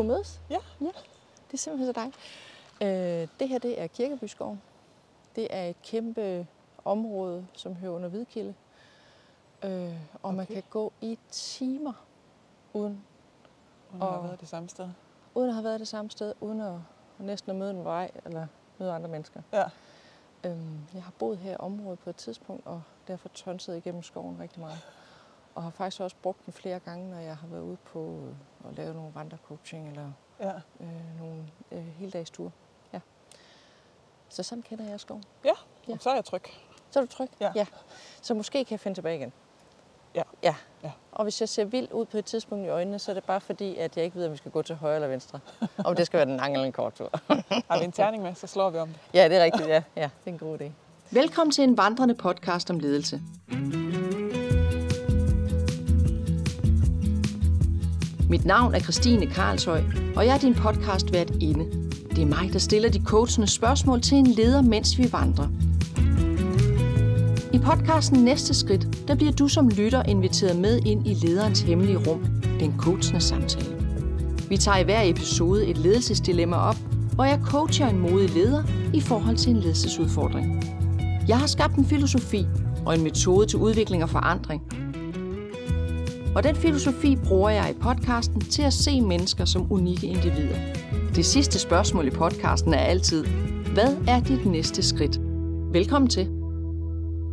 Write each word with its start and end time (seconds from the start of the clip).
kunne 0.00 0.08
mødes. 0.12 0.40
Ja. 0.50 0.58
ja. 0.80 0.86
Det 1.46 1.52
er 1.52 1.56
simpelthen 1.58 1.86
så 1.94 2.00
dejligt. 2.00 2.18
Øh, 2.82 3.28
det 3.40 3.48
her 3.48 3.58
det 3.58 3.80
er 3.80 3.86
Kirkebyskoven. 3.86 4.62
Det 5.36 5.46
er 5.50 5.64
et 5.64 5.82
kæmpe 5.82 6.46
område, 6.84 7.46
som 7.54 7.74
hører 7.74 7.92
under 7.92 8.08
Hvidkilde. 8.08 8.54
Øh, 9.64 9.70
og 10.14 10.20
okay. 10.22 10.36
man 10.36 10.46
kan 10.46 10.62
gå 10.70 10.92
i 11.00 11.18
timer 11.30 11.92
uden, 12.72 13.02
Hun 13.90 14.00
har 14.00 14.08
Og- 14.08 14.24
været 14.24 14.40
det 14.40 14.48
samme 14.48 14.68
sted. 14.68 14.88
uden 15.34 15.48
at 15.48 15.54
have 15.54 15.64
været 15.64 15.80
det 15.80 15.88
samme 15.88 16.10
sted, 16.10 16.34
uden 16.40 16.60
at 16.60 16.74
næsten 17.18 17.50
at 17.50 17.56
møde 17.56 17.70
en 17.70 17.84
vej 17.84 18.10
eller 18.24 18.46
møde 18.78 18.92
andre 18.92 19.08
mennesker. 19.08 19.42
Ja. 19.52 19.64
Øhm, 20.44 20.78
jeg 20.94 21.02
har 21.02 21.12
boet 21.18 21.38
her 21.38 21.52
i 21.52 21.56
området 21.58 21.98
på 21.98 22.10
et 22.10 22.16
tidspunkt, 22.16 22.66
og 22.66 22.82
derfor 23.08 23.28
tonsset 23.28 23.76
igennem 23.76 24.02
skoven 24.02 24.36
rigtig 24.40 24.60
meget. 24.60 24.78
Og 25.54 25.62
har 25.62 25.70
faktisk 25.70 26.00
også 26.00 26.16
brugt 26.22 26.44
den 26.46 26.52
flere 26.52 26.78
gange, 26.78 27.10
når 27.10 27.18
jeg 27.18 27.36
har 27.36 27.46
været 27.46 27.62
ude 27.62 27.76
på 27.92 28.20
øh, 28.28 28.70
at 28.70 28.76
lave 28.76 28.94
nogle 28.94 29.10
vandrecoaching 29.14 29.88
eller 29.88 30.12
Ja. 30.40 30.52
øh, 30.80 31.18
nogle 31.20 31.44
øh, 31.72 31.86
heldagsture. 31.98 32.50
Ja. 32.92 33.00
Så 34.28 34.42
sådan 34.42 34.62
kender 34.62 34.84
jeg 34.90 35.00
skoven. 35.00 35.24
Ja, 35.44 35.52
Ja. 35.88 35.96
så 36.00 36.10
er 36.10 36.14
jeg 36.14 36.24
tryg. 36.24 36.42
Så 36.90 36.98
er 37.00 37.04
du 37.04 37.10
tryg? 37.10 37.28
Ja. 37.40 37.52
ja. 37.54 37.66
Så 38.22 38.34
måske 38.34 38.64
kan 38.64 38.72
jeg 38.72 38.80
finde 38.80 38.96
tilbage 38.96 39.16
igen. 39.16 39.32
Ja. 40.14 40.22
ja. 40.42 40.54
Ja. 40.82 40.90
Og 41.12 41.22
hvis 41.22 41.40
jeg 41.40 41.48
ser 41.48 41.64
vild 41.64 41.92
ud 41.92 42.06
på 42.06 42.16
et 42.18 42.24
tidspunkt 42.24 42.66
i 42.66 42.68
øjnene, 42.68 42.98
så 42.98 43.12
er 43.12 43.14
det 43.14 43.24
bare 43.24 43.40
fordi, 43.40 43.76
at 43.76 43.96
jeg 43.96 44.04
ikke 44.04 44.16
ved, 44.16 44.26
om 44.26 44.32
vi 44.32 44.36
skal 44.36 44.50
gå 44.50 44.62
til 44.62 44.74
højre 44.76 44.94
eller 44.94 45.08
venstre. 45.08 45.40
om 45.84 45.96
det 45.96 46.06
skal 46.06 46.18
være 46.18 46.26
den 46.26 46.36
lang 46.36 46.52
eller 46.52 46.66
en 46.66 46.72
kort 46.72 46.94
tur. 46.94 47.10
Har 47.70 47.78
vi 47.78 47.84
en 47.84 47.92
terning 47.92 48.22
med, 48.22 48.34
så 48.34 48.46
slår 48.46 48.70
vi 48.70 48.78
om 48.78 48.88
det. 48.88 48.98
ja, 49.14 49.28
det 49.28 49.36
er 49.36 49.44
rigtigt. 49.44 49.68
Ja, 49.68 49.82
ja 49.96 50.02
det 50.24 50.30
er 50.30 50.32
en 50.32 50.38
god 50.38 50.60
idé. 50.60 50.70
Velkommen 51.10 51.52
til 51.52 51.64
en 51.64 51.76
vandrende 51.78 52.14
podcast 52.14 52.70
om 52.70 52.78
ledelse. 52.78 53.20
Mit 58.30 58.44
navn 58.44 58.74
er 58.74 58.80
Christine 58.80 59.26
Karlshøj, 59.26 59.82
og 60.16 60.26
jeg 60.26 60.34
er 60.34 60.38
din 60.38 60.54
podcast 60.54 61.12
vært 61.12 61.30
inde. 61.40 61.64
Det 62.10 62.18
er 62.18 62.26
mig, 62.26 62.52
der 62.52 62.58
stiller 62.58 62.88
de 62.88 63.02
coachende 63.04 63.48
spørgsmål 63.48 64.00
til 64.00 64.18
en 64.18 64.26
leder, 64.26 64.62
mens 64.62 64.98
vi 64.98 65.12
vandrer. 65.12 65.48
I 67.52 67.58
podcasten 67.58 68.24
Næste 68.24 68.54
Skridt, 68.54 69.08
der 69.08 69.14
bliver 69.14 69.32
du 69.32 69.48
som 69.48 69.68
lytter 69.68 70.02
inviteret 70.02 70.56
med 70.56 70.80
ind 70.86 71.06
i 71.06 71.14
lederens 71.14 71.60
hemmelige 71.60 71.96
rum, 71.96 72.26
den 72.60 72.74
coachende 72.78 73.20
samtale. 73.20 73.76
Vi 74.48 74.56
tager 74.56 74.78
i 74.78 74.84
hver 74.84 75.02
episode 75.02 75.66
et 75.66 75.78
ledelsesdilemma 75.78 76.56
op, 76.56 76.76
hvor 77.14 77.24
jeg 77.24 77.40
coacher 77.44 77.88
en 77.88 77.98
modig 77.98 78.30
leder 78.34 78.62
i 78.94 79.00
forhold 79.00 79.36
til 79.36 79.50
en 79.50 79.60
ledelsesudfordring. 79.60 80.64
Jeg 81.28 81.38
har 81.38 81.46
skabt 81.46 81.74
en 81.74 81.86
filosofi 81.86 82.46
og 82.86 82.94
en 82.94 83.02
metode 83.02 83.46
til 83.46 83.58
udvikling 83.58 84.02
og 84.02 84.10
forandring. 84.10 84.79
Og 86.36 86.42
den 86.42 86.56
filosofi 86.56 87.16
bruger 87.16 87.50
jeg 87.50 87.70
i 87.70 87.78
podcasten 87.80 88.40
til 88.40 88.62
at 88.62 88.72
se 88.72 89.00
mennesker 89.00 89.44
som 89.44 89.72
unikke 89.72 90.06
individer. 90.06 90.58
Det 91.14 91.26
sidste 91.26 91.58
spørgsmål 91.58 92.06
i 92.06 92.10
podcasten 92.10 92.74
er 92.74 92.78
altid, 92.78 93.24
hvad 93.74 93.96
er 94.08 94.20
dit 94.20 94.46
næste 94.46 94.82
skridt? 94.82 95.18
Velkommen 95.72 96.10
til. 96.10 96.26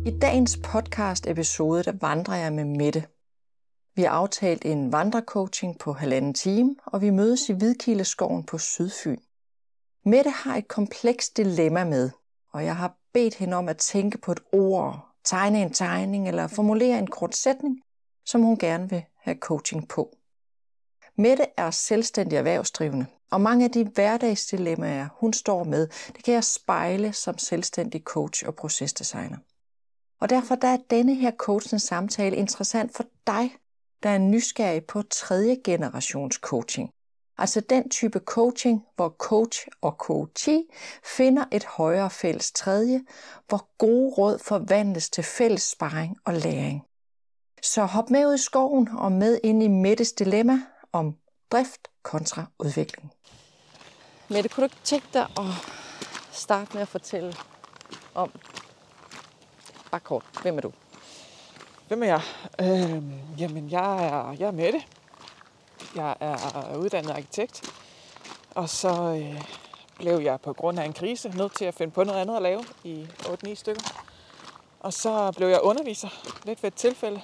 I 0.06 0.18
dagens 0.18 0.58
podcast 0.64 1.26
episode, 1.26 1.82
der 1.82 1.92
vandrer 2.00 2.36
jeg 2.36 2.52
med 2.52 2.64
Mette. 2.64 3.04
Vi 3.96 4.02
har 4.02 4.10
aftalt 4.10 4.64
en 4.64 4.92
vandrecoaching 4.92 5.78
på 5.78 5.92
halvanden 5.92 6.34
time, 6.34 6.76
og 6.86 7.02
vi 7.02 7.10
mødes 7.10 7.48
i 7.48 7.52
Hvidkildeskoven 7.52 8.44
på 8.44 8.58
Sydfyn. 8.58 9.18
Mette 10.04 10.30
har 10.30 10.56
et 10.56 10.68
komplekst 10.68 11.36
dilemma 11.36 11.84
med, 11.84 12.10
og 12.52 12.64
jeg 12.64 12.76
har 12.76 12.96
bedt 13.14 13.34
hende 13.34 13.56
om 13.56 13.68
at 13.68 13.76
tænke 13.76 14.18
på 14.18 14.32
et 14.32 14.40
ord, 14.52 15.08
tegne 15.24 15.62
en 15.62 15.72
tegning 15.72 16.28
eller 16.28 16.46
formulere 16.46 16.98
en 16.98 17.06
kort 17.06 17.36
sætning, 17.36 17.82
som 18.28 18.42
hun 18.42 18.58
gerne 18.58 18.90
vil 18.90 19.04
have 19.16 19.36
coaching 19.40 19.88
på. 19.88 20.16
Mette 21.16 21.46
er 21.56 21.70
selvstændig 21.70 22.36
erhvervsdrivende, 22.36 23.06
og 23.30 23.40
mange 23.40 23.64
af 23.64 23.70
de 23.70 23.84
hverdagsdilemmaer, 23.84 25.08
hun 25.12 25.32
står 25.32 25.64
med, 25.64 25.88
det 26.06 26.24
kan 26.24 26.34
jeg 26.34 26.44
spejle 26.44 27.12
som 27.12 27.38
selvstændig 27.38 28.02
coach 28.02 28.46
og 28.46 28.54
procesdesigner. 28.54 29.36
Og 30.20 30.30
derfor 30.30 30.54
der 30.54 30.68
er 30.68 30.78
denne 30.90 31.14
her 31.14 31.30
coachende 31.30 31.78
samtale 31.78 32.36
interessant 32.36 32.96
for 32.96 33.04
dig, 33.26 33.56
der 34.02 34.08
er 34.08 34.18
nysgerrig 34.18 34.84
på 34.84 35.02
tredje 35.02 35.56
generations 35.64 36.34
coaching. 36.34 36.90
Altså 37.38 37.60
den 37.60 37.90
type 37.90 38.18
coaching, 38.18 38.84
hvor 38.96 39.08
coach 39.08 39.66
og 39.80 39.92
coachee 39.98 40.64
finder 41.04 41.44
et 41.52 41.64
højere 41.64 42.10
fælles 42.10 42.52
tredje, 42.52 43.00
hvor 43.48 43.68
gode 43.78 44.14
råd 44.14 44.38
forvandles 44.38 45.10
til 45.10 45.24
fælles 45.24 45.62
sparring 45.62 46.16
og 46.24 46.34
læring. 46.34 46.87
Så 47.62 47.84
hop 47.84 48.10
med 48.10 48.26
ud 48.26 48.34
i 48.34 48.38
skoven 48.38 48.88
og 48.98 49.12
med 49.12 49.40
ind 49.44 49.62
i 49.62 49.68
Mettes 49.68 50.12
dilemma 50.12 50.60
om 50.92 51.16
drift 51.52 51.88
kontra 52.02 52.44
udvikling. 52.58 53.12
Mette, 54.28 54.48
kunne 54.48 54.62
du 54.62 54.64
ikke 54.64 54.84
tænke 54.84 55.06
dig 55.12 55.22
at 55.22 55.44
starte 56.32 56.74
med 56.74 56.82
at 56.82 56.88
fortælle 56.88 57.34
om, 58.14 58.32
bare 59.90 60.00
kort, 60.00 60.24
hvem 60.42 60.56
er 60.56 60.60
du? 60.60 60.72
Hvem 61.88 62.02
er 62.02 62.06
jeg? 62.06 62.22
Øhm, 62.60 63.12
jamen, 63.38 63.70
jeg 63.70 64.06
er, 64.06 64.36
jeg 64.38 64.46
er 64.46 64.50
Mette. 64.50 64.82
Jeg 65.96 66.16
er 66.20 66.76
uddannet 66.76 67.10
arkitekt. 67.10 67.70
Og 68.54 68.68
så 68.68 68.88
øh, 69.22 69.42
blev 69.96 70.18
jeg 70.20 70.40
på 70.40 70.52
grund 70.52 70.78
af 70.78 70.84
en 70.84 70.92
krise 70.92 71.28
nødt 71.28 71.54
til 71.54 71.64
at 71.64 71.74
finde 71.74 71.92
på 71.92 72.04
noget 72.04 72.20
andet 72.20 72.36
at 72.36 72.42
lave 72.42 72.64
i 72.84 73.06
8-9 73.20 73.54
stykker. 73.54 73.82
Og 74.80 74.92
så 74.92 75.32
blev 75.36 75.48
jeg 75.48 75.60
underviser 75.62 76.08
lidt 76.44 76.62
ved 76.62 76.70
et 76.70 76.74
tilfælde. 76.74 77.20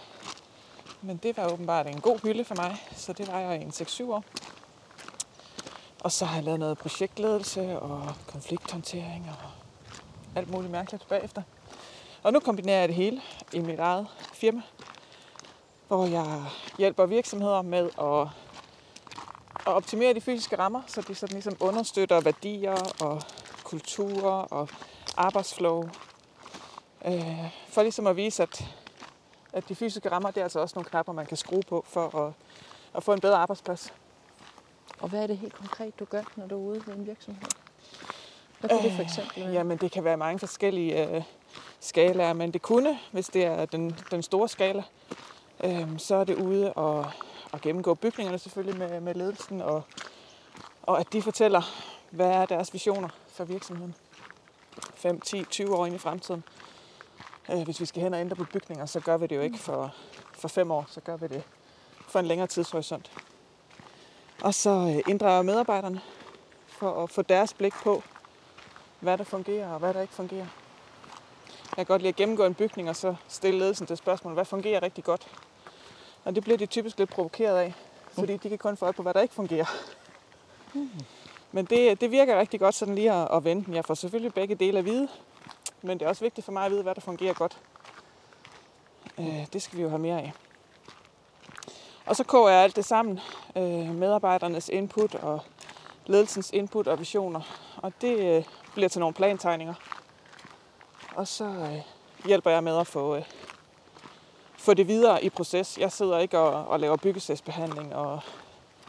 Men 1.06 1.16
det 1.16 1.36
var 1.36 1.52
åbenbart 1.52 1.86
en 1.86 2.00
god 2.00 2.18
hylde 2.22 2.44
for 2.44 2.54
mig, 2.54 2.76
så 2.96 3.12
det 3.12 3.32
var 3.32 3.38
jeg 3.38 3.60
i 3.60 3.62
en 3.62 3.70
6-7 3.70 4.04
år. 4.04 4.24
Og 6.00 6.12
så 6.12 6.24
har 6.24 6.34
jeg 6.34 6.44
lavet 6.44 6.60
noget 6.60 6.78
projektledelse 6.78 7.78
og 7.78 8.14
konflikthåndtering 8.26 9.30
og 9.30 9.50
alt 10.34 10.50
muligt 10.50 10.72
mærkeligt 10.72 11.08
bagefter. 11.08 11.42
Og 12.22 12.32
nu 12.32 12.40
kombinerer 12.40 12.78
jeg 12.78 12.88
det 12.88 12.96
hele 12.96 13.20
i 13.52 13.58
mit 13.58 13.78
eget 13.78 14.06
firma, 14.32 14.62
hvor 15.88 16.06
jeg 16.06 16.44
hjælper 16.78 17.06
virksomheder 17.06 17.62
med 17.62 17.90
at, 17.98 18.28
at 19.66 19.72
optimere 19.72 20.14
de 20.14 20.20
fysiske 20.20 20.58
rammer, 20.58 20.82
så 20.86 21.00
de 21.00 21.14
sådan 21.14 21.32
ligesom 21.34 21.56
understøtter 21.60 22.20
værdier 22.20 22.92
og 23.00 23.22
kulturer 23.64 24.42
og 24.42 24.68
arbejdsflow. 25.16 25.88
Øh, 27.04 27.50
for 27.68 27.82
ligesom 27.82 28.06
at 28.06 28.16
vise, 28.16 28.42
at, 28.42 28.64
at 29.54 29.68
de 29.68 29.74
fysiske 29.74 30.10
rammer, 30.10 30.30
det 30.30 30.40
er 30.40 30.44
altså 30.44 30.60
også 30.60 30.74
nogle 30.76 30.90
knapper, 30.90 31.12
man 31.12 31.26
kan 31.26 31.36
skrue 31.36 31.62
på 31.68 31.84
for 31.88 32.26
at, 32.26 32.32
at 32.94 33.02
få 33.02 33.12
en 33.12 33.20
bedre 33.20 33.36
arbejdsplads. 33.36 33.92
Og 35.00 35.08
hvad 35.08 35.22
er 35.22 35.26
det 35.26 35.38
helt 35.38 35.54
konkret, 35.54 35.98
du 35.98 36.04
gør, 36.04 36.22
når 36.36 36.46
du 36.46 36.54
er 36.54 36.60
ude 36.60 36.86
ved 36.86 36.94
en 36.94 37.06
virksomhed? 37.06 37.42
Hvad 38.60 38.70
kunne 38.70 38.82
det 38.82 38.92
for 38.92 39.02
eksempel 39.02 39.42
være? 39.44 39.52
Jamen, 39.52 39.78
det 39.78 39.92
kan 39.92 40.04
være 40.04 40.16
mange 40.16 40.38
forskellige 40.38 41.08
øh, 41.08 41.22
skalaer, 41.80 42.32
men 42.32 42.52
det 42.52 42.62
kunne, 42.62 42.98
hvis 43.12 43.26
det 43.26 43.44
er 43.44 43.64
den, 43.64 43.96
den 44.10 44.22
store 44.22 44.48
skala, 44.48 44.82
øh, 45.64 45.98
så 45.98 46.14
er 46.14 46.24
det 46.24 46.36
ude 46.36 46.72
og, 46.72 47.06
og 47.52 47.60
gennemgå 47.60 47.94
bygningerne 47.94 48.38
selvfølgelig 48.38 48.78
med, 48.78 49.00
med 49.00 49.14
ledelsen, 49.14 49.60
og, 49.60 49.82
og 50.82 51.00
at 51.00 51.12
de 51.12 51.22
fortæller, 51.22 51.62
hvad 52.10 52.30
er 52.30 52.46
deres 52.46 52.72
visioner 52.72 53.08
for 53.28 53.44
virksomheden 53.44 53.94
5, 54.94 55.20
10, 55.20 55.44
20 55.44 55.76
år 55.76 55.86
ind 55.86 55.94
i 55.94 55.98
fremtiden. 55.98 56.44
Øh, 57.52 57.62
hvis 57.62 57.80
vi 57.80 57.86
skal 57.86 58.02
hen 58.02 58.14
og 58.14 58.20
ændre 58.20 58.36
på 58.36 58.44
bygninger, 58.44 58.86
så 58.86 59.00
gør 59.00 59.16
vi 59.16 59.26
det 59.26 59.36
jo 59.36 59.40
ikke 59.40 59.58
for, 59.58 59.94
for 60.32 60.48
fem 60.48 60.70
år, 60.70 60.84
så 60.88 61.00
gør 61.00 61.16
vi 61.16 61.26
det 61.26 61.42
for 62.08 62.18
en 62.18 62.26
længere 62.26 62.48
tidshorisont. 62.48 63.10
Og 64.42 64.54
så 64.54 64.70
øh, 64.70 65.10
inddrager 65.10 65.42
medarbejderne 65.42 66.00
for 66.66 67.02
at 67.02 67.10
få 67.10 67.22
deres 67.22 67.54
blik 67.54 67.72
på, 67.72 68.02
hvad 69.00 69.18
der 69.18 69.24
fungerer 69.24 69.72
og 69.72 69.78
hvad 69.78 69.94
der 69.94 70.00
ikke 70.00 70.14
fungerer. 70.14 70.46
Jeg 71.76 71.86
kan 71.86 71.86
godt 71.86 72.02
lide 72.02 72.08
at 72.08 72.16
gennemgå 72.16 72.44
en 72.44 72.54
bygning 72.54 72.88
og 72.88 72.96
så 72.96 73.14
stille 73.28 73.58
ledelsen 73.58 73.86
til 73.86 73.96
spørgsmål, 73.96 74.34
hvad 74.34 74.44
fungerer 74.44 74.82
rigtig 74.82 75.04
godt. 75.04 75.28
Og 76.24 76.34
det 76.34 76.42
bliver 76.42 76.58
de 76.58 76.66
typisk 76.66 76.98
lidt 76.98 77.10
provokeret 77.10 77.58
af, 77.58 77.74
fordi 78.12 78.36
de 78.36 78.48
kan 78.48 78.58
kun 78.58 78.76
få 78.76 78.84
øje 78.84 78.92
på, 78.92 79.02
hvad 79.02 79.14
der 79.14 79.20
ikke 79.20 79.34
fungerer. 79.34 79.66
Men 81.52 81.64
det, 81.64 82.00
det 82.00 82.10
virker 82.10 82.38
rigtig 82.38 82.60
godt 82.60 82.74
sådan 82.74 82.94
lige 82.94 83.12
at, 83.12 83.28
at 83.36 83.44
vente. 83.44 83.72
Jeg 83.72 83.84
får 83.84 83.94
selvfølgelig 83.94 84.34
begge 84.34 84.54
dele 84.54 84.78
at 84.78 84.84
vide, 84.84 85.08
men 85.84 85.98
det 85.98 86.04
er 86.04 86.08
også 86.08 86.24
vigtigt 86.24 86.44
for 86.44 86.52
mig 86.52 86.64
at 86.64 86.70
vide, 86.70 86.82
hvad 86.82 86.94
der 86.94 87.00
fungerer 87.00 87.34
godt. 87.34 87.58
Øh, 89.18 89.46
det 89.52 89.62
skal 89.62 89.78
vi 89.78 89.82
jo 89.82 89.88
have 89.88 89.98
mere 89.98 90.18
af. 90.18 90.32
Og 92.06 92.16
så 92.16 92.24
koger 92.24 92.50
jeg 92.50 92.62
alt 92.62 92.76
det 92.76 92.84
sammen. 92.84 93.20
Øh, 93.56 93.94
medarbejdernes 93.94 94.68
input 94.68 95.14
og 95.14 95.40
ledelsens 96.06 96.50
input 96.50 96.86
og 96.86 96.98
visioner. 96.98 97.40
Og 97.76 97.92
det 98.00 98.36
øh, 98.36 98.44
bliver 98.74 98.88
til 98.88 99.00
nogle 99.00 99.14
plantegninger. 99.14 99.74
Og 101.14 101.28
så 101.28 101.44
øh, 101.44 101.80
hjælper 102.26 102.50
jeg 102.50 102.64
med 102.64 102.78
at 102.78 102.86
få, 102.86 103.16
øh, 103.16 103.24
få 104.58 104.74
det 104.74 104.88
videre 104.88 105.24
i 105.24 105.30
proces. 105.30 105.78
Jeg 105.78 105.92
sidder 105.92 106.18
ikke 106.18 106.38
og, 106.38 106.66
og 106.66 106.80
laver 106.80 106.96
byggesagsbehandling 106.96 107.94
og 107.94 108.20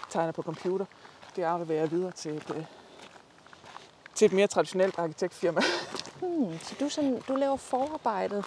tegner 0.10 0.32
på 0.32 0.42
computer. 0.42 0.86
Det 1.36 1.44
afleverer 1.44 1.80
jeg 1.80 1.92
videre 1.92 2.12
til 2.12 2.32
et, 2.32 2.54
øh, 2.56 2.66
til 4.16 4.26
et 4.26 4.34
mere 4.34 4.48
traditionelt 4.48 5.00
arkitektfirma. 5.00 5.62
Hmm, 6.22 6.60
så 6.60 6.76
du, 6.80 6.90
sådan, 6.90 7.22
du 7.28 7.36
laver 7.36 7.56
forarbejdet 7.56 8.46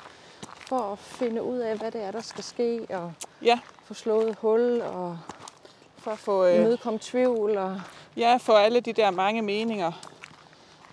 for 0.56 0.92
at 0.92 0.98
finde 0.98 1.42
ud 1.42 1.58
af, 1.58 1.76
hvad 1.76 1.90
det 1.90 2.02
er, 2.02 2.10
der 2.10 2.20
skal 2.20 2.44
ske, 2.44 2.86
og 2.90 3.12
Ja, 3.42 3.60
få 3.84 3.94
slået 3.94 4.36
hul, 4.40 4.80
og 4.80 5.18
for 5.98 6.10
at 6.10 6.18
få, 6.18 6.46
øh. 6.46 6.56
imødekomme 6.56 6.98
tvivl. 7.02 7.56
Og... 7.56 7.80
Ja, 8.16 8.36
få 8.36 8.52
alle 8.52 8.80
de 8.80 8.92
der 8.92 9.10
mange 9.10 9.42
meninger 9.42 9.92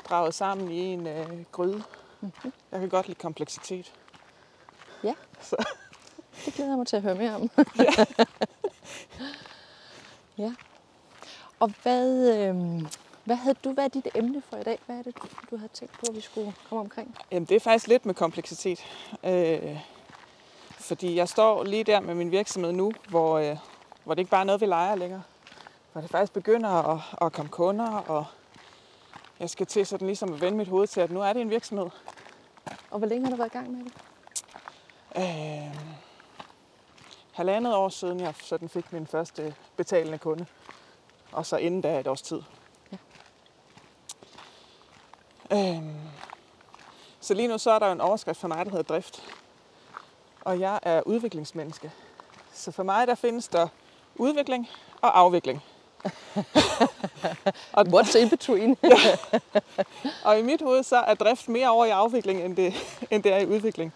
draget 0.10 0.34
sammen 0.34 0.72
i 0.72 0.80
en 0.80 1.08
øh, 1.08 1.44
gryde. 1.52 1.84
Mm-hmm. 2.22 2.54
Jeg 2.72 2.80
kan 2.80 2.90
godt 2.90 3.08
lide 3.08 3.20
kompleksitet. 3.20 3.94
Ja, 5.04 5.14
Så. 5.42 5.66
det 6.46 6.54
glæder 6.54 6.72
jeg 6.72 6.78
mig 6.78 6.88
til 6.88 6.96
at 6.96 7.02
høre 7.02 7.16
mere 7.16 7.36
om. 7.36 7.50
ja. 10.44 10.54
Og 11.60 11.72
hvad, 11.84 12.38
øh, 12.38 12.56
hvad 13.26 13.36
havde 13.36 13.56
du, 13.64 13.74
hvad 13.74 13.84
er 13.84 13.88
dit 13.88 14.08
emne 14.16 14.42
for 14.50 14.58
i 14.58 14.64
dag? 14.64 14.80
Hvad 14.86 14.96
er 14.96 15.04
det, 15.04 15.16
du, 15.18 15.28
du 15.52 15.58
havde 15.58 15.72
tænkt 15.74 15.94
på, 15.94 16.06
at 16.10 16.16
vi 16.16 16.22
skulle 16.22 16.54
komme 16.70 16.82
omkring? 16.82 17.16
Jamen, 17.32 17.46
det 17.46 17.56
er 17.56 17.60
faktisk 17.60 17.88
lidt 17.88 18.06
med 18.06 18.14
kompleksitet. 18.14 18.86
Øh, 19.24 19.80
fordi 20.70 21.16
jeg 21.16 21.30
står 21.30 21.64
lige 21.64 21.84
der 21.84 22.00
med 22.00 22.16
min 22.16 22.32
virksomhed 22.32 22.72
nu, 22.72 22.92
hvor, 23.10 23.38
øh, 23.38 23.58
hvor 24.04 24.14
det 24.14 24.20
ikke 24.20 24.32
bare 24.32 24.42
er 24.42 24.46
noget, 24.46 24.62
vi 24.62 24.66
leger 24.66 24.96
længere. 24.96 25.24
Hvor 25.92 26.02
det 26.02 26.10
faktisk 26.10 26.34
begynder 26.34 26.70
at, 26.70 27.02
at 27.22 27.34
komme 27.34 27.52
kunder, 27.52 27.92
og 27.92 28.26
jeg 29.40 29.50
skal 29.50 29.66
til 29.66 29.86
sådan 29.86 30.08
ligesom 30.08 30.34
at 30.34 30.42
vende 30.42 30.58
mit 30.58 30.68
hoved 30.68 30.88
til, 30.88 31.02
at 31.02 31.12
nu 31.12 31.22
er 31.22 31.34
det 31.34 31.42
en 31.42 31.50
virksomhed. 31.50 31.90
Og 32.92 32.98
hvor 32.98 33.08
længe 33.08 33.26
har 33.26 33.32
du 33.32 33.38
været 33.38 33.50
i 33.50 33.58
gang 33.58 33.72
med 33.72 33.86
det? 33.86 33.94
Øh, 35.18 35.76
halvandet 37.32 37.76
år 37.76 37.90
siden, 37.90 38.20
jeg 38.20 38.34
sådan 38.42 38.70
fik 38.70 38.94
min 38.94 39.08
første 39.08 39.56
betalende 39.78 40.18
kunde. 40.18 40.46
Og 41.32 41.46
så 41.46 41.58
inden 41.58 41.82
da 41.82 42.00
et 42.00 42.08
års 42.08 42.22
tid. 42.22 42.42
Ja. 45.52 45.76
Øhm, 45.76 45.96
så 47.20 47.34
lige 47.34 47.48
nu 47.48 47.58
så 47.58 47.72
er 47.72 47.80
der 47.80 47.86
jo 47.86 47.92
en 47.92 48.02
overskrift 48.02 48.40
for 48.40 48.48
mig, 48.48 48.66
der 48.66 48.72
hedder 48.72 48.94
drift. 48.94 49.24
Og 50.42 50.60
jeg 50.60 50.80
er 50.82 51.02
udviklingsmenneske. 51.02 51.92
Så 52.54 52.72
for 52.72 52.84
mig 52.84 53.08
der 53.08 53.16
findes 53.16 53.48
der 53.48 53.68
udvikling 54.16 54.70
og 55.02 55.20
afvikling. 55.20 55.64
Og 57.74 57.86
what's 57.94 58.18
in 58.18 58.30
between? 58.30 58.78
Og 60.26 60.40
i 60.40 60.42
mit 60.42 60.62
hoved 60.62 60.84
så 60.84 60.98
er 60.98 61.14
drift 61.14 61.50
mere 61.50 61.70
over 61.70 61.86
i 61.86 61.90
afvikling, 61.90 62.42
end 62.42 62.56
det, 62.56 62.74
end 63.12 63.24
det 63.24 63.34
er 63.34 63.38
i 63.38 63.46
udvikling. 63.46 63.94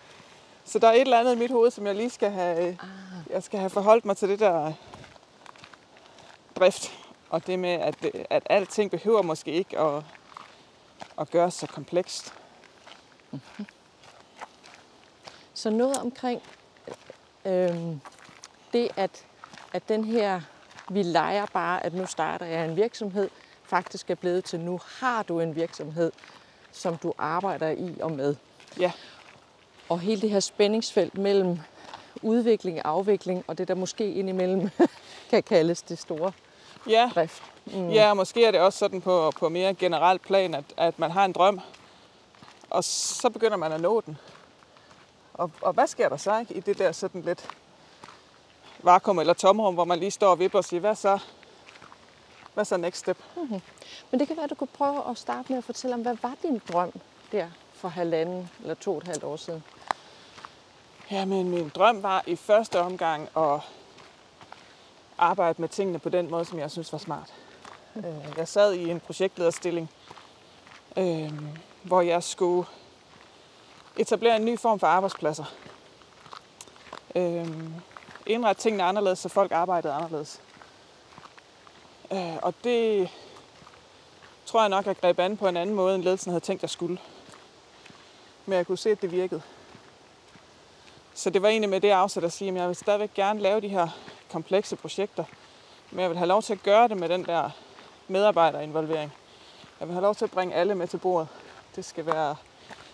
Så 0.65 0.79
der 0.79 0.87
er 0.87 0.91
et 0.91 1.01
eller 1.01 1.19
andet 1.19 1.35
i 1.35 1.39
mit 1.39 1.51
hoved, 1.51 1.71
som 1.71 1.87
jeg 1.87 1.95
lige 1.95 2.09
skal 2.09 2.31
have, 2.31 2.77
jeg 3.29 3.43
skal 3.43 3.59
have 3.59 3.69
forholdt 3.69 4.05
mig 4.05 4.17
til 4.17 4.29
det 4.29 4.39
der 4.39 4.73
drift. 6.55 6.91
Og 7.29 7.47
det 7.47 7.59
med, 7.59 7.69
at, 7.69 7.95
at 8.29 8.43
alting 8.49 8.91
behøver 8.91 9.21
måske 9.21 9.51
ikke 9.51 9.79
at, 9.79 10.03
at 11.19 11.31
gøre 11.31 11.51
så 11.51 11.67
komplekst. 11.67 12.33
Så 15.53 15.69
noget 15.69 15.97
omkring 15.97 16.41
øh, 17.45 17.95
det, 18.73 18.89
at, 18.95 19.25
at 19.73 19.89
den 19.89 20.03
her, 20.03 20.41
vi 20.89 21.03
leger 21.03 21.45
bare, 21.45 21.85
at 21.85 21.93
nu 21.93 22.05
starter 22.05 22.45
jeg 22.45 22.65
en 22.65 22.75
virksomhed, 22.75 23.29
faktisk 23.63 24.09
er 24.09 24.15
blevet 24.15 24.43
til, 24.43 24.59
nu 24.59 24.79
har 24.99 25.23
du 25.23 25.39
en 25.39 25.55
virksomhed, 25.55 26.11
som 26.71 26.97
du 26.97 27.13
arbejder 27.17 27.69
i 27.69 27.97
og 28.01 28.11
med. 28.11 28.35
Ja, 28.79 28.91
Og 29.89 29.99
hele 29.99 30.21
det 30.21 30.29
her 30.29 30.39
spændingsfelt 30.39 31.17
mellem 31.17 31.59
udvikling, 32.21 32.81
afvikling 32.83 33.43
og 33.47 33.57
det, 33.57 33.67
der 33.67 33.75
måske 33.75 34.13
indimellem 34.13 34.69
kan 35.29 35.43
kaldes 35.43 35.81
det 35.81 35.99
store 35.99 36.31
ja, 36.87 37.11
drift. 37.15 37.43
Mm. 37.65 37.89
ja 37.89 38.09
og 38.09 38.17
måske 38.17 38.45
er 38.45 38.51
det 38.51 38.59
også 38.59 38.79
sådan 38.79 39.01
på, 39.01 39.31
på 39.39 39.49
mere 39.49 39.73
generelt 39.73 40.21
plan, 40.21 40.55
at, 40.55 40.63
at 40.77 40.99
man 40.99 41.11
har 41.11 41.25
en 41.25 41.31
drøm, 41.31 41.59
og 42.69 42.83
så 42.83 43.29
begynder 43.29 43.57
man 43.57 43.71
at 43.71 43.81
nå 43.81 44.01
den. 44.01 44.17
Og, 45.33 45.51
og 45.61 45.73
hvad 45.73 45.87
sker 45.87 46.09
der 46.09 46.17
så 46.17 46.39
ikke, 46.39 46.53
i 46.53 46.59
det 46.59 46.77
der 46.77 46.91
sådan 46.91 47.21
lidt 47.21 47.49
vakuum 48.79 49.19
eller 49.19 49.33
tomrum, 49.33 49.73
hvor 49.73 49.85
man 49.85 49.99
lige 49.99 50.11
står 50.11 50.29
og 50.29 50.39
vipper 50.39 50.57
og 50.57 50.65
siger, 50.65 50.79
hvad 50.79 50.95
så? 50.95 51.19
Hvad 52.53 52.65
så 52.65 52.77
next 52.77 52.99
step? 52.99 53.17
Men 54.11 54.19
det 54.19 54.27
kan 54.27 54.37
være, 54.37 54.43
at 54.43 54.49
du 54.49 54.55
kunne 54.55 54.67
prøve 54.67 55.09
at 55.09 55.17
starte 55.17 55.45
med 55.49 55.57
at 55.57 55.63
fortælle 55.63 55.93
om, 55.93 56.01
hvad 56.01 56.17
var 56.21 56.35
din 56.43 56.61
drøm 56.71 56.91
der 57.31 57.47
for 57.73 57.87
halvanden 57.87 58.49
eller 58.61 58.75
to 58.75 58.91
og 58.91 58.97
et 58.97 59.07
halvt 59.07 59.23
år 59.23 59.35
siden? 59.35 59.63
Jamen, 61.11 61.49
min 61.49 61.69
drøm 61.69 62.03
var 62.03 62.23
i 62.27 62.35
første 62.35 62.79
omgang 62.79 63.29
at 63.37 63.59
arbejde 65.19 65.61
med 65.61 65.69
tingene 65.69 65.99
på 65.99 66.09
den 66.09 66.31
måde, 66.31 66.45
som 66.45 66.59
jeg 66.59 66.71
synes 66.71 66.91
var 66.91 66.99
smart. 66.99 67.33
Øh, 67.95 68.37
jeg 68.37 68.47
sad 68.47 68.73
i 68.73 68.89
en 68.89 68.99
projektlederstilling, 68.99 69.89
øh, 70.97 71.31
hvor 71.83 72.01
jeg 72.01 72.23
skulle 72.23 72.67
etablere 73.97 74.35
en 74.35 74.45
ny 74.45 74.59
form 74.59 74.79
for 74.79 74.87
arbejdspladser. 74.87 75.45
Øh, 77.15 77.47
Indrette 78.25 78.61
tingene 78.61 78.83
anderledes, 78.83 79.19
så 79.19 79.29
folk 79.29 79.51
arbejdede 79.51 79.93
anderledes. 79.93 80.41
Øh, 82.11 82.35
Og 82.41 82.53
det 82.63 83.09
tror 84.45 84.61
jeg 84.61 84.69
nok, 84.69 84.85
jeg 84.85 84.97
greb 84.97 85.19
an 85.19 85.37
på 85.37 85.47
en 85.47 85.57
anden 85.57 85.75
måde, 85.75 85.95
end 85.95 86.03
ledelsen 86.03 86.31
havde 86.31 86.43
tænkt, 86.45 86.61
jeg 86.61 86.69
skulle. 86.69 86.97
Men 88.45 88.57
jeg 88.57 88.67
kunne 88.67 88.77
se, 88.77 88.89
at 88.89 89.01
det 89.01 89.11
virkede. 89.11 89.41
Så 91.13 91.29
det 91.29 91.41
var 91.41 91.49
egentlig 91.49 91.69
med 91.69 91.81
det 91.81 91.89
afsæt 91.89 92.23
at 92.23 92.31
sige, 92.31 92.51
at 92.51 92.55
jeg 92.57 92.67
vil 92.67 92.75
stadigvæk 92.75 93.13
gerne 93.13 93.39
lave 93.39 93.61
de 93.61 93.67
her 93.67 93.87
komplekse 94.31 94.75
projekter, 94.75 95.23
men 95.91 95.99
jeg 95.99 96.09
vil 96.09 96.17
have 96.17 96.27
lov 96.27 96.41
til 96.41 96.53
at 96.53 96.63
gøre 96.63 96.87
det 96.87 96.97
med 96.97 97.09
den 97.09 97.25
der 97.25 97.49
medarbejderinvolvering. 98.07 99.13
Jeg 99.79 99.87
vil 99.87 99.93
have 99.93 100.03
lov 100.03 100.15
til 100.15 100.25
at 100.25 100.31
bringe 100.31 100.55
alle 100.55 100.75
med 100.75 100.87
til 100.87 100.97
bordet. 100.97 101.27
Det 101.75 101.85
skal 101.85 102.05
være 102.05 102.35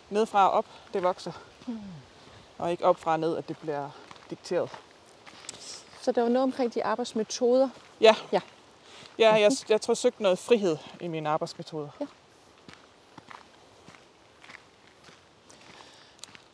nedfra 0.10 0.48
og 0.48 0.52
op, 0.52 0.66
det 0.94 1.04
vokser. 1.04 1.32
Og 2.58 2.72
ikke 2.72 2.86
op 2.86 3.00
fra 3.00 3.12
og 3.12 3.20
ned, 3.20 3.38
at 3.38 3.48
det 3.48 3.58
bliver 3.58 3.90
dikteret. 4.30 4.70
Så 6.02 6.12
der 6.12 6.22
var 6.22 6.30
noget 6.30 6.44
omkring 6.44 6.74
de 6.74 6.84
arbejdsmetoder. 6.84 7.70
Ja, 8.02 8.16
Ja. 8.32 8.42
ja 9.20 9.34
jeg, 9.34 9.52
jeg 9.70 9.82
tror, 9.82 9.92
jeg 9.92 9.98
søgte 9.98 10.24
noget 10.24 10.40
frihed 10.40 10.78
i 11.02 11.08
mine 11.08 11.30
arbejdsmetoder. 11.30 11.90
Ja. 12.02 12.06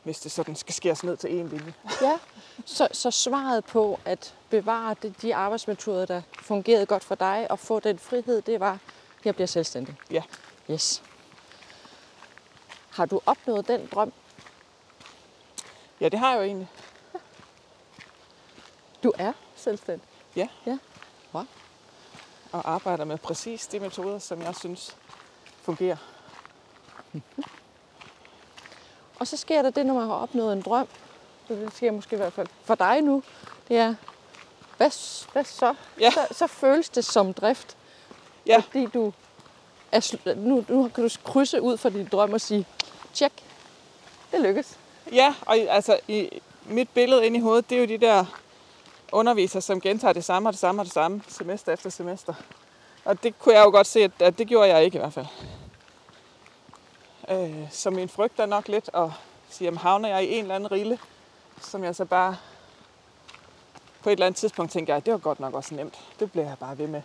Hvis 0.04 0.20
det 0.20 0.32
sådan 0.32 0.56
skal 0.56 0.74
skæres 0.74 1.04
ned 1.04 1.18
til 1.18 1.40
en 1.40 1.48
linje. 1.48 1.74
Ja, 2.02 2.20
så, 2.66 2.88
så 2.92 3.12
svaret 3.12 3.66
på 3.66 4.00
at 4.06 4.36
bevare 4.50 4.96
de, 5.04 5.14
de 5.22 5.36
arbejdsmetoder, 5.36 6.06
der 6.06 6.22
fungerede 6.42 6.86
godt 6.86 7.04
for 7.04 7.16
dig, 7.16 7.52
og 7.52 7.60
få 7.60 7.80
den 7.80 8.00
frihed, 8.00 8.42
det 8.42 8.60
var, 8.60 8.80
jeg 9.26 9.36
bliver 9.36 9.48
selvstændig. 9.48 9.96
Ja. 10.12 10.24
Yes. 10.72 11.04
Har 12.90 13.06
du 13.06 13.22
opnået 13.26 13.68
den 13.68 13.90
drøm? 13.92 14.14
Ja, 16.00 16.10
det 16.10 16.20
har 16.20 16.32
jeg 16.32 16.38
jo 16.38 16.44
egentlig. 16.44 16.68
Du 19.04 19.14
er 19.18 19.34
selvstændig. 19.56 20.08
Ja. 20.36 20.48
Ja. 20.66 20.78
Wow. 21.34 21.46
Og 22.52 22.72
arbejder 22.72 23.06
med 23.06 23.18
præcis 23.18 23.68
de 23.68 23.80
metoder, 23.80 24.20
som 24.20 24.42
jeg 24.42 24.56
synes 24.56 24.98
fungerer. 25.62 25.98
Og 29.22 29.28
så 29.28 29.38
sker 29.38 29.62
der 29.62 29.70
det, 29.70 29.86
når 29.86 29.94
man 29.94 30.08
har 30.08 30.14
opnået 30.14 30.54
en 30.54 30.62
drøm. 30.62 30.88
Så 31.48 31.54
det 31.54 31.74
sker 31.76 31.92
måske 31.92 32.14
i 32.14 32.18
hvert 32.18 32.34
fald 32.34 32.48
for 32.64 32.76
dig 32.76 33.02
nu. 33.02 33.24
Det 33.68 33.78
er, 33.78 33.96
hvad, 34.78 34.92
hvad 35.32 35.44
så? 35.44 35.76
Ja. 36.00 36.12
så? 36.12 36.28
Så 36.32 36.48
føles 36.48 36.90
det 36.90 37.06
som 37.06 37.34
drift. 37.34 37.78
Ja. 38.46 38.58
Fordi 38.58 38.86
du 38.86 39.14
er, 39.92 40.36
nu, 40.36 40.66
nu 40.70 40.90
kan 40.96 41.04
du 41.04 41.10
krydse 41.24 41.62
ud 41.62 41.78
fra 41.78 41.90
din 41.90 42.08
drøm 42.12 42.34
og 42.34 42.42
sige, 42.42 42.66
tjek, 43.14 43.32
det 44.32 44.42
lykkes. 44.42 44.78
Ja, 45.12 45.36
og 45.46 45.58
altså 45.58 46.00
i 46.08 46.42
mit 46.66 46.90
billede 46.90 47.26
inde 47.26 47.38
i 47.38 47.42
hovedet, 47.42 47.70
det 47.70 47.76
er 47.76 47.80
jo 47.80 47.88
de 47.88 47.98
der 47.98 48.26
undervisere, 49.12 49.62
som 49.62 49.82
gentager 49.82 50.14
det 50.14 50.24
samme 50.24 50.50
og 50.50 50.54
det 50.54 50.60
samme 50.60 50.82
og 50.82 50.86
det 50.86 50.94
samme, 50.94 51.22
semester 51.28 51.74
efter 51.74 51.90
semester. 51.90 52.34
Og 53.06 53.24
det 53.24 53.40
kunne 53.40 53.56
jeg 53.56 53.66
jo 53.66 53.70
godt 53.70 53.88
se, 53.88 54.04
at, 54.04 54.12
at 54.20 54.38
det 54.38 54.48
gjorde 54.48 54.76
jeg 54.76 54.84
ikke 54.84 54.96
i 54.96 55.00
hvert 55.00 55.14
fald. 55.14 55.26
Øh, 57.30 57.72
så 57.72 57.90
min 57.90 58.10
frygt 58.10 58.40
er 58.40 58.46
nok 58.46 58.68
lidt 58.68 58.90
at 58.94 59.10
sige, 59.50 59.66
jamen 59.66 59.78
havner 59.78 60.10
jeg 60.10 60.24
i 60.24 60.34
en 60.36 60.42
eller 60.42 60.56
anden 60.56 60.72
rille, 60.72 61.00
som 61.62 61.84
jeg 61.84 61.96
så 61.96 62.06
bare 62.06 62.38
på 64.04 64.10
et 64.10 64.14
eller 64.14 64.26
andet 64.26 64.40
tidspunkt 64.40 64.72
tænker, 64.72 64.94
jeg, 64.94 65.06
det 65.06 65.14
var 65.14 65.20
godt 65.20 65.40
nok 65.40 65.54
også 65.54 65.76
nemt. 65.76 66.00
Det 66.20 66.32
bliver 66.32 66.48
jeg 66.48 66.58
bare 66.60 66.78
ved 66.78 66.88
med. 66.88 67.02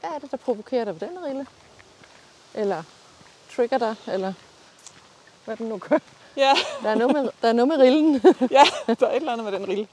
Hvad 0.00 0.10
er 0.14 0.18
det, 0.18 0.30
der 0.30 0.36
provokerer 0.36 0.84
dig 0.84 1.00
ved 1.00 1.08
den 1.08 1.24
rille? 1.24 1.46
Eller 2.54 2.82
trigger 3.56 3.78
dig, 3.78 3.94
eller 4.06 4.32
hvad 5.44 5.56
den 5.56 5.68
nu 5.68 5.78
gør? 5.78 5.98
Ja, 6.36 6.52
Der 6.82 6.90
er 6.90 6.94
noget 6.94 7.12
med, 7.16 7.30
der 7.42 7.48
er 7.48 7.52
noget 7.52 7.68
med 7.68 7.76
rillen. 7.78 8.14
ja, 8.50 8.62
der 8.86 9.06
er 9.06 9.10
et 9.10 9.16
eller 9.16 9.32
andet 9.32 9.44
med 9.44 9.52
den 9.52 9.68
rille. 9.68 9.88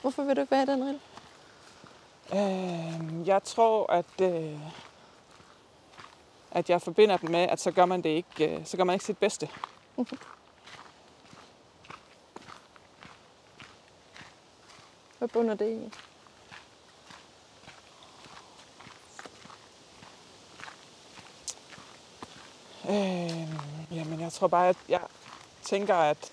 Hvorfor 0.00 0.22
vil 0.22 0.36
du 0.36 0.40
ikke 0.40 0.50
være 0.50 0.62
i 0.62 0.66
den 0.66 0.84
rille? 0.84 1.00
Øh, 2.34 3.28
jeg 3.28 3.42
tror, 3.44 3.92
at, 3.92 4.20
øh, 4.20 4.58
at 6.54 6.70
jeg 6.70 6.82
forbinder 6.82 7.16
den 7.16 7.32
med, 7.32 7.40
at 7.40 7.60
så 7.60 7.70
gør 7.70 7.84
man 7.84 8.02
det 8.02 8.10
ikke, 8.10 8.56
øh, 8.56 8.66
så 8.66 8.76
gør 8.76 8.84
man 8.84 8.94
ikke 8.94 9.04
sit 9.04 9.18
bedste. 9.18 9.48
Hvad 15.18 15.28
bunder 15.28 15.54
det 15.54 15.68
i? 15.68 15.92
Øh, 22.88 23.48
jamen, 23.96 24.20
jeg 24.20 24.32
tror 24.32 24.46
bare, 24.46 24.68
at 24.68 24.76
jeg 24.88 25.00
tænker, 25.62 25.94
at, 25.94 26.32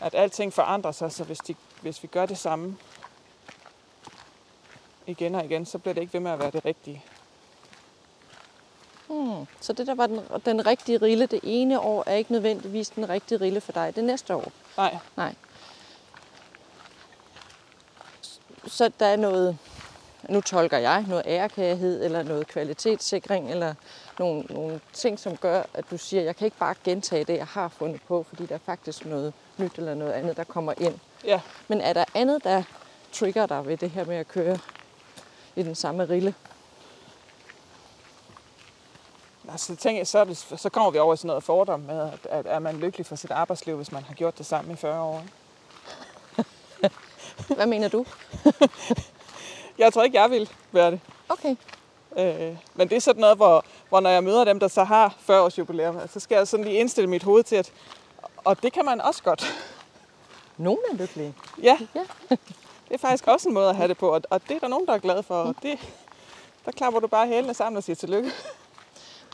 at 0.00 0.14
alting 0.14 0.52
forandrer 0.52 0.92
sig, 0.92 1.12
så 1.12 1.24
hvis, 1.24 1.38
de, 1.38 1.54
hvis 1.82 2.02
vi 2.02 2.08
gør 2.08 2.26
det 2.26 2.38
samme 2.38 2.76
igen 5.06 5.34
og 5.34 5.44
igen, 5.44 5.66
så 5.66 5.78
bliver 5.78 5.94
det 5.94 6.00
ikke 6.00 6.12
ved 6.12 6.20
med 6.20 6.30
at 6.30 6.38
være 6.38 6.50
det 6.50 6.64
rigtige. 6.64 7.04
Så 9.60 9.72
det 9.72 9.86
der 9.86 9.94
var 9.94 10.06
den, 10.06 10.20
den 10.44 10.66
rigtige 10.66 10.98
rille 10.98 11.26
det 11.26 11.40
ene 11.42 11.80
år, 11.80 12.04
er 12.06 12.14
ikke 12.14 12.32
nødvendigvis 12.32 12.88
den 12.88 13.08
rigtige 13.08 13.40
rille 13.40 13.60
for 13.60 13.72
dig 13.72 13.96
det 13.96 14.04
næste 14.04 14.34
år? 14.34 14.52
Nej. 14.76 14.98
Nej. 15.16 15.34
Så 18.66 18.90
der 19.00 19.06
er 19.06 19.16
noget, 19.16 19.58
nu 20.28 20.40
tolker 20.40 20.78
jeg, 20.78 21.04
noget 21.08 21.24
ærekærhed, 21.26 22.04
eller 22.04 22.22
noget 22.22 22.46
kvalitetssikring, 22.46 23.50
eller 23.50 23.74
nogle, 24.18 24.42
nogle 24.42 24.80
ting, 24.92 25.18
som 25.18 25.36
gør, 25.36 25.62
at 25.74 25.84
du 25.90 25.98
siger, 25.98 26.22
jeg 26.22 26.36
kan 26.36 26.44
ikke 26.44 26.58
bare 26.58 26.74
gentage 26.84 27.24
det, 27.24 27.36
jeg 27.36 27.46
har 27.46 27.68
fundet 27.68 28.00
på, 28.08 28.22
fordi 28.28 28.46
der 28.46 28.54
er 28.54 28.58
faktisk 28.66 29.04
noget 29.04 29.32
nyt 29.56 29.72
eller 29.76 29.94
noget 29.94 30.12
andet, 30.12 30.36
der 30.36 30.44
kommer 30.44 30.74
ind. 30.78 30.98
Ja. 31.24 31.40
Men 31.68 31.80
er 31.80 31.92
der 31.92 32.04
andet, 32.14 32.44
der 32.44 32.62
trigger 33.12 33.46
dig 33.46 33.66
ved 33.66 33.76
det 33.76 33.90
her 33.90 34.04
med 34.04 34.16
at 34.16 34.28
køre 34.28 34.58
i 35.56 35.62
den 35.62 35.74
samme 35.74 36.04
rille? 36.04 36.34
Altså, 39.50 39.76
tænker 39.76 39.98
jeg, 40.00 40.06
så, 40.06 40.24
det, 40.24 40.36
så 40.56 40.68
kommer 40.68 40.90
vi 40.90 40.98
over 40.98 41.14
i 41.14 41.16
sådan 41.16 41.26
noget 41.26 41.44
fordom 41.44 41.80
med, 41.80 42.00
at, 42.12 42.26
at 42.30 42.46
er 42.48 42.58
man 42.58 42.76
lykkelig 42.76 43.06
for 43.06 43.16
sit 43.16 43.30
arbejdsliv, 43.30 43.76
hvis 43.76 43.92
man 43.92 44.02
har 44.02 44.14
gjort 44.14 44.38
det 44.38 44.46
samme 44.46 44.72
i 44.72 44.76
40 44.76 45.00
år. 45.02 45.22
Hvad 47.56 47.66
mener 47.66 47.88
du? 47.88 48.04
Jeg 49.78 49.92
tror 49.92 50.02
ikke, 50.02 50.20
jeg 50.20 50.30
vil 50.30 50.50
være 50.72 50.90
det. 50.90 51.00
Okay. 51.28 51.56
Øh, 52.16 52.56
men 52.74 52.88
det 52.88 52.96
er 52.96 53.00
sådan 53.00 53.20
noget, 53.20 53.36
hvor, 53.36 53.64
hvor 53.88 54.00
når 54.00 54.10
jeg 54.10 54.24
møder 54.24 54.44
dem, 54.44 54.60
der 54.60 54.68
så 54.68 54.84
har 54.84 55.14
40 55.20 55.42
års 55.42 55.58
jubilæum, 55.58 56.00
så 56.08 56.20
skal 56.20 56.36
jeg 56.36 56.48
sådan 56.48 56.64
lige 56.64 56.78
indstille 56.78 57.10
mit 57.10 57.22
hoved 57.22 57.42
til, 57.44 57.56
at 57.56 57.72
og 58.44 58.62
det 58.62 58.72
kan 58.72 58.84
man 58.84 59.00
også 59.00 59.22
godt. 59.22 59.54
Nogle 60.56 60.78
er 60.92 60.96
lykkelige. 60.96 61.34
Ja, 61.62 61.78
Ja. 61.94 62.00
det 62.88 62.94
er 62.94 62.98
faktisk 62.98 63.26
også 63.26 63.48
en 63.48 63.54
måde 63.54 63.68
at 63.68 63.76
have 63.76 63.88
det 63.88 63.98
på, 63.98 64.08
og, 64.14 64.22
og 64.30 64.40
det 64.48 64.56
er 64.56 64.60
der 64.60 64.68
nogen, 64.68 64.86
der 64.86 64.94
er 64.94 64.98
glade 64.98 65.22
for. 65.22 65.42
Og 65.42 65.54
det, 65.62 65.78
der 66.64 66.72
klapper 66.72 67.00
du 67.00 67.06
bare 67.06 67.26
hælene 67.26 67.54
sammen 67.54 67.76
og 67.76 67.82
siger 67.84 67.96
tillykke. 67.96 68.30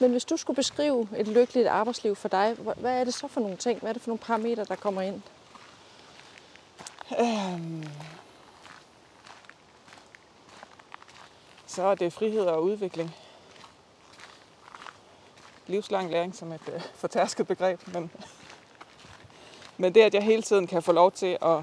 Men 0.01 0.11
hvis 0.11 0.25
du 0.25 0.37
skulle 0.37 0.57
beskrive 0.57 1.09
et 1.17 1.29
lykkeligt 1.29 1.69
arbejdsliv 1.69 2.17
for 2.17 2.29
dig, 2.29 2.57
hva- 2.59 2.81
hvad 2.81 3.01
er 3.01 3.05
det 3.05 3.15
så 3.15 3.29
for 3.29 3.41
nogle 3.41 3.57
ting? 3.57 3.81
Hvad 3.81 3.89
er 3.89 3.93
det 3.93 4.03
for 4.03 4.09
nogle 4.11 4.19
parametre, 4.19 4.65
der 4.65 4.77
kommer 4.77 5.03
ind? 5.03 5.23
Øhm, 7.21 7.85
så 11.67 11.83
er 11.83 11.95
det 11.95 12.13
frihed 12.13 12.45
og 12.45 12.63
udvikling. 12.63 13.15
Livslang 15.67 16.11
læring 16.11 16.37
som 16.37 16.53
et 16.53 16.73
øh, 16.73 16.81
fortærsket 16.95 17.47
begreb, 17.47 17.87
men, 17.87 18.11
men 19.77 19.95
det, 19.95 20.01
at 20.01 20.15
jeg 20.15 20.23
hele 20.23 20.43
tiden 20.43 20.67
kan 20.67 20.83
få 20.83 20.93
lov 20.93 21.13
til 21.13 21.39
at 21.43 21.63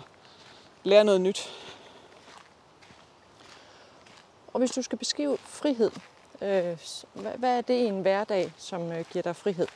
lære 0.84 1.04
noget 1.04 1.22
nyt. 1.22 1.52
Og 4.54 4.60
hvis 4.60 4.72
du 4.72 4.82
skal 4.82 4.98
beskrive 4.98 5.38
frihed, 5.38 5.92
Øh, 6.42 6.78
hvad, 7.14 7.32
hvad 7.38 7.58
er 7.58 7.62
det 7.62 7.74
i 7.74 7.86
en 7.86 8.02
hverdag, 8.02 8.54
som 8.58 8.92
øh, 8.92 9.06
giver 9.12 9.24
dig 9.24 9.36
frihed? 9.36 9.68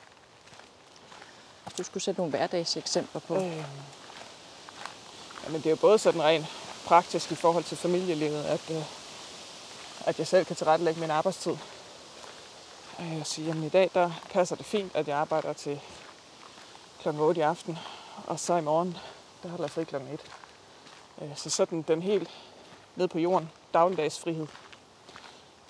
Hvis 1.63 1.74
du 1.74 1.84
skulle 1.84 2.03
sætte 2.03 2.20
nogle 2.20 2.29
hverdagseksempler 2.29 3.22
på. 3.22 3.36
Øh, 3.36 3.63
jamen, 5.46 5.58
det 5.58 5.65
er 5.65 5.70
jo 5.70 5.75
både 5.75 6.00
sådan 6.00 6.24
rent 6.24 6.46
praktisk 6.86 7.32
i 7.32 7.36
forhold 7.36 7.63
til 7.63 7.77
familielivet, 7.77 8.43
at, 8.43 8.72
øh, 8.72 8.84
at 10.05 10.20
jeg 10.20 10.27
selv 10.27 10.46
kan 10.46 10.55
tilrettelægge 10.55 11.00
min 11.00 11.12
arbejdstid. 11.12 11.58
Øh, 13.00 13.17
Jeg 13.17 13.25
siger, 13.25 13.51
at 13.51 13.58
i 13.58 13.70
dag 13.70 13.91
der 13.93 14.12
passer 14.32 14.55
det 14.55 14.65
fint, 14.65 14.96
at 14.96 15.08
jeg 15.08 15.17
arbejder 15.17 15.53
til 15.53 15.82
kl. 17.01 17.08
8 17.10 17.39
i 17.39 17.43
aften, 17.43 17.77
og 18.27 18.39
så 18.39 18.55
i 18.55 18.62
morgen, 18.62 18.98
der 19.43 19.50
holder 19.50 19.63
jeg 19.63 19.72
fri 19.72 19.84
kl. 19.84 19.96
1. 19.96 20.01
Øh, 21.22 21.38
så 21.38 21.50
sådan 21.50 21.82
den 21.82 22.01
helt 22.01 22.29
ned 22.96 23.08
på 23.08 23.20
jorden, 23.20 23.50
dagligdags 23.74 24.20
frihed. 24.20 24.48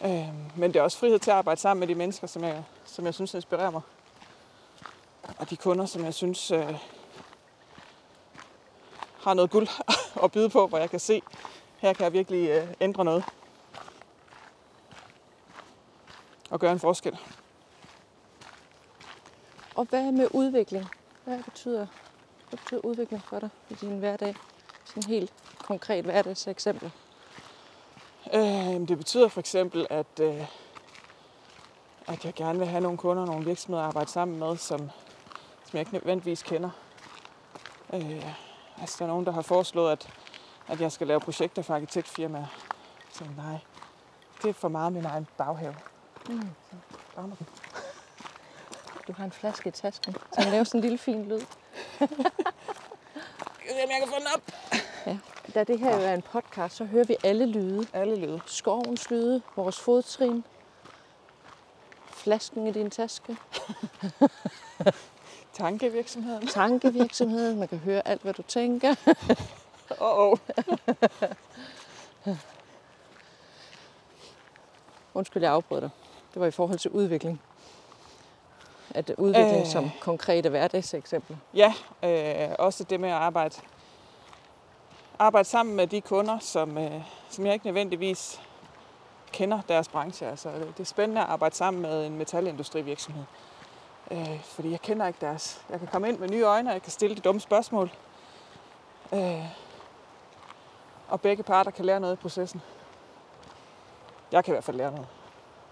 Øh, 0.03 0.57
Men 0.57 0.74
det 0.74 0.75
er 0.75 0.81
også 0.83 0.98
frihed 0.98 1.19
til 1.19 1.31
at 1.31 1.38
arbejde 1.38 1.62
sammen 1.62 1.79
med 1.79 1.88
de 1.88 1.95
mennesker, 1.95 2.27
som 2.27 2.43
jeg, 2.43 2.63
som 2.86 3.05
jeg 3.05 3.13
synes 3.13 3.33
inspirerer 3.33 3.69
mig. 3.69 3.81
Og 5.38 5.50
de 5.50 5.57
kunder, 5.57 5.86
som 5.86 6.03
jeg 6.03 6.13
synes 6.13 6.51
øh, 6.51 6.77
har 9.24 9.33
noget 9.33 9.51
guld 9.51 9.67
at 10.24 10.31
byde 10.31 10.50
på, 10.50 10.67
hvor 10.67 10.77
jeg 10.77 10.89
kan 10.89 11.00
se, 11.00 11.22
her 11.77 11.93
kan 11.93 12.03
jeg 12.03 12.13
virkelig 12.13 12.50
øh, 12.50 12.67
ændre 12.81 13.05
noget. 13.05 13.24
Og 16.50 16.60
gøre 16.60 16.72
en 16.72 16.79
forskel. 16.79 17.17
Og 19.75 19.86
hvad 19.86 20.12
med 20.12 20.27
udvikling? 20.31 20.86
Hvad 21.24 21.43
betyder, 21.43 21.88
hvad 22.50 22.60
betyder 22.60 22.86
udvikling 22.86 23.24
for 23.24 23.39
dig 23.39 23.50
i 23.69 23.74
din 23.74 24.00
hverdag? 24.00 24.36
Sådan 24.86 25.03
helt 25.03 25.33
konkret 25.60 26.05
hverdagseksempel. 26.05 26.91
Øh, 28.34 28.88
det 28.88 28.98
betyder 28.98 29.27
for 29.27 29.39
eksempel, 29.39 29.88
at, 29.89 30.20
øh, 30.22 30.48
at 32.08 32.25
jeg 32.25 32.34
gerne 32.34 32.60
vil 32.60 32.68
have 32.68 32.82
nogle 32.82 32.98
kunder, 32.98 33.25
nogle 33.25 33.46
virksomheder 33.46 33.84
at 33.84 33.88
arbejde 33.88 34.10
sammen 34.10 34.39
med, 34.39 34.58
som, 34.58 34.80
som 35.65 35.74
jeg 35.74 35.80
ikke 35.80 35.94
nødvendigvis 35.94 36.44
kender. 36.44 36.70
Øh, 37.94 38.25
altså, 38.82 38.96
der 39.00 39.06
er 39.06 39.08
nogen, 39.08 39.25
der 39.25 39.32
har 39.32 39.42
foreslået, 39.42 39.92
at, 39.92 40.10
at 40.68 40.82
jeg 40.82 40.92
skal 40.92 41.08
lave 41.08 41.20
projekter 41.20 41.62
for 41.62 41.75
arkitektfirmaer. 41.75 42.46
Så 43.12 43.24
nej, 43.38 43.58
det 44.42 44.50
er 44.50 44.53
for 44.53 44.68
meget 44.68 44.94
min 44.94 45.06
egen 45.06 45.27
baghave. 45.38 45.75
Mm. 46.30 46.50
Så. 47.15 47.22
Du 49.08 49.13
har 49.13 49.25
en 49.25 49.32
flaske 49.32 49.70
i 49.70 49.72
tasken, 49.72 50.15
som 50.32 50.51
laver 50.51 50.63
sådan 50.63 50.80
en 50.80 50.82
lille 50.82 50.98
fin 50.98 51.24
lyd. 51.30 51.42
Jamen, 53.70 53.92
jeg 53.92 54.00
kan 54.00 54.08
få 54.08 54.15
den 54.20 54.27
op. 54.36 54.42
Da 55.55 55.63
det 55.63 55.79
her 55.79 55.95
jo 55.95 56.01
er 56.01 56.13
en 56.13 56.22
podcast, 56.22 56.75
så 56.75 56.86
hører 56.86 57.03
vi 57.03 57.15
alle 57.24 57.45
lyde. 57.45 57.88
Alle 57.93 58.15
lyde. 58.15 58.41
Skovens 58.45 59.10
lyde, 59.10 59.41
vores 59.55 59.79
fodtrin, 59.79 60.43
flasken 62.12 62.67
i 62.67 62.72
din 62.72 62.89
taske, 62.89 63.38
Tankevirksomheden. 65.53 66.48
tankevirksomheden. 66.48 67.60
Man 67.60 67.67
kan 67.67 67.77
høre 67.77 68.07
alt, 68.07 68.22
hvad 68.22 68.33
du 68.33 68.41
tænker. 68.41 68.95
Åh, 70.01 70.07
oh, 70.17 70.38
oh. 72.25 72.38
Undskyld, 75.13 75.43
jeg 75.43 75.51
afbrød 75.51 75.81
dig. 75.81 75.89
Det 76.33 76.39
var 76.41 76.48
i 76.48 76.51
forhold 76.51 76.79
til 76.79 76.91
udvikling. 76.91 77.41
At 78.95 79.12
udvikling 79.17 79.62
øh. 79.62 79.67
Som 79.67 79.91
konkrete 80.01 80.50
hverdagseksempler. 80.50 81.38
Ja, 81.53 81.74
øh, 82.03 82.55
også 82.60 82.83
det 82.83 83.00
med 83.00 83.10
at 83.10 83.15
arbejde, 83.15 83.55
arbejde 85.20 85.50
sammen 85.50 85.75
med 85.75 85.88
de 85.88 86.01
kunder, 86.01 86.39
som, 86.39 86.77
øh, 86.77 87.01
som 87.29 87.46
jeg 87.46 87.53
ikke 87.53 87.65
nødvendigvis 87.65 88.41
kender 89.32 89.62
deres 89.67 89.88
branche. 89.88 90.27
Altså, 90.27 90.50
det 90.50 90.79
er 90.79 90.84
spændende 90.84 91.22
at 91.22 91.27
arbejde 91.27 91.55
sammen 91.55 91.82
med 91.82 92.05
en 92.05 92.17
metalindustrivirksomhed. 92.17 93.24
Øh, 94.12 94.43
fordi 94.43 94.72
jeg 94.72 94.82
kender 94.82 95.08
ikke 95.08 95.20
deres. 95.22 95.65
Jeg 95.70 95.79
kan 95.79 95.88
komme 95.88 96.10
ind 96.10 96.20
med 96.20 96.29
nye 96.29 96.43
øjne, 96.43 96.70
og 96.70 96.74
jeg 96.74 96.82
kan 96.82 96.91
stille 96.91 97.15
de 97.15 97.22
dumme 97.22 97.41
spørgsmål. 97.41 97.91
Øh, 99.13 99.46
og 101.08 101.22
begge 101.22 101.43
parter 101.43 101.72
kan 101.72 101.86
lære 101.86 102.00
noget 102.00 102.13
i 102.13 102.22
processen. 102.22 102.62
Jeg 104.32 104.43
kan 104.43 104.51
i 104.51 104.55
hvert 104.55 104.63
fald 104.63 104.77
lære 104.77 104.91
noget. 104.91 105.08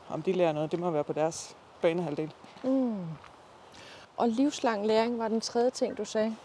Om 0.10 0.22
de 0.22 0.34
lærer 0.34 0.52
noget, 0.52 0.72
det 0.72 0.80
må 0.80 0.90
være 0.90 1.04
på 1.04 1.14
deres 1.14 1.56
banehalvdel. 1.82 2.34
Mm. 2.64 3.06
Og 4.18 4.30
livslang 4.30 4.86
læring 4.86 5.20
var 5.20 5.28
den 5.28 5.42
tredje 5.42 5.70
ting, 5.70 5.98
du 5.98 6.06
sagde. 6.06 6.36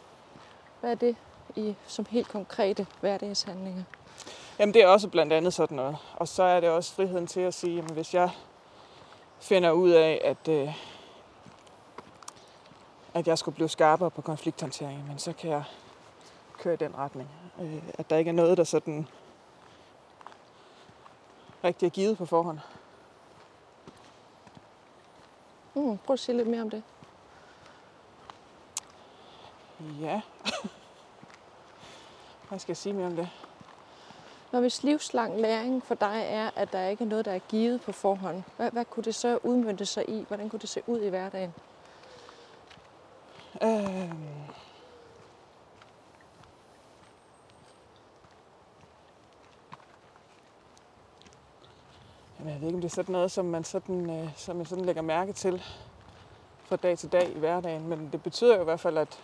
Hvad 0.81 0.91
er 0.91 0.95
det 0.95 1.17
i, 1.57 1.75
som 1.87 2.07
helt 2.11 2.29
konkrete 2.29 2.87
hverdagshandlinger? 3.01 3.83
Jamen 4.59 4.75
det 4.75 4.83
er 4.83 4.87
også 4.87 5.09
blandt 5.09 5.33
andet 5.33 5.55
sådan 5.55 5.77
noget. 5.77 5.97
Og 6.17 6.29
så 6.29 6.43
er 6.43 6.61
det 6.61 6.69
også 6.69 6.95
friheden 6.95 7.27
til 7.27 7.41
at 7.41 7.55
sige, 7.55 7.79
at 7.79 7.85
hvis 7.91 8.15
jeg 8.15 8.31
finder 9.41 9.71
ud 9.71 9.91
af, 9.91 10.21
at, 10.25 10.49
øh, 10.49 10.75
at 13.15 13.29
jeg 13.29 13.39
skulle 13.39 13.55
blive 13.55 13.69
skarpere 13.69 14.11
på 14.11 14.23
konflikthåndtering, 14.23 15.07
men 15.09 15.19
så 15.19 15.33
kan 15.33 15.51
jeg 15.51 15.65
køre 16.59 16.75
i 16.75 16.77
den 16.77 16.99
retning. 16.99 17.29
Øh, 17.61 17.83
at 17.99 18.11
der 18.11 18.17
ikke 18.17 18.29
er 18.29 18.33
noget, 18.33 18.59
der 18.59 18.65
sådan 18.65 19.09
rigtig 21.65 21.87
er 21.87 21.91
givet 21.91 22.19
på 22.19 22.27
forhånd. 22.27 22.59
Mm, 25.75 25.99
prøv 25.99 26.15
at 26.15 26.21
sige 26.21 26.37
lidt 26.37 26.49
mere 26.49 26.63
om 26.63 26.71
det. 26.71 26.83
Ja. 30.01 30.21
Hvad 32.49 32.59
skal 32.59 32.71
jeg 32.71 32.77
sige 32.77 32.93
mere 32.93 33.07
om 33.07 33.17
det? 33.17 33.29
Når 34.53 34.61
hvis 34.61 34.83
livslang 34.83 35.41
læring 35.41 35.85
for 35.85 35.95
dig 35.95 36.23
er, 36.27 36.51
at 36.57 36.73
der 36.73 36.87
ikke 36.87 37.05
er 37.05 37.09
noget, 37.09 37.25
der 37.25 37.33
er 37.33 37.39
givet 37.39 37.81
på 37.83 37.93
forhånd, 37.93 38.43
hvad, 38.57 38.71
hvad 38.71 38.85
kunne 38.85 39.05
det 39.05 39.15
så 39.15 39.39
udmønte 39.43 39.87
sig 39.87 40.09
i? 40.09 40.25
Hvordan 40.29 40.49
kunne 40.49 40.61
det 40.61 40.69
se 40.69 40.83
ud 40.87 41.01
i 41.01 41.09
hverdagen? 41.09 41.55
Øh, 43.63 44.11
Jamen, 52.39 52.53
jeg 52.53 52.61
ved 52.61 52.69
ikke, 52.69 52.77
om 52.77 52.81
det 52.81 52.91
er 52.91 52.95
sådan 52.95 53.13
noget, 53.13 53.31
som, 53.31 53.45
man 53.45 53.65
sådan, 53.65 54.11
øh, 54.11 54.37
som 54.37 54.59
jeg 54.59 54.67
sådan 54.67 54.85
lægger 54.85 55.03
mærke 55.03 55.33
til 55.33 55.63
fra 56.65 56.77
dag 56.77 56.99
til 56.99 57.13
dag 57.13 57.37
i 57.37 57.39
hverdagen. 57.39 57.89
Men 57.89 58.09
det 58.13 58.23
betyder 58.23 58.55
jo 58.55 58.61
i 58.61 58.65
hvert 58.65 58.81
fald, 58.81 58.99
at, 58.99 59.21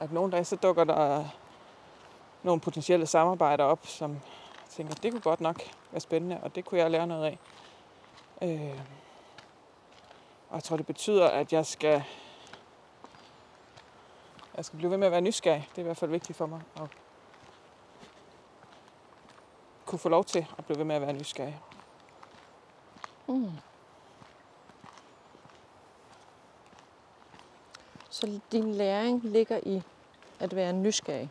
at 0.00 0.12
nogle 0.12 0.32
dage 0.32 0.44
så 0.44 0.56
dukker 0.56 0.84
der 0.84 1.24
nogle 2.46 2.60
potentielle 2.60 3.06
samarbejder 3.06 3.64
op, 3.64 3.86
som 3.86 4.12
jeg 4.12 4.70
tænker, 4.70 4.94
det 4.94 5.12
kunne 5.12 5.20
godt 5.20 5.40
nok 5.40 5.62
være 5.90 6.00
spændende, 6.00 6.40
og 6.42 6.54
det 6.54 6.64
kunne 6.64 6.80
jeg 6.80 6.90
lære 6.90 7.06
noget 7.06 7.24
af. 7.24 7.38
Øh, 8.42 8.80
jeg 10.52 10.62
tror, 10.62 10.76
det 10.76 10.86
betyder, 10.86 11.28
at 11.28 11.52
jeg 11.52 11.66
skal, 11.66 12.02
jeg 14.56 14.64
skal 14.64 14.76
blive 14.76 14.90
ved 14.90 14.98
med 14.98 15.06
at 15.06 15.12
være 15.12 15.20
nysgerrig. 15.20 15.68
Det 15.70 15.78
er 15.78 15.82
i 15.82 15.84
hvert 15.84 15.96
fald 15.96 16.10
vigtigt 16.10 16.38
for 16.38 16.46
mig 16.46 16.60
at 16.76 16.82
kunne 19.86 19.98
få 19.98 20.08
lov 20.08 20.24
til 20.24 20.46
at 20.58 20.64
blive 20.64 20.78
ved 20.78 20.84
med 20.84 20.96
at 20.96 21.02
være 21.02 21.12
nysgerrig. 21.12 21.60
Mm. 23.26 23.50
Så 28.10 28.40
din 28.52 28.74
læring 28.74 29.24
ligger 29.24 29.60
i 29.62 29.82
at 30.40 30.56
være 30.56 30.72
nysgerrig? 30.72 31.30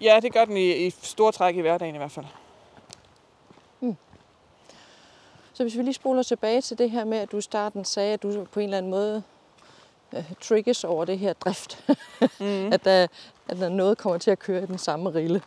Ja, 0.00 0.18
det 0.22 0.32
gør 0.32 0.44
den 0.44 0.56
i, 0.56 0.86
i 0.86 0.90
store 0.90 1.32
træk 1.32 1.56
i 1.56 1.60
hverdagen 1.60 1.94
i 1.94 1.98
hvert 1.98 2.10
fald. 2.10 2.26
Så 5.52 5.64
hvis 5.64 5.76
vi 5.76 5.82
lige 5.82 5.94
spoler 5.94 6.22
tilbage 6.22 6.60
til 6.60 6.78
det 6.78 6.90
her 6.90 7.04
med, 7.04 7.18
at 7.18 7.32
du 7.32 7.36
i 7.36 7.40
starten 7.40 7.84
sagde, 7.84 8.12
at 8.12 8.22
du 8.22 8.44
på 8.52 8.60
en 8.60 8.64
eller 8.64 8.78
anden 8.78 8.90
måde 8.90 9.22
uh, 10.12 10.22
triggers 10.40 10.84
over 10.84 11.04
det 11.04 11.18
her 11.18 11.32
drift. 11.32 11.78
Mm. 12.40 12.72
at, 12.72 12.84
der, 12.84 13.06
at 13.48 13.56
der 13.56 13.68
noget 13.68 13.98
kommer 13.98 14.18
til 14.18 14.30
at 14.30 14.38
køre 14.38 14.62
i 14.62 14.66
den 14.66 14.78
samme 14.78 15.10
rille. 15.14 15.42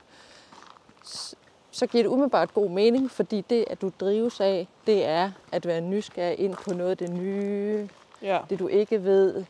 Så, 1.04 1.36
så 1.72 1.88
giver 1.88 2.04
det 2.04 2.10
umiddelbart 2.10 2.54
god 2.54 2.70
mening, 2.70 3.12
fordi 3.12 3.42
det, 3.50 3.66
at 3.70 3.82
du 3.82 3.92
drives 4.00 4.40
af, 4.40 4.68
det 4.88 5.06
er 5.06 5.32
at 5.52 5.66
være 5.66 5.82
nysgerrig 5.82 6.40
ind 6.40 6.56
på 6.56 6.74
noget 6.74 6.92
af 6.92 6.98
det 6.98 7.10
nye, 7.10 7.90
Ja. 8.22 8.40
det 8.50 8.60
du 8.60 8.68
ikke 8.68 9.04
ved, 9.04 9.46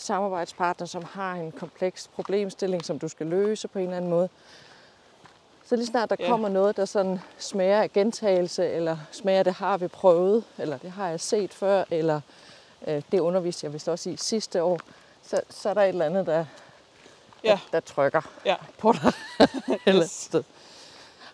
samarbejdspartner, 0.00 0.86
som 0.86 1.04
har 1.12 1.32
en 1.34 1.52
kompleks 1.52 2.08
problemstilling, 2.14 2.84
som 2.84 2.98
du 2.98 3.08
skal 3.08 3.26
løse 3.26 3.68
på 3.68 3.78
en 3.78 3.84
eller 3.84 3.96
anden 3.96 4.10
måde. 4.10 4.28
Så 5.66 5.76
lige 5.76 5.86
snart 5.86 6.10
der 6.10 6.16
Ja. 6.18 6.26
kommer 6.28 6.48
noget, 6.48 6.76
der 6.76 6.84
sådan 6.84 7.20
smager 7.38 7.82
af 7.82 7.92
gentagelse, 7.92 8.68
eller 8.70 8.96
smager 9.12 9.42
det 9.42 9.52
har 9.54 9.78
vi 9.78 9.88
prøvet, 9.88 10.44
eller 10.58 10.78
det 10.78 10.90
har 10.90 11.08
jeg 11.08 11.20
set 11.20 11.54
før, 11.54 11.84
eller 11.90 12.20
øh, 12.86 13.02
det 13.12 13.20
underviste 13.20 13.64
jeg 13.64 13.72
vist 13.72 13.88
også 13.88 14.10
i 14.10 14.16
sidste 14.16 14.62
år, 14.62 14.80
så, 15.22 15.40
så 15.50 15.68
er 15.68 15.74
der 15.74 15.82
et 15.82 15.88
eller 15.88 16.06
andet, 16.06 16.26
der, 16.26 16.44
Ja. 17.44 17.50
der, 17.50 17.58
der 17.72 17.80
trykker 17.80 18.20
Ja. 18.44 18.56
på 18.78 18.92
dig. 18.92 19.12
eller 19.86 20.02
Yes. 20.02 20.30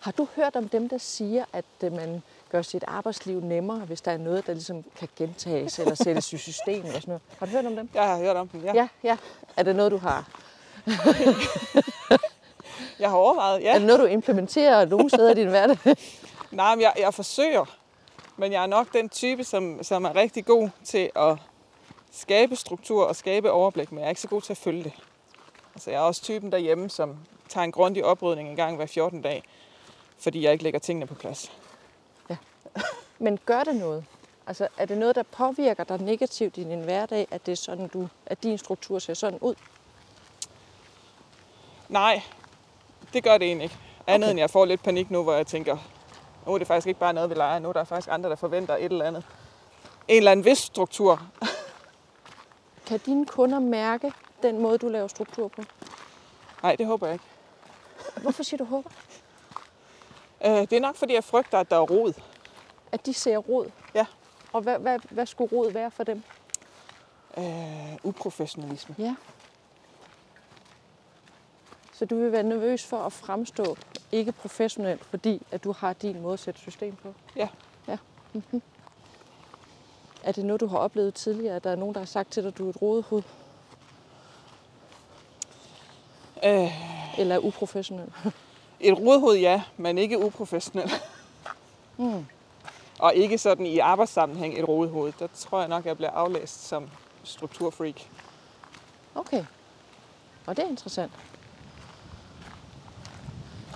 Har 0.01 0.13
du 0.13 0.29
hørt 0.37 0.57
om 0.57 0.69
dem, 0.69 0.89
der 0.89 0.99
siger, 0.99 1.45
at 1.53 1.65
øh, 1.85 1.93
man 1.93 2.23
gør 2.51 2.63
sit 2.63 2.85
arbejdsliv 2.89 3.41
nemmere, 3.41 3.79
hvis 3.79 4.01
der 4.01 4.11
er 4.11 4.17
noget, 4.17 4.47
der 4.47 4.53
ligesom 4.53 4.85
kan 4.99 5.09
gentages 5.17 5.79
eller 5.79 5.95
sættes 5.95 6.33
i 6.33 6.39
system 6.39 6.85
og 6.85 6.93
sådan 6.93 7.03
noget? 7.07 7.23
Har 7.39 7.47
du 7.47 7.53
hørt 7.53 7.67
om 7.67 7.77
dem? 7.77 7.89
Jeg 7.95 8.05
har 8.09 8.19
hørt 8.19 8.37
om 8.37 8.49
den, 8.49 8.61
ja. 8.61 8.73
Ja, 8.75 8.89
ja. 9.05 9.17
Er 9.57 9.63
det 9.63 9.77
noget, 9.77 9.93
du 9.93 9.97
har? 9.97 10.29
Jeg 12.99 13.11
har 13.11 13.17
overvejet, 13.17 13.67
Er 13.67 13.73
ja. 13.73 13.79
det 13.79 13.87
noget, 13.87 14.01
du 14.01 14.05
implementerer 14.05 14.85
nogle 14.85 15.11
steder 15.11 15.31
i 15.31 15.35
din 15.35 15.49
hverdag? 15.49 15.79
Nej, 16.51 16.75
men 16.75 16.83
jeg, 16.83 16.93
jeg 16.99 17.15
forsøger. 17.15 17.65
Men 18.37 18.53
jeg 18.53 18.63
er 18.63 18.67
nok 18.67 18.93
den 18.93 19.09
type, 19.09 19.45
som, 19.45 19.83
som 19.83 20.05
er 20.05 20.17
rigtig 20.17 20.45
god 20.45 20.69
til 20.85 21.11
at 21.17 21.37
skabe 22.13 22.57
struktur 22.57 23.05
og 23.05 23.17
skabe 23.17 23.51
overblik, 23.51 23.93
men 23.93 23.99
jeg 23.99 24.05
er 24.05 24.09
ikke 24.09 24.21
så 24.21 24.29
god 24.29 24.43
til 24.43 24.53
at 24.53 24.57
følge 24.57 24.85
det. 24.85 24.93
Altså, 25.75 25.91
jeg 25.91 25.97
er 25.97 26.03
også 26.03 26.23
typen 26.23 26.53
derhjemme, 26.53 26.91
som 26.91 27.17
tager 27.49 27.65
en 27.65 27.73
grundig 27.73 28.05
oprydning 28.05 28.49
en 28.49 28.57
gang 28.57 28.77
hver 28.77 28.87
14 28.87 29.23
dage, 29.23 29.43
fordi 30.19 30.45
jeg 30.45 30.53
ikke 30.53 30.65
lægger 30.65 30.79
tingene 30.81 31.07
på 31.07 31.15
plads. 31.15 31.53
Men 33.19 33.39
gør 33.47 33.65
det 33.65 33.77
noget? 33.77 34.05
Altså, 34.47 34.69
er 34.79 34.85
det 34.85 34.99
noget, 34.99 35.17
der 35.17 35.23
påvirker 35.23 35.85
dig 35.85 36.01
negativt 36.01 36.57
i 36.59 36.65
din 36.65 36.81
hverdag, 36.81 37.29
at, 37.31 37.47
det 37.47 37.53
er 37.53 37.57
sådan, 37.57 37.89
du, 37.89 38.09
at 38.27 38.43
din 38.43 38.59
struktur 38.59 38.99
ser 38.99 39.15
sådan 39.15 39.39
ud? 39.39 39.55
Nej, 41.89 42.23
det 43.13 43.25
gør 43.25 43.39
det 43.39 43.47
egentlig 43.47 43.65
ikke. 43.65 43.79
Andet 44.07 44.27
Okay. 44.27 44.31
end 44.31 44.41
jeg 44.41 44.51
får 44.51 44.65
lidt 44.65 44.83
panik 44.83 45.11
nu, 45.11 45.23
hvor 45.23 45.33
jeg 45.33 45.47
tænker, 45.47 45.77
nu 46.47 46.55
er 46.55 46.59
det 46.59 46.67
faktisk 46.67 46.87
ikke 46.87 47.01
bare 47.01 47.13
noget, 47.13 47.31
vi 47.31 47.35
leger. 47.35 47.59
Nu 47.59 47.69
er 47.69 47.73
der 47.73 47.85
faktisk 47.85 48.09
andre, 48.11 48.31
der 48.31 48.37
forventer 48.37 48.77
et 48.77 48.85
eller 48.85 49.05
andet. 49.05 49.25
En 50.09 50.17
eller 50.17 50.31
anden 50.33 50.45
vis 50.45 50.59
struktur. 50.59 51.23
Kan 52.87 52.99
dine 53.07 53.27
kunder 53.27 53.59
mærke 53.59 54.13
den 54.43 54.59
måde, 54.59 54.79
du 54.79 54.89
laver 54.89 55.09
struktur 55.09 55.49
på? 55.49 55.63
Nej, 56.63 56.77
det 56.77 56.87
håber 56.87 57.07
jeg 57.07 57.15
ikke. 57.15 57.25
Hvorfor 58.23 58.43
siger 58.43 58.59
du 58.59 58.65
håber? 58.65 58.91
Øh, 60.45 60.51
det 60.51 60.73
er 60.73 60.81
nok, 60.81 60.97
fordi 60.97 61.15
jeg 61.15 61.25
frygter, 61.25 61.59
at 61.59 61.71
der 61.71 61.77
er 61.77 61.81
rod. 61.81 62.13
At 62.97 63.07
de 63.07 63.15
ser 63.15 63.37
rod? 63.39 63.71
Ja. 63.95 64.07
Og 64.53 64.61
hvad, 64.61 64.79
hvad, 64.79 64.99
hvad 65.11 65.27
skulle 65.27 65.53
rod 65.53 65.73
være 65.73 65.91
for 65.91 66.05
dem? 66.05 66.23
Øh, 67.39 67.45
uprofessionalisme. 68.03 68.95
Ja. 68.99 69.15
Så 71.93 72.05
du 72.05 72.17
vil 72.21 72.33
være 72.33 72.43
nervøs 72.43 72.85
for 72.87 72.99
at 72.99 73.13
fremstå 73.13 73.77
ikke 74.13 74.33
professionelt, 74.33 75.05
fordi 75.05 75.43
at 75.51 75.65
du 75.65 75.73
har 75.73 75.93
din 75.93 76.21
måde 76.21 76.33
at 76.33 76.41
sætte 76.41 76.61
system 76.61 76.97
på? 76.97 77.15
Ja. 77.37 77.49
ja. 77.89 77.99
Mm-hmm. 78.33 78.63
Er 80.25 80.33
det 80.33 80.45
noget, 80.45 80.61
du 80.61 80.67
har 80.67 80.79
oplevet 80.79 81.15
tidligere, 81.15 81.57
at 81.57 81.65
der 81.65 81.71
er 81.71 81.77
nogen, 81.77 81.95
der 81.95 82.01
har 82.01 82.07
sagt 82.07 82.31
til 82.33 82.43
dig, 82.43 82.49
at 82.49 82.59
du 82.59 82.67
er 82.67 82.71
et 82.71 82.83
rodehoved 82.83 83.23
Øh, 86.45 86.71
eller 87.19 87.35
er 87.35 87.39
uprofessionel? 87.39 88.13
et 88.81 88.99
rodhoved, 88.99 89.37
ja, 89.37 89.63
men 89.77 89.99
ikke 89.99 90.19
uprofessionel. 90.25 90.91
Mm. 91.99 92.27
Og 92.99 93.15
ikke 93.15 93.39
sådan 93.39 93.67
i 93.67 93.79
arbejdssammenhæng 93.79 94.59
et 94.59 94.69
rodehoved. 94.69 95.13
Der 95.19 95.27
tror 95.35 95.59
jeg 95.59 95.69
nok, 95.69 95.87
jeg 95.87 95.97
bliver 95.97 96.11
aflæst 96.11 96.67
som 96.69 96.91
strukturfreak. 97.25 97.95
Okay. 99.15 99.45
Og 100.47 100.57
det 100.57 100.65
er 100.65 100.69
interessant. 100.69 101.13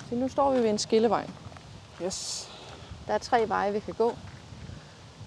Så 0.09 0.15
nu 0.15 0.29
står 0.29 0.51
vi 0.53 0.59
ved 0.63 0.71
en 0.71 0.79
skillevej. 0.79 1.31
Yes. 2.03 2.49
Der 3.07 3.15
er 3.15 3.19
tre 3.19 3.49
veje, 3.49 3.73
vi 3.73 3.81
kan 3.81 3.95
gå. 3.95 4.17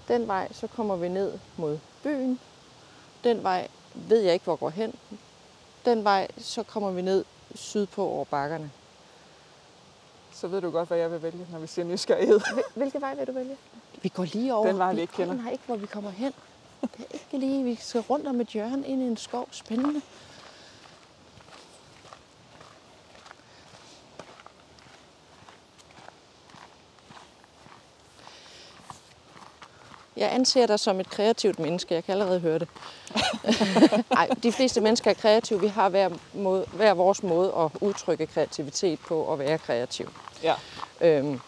Den 0.08 0.28
vej, 0.28 0.52
så 0.52 0.66
kommer 0.66 0.96
vi 0.96 1.08
ned 1.08 1.38
mod 1.56 1.78
byen. 2.02 2.40
Den 3.24 3.42
vej 3.42 3.68
ved 3.94 4.20
jeg 4.20 4.32
ikke, 4.32 4.44
hvor 4.44 4.56
går 4.56 4.70
hen. 4.70 4.94
Den 5.84 6.04
vej, 6.04 6.28
så 6.38 6.62
kommer 6.62 6.90
vi 6.90 7.02
ned 7.02 7.24
sydpå 7.54 8.06
over 8.06 8.24
bakkerne. 8.24 8.70
Så 10.32 10.48
ved 10.48 10.60
du 10.60 10.70
godt, 10.70 10.88
hvad 10.88 10.98
jeg 10.98 11.10
vil 11.10 11.22
vælge, 11.22 11.46
når 11.52 11.58
vi 11.58 11.66
siger 11.66 11.84
nysgerrighed. 11.86 12.40
Hvil- 12.40 12.72
Hvilke 12.74 13.00
vej 13.00 13.14
vil 13.14 13.26
du 13.26 13.32
vælge? 13.32 13.56
Vi 14.04 14.08
går 14.08 14.24
lige 14.24 14.54
over. 14.54 14.66
Den 14.66 14.78
vej, 14.78 14.94
vi 14.94 15.00
ikke 15.00 15.12
kender. 15.12 15.50
ikke, 15.50 15.64
hvor 15.66 15.76
vi 15.76 15.86
kommer 15.86 16.10
hen. 16.10 16.32
Det 16.80 16.90
er 17.10 17.14
ikke 17.14 17.46
lige, 17.46 17.64
vi 17.64 17.74
skal 17.74 18.00
rundt 18.00 18.26
om 18.26 18.40
et 18.40 18.46
hjørne 18.46 18.86
ind 18.86 19.02
i 19.02 19.04
en 19.04 19.16
skov. 19.16 19.48
Spændende. 19.50 20.00
Jeg 30.16 30.32
anser 30.32 30.66
dig 30.66 30.80
som 30.80 31.00
et 31.00 31.10
kreativt 31.10 31.58
menneske. 31.58 31.94
Jeg 31.94 32.04
kan 32.04 32.12
allerede 32.12 32.40
høre 32.40 32.58
det. 32.58 32.68
Ej, 34.10 34.28
de 34.42 34.52
fleste 34.52 34.80
mennesker 34.80 35.10
er 35.10 35.14
kreative. 35.14 35.60
Vi 35.60 35.66
har 35.66 35.88
hver, 35.88 36.10
måde, 36.32 36.66
hver 36.72 36.94
vores 36.94 37.22
måde 37.22 37.52
at 37.58 37.70
udtrykke 37.80 38.26
kreativitet 38.26 38.98
på 39.00 39.20
og 39.20 39.38
være 39.38 39.58
kreativ. 39.58 40.10
Ja. 40.42 40.54
Øhm, 41.00 41.40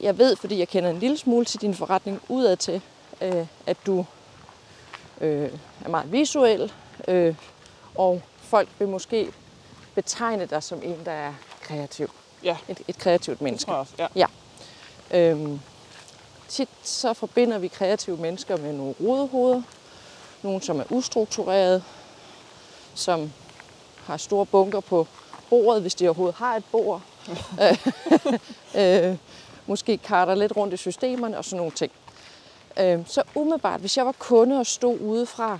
jeg 0.00 0.18
ved, 0.18 0.36
fordi 0.36 0.58
jeg 0.58 0.68
kender 0.68 0.90
en 0.90 0.98
lille 0.98 1.18
smule 1.18 1.44
til 1.44 1.60
din 1.60 1.74
forretning 1.74 2.20
udad 2.28 2.56
til, 2.56 2.80
øh, 3.20 3.46
at 3.66 3.76
du 3.86 4.06
øh, 5.20 5.50
er 5.84 5.88
meget 5.88 6.12
visuel, 6.12 6.72
øh, 7.08 7.34
og 7.94 8.22
folk 8.38 8.68
vil 8.78 8.88
måske 8.88 9.32
betegne 9.94 10.46
dig 10.46 10.62
som 10.62 10.80
en, 10.82 11.04
der 11.04 11.12
er 11.12 11.34
kreativ. 11.62 12.10
Ja, 12.44 12.56
Et, 12.68 12.80
et 12.88 12.98
kreativt 12.98 13.38
det 13.38 13.44
menneske. 13.44 13.64
tror 13.68 13.74
jeg 13.74 13.80
også. 13.80 14.08
Ja. 14.14 14.26
Øhm, 15.10 15.60
tit 16.48 16.68
så 16.82 17.12
forbinder 17.14 17.58
vi 17.58 17.68
kreative 17.68 18.16
mennesker 18.16 18.56
med 18.56 18.72
nogle 18.72 18.94
rodehoveder. 19.00 19.62
Nogle, 20.42 20.62
som 20.62 20.80
er 20.80 20.84
ustrukturerede, 20.90 21.82
som 22.94 23.32
har 24.04 24.16
store 24.16 24.46
bunker 24.46 24.80
på 24.80 25.06
bordet, 25.50 25.82
hvis 25.82 25.94
de 25.94 26.08
overhovedet 26.08 26.36
har 26.36 26.56
et 26.56 26.64
bord. 26.72 27.02
øh, 28.76 29.16
måske 29.70 29.98
karter 29.98 30.34
lidt 30.34 30.56
rundt 30.56 30.74
i 30.74 30.76
systemerne 30.76 31.38
og 31.38 31.44
sådan 31.44 31.56
nogle 31.56 31.72
ting. 31.72 31.92
Øh, 32.80 33.06
så 33.06 33.22
umiddelbart, 33.34 33.80
hvis 33.80 33.96
jeg 33.96 34.06
var 34.06 34.12
kunde 34.12 34.58
og 34.58 34.66
stod 34.66 35.00
udefra, 35.00 35.58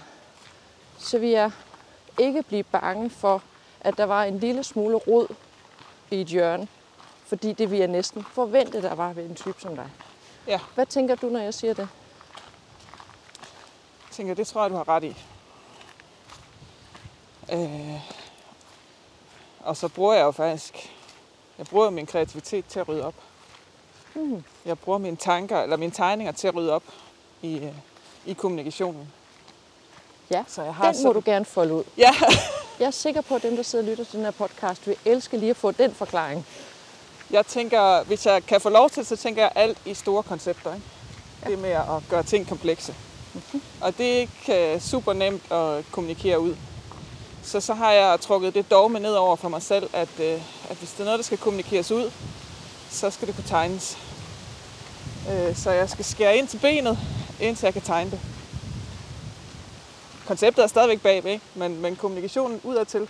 så 0.98 1.18
ville 1.18 1.32
jeg 1.32 1.50
ikke 2.18 2.42
blive 2.42 2.62
bange 2.62 3.10
for, 3.10 3.42
at 3.80 3.96
der 3.96 4.04
var 4.04 4.24
en 4.24 4.38
lille 4.38 4.64
smule 4.64 4.96
rod 4.96 5.34
i 6.10 6.20
et 6.20 6.26
hjørne. 6.26 6.68
Fordi 7.26 7.52
det 7.52 7.70
vil 7.70 7.78
jeg 7.78 7.88
næsten 7.88 8.24
forvente, 8.32 8.82
der 8.82 8.94
var 8.94 9.12
ved 9.12 9.24
en 9.24 9.34
type 9.34 9.60
som 9.60 9.76
dig. 9.76 9.90
Ja. 10.46 10.60
Hvad 10.74 10.86
tænker 10.86 11.14
du, 11.14 11.28
når 11.28 11.40
jeg 11.40 11.54
siger 11.54 11.74
det? 11.74 11.88
Jeg 14.06 14.10
tænker, 14.10 14.34
det 14.34 14.46
tror 14.46 14.62
jeg, 14.62 14.70
du 14.70 14.76
har 14.76 14.88
ret 14.88 15.04
i. 15.04 15.16
Øh, 17.52 18.00
og 19.60 19.76
så 19.76 19.88
bruger 19.88 20.14
jeg 20.14 20.22
jo 20.22 20.30
faktisk, 20.30 20.92
jeg 21.58 21.66
bruger 21.66 21.90
min 21.90 22.06
kreativitet 22.06 22.66
til 22.66 22.80
at 22.80 22.88
rydde 22.88 23.04
op. 23.04 23.14
Mm. 24.14 24.44
Jeg 24.64 24.78
bruger 24.78 24.98
mine 24.98 25.16
tanker, 25.16 25.60
eller 25.62 25.76
mine 25.76 25.92
tegninger 25.92 26.32
til 26.32 26.48
at 26.48 26.54
rydde 26.54 26.72
op 26.72 26.82
i, 27.42 27.56
øh, 27.58 27.72
i 28.26 28.32
kommunikationen. 28.32 29.08
Ja, 30.30 30.44
Så 30.48 30.62
jeg 30.62 30.74
har 30.74 30.92
den 30.92 31.02
må 31.04 31.12
du 31.12 31.22
gerne 31.24 31.44
folde 31.44 31.74
ud. 31.74 31.84
Ja, 31.96 32.14
Jeg 32.80 32.86
er 32.86 32.90
sikker 32.90 33.20
på, 33.20 33.34
at 33.34 33.42
dem, 33.42 33.56
der 33.56 33.62
sidder 33.62 33.84
og 33.84 33.90
lytter 33.90 34.04
til 34.04 34.14
den 34.14 34.24
her 34.24 34.30
podcast, 34.30 34.86
vil 34.86 34.96
elske 35.04 35.36
lige 35.36 35.50
at 35.50 35.56
få 35.56 35.70
den 35.70 35.94
forklaring. 35.94 36.46
jeg 37.30 37.46
tænker, 37.46 38.02
hvis 38.04 38.26
jeg 38.26 38.46
kan 38.46 38.60
få 38.60 38.68
lov 38.68 38.90
til, 38.90 39.06
så 39.06 39.16
tænker 39.16 39.42
jeg 39.42 39.52
alt 39.54 39.78
i 39.86 39.94
store 39.94 40.22
koncepter. 40.22 40.74
Ikke? 40.74 40.86
Det 41.46 41.58
med 41.58 41.70
at 41.70 42.02
gøre 42.10 42.22
ting 42.22 42.48
komplekse. 42.48 42.94
Mm-hmm. 43.34 43.62
Og 43.80 43.98
det 43.98 44.12
er 44.16 44.18
ikke 44.20 44.74
uh, 44.74 44.80
super 44.82 45.12
nemt 45.12 45.52
at 45.52 45.84
kommunikere 45.92 46.40
ud. 46.40 46.56
Så 47.42 47.60
så 47.60 47.74
har 47.74 47.92
jeg 47.92 48.20
trukket 48.20 48.54
det 48.54 48.70
dogme 48.70 48.98
ned 49.00 49.14
over 49.14 49.36
for 49.36 49.48
mig 49.48 49.62
selv, 49.62 49.90
at, 49.92 50.08
uh, 50.18 50.24
at 50.70 50.76
hvis 50.78 50.90
det 50.90 51.00
er 51.00 51.04
noget, 51.04 51.18
der 51.18 51.24
skal 51.24 51.38
kommunikeres 51.38 51.90
ud, 51.90 52.10
så 52.90 53.10
skal 53.10 53.28
det 53.28 53.34
kunne 53.34 53.48
tegnes. 53.48 53.98
Uh, 55.26 55.56
så 55.56 55.70
jeg 55.70 55.90
skal 55.90 56.04
skære 56.04 56.36
ind 56.36 56.48
til 56.48 56.58
benet, 56.58 56.98
indtil 57.40 57.66
jeg 57.66 57.72
kan 57.72 57.82
tegne 57.82 58.10
det. 58.10 58.20
Konceptet 60.26 60.62
er 60.62 60.66
stadigvæk 60.66 61.00
bagved, 61.02 61.30
ikke? 61.30 61.44
Men, 61.54 61.80
men 61.80 61.96
kommunikationen 61.96 62.60
udadtil 62.64 63.08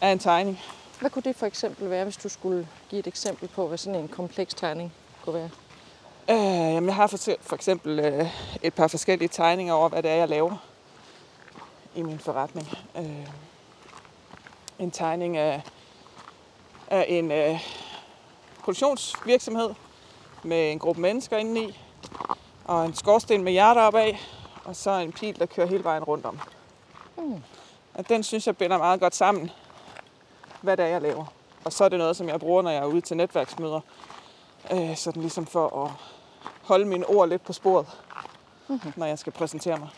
er 0.00 0.12
en 0.12 0.18
tegning. 0.18 0.60
Hvad 1.00 1.10
kunne 1.10 1.22
det 1.22 1.36
for 1.36 1.46
eksempel 1.46 1.90
være, 1.90 2.04
hvis 2.04 2.16
du 2.16 2.28
skulle 2.28 2.68
give 2.90 2.98
et 2.98 3.06
eksempel 3.06 3.48
på, 3.48 3.68
hvad 3.68 3.78
sådan 3.78 4.00
en 4.00 4.08
kompleks 4.08 4.54
tegning 4.54 4.92
kunne 5.24 5.34
være? 5.34 5.50
Øh, 6.30 6.74
jamen, 6.74 6.86
jeg 6.86 6.94
har 6.94 7.06
for, 7.06 7.18
for 7.40 7.54
eksempel 7.54 7.98
øh, 7.98 8.26
et 8.62 8.74
par 8.74 8.88
forskellige 8.88 9.28
tegninger 9.28 9.74
over, 9.74 9.88
hvad 9.88 10.02
det 10.02 10.10
er, 10.10 10.14
jeg 10.14 10.28
laver 10.28 10.56
i 11.94 12.02
min 12.02 12.18
forretning. 12.18 12.68
Øh, 12.96 13.26
en 14.78 14.90
tegning 14.90 15.36
af, 15.36 15.62
af 16.90 17.06
en 17.08 17.32
øh, 17.32 17.60
produktionsvirksomhed 18.64 19.70
med 20.42 20.72
en 20.72 20.78
gruppe 20.78 21.00
mennesker 21.02 21.36
indeni, 21.36 21.80
og 22.64 22.86
en 22.86 22.94
skorsten 22.94 23.44
med 23.44 23.52
hjerter 23.52 23.82
opad, 23.82 24.12
og 24.64 24.76
så 24.76 24.90
en 24.90 25.12
pil, 25.12 25.38
der 25.38 25.46
kører 25.46 25.66
hele 25.66 25.84
vejen 25.84 26.04
rundt 26.04 26.26
om. 26.26 26.40
Mm. 27.16 27.42
Og 27.94 28.08
den 28.08 28.22
synes 28.22 28.46
jeg 28.46 28.56
binder 28.56 28.78
meget 28.78 29.00
godt 29.00 29.14
sammen, 29.14 29.50
hvad 30.60 30.76
det 30.76 30.84
er, 30.84 30.88
jeg 30.88 31.02
laver. 31.02 31.24
Og 31.64 31.72
så 31.72 31.84
er 31.84 31.88
det 31.88 31.98
noget, 31.98 32.16
som 32.16 32.28
jeg 32.28 32.40
bruger, 32.40 32.62
når 32.62 32.70
jeg 32.70 32.82
er 32.82 32.86
ude 32.86 33.00
til 33.00 33.16
netværksmøder. 33.16 33.80
Øh, 34.72 34.96
sådan 34.96 35.22
ligesom 35.22 35.46
for 35.46 35.84
at 35.84 35.90
holde 36.62 36.84
mine 36.84 37.06
ord 37.06 37.28
lidt 37.28 37.44
på 37.44 37.52
sporet, 37.52 37.86
mm-hmm. 38.68 38.92
når 38.96 39.06
jeg 39.06 39.18
skal 39.18 39.32
præsentere 39.32 39.78
mig. 39.78 39.88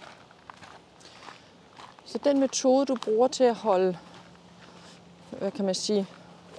Så 2.04 2.18
den 2.18 2.40
metode, 2.40 2.86
du 2.86 2.94
bruger 2.94 3.28
til 3.28 3.44
at 3.44 3.54
holde, 3.54 3.98
hvad 5.30 5.50
kan 5.50 5.64
man 5.64 5.74
sige, 5.74 6.06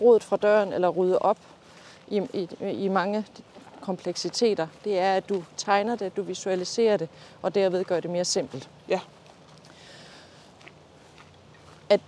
rodet 0.02 0.24
fra 0.24 0.38
døren 0.38 0.74
eller 0.74 0.90
rydde 0.90 1.20
op 1.20 1.38
i, 2.08 2.22
i, 2.34 2.48
i 2.72 2.88
mange 2.88 3.26
kompleksiteter, 3.82 4.68
det 4.84 5.00
er, 5.00 5.14
at 5.14 5.30
du 5.30 5.44
tegner 5.58 5.96
det, 5.96 6.18
du 6.18 6.22
visualiserer 6.22 6.98
det, 6.98 7.10
og 7.42 7.56
derved 7.56 7.84
gør 7.84 8.00
det 8.00 8.12
mere 8.12 8.26
simpelt. 8.26 8.70
Ja. 8.90 9.00
At 11.90 12.02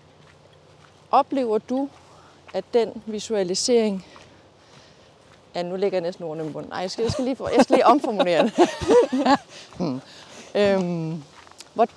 oplever 1.11 1.57
du, 1.57 1.89
at 2.53 2.65
den 2.73 3.03
visualisering 3.05 4.05
Ja, 5.55 5.63
nu 5.63 5.75
lægger 5.75 5.95
jeg 5.95 6.01
næsten 6.01 6.25
ordene 6.25 6.49
i 6.49 6.51
munden. 6.51 6.69
Nej, 6.69 6.79
jeg 6.79 6.91
skal, 6.91 7.03
jeg 7.03 7.11
skal, 7.11 7.25
lige, 7.25 7.37
jeg 7.55 7.63
skal 7.63 7.75
lige 7.75 7.85
omformulere 7.85 8.43
det. 8.43 8.53
hmm. 9.77 10.01
øhm, 10.55 11.23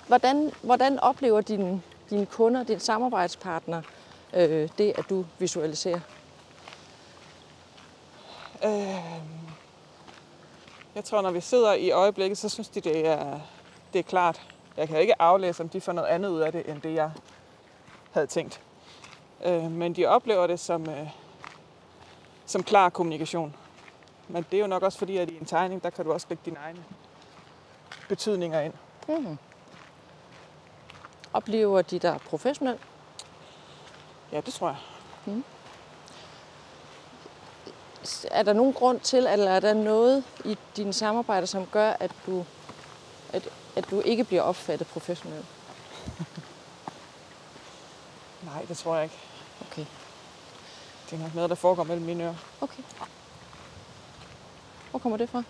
hvordan, 0.07 0.51
hvordan 0.63 1.01
oplever 1.01 1.41
dine, 1.41 1.83
dine 2.11 2.27
kunder, 2.27 2.65
dine 2.65 2.81
samarbejdspartnere, 2.81 3.83
øh, 4.35 4.69
det, 4.79 4.93
at 4.99 5.05
du 5.11 5.25
visualiserer? 5.39 6.01
Øh, 8.65 9.33
jeg 10.95 11.05
tror, 11.05 11.23
når 11.23 11.31
vi 11.31 11.41
sidder 11.41 11.73
i 11.73 11.91
øjeblikket, 11.91 12.39
så 12.39 12.49
synes 12.49 12.69
de, 12.69 12.81
det 12.81 13.07
er, 13.07 13.41
det 13.93 13.99
er 13.99 14.03
klart. 14.03 14.43
Jeg 14.77 14.89
kan 14.89 15.01
ikke 15.01 15.23
aflæse, 15.23 15.63
om 15.63 15.69
de 15.69 15.81
får 15.81 15.93
noget 15.93 16.09
andet 16.09 16.29
ud 16.29 16.41
af 16.41 16.53
det, 16.53 16.69
end 16.69 16.81
det, 16.81 16.95
jeg 16.95 17.11
havde 18.13 18.27
tænkt. 18.27 18.61
Øh, 19.45 19.71
men 19.71 19.93
de 19.93 20.07
oplever 20.07 20.47
det 20.47 20.61
som, 20.61 20.89
øh, 20.89 21.09
som 22.47 22.63
klar 22.63 22.89
kommunikation. 22.89 23.57
Men 24.29 24.47
det 24.51 24.57
er 24.57 24.61
jo 24.61 24.67
nok 24.67 24.83
også 24.83 24.99
fordi, 24.99 25.17
at 25.17 25.31
i 25.31 25.39
en 25.39 25.45
tegning, 25.45 25.83
der 25.83 25.91
kan 25.91 26.05
du 26.05 26.13
også 26.13 26.27
lægge 26.31 26.43
dine 26.45 26.59
egne 26.59 26.85
betydninger 28.09 28.61
ind. 28.61 28.73
Mm. 29.09 29.39
Oplever 31.33 31.83
de 31.83 31.99
der 31.99 32.19
professionelt? 32.19 32.81
Ja, 34.33 34.41
det 34.41 34.55
tror 34.55 34.69
jeg. 34.69 34.77
Mm. 35.27 35.45
Er 38.31 38.43
der 38.43 38.53
nogen 38.53 38.73
grund 38.73 39.01
til, 39.01 39.27
eller 39.27 39.51
er 39.51 39.61
der 39.61 39.75
noget 39.75 40.25
i 40.45 40.59
dine 40.77 40.93
samarbejder, 40.93 41.47
som 41.47 41.67
gør, 41.67 41.93
at 42.01 42.11
du, 42.27 42.45
at, 43.33 43.49
at 43.77 43.91
du 43.91 44.01
ikke 44.01 44.25
bliver 44.25 44.43
opfattet 44.43 44.87
professionelt? 44.87 45.47
Nej, 48.53 48.65
det 48.69 48.79
tror 48.79 48.95
jeg 48.95 49.05
ikke. 49.05 49.19
Okay. 49.71 49.87
Det 51.11 51.19
er 51.19 51.23
nok 51.23 51.35
noget, 51.35 51.51
der 51.51 51.57
foregår 51.57 51.85
mellem 51.85 52.07
mine 52.07 52.25
ører. 52.25 52.35
Okay. 52.61 52.83
Hvor 54.91 54.99
kommer 54.99 55.19
det 55.19 55.29
fra? 55.29 55.43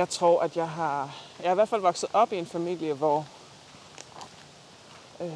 Jeg 0.00 0.08
tror, 0.08 0.42
at 0.42 0.56
jeg 0.56 0.68
har... 0.68 1.10
Jeg 1.40 1.46
er 1.46 1.50
i 1.50 1.54
hvert 1.54 1.68
fald 1.68 1.80
vokset 1.80 2.08
op 2.12 2.32
i 2.32 2.36
en 2.36 2.46
familie, 2.46 2.92
hvor... 2.92 3.26
Øh, 5.20 5.30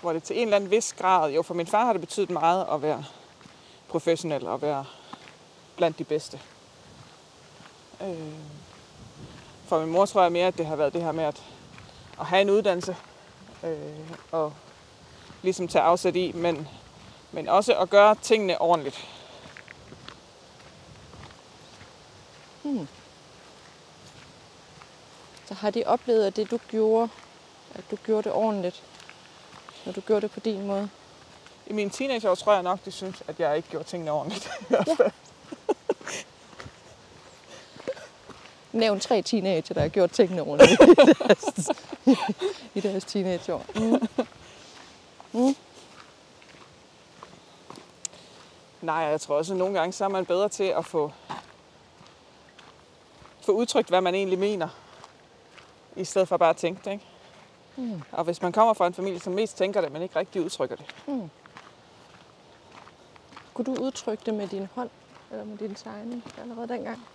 hvor 0.00 0.12
det 0.12 0.22
til 0.22 0.36
en 0.36 0.42
eller 0.42 0.56
anden 0.56 0.70
vis 0.70 0.92
grad... 0.92 1.30
Jo, 1.30 1.42
for 1.42 1.54
min 1.54 1.66
far 1.66 1.84
har 1.84 1.92
det 1.92 2.00
betydet 2.00 2.30
meget 2.30 2.66
at 2.72 2.82
være 2.82 3.04
professionel 3.88 4.46
og 4.46 4.62
være 4.62 4.84
blandt 5.76 5.98
de 5.98 6.04
bedste. 6.04 6.40
Øh, 8.02 8.32
for 9.66 9.80
min 9.80 9.92
mor 9.92 10.06
tror 10.06 10.22
jeg 10.22 10.32
mere, 10.32 10.46
at 10.46 10.58
det 10.58 10.66
har 10.66 10.76
været 10.76 10.92
det 10.92 11.02
her 11.02 11.12
med 11.12 11.24
at, 11.24 11.42
at 12.20 12.26
have 12.26 12.42
en 12.42 12.50
uddannelse 12.50 12.96
øh, 13.62 14.10
og 14.32 14.52
ligesom 15.42 15.68
tage 15.68 15.82
afsæt 15.82 16.16
i, 16.16 16.32
men, 16.32 16.68
men 17.32 17.48
også 17.48 17.78
at 17.78 17.90
gøre 17.90 18.14
tingene 18.22 18.60
ordentligt. 18.60 19.08
Hmm. 22.64 22.88
Så 25.46 25.53
har 25.64 25.70
de 25.70 25.84
oplevet, 25.86 26.26
at 26.26 26.36
det 26.36 26.50
du 26.50 26.58
gjorde, 26.68 27.08
at 27.74 27.84
du 27.90 27.96
gjorde 27.96 28.22
det 28.22 28.32
ordentligt, 28.32 28.82
når 29.84 29.92
du 29.92 30.00
gjorde 30.00 30.20
det 30.20 30.30
på 30.30 30.40
din 30.40 30.66
måde? 30.66 30.90
I 31.66 31.72
mine 31.72 31.90
teenageår 31.90 32.34
tror 32.34 32.52
jeg 32.52 32.62
nok, 32.62 32.84
de 32.84 32.90
synes, 32.90 33.22
at 33.28 33.40
jeg 33.40 33.56
ikke 33.56 33.68
gjorde 33.68 33.88
tingene 33.88 34.12
ordentligt. 34.12 34.50
Ja. 34.70 34.84
Nævn 38.72 39.00
tre 39.00 39.22
teenager, 39.22 39.74
der 39.74 39.80
har 39.80 39.88
gjort 39.88 40.10
tingene 40.10 40.42
ordentligt 40.42 40.80
i 40.80 40.94
deres, 40.94 41.70
i 42.74 42.80
deres 42.80 43.04
teenageår. 43.04 43.64
Mm. 43.74 44.08
Mm. 45.32 45.56
Nej, 48.80 48.96
jeg 48.96 49.20
tror 49.20 49.36
også, 49.36 49.52
at 49.52 49.58
nogle 49.58 49.78
gange 49.78 49.92
så 49.92 50.04
er 50.04 50.08
man 50.08 50.26
bedre 50.26 50.48
til 50.48 50.64
at 50.64 50.84
få, 50.84 51.12
få 53.40 53.52
udtrykt, 53.52 53.88
hvad 53.88 54.00
man 54.00 54.14
egentlig 54.14 54.38
mener, 54.38 54.68
i 55.96 56.04
stedet 56.04 56.28
for 56.28 56.36
bare 56.36 56.50
at 56.50 56.56
tænke 56.56 56.80
det. 56.84 56.90
Ikke? 56.90 57.06
Mm. 57.76 58.02
Og 58.12 58.24
hvis 58.24 58.42
man 58.42 58.52
kommer 58.52 58.74
fra 58.74 58.86
en 58.86 58.94
familie, 58.94 59.20
som 59.20 59.32
mest 59.32 59.56
tænker 59.56 59.80
det, 59.80 59.92
men 59.92 60.02
ikke 60.02 60.16
rigtig 60.16 60.42
udtrykker 60.42 60.76
det. 60.76 60.86
Mm. 61.06 61.30
Kunne 63.54 63.64
du 63.64 63.82
udtrykke 63.82 64.22
det 64.26 64.34
med 64.34 64.48
din 64.48 64.68
hånd, 64.74 64.90
eller 65.30 65.44
med 65.44 65.58
din 65.58 65.74
tegning 65.74 66.24
allerede 66.42 66.68
dengang? 66.68 67.06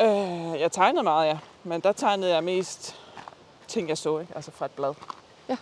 Øh, 0.00 0.60
jeg 0.60 0.72
tegnede 0.72 1.02
meget, 1.02 1.28
ja. 1.28 1.38
Men 1.64 1.80
der 1.80 1.92
tegnede 1.92 2.34
jeg 2.34 2.44
mest 2.44 2.96
ting, 3.68 3.88
jeg 3.88 3.98
så, 3.98 4.18
ikke? 4.18 4.32
Altså 4.36 4.50
fra 4.50 4.66
et 4.66 4.70
blad. 4.70 4.94
Ja. 5.48 5.56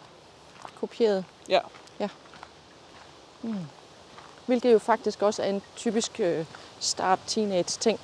Kopieret. 0.80 1.24
Ja. 1.48 1.60
Ja. 2.00 2.08
Mm. 3.42 3.66
Hvilket 4.46 4.72
jo 4.72 4.78
faktisk 4.78 5.22
også 5.22 5.42
er 5.42 5.46
en 5.46 5.62
typisk 5.76 6.20
øh, 6.20 6.46
start-teenage-ting. 6.80 8.00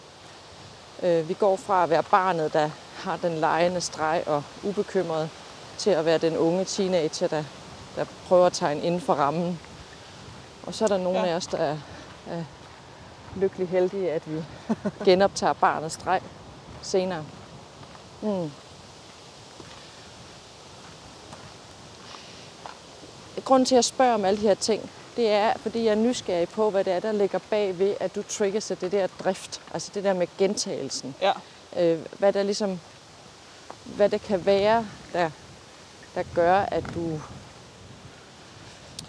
Øh, 1.03 1.29
vi 1.29 1.35
går 1.35 1.57
fra 1.57 1.83
at 1.83 1.91
være 1.91 2.03
barnet, 2.03 2.53
der 2.53 2.71
har 3.03 3.17
den 3.17 3.39
lejende 3.39 3.81
streg 3.81 4.23
og 4.27 4.43
ubekymret, 4.63 5.31
til 5.79 5.91
at 5.91 6.05
være 6.05 6.19
den 6.19 6.37
unge 6.37 6.65
teenager, 6.65 7.29
der, 7.29 7.45
der 7.97 8.05
prøver 8.29 8.47
at 8.47 8.53
tegne 8.53 8.83
inden 8.83 9.01
for 9.01 9.15
rammen. 9.15 9.61
Og 10.63 10.75
så 10.75 10.85
er 10.85 10.89
der 10.89 10.99
nogle 10.99 11.21
ja. 11.21 11.27
af 11.27 11.35
os, 11.35 11.47
der 11.47 11.59
er, 11.59 11.79
er 12.27 12.45
lykkelig 13.37 13.69
heldige, 13.69 14.11
at 14.11 14.23
vi 14.27 14.45
genoptager 15.05 15.53
barnets 15.53 15.95
streg 15.95 16.21
senere. 16.83 17.25
Mm. 18.23 18.51
Grunden 23.45 23.67
til, 23.67 23.75
at 23.75 23.77
jeg 23.77 23.85
spørger 23.85 24.15
om 24.15 24.25
alle 24.25 24.41
de 24.41 24.47
her 24.47 24.55
ting, 24.55 24.91
det 25.17 25.31
er, 25.31 25.53
fordi 25.57 25.85
jeg 25.85 25.91
er 25.91 25.95
nysgerrig 25.95 26.49
på, 26.49 26.71
hvad 26.71 26.85
det 26.85 26.93
er, 26.93 27.01
der 27.01 27.13
ligger 27.13 27.39
bag 27.51 27.79
ved, 27.79 27.95
at 28.01 28.15
du 28.15 28.23
trigger 28.23 28.61
sig 28.61 28.81
det 28.81 28.93
der 28.93 29.07
drift. 29.07 29.61
Altså 29.75 29.91
det 29.95 30.05
der 30.05 30.13
med 30.13 30.27
gentagelsen. 30.39 31.15
Ja. 31.21 31.33
Øh, 31.77 31.99
hvad 32.19 32.33
der 32.33 32.43
ligesom, 32.43 32.81
hvad 33.85 34.09
det 34.09 34.21
kan 34.21 34.47
være, 34.47 34.87
der, 35.13 35.31
der 36.15 36.23
gør, 36.35 36.57
at 36.57 36.85
du, 36.95 37.21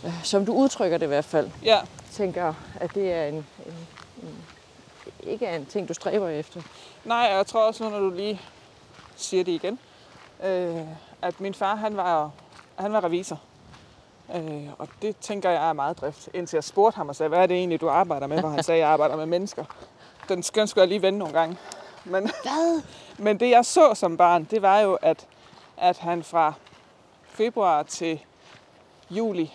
øh, 0.04 0.24
som 0.24 0.46
du 0.46 0.54
udtrykker 0.54 0.98
det 0.98 1.06
i 1.06 1.08
hvert 1.08 1.26
fald, 1.26 1.50
ja. 1.64 1.80
tænker, 2.12 2.54
at 2.80 2.96
det 2.96 3.14
er 3.14 3.26
en, 3.26 3.36
en 3.36 4.44
ikke 5.28 5.46
er 5.46 5.56
en 5.56 5.66
ting, 5.66 5.88
du 5.88 5.94
stræber 5.94 6.30
efter. 6.30 6.62
Nej, 7.06 7.28
og 7.32 7.38
jeg 7.38 7.48
tror 7.48 7.68
også 7.68 7.84
nu, 7.84 7.90
når 7.90 8.00
du 8.00 8.10
lige 8.10 8.42
siger 9.16 9.44
det 9.44 9.52
igen, 9.52 9.80
øh, 10.44 10.82
at 11.22 11.42
min 11.42 11.54
far, 11.54 11.76
han 11.76 11.98
var, 11.98 12.32
han 12.76 12.94
var 12.94 13.04
revisor. 13.04 13.40
Øh, 14.36 14.68
og 14.78 14.88
det 15.02 15.18
tænker 15.18 15.50
jeg 15.50 15.70
er 15.70 15.74
meget 15.74 16.02
drift. 16.02 16.30
Indtil 16.34 16.58
jeg 16.58 16.64
spurgte 16.64 16.96
ham 16.98 17.10
og 17.10 17.16
sagde, 17.16 17.30
hvad 17.30 17.40
er 17.40 17.46
det 17.46 17.58
egentlig, 17.58 17.82
du 17.82 17.90
arbejder 17.90 18.28
med? 18.28 18.40
Hvor 18.40 18.50
han 18.50 18.64
sagde, 18.64 18.80
jeg 18.80 18.90
arbejder 18.90 19.16
med 19.16 19.26
mennesker. 19.26 19.66
Den 20.30 20.44
skøn 20.44 20.68
skulle 20.68 20.82
jeg 20.82 20.88
lige 20.88 21.02
vende 21.02 21.20
nogle 21.20 21.34
gange. 21.34 21.58
Men, 22.06 22.32
Hvad? 22.44 22.82
Men 23.18 23.40
det 23.40 23.50
jeg 23.50 23.66
så 23.66 23.94
som 23.94 24.18
barn, 24.18 24.44
det 24.44 24.62
var 24.62 24.80
jo, 24.80 24.94
at, 24.94 25.28
at 25.78 25.98
han 25.98 26.24
fra 26.24 26.54
februar 27.24 27.84
til 27.84 28.26
juli 29.10 29.54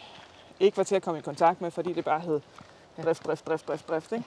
ikke 0.60 0.76
var 0.76 0.84
til 0.84 0.96
at 0.96 1.02
komme 1.02 1.18
i 1.18 1.22
kontakt 1.22 1.60
med, 1.60 1.70
fordi 1.70 1.92
det 1.92 2.04
bare 2.04 2.20
hed 2.20 2.40
drift, 3.02 3.26
drift, 3.26 3.46
drift, 3.46 3.68
drift, 3.68 3.88
drift. 3.88 4.12
Ikke? 4.12 4.24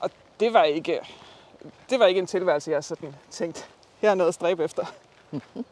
Og 0.00 0.10
det 0.40 0.52
var 0.52 0.62
ikke, 0.62 1.00
det 1.90 1.98
var 1.98 2.06
ikke 2.06 2.18
en 2.18 2.26
tilværelse, 2.26 2.70
jeg 2.70 2.84
sådan 2.84 3.14
tænkte, 3.30 3.64
her 3.98 4.10
er 4.10 4.14
noget 4.14 4.28
at 4.28 4.34
stræbe 4.34 4.64
efter. 4.64 4.86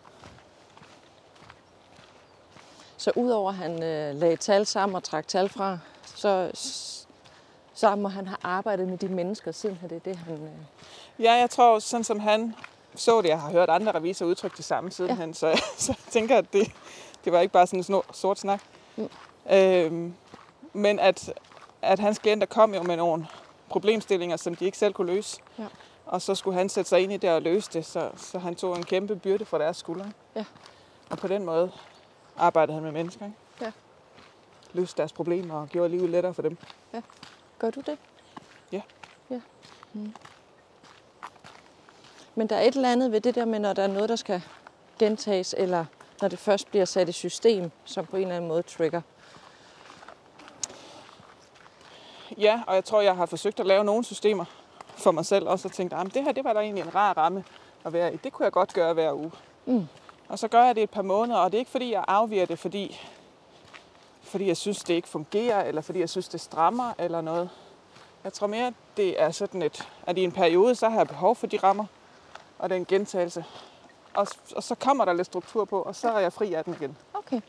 Så 2.97 3.13
udover 3.17 3.51
at 3.51 3.57
han 3.57 3.83
øh, 3.83 4.15
lagde 4.15 4.37
tal 4.37 4.67
sammen 4.67 4.97
og 4.97 5.05
trak 5.05 5.29
tal 5.29 5.49
fra, 5.49 5.79
så, 6.05 6.51
så 7.75 7.97
må 7.97 8.09
han 8.09 8.27
have 8.27 8.39
arbejdet 8.43 8.89
med 8.89 8.99
de 8.99 9.09
mennesker, 9.09 9.53
siden 9.53 9.79
det 9.83 9.93
er 9.93 10.01
det, 10.01 10.17
han... 10.17 10.35
Øh... 10.35 11.25
Ja, 11.25 11.33
jeg 11.33 11.51
tror, 11.51 11.79
sådan 11.79 12.05
som 12.05 12.21
han 12.21 12.55
så 12.95 13.23
det, 13.23 13.29
jeg 13.29 13.41
har 13.41 13.51
hørt 13.51 13.71
andre 13.71 13.93
revisorer 13.93 14.31
udtrykke 14.31 14.57
det 14.57 14.65
samme 14.65 14.91
sidenhen, 14.91 15.29
ja. 15.29 15.35
så, 15.35 15.63
så 15.77 15.95
jeg 16.07 16.13
tænker, 16.13 16.39
at 16.39 16.53
det, 16.53 16.73
det 17.25 17.33
var 17.33 17.41
ikke 17.41 17.53
bare 17.53 17.67
sådan 17.67 17.85
en 17.97 18.03
sort 18.13 18.39
snak. 18.39 18.63
Mm. 18.97 19.09
Øhm, 19.53 20.15
men 20.73 20.99
at, 20.99 21.33
at 21.83 21.99
hans 21.99 22.19
klienter 22.19 22.47
kom 22.47 22.75
jo 22.75 22.83
med 22.83 22.97
nogle 22.97 23.27
problemstillinger, 23.69 24.37
som 24.37 24.55
de 24.55 24.65
ikke 24.65 24.79
selv 24.79 24.93
kunne 24.93 25.15
løse. 25.15 25.41
Ja. 25.59 25.67
Og 26.07 26.23
så 26.23 26.35
skulle 26.35 26.59
han 26.59 26.69
sætte 26.69 26.89
sig 26.89 27.01
ind 27.01 27.13
i 27.13 27.17
det 27.17 27.31
og 27.31 27.43
løse 27.43 27.71
det, 27.73 27.87
så, 27.87 28.11
så 28.17 28.39
han 28.39 28.55
tog 28.55 28.77
en 28.77 28.83
kæmpe 28.83 29.17
byrde 29.17 29.45
for 29.45 29.59
deres 29.59 29.77
skuldre. 29.77 30.13
Ja. 30.37 30.45
Og 31.11 31.19
på 31.19 31.29
den 31.29 31.45
måde 31.45 31.73
arbejdede 32.37 32.75
han 32.75 32.83
med 32.83 32.93
mennesker. 32.93 33.25
Ikke? 33.25 33.37
Ja. 33.61 33.73
Løste 34.73 34.97
deres 34.97 35.13
problemer 35.13 35.55
og 35.55 35.69
gjorde 35.69 35.89
livet 35.89 36.11
lettere 36.11 36.35
for 36.35 36.43
dem. 36.43 36.57
Ja. 36.95 37.01
Gør 37.63 37.71
du 37.71 37.81
det? 37.81 37.99
Ja. 38.73 38.81
Ja. 39.31 39.41
Mm. 39.93 40.15
Men 42.35 42.47
der 42.47 42.57
er 42.57 42.61
et 42.61 42.75
eller 42.75 42.93
andet 42.93 43.13
ved 43.13 43.21
det 43.21 43.35
der 43.35 43.45
med, 43.45 43.59
når 43.59 43.73
der 43.73 43.83
er 43.83 43.87
noget, 43.87 44.09
der 44.09 44.17
skal 44.17 44.43
gentages, 44.99 45.55
eller 45.59 45.85
når 46.21 46.29
det 46.29 46.39
først 46.39 46.71
bliver 46.71 46.85
sat 46.85 47.09
i 47.09 47.13
system, 47.13 47.71
som 47.85 48.07
på 48.07 48.17
en 48.17 48.23
eller 48.23 48.37
anden 48.37 48.49
måde 48.49 48.63
trigger. 48.63 49.01
Ja, 52.39 52.63
og 52.67 52.75
jeg 52.75 52.85
tror, 52.85 53.01
jeg 53.01 53.17
har 53.17 53.27
forsøgt 53.27 53.61
at 53.61 53.67
lave 53.67 53.85
nogle 53.85 54.05
systemer 54.05 54.45
for 54.87 55.11
mig 55.11 55.27
selv 55.27 55.49
også, 55.49 55.69
og 55.69 55.73
tænkt, 55.73 55.93
at 55.95 56.15
det 56.15 56.25
her 56.25 56.33
det 56.33 56.45
var 56.45 56.53
da 56.53 56.61
egentlig 56.61 56.83
en 56.83 56.95
rar 56.95 57.17
ramme 57.17 57.45
at 57.85 57.93
være 57.93 58.15
i. 58.15 58.17
Det 58.17 58.33
kunne 58.33 58.45
jeg 58.45 58.53
godt 58.53 58.73
gøre 58.73 58.95
hver 58.95 59.13
uge. 59.13 59.33
Mm. 59.67 59.87
Og 60.29 60.39
så 60.39 60.49
gør 60.49 60.65
jeg 60.65 60.75
det 60.75 60.83
et 60.83 60.91
par 60.91 61.03
måneder, 61.03 61.39
og 61.39 61.53
det 61.53 61.59
er 61.59 61.61
ikke 61.61 61.71
fordi, 61.71 61.93
jeg 61.93 62.05
afviger 62.09 62.47
det, 62.47 62.59
fordi, 62.59 63.01
fordi 64.33 64.47
jeg 64.47 64.57
synes, 64.57 64.79
det 64.79 64.95
ikke 64.95 65.09
fungerer, 65.09 65.65
eller 65.65 65.83
fordi 65.83 66.01
jeg 66.01 66.09
synes, 66.09 66.29
det 66.29 66.41
strammer, 66.41 66.93
eller 66.99 67.21
noget. 67.21 67.51
Jeg 68.25 68.33
tror 68.33 68.47
mere, 68.47 68.73
det 68.97 69.23
er 69.23 69.31
sådan 69.31 69.63
et, 69.63 69.89
at 70.07 70.19
i 70.19 70.25
en 70.25 70.33
periode, 70.33 70.75
så 70.75 70.89
har 70.89 70.97
jeg 70.97 71.09
behov 71.09 71.37
for 71.37 71.47
de 71.47 71.57
rammer, 71.57 71.85
og 72.59 72.71
den 72.71 72.85
gentagelse. 72.85 73.45
Og, 74.15 74.27
og 74.57 74.63
så 74.63 74.75
kommer 74.75 75.05
der 75.05 75.13
lidt 75.13 75.27
struktur 75.27 75.65
på, 75.65 75.83
og 75.83 75.95
så 75.95 76.11
er 76.11 76.19
jeg 76.19 76.33
fri 76.33 76.55
af 76.55 76.65
den 76.65 76.75
igen. 76.75 76.97
Okay. 77.15 77.41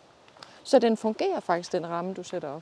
Så 0.63 0.79
den 0.79 0.97
fungerer 0.97 1.39
faktisk, 1.39 1.71
den 1.71 1.89
ramme, 1.89 2.13
du 2.13 2.23
sætter 2.23 2.49
op? 2.49 2.61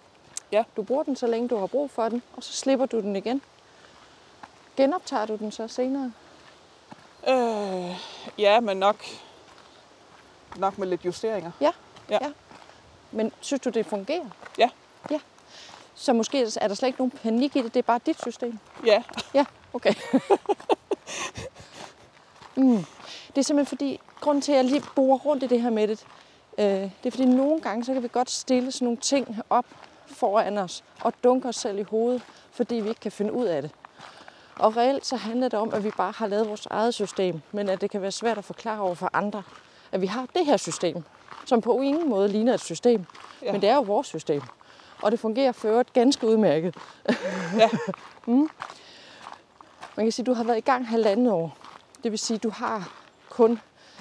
Ja. 0.52 0.64
Du 0.78 0.84
bruger 0.84 1.04
den, 1.04 1.16
så 1.16 1.28
længe 1.28 1.48
du 1.48 1.58
har 1.58 1.68
brug 1.68 1.92
for 1.92 2.10
den, 2.10 2.24
og 2.38 2.44
så 2.44 2.54
slipper 2.54 2.86
du 2.86 3.00
den 3.00 3.16
igen. 3.16 3.42
Genoptager 4.78 5.26
du 5.26 5.36
den 5.36 5.52
så 5.52 5.68
senere? 5.68 6.12
Øh, 7.28 7.96
ja, 8.38 8.60
men 8.60 8.78
nok, 8.78 9.06
nok 10.58 10.78
med 10.78 10.88
lidt 10.88 11.06
justeringer. 11.06 11.52
Ja. 11.62 11.72
ja. 12.10 12.18
ja. 12.22 12.32
Men 13.12 13.32
synes 13.42 13.62
du, 13.62 13.70
det 13.70 13.86
fungerer? 13.86 14.26
Ja. 14.58 14.70
Ja. 15.12 15.20
Så 15.96 16.14
måske 16.14 16.48
er 16.62 16.68
der 16.68 16.76
slet 16.76 16.88
ikke 16.88 17.00
nogen 17.00 17.12
panik 17.12 17.56
i 17.56 17.62
det, 17.62 17.74
det 17.74 17.80
er 17.80 17.84
bare 17.84 18.00
dit 18.06 18.22
system? 18.22 18.60
Ja. 18.86 19.04
Ja, 19.34 19.46
okay. 19.74 19.94
mm. 22.56 22.86
Det 23.28 23.38
er 23.38 23.42
simpelthen 23.42 23.66
fordi, 23.66 24.00
grunden 24.22 24.42
til, 24.42 24.52
at 24.52 24.58
jeg 24.58 24.66
lige 24.66 24.84
borer 24.96 25.18
rundt 25.18 25.44
i 25.44 25.48
det 25.48 25.62
her 25.62 25.70
med 25.70 25.88
det, 25.88 26.06
øh, 26.58 26.66
det 26.66 27.06
er 27.06 27.12
fordi 27.12 27.26
nogle 27.26 27.62
gange, 27.62 27.86
så 27.86 27.94
kan 27.94 28.04
vi 28.04 28.08
godt 28.08 28.30
stille 28.30 28.72
sådan 28.72 28.86
nogle 28.86 28.98
ting 28.98 29.38
op 29.50 29.66
foran 30.08 30.58
os 30.58 30.84
og 31.02 31.14
dunke 31.24 31.48
os 31.48 31.56
selv 31.56 31.80
i 31.80 31.84
hovedet, 31.84 32.22
fordi 32.52 32.76
vi 32.76 32.90
ikke 32.90 33.02
kan 33.02 33.12
finde 33.12 33.34
ud 33.34 33.46
af 33.46 33.62
det. 33.62 33.72
Og 34.56 34.78
reelt 34.78 35.06
så 35.06 35.16
handler 35.16 35.48
det 35.48 35.60
om, 35.60 35.74
at 35.74 35.84
vi 35.84 35.92
bare 35.98 36.12
har 36.12 36.28
lavet 36.28 36.50
vores 36.50 36.66
eget 36.66 36.94
system, 36.94 37.42
men 37.52 37.70
at 37.70 37.82
det 37.82 37.92
kan 37.92 38.02
være 38.02 38.12
svært 38.12 38.38
at 38.38 38.46
forklare 38.46 38.80
over 38.80 38.96
for 38.96 39.10
andre, 39.14 39.44
at 39.92 40.02
vi 40.02 40.08
har 40.08 40.28
det 40.36 40.46
her 40.46 40.58
system, 40.58 41.04
som 41.46 41.62
på 41.62 41.82
ingen 41.82 42.10
måde 42.10 42.28
ligner 42.28 42.54
et 42.54 42.62
system, 42.62 43.06
ja. 43.42 43.52
men 43.52 43.62
det 43.62 43.70
er 43.70 43.76
jo 43.76 43.82
vores 43.82 44.08
system. 44.08 44.42
Og 45.02 45.12
det 45.12 45.20
fungerer 45.20 45.52
for 45.52 45.68
øvrigt 45.68 45.94
ganske 45.94 46.28
udmærket. 46.28 46.76
Ja. 47.58 47.70
mm. 48.28 48.50
Man 49.96 50.06
kan 50.06 50.12
sige, 50.12 50.24
at 50.24 50.28
du 50.28 50.34
har 50.34 50.44
været 50.44 50.58
i 50.58 50.62
gang 50.62 50.88
halvandet 50.88 51.34
år. 51.34 51.58
Det 52.04 52.12
vil 52.12 52.20
sige, 52.20 52.36
at 52.36 52.44
du 52.44 52.50
har 52.50 52.94
kun, 53.30 53.60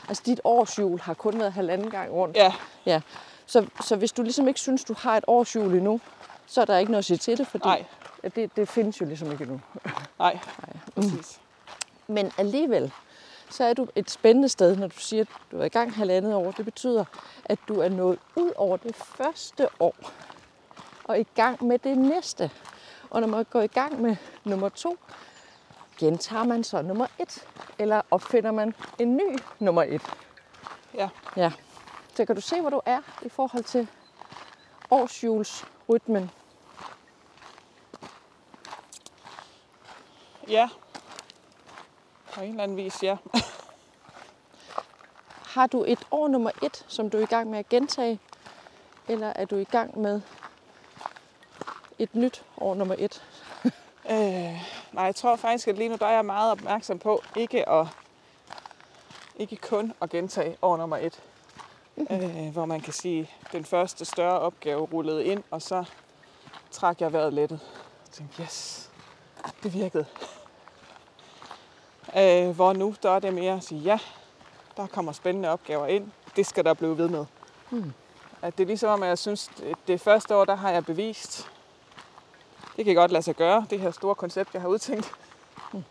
altså 0.09 0.23
dit 0.27 0.41
årsjul 0.45 1.01
har 1.01 1.15
kun 1.15 1.39
været 1.39 1.53
halvanden 1.53 1.91
gang 1.91 2.13
rundt. 2.13 2.37
Ja. 2.37 2.53
ja. 2.87 3.01
Så, 3.47 3.67
så 3.85 3.97
hvis 3.97 4.13
du 4.13 4.23
ligesom 4.23 4.49
ikke 4.49 4.61
synes, 4.61 4.85
du 4.85 4.95
har 4.99 5.17
et 5.17 5.25
årsjul 5.27 5.75
endnu, 5.75 6.01
så 6.47 6.61
er 6.61 6.65
der 6.65 6.79
ikke 6.79 6.93
noget 6.93 6.99
at 6.99 7.05
sige 7.05 7.17
til 7.17 7.39
det, 7.39 7.47
fordi 7.47 7.65
Nej. 7.65 7.85
Det, 8.37 8.57
det 8.57 8.69
findes 8.69 9.01
jo 9.01 9.07
ligesom 9.07 9.33
ikke 9.33 9.43
endnu. 9.43 9.61
Nej, 10.19 10.33
Nej. 10.67 10.77
præcis. 10.95 11.41
Mm. 12.07 12.15
Men 12.15 12.33
alligevel, 12.39 12.93
så 13.51 13.65
er 13.65 13.73
du 13.75 13.89
et 13.95 14.11
spændende 14.11 14.49
sted, 14.49 14.77
når 14.77 14.87
du 14.87 14.99
siger, 14.99 15.23
at 15.23 15.29
du 15.51 15.61
er 15.61 15.65
i 15.65 15.69
gang 15.69 15.95
halvandet 15.95 16.35
år. 16.35 16.51
Det 16.51 16.65
betyder, 16.65 17.05
at 17.45 17.59
du 17.69 17.81
er 17.81 17.89
nået 17.89 18.19
ud 18.37 18.53
over 18.57 18.77
det 18.77 18.97
første 18.97 19.69
år 19.81 19.95
og 21.11 21.21
i 21.21 21.27
gang 21.35 21.65
med 21.65 21.79
det 21.79 21.99
næste. 21.99 22.51
Og 23.11 23.21
når 23.21 23.29
man 23.29 23.45
går 23.45 23.61
i 23.61 23.67
gang 23.67 24.01
med 24.01 24.17
nummer 24.45 24.69
to, 24.69 24.99
gentager 25.99 26.45
man 26.45 26.65
så 26.65 26.83
nummer 26.83 27.07
et, 27.19 27.47
eller 27.79 28.03
opfinder 28.11 28.51
man 28.51 28.75
en 28.99 29.17
ny 29.17 29.39
nummer 29.59 29.83
et. 29.83 30.03
Ja. 30.95 31.09
Ja. 31.37 31.53
Så 32.15 32.25
kan 32.25 32.35
du 32.35 32.41
se, 32.41 32.61
hvor 32.61 32.71
du 32.71 32.81
er 32.87 33.01
i 33.23 33.29
forhold 33.29 33.65
til 33.65 33.89
årsjulsrytmen. 34.91 36.31
Ja. 40.49 40.69
På 42.35 42.41
en 42.41 42.51
eller 42.51 42.63
anden 42.63 42.77
vis, 42.77 43.03
ja. 43.03 43.17
Har 45.55 45.67
du 45.67 45.85
et 45.85 46.07
år 46.11 46.29
nummer 46.29 46.51
et, 46.63 46.85
som 46.89 47.11
du 47.11 47.19
er 47.19 47.23
i 47.23 47.27
gang 47.27 47.51
med 47.51 47.59
at 47.59 47.69
gentage? 47.69 48.19
Eller 49.09 49.33
er 49.37 49.45
du 49.45 49.57
i 49.57 49.65
gang 49.65 49.99
med 49.99 50.21
et 51.99 52.15
nyt 52.15 52.45
år 52.57 52.75
nummer 52.75 52.95
et? 52.99 53.23
øh, 54.11 54.63
nej, 54.93 55.05
jeg 55.05 55.15
tror 55.15 55.37
faktisk, 55.37 55.69
at 55.69 55.77
lige 55.79 55.89
nu 55.89 55.97
der 56.01 56.07
er 56.07 56.13
jeg 56.13 56.25
meget 56.25 56.53
opmærksom 56.53 56.99
på 56.99 57.23
ikke 57.37 57.69
at 57.69 57.87
ikke 59.37 59.57
kun 59.57 59.93
at 60.01 60.11
gentage 60.11 60.57
år 60.63 60.77
nummer 60.77 60.97
et. 60.97 61.23
Mm-hmm. 61.97 62.47
Øh, 62.47 62.53
hvor 62.53 62.65
man 62.65 62.81
kan 62.81 62.93
sige, 62.93 63.31
at 63.47 63.53
den 63.53 63.65
første 63.65 64.05
større 64.05 64.39
opgave 64.39 64.81
rullede 64.81 65.25
ind, 65.25 65.43
og 65.51 65.63
så 65.63 65.85
trak 66.71 67.01
jeg 67.01 67.13
vejret 67.13 67.33
lettet. 67.33 67.61
Jeg 68.07 68.13
tænkte, 68.13 68.43
yes, 68.43 68.91
det 69.63 69.75
virkede. 69.75 70.07
Øh, 72.17 72.51
hvor 72.51 72.73
nu, 72.73 72.95
der 73.03 73.11
er 73.11 73.19
det 73.19 73.35
mere 73.35 73.53
at 73.53 73.65
sige, 73.65 73.81
ja, 73.81 73.99
der 74.77 74.87
kommer 74.87 75.13
spændende 75.13 75.49
opgaver 75.49 75.87
ind. 75.87 76.11
Det 76.37 76.47
skal 76.47 76.65
der 76.65 76.75
blive 76.75 76.99
ved 76.99 77.09
med. 77.09 77.27
Mm. 77.71 77.93
At 78.43 78.59
det 78.59 78.65
er 78.65 78.67
ligesom 78.67 78.91
om, 78.91 79.03
at 79.03 79.09
jeg 79.09 79.19
synes, 79.19 79.51
at 79.63 79.77
det 79.87 80.01
første 80.01 80.37
år, 80.37 80.45
der 80.45 80.55
har 80.55 80.71
jeg 80.71 80.85
bevist, 80.85 81.51
det 82.77 82.85
kan 82.85 82.95
godt 82.95 83.11
lade 83.11 83.23
sig 83.23 83.37
gøre, 83.37 83.67
det 83.71 83.81
her 83.81 83.91
store 83.91 84.15
koncept, 84.15 84.55
jeg 84.55 84.63
har 84.63 84.69
udtænkt. 84.69 85.13
Mm. 85.73 85.85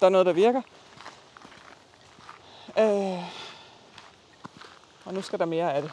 Der 0.00 0.06
er 0.06 0.10
noget, 0.10 0.26
der 0.26 0.32
virker. 0.32 0.62
Øh, 2.78 3.24
og 5.04 5.14
nu 5.14 5.22
skal 5.22 5.38
der 5.38 5.44
mere 5.44 5.74
af 5.74 5.82
det. 5.82 5.92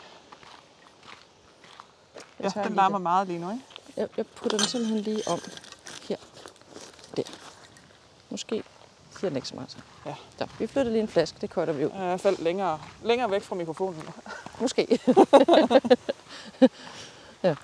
Ja, 2.40 2.50
den 2.64 2.74
larmer 2.74 2.98
meget 2.98 3.28
lige 3.28 3.40
nu, 3.40 3.52
ikke? 3.52 3.64
Jeg, 3.98 4.10
jeg 4.18 4.28
putter 4.28 4.58
den 4.58 4.68
simpelthen 4.68 5.02
lige 5.02 5.28
om 5.28 5.40
her. 6.10 6.18
Der. 7.18 7.24
Måske 8.30 8.64
siger 9.24 9.30
den 9.30 9.38
ikke 9.38 9.48
så 9.48 9.56
meget. 9.56 9.78
Ja. 10.06 10.16
Så 10.38 10.48
vi 10.60 10.68
flytter 10.68 10.92
lige 10.92 11.02
en 11.02 11.08
flaske, 11.08 11.38
det 11.42 11.50
kører 11.50 11.72
vi 11.72 11.86
ud. 11.86 11.92
Jeg 11.92 12.20
faldt 12.20 12.40
længere, 12.40 12.80
længere 13.04 13.32
væk 13.32 13.42
fra 13.42 13.56
mikrofonen. 13.56 14.04
Måske. 14.60 15.00
ja. 17.44 17.56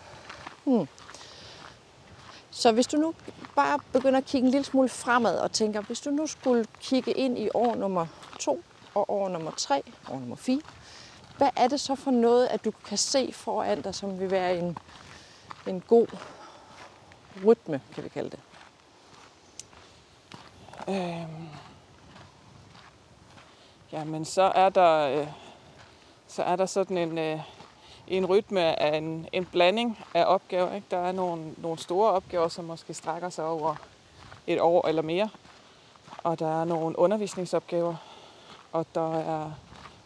Hmm. 0.64 0.88
Så 2.52 2.72
hvis 2.72 2.88
du 2.88 2.98
nu 2.98 3.14
bare 3.56 3.80
begynder 3.94 4.18
at 4.18 4.26
kigge 4.26 4.46
en 4.46 4.52
lille 4.52 4.66
smule 4.66 4.90
fremad 4.90 5.40
og 5.40 5.52
tænker, 5.52 5.82
hvis 5.82 6.00
du 6.00 6.10
nu 6.10 6.28
skulle 6.28 6.66
kigge 6.82 7.12
ind 7.12 7.38
i 7.38 7.50
år 7.54 7.76
nummer 7.76 8.06
to 8.40 8.64
og 8.94 9.10
år 9.10 9.30
nummer 9.30 9.52
tre, 9.52 9.84
år 10.10 10.20
nummer 10.20 10.36
fire, 10.36 10.62
hvad 11.38 11.50
er 11.56 11.68
det 11.68 11.80
så 11.80 11.96
for 11.96 12.12
noget, 12.12 12.48
at 12.48 12.66
du 12.66 12.72
kan 12.86 12.98
se 12.98 13.34
foran 13.34 13.82
dig, 13.82 13.96
som 13.96 14.20
vil 14.20 14.32
være 14.32 14.58
en, 14.58 14.78
en 15.68 15.82
god 15.82 16.08
rytme, 17.46 17.82
kan 17.96 18.04
vi 18.04 18.10
kalde 18.10 18.30
det? 18.30 18.40
Øhm, 20.90 21.50
jamen, 23.92 24.26
så 24.26 24.42
er 24.42 24.70
der, 24.70 25.20
øh, 25.20 25.28
så 26.28 26.44
er 26.44 26.56
der 26.56 26.66
sådan 26.66 26.98
en, 26.98 27.18
øh, 27.18 27.40
en 28.08 28.26
rytme 28.26 28.80
af 28.82 28.98
en, 28.98 29.28
en 29.34 29.46
blanding 29.46 30.00
af 30.14 30.26
opgaver. 30.26 30.76
Ikke? 30.76 30.88
Der 30.92 30.98
er 30.98 31.12
nogle, 31.12 31.54
nogle 31.58 31.80
store 31.80 32.12
opgaver, 32.12 32.48
som 32.48 32.66
måske 32.66 32.94
strækker 32.94 33.30
sig 33.30 33.46
over 33.46 33.76
et 34.48 34.62
år 34.62 34.88
eller 34.88 35.02
mere. 35.02 35.30
Og 36.24 36.40
der 36.40 36.62
er 36.62 36.66
nogle 36.66 37.00
undervisningsopgaver. 37.00 37.96
Og 38.72 38.86
der 38.96 39.18
er 39.18 39.52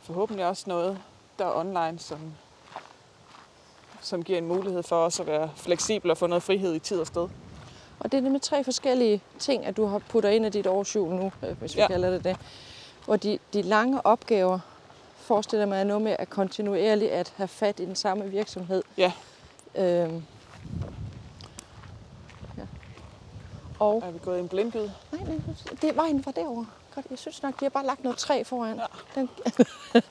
forhåbentlig 0.02 0.46
også 0.46 0.63
noget, 0.67 1.02
der 1.39 1.46
er 1.46 1.60
online, 1.60 2.00
som, 2.00 2.19
som 4.02 4.24
giver 4.24 4.38
en 4.38 4.48
mulighed 4.48 4.84
for 4.84 5.06
os 5.06 5.19
at 5.19 5.28
være 5.28 5.52
fleksible 5.56 6.12
og 6.12 6.17
få 6.17 6.28
noget 6.28 6.43
frihed 6.43 6.76
i 6.76 6.80
tid 6.80 7.02
og 7.02 7.08
sted. 7.08 7.30
Og 8.04 8.12
det 8.12 8.18
er 8.18 8.22
nemlig 8.22 8.42
tre 8.42 8.63
forskellige 8.63 9.22
ting, 9.39 9.66
at 9.66 9.78
du 9.78 9.86
har 9.86 10.00
puttet 10.00 10.32
ind 10.32 10.46
i 10.46 10.50
dit 10.50 10.68
årshjul 10.68 11.10
nu, 11.16 11.32
øh, 11.44 11.58
hvis 11.60 11.76
vi 11.76 11.82
ja. 11.82 11.88
Kalder 11.88 12.10
det 12.10 12.24
det. 12.24 12.38
Hvor 13.06 13.16
de, 13.16 13.39
de 13.54 13.62
lange 13.62 14.06
opgaver, 14.06 14.60
forestiller 15.18 15.66
mig, 15.66 15.80
er 15.80 15.84
noget 15.84 16.02
med 16.02 16.16
at 16.20 16.30
kontinuerligt 16.30 17.12
at 17.12 17.34
have 17.36 17.48
fat 17.48 17.80
i 17.80 17.86
den 17.86 17.96
samme 17.96 18.30
virksomhed. 18.30 18.84
Ja. 18.98 19.12
Øhm. 19.76 20.24
Ja. 22.58 22.63
Og 23.80 24.04
Er 24.06 24.12
vi 24.12 24.20
gået 24.24 24.38
i 24.38 24.39
en 24.39 24.48
blindgyde? 24.48 24.94
nej, 25.12 25.22
nej, 25.24 25.38
det 25.82 25.96
vejen 25.96 26.26
var 26.26 26.32
derovre. 26.32 26.66
Godt, 26.96 27.06
jeg 27.10 27.20
synes 27.20 27.44
nok, 27.44 27.60
de 27.60 27.66
har 27.66 27.70
bare 27.70 27.86
lagt 27.86 28.04
noget 28.04 28.18
træ 28.18 28.44
foran. 28.44 28.78
Ja. 28.78 28.86
Den, 29.16 29.30
det 29.94 30.04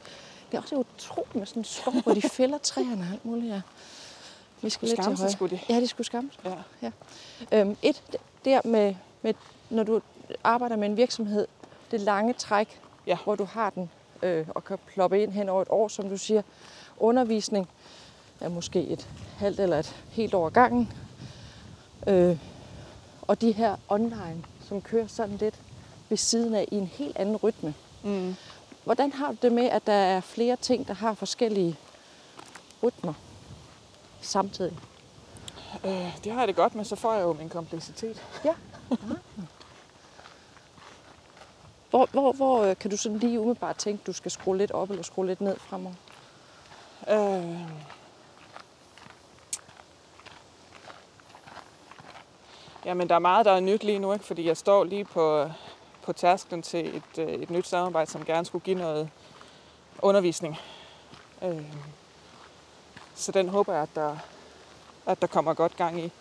er 0.53 0.61
også 0.61 0.75
utroligt 0.77 1.35
med 1.35 1.47
sådan 1.47 1.61
en 1.61 1.65
skov, 1.65 1.95
hvor 2.03 2.15
de 2.15 2.23
fælder 2.23 2.59
træerne 2.59 3.03
og 3.03 3.13
alt 3.13 3.25
muligt. 3.25 3.53
Ja. 3.53 3.61
Vi 4.63 4.71
skal 4.71 4.89
lidt 4.89 4.97
til 4.97 5.03
Skamme 5.05 5.17
sig 5.17 5.23
højre. 5.25 5.33
skulle 5.33 5.57
de. 5.57 5.75
Ja, 5.75 5.81
de 5.81 5.87
skulle 5.87 6.07
skamme 6.07 6.31
sig. 6.43 6.63
Ja. 6.83 6.91
Øhm, 7.53 7.77
et, 7.83 8.03
der 8.45 8.61
med, 8.65 8.95
med, 9.23 9.35
når 9.71 9.83
du 9.83 10.01
arbejder 10.45 10.77
med 10.77 10.89
en 10.89 10.97
virksomhed, 10.97 11.47
det 11.91 12.01
lange 12.01 12.33
træk, 12.33 12.81
Ja. 13.07 13.17
hvor 13.25 13.35
du 13.35 13.45
har 13.45 13.71
den 13.71 13.91
øh, 14.23 14.47
og 14.49 14.65
kan 14.65 14.79
ploppe 14.87 15.23
ind 15.23 15.33
hen 15.33 15.49
over 15.49 15.63
et 15.63 15.69
år, 15.71 15.89
som 15.89 16.09
du 16.09 16.17
siger. 16.17 16.43
Undervisning 16.99 17.69
er 18.41 18.49
måske 18.49 18.81
et 18.87 19.09
halvt 19.39 19.61
eller 19.61 19.79
et 19.79 19.97
helt 20.11 20.35
år 20.35 20.49
gangen. 20.49 20.93
Øh, 22.07 22.37
og 23.23 23.41
de 23.41 23.53
her 23.53 23.77
online, 23.89 24.45
som 24.69 24.83
kører 24.83 25.07
sådan 25.07 25.37
lidt 25.37 25.55
ved 26.09 26.17
siden 26.17 26.55
af 26.55 26.69
i 26.73 26.75
en 26.77 26.87
helt 26.87 27.17
anden 27.17 27.37
rytme. 27.37 27.75
Mm. 28.05 28.35
Hvordan 28.85 29.13
har 29.13 29.31
du 29.31 29.37
det 29.43 29.53
med, 29.53 29.65
at 29.65 29.87
der 29.87 29.93
er 29.93 30.21
flere 30.21 30.57
ting, 30.57 30.89
der 30.89 30.95
har 30.95 31.15
forskellige 31.15 31.77
rytmer 32.83 33.13
samtidig? 34.23 34.79
Øh, 35.85 36.19
det 36.25 36.33
har 36.33 36.39
jeg 36.39 36.49
det 36.49 36.57
godt 36.57 36.75
med, 36.75 36.85
så 36.85 36.97
får 36.97 37.13
jeg 37.15 37.23
jo 37.23 37.33
min 37.33 37.49
kompleksitet. 37.49 38.23
Hvor, 41.91 42.09
hvor, 42.13 42.33
hvor 42.33 42.63
øh, 42.65 42.77
kan 42.77 42.91
du 42.91 42.97
sådan 42.97 43.19
lige 43.19 43.41
umiddelbart 43.41 43.77
tænke, 43.77 44.03
du 44.07 44.13
skal 44.13 44.31
skrue 44.31 44.57
lidt 44.57 44.71
op 44.71 44.91
eller 44.91 45.03
skrue 45.03 45.27
lidt 45.27 45.41
ned 45.41 45.57
fremover? 45.57 45.95
Øh, 47.09 47.59
jamen, 52.85 53.09
der 53.09 53.15
er 53.15 53.19
meget, 53.19 53.47
der 53.47 53.53
er 53.53 53.61
nyt 53.61 53.85
lige 53.85 53.99
nu, 53.99 54.13
ikke? 54.13 54.25
fordi 54.25 54.47
jeg 54.47 54.57
står 54.57 54.85
lige 54.85 55.05
på, 55.05 55.51
på 56.03 56.13
tærsklen 56.13 56.63
til 56.63 56.97
et, 56.97 57.19
øh, 57.19 57.29
et 57.29 57.51
nyt 57.51 57.67
samarbejde, 57.67 58.11
som 58.11 58.25
gerne 58.25 58.47
skulle 58.47 58.65
give 58.65 58.79
noget 58.79 59.11
undervisning. 59.99 60.59
Øh, 61.43 61.65
så 63.15 63.33
den 63.33 63.49
håber 63.49 63.73
jeg, 63.73 63.83
at 63.83 63.89
der, 63.95 64.17
at 65.07 65.21
der 65.21 65.27
kommer 65.27 65.55
godt 65.55 65.77
gang 65.77 66.01
i. 66.01 66.13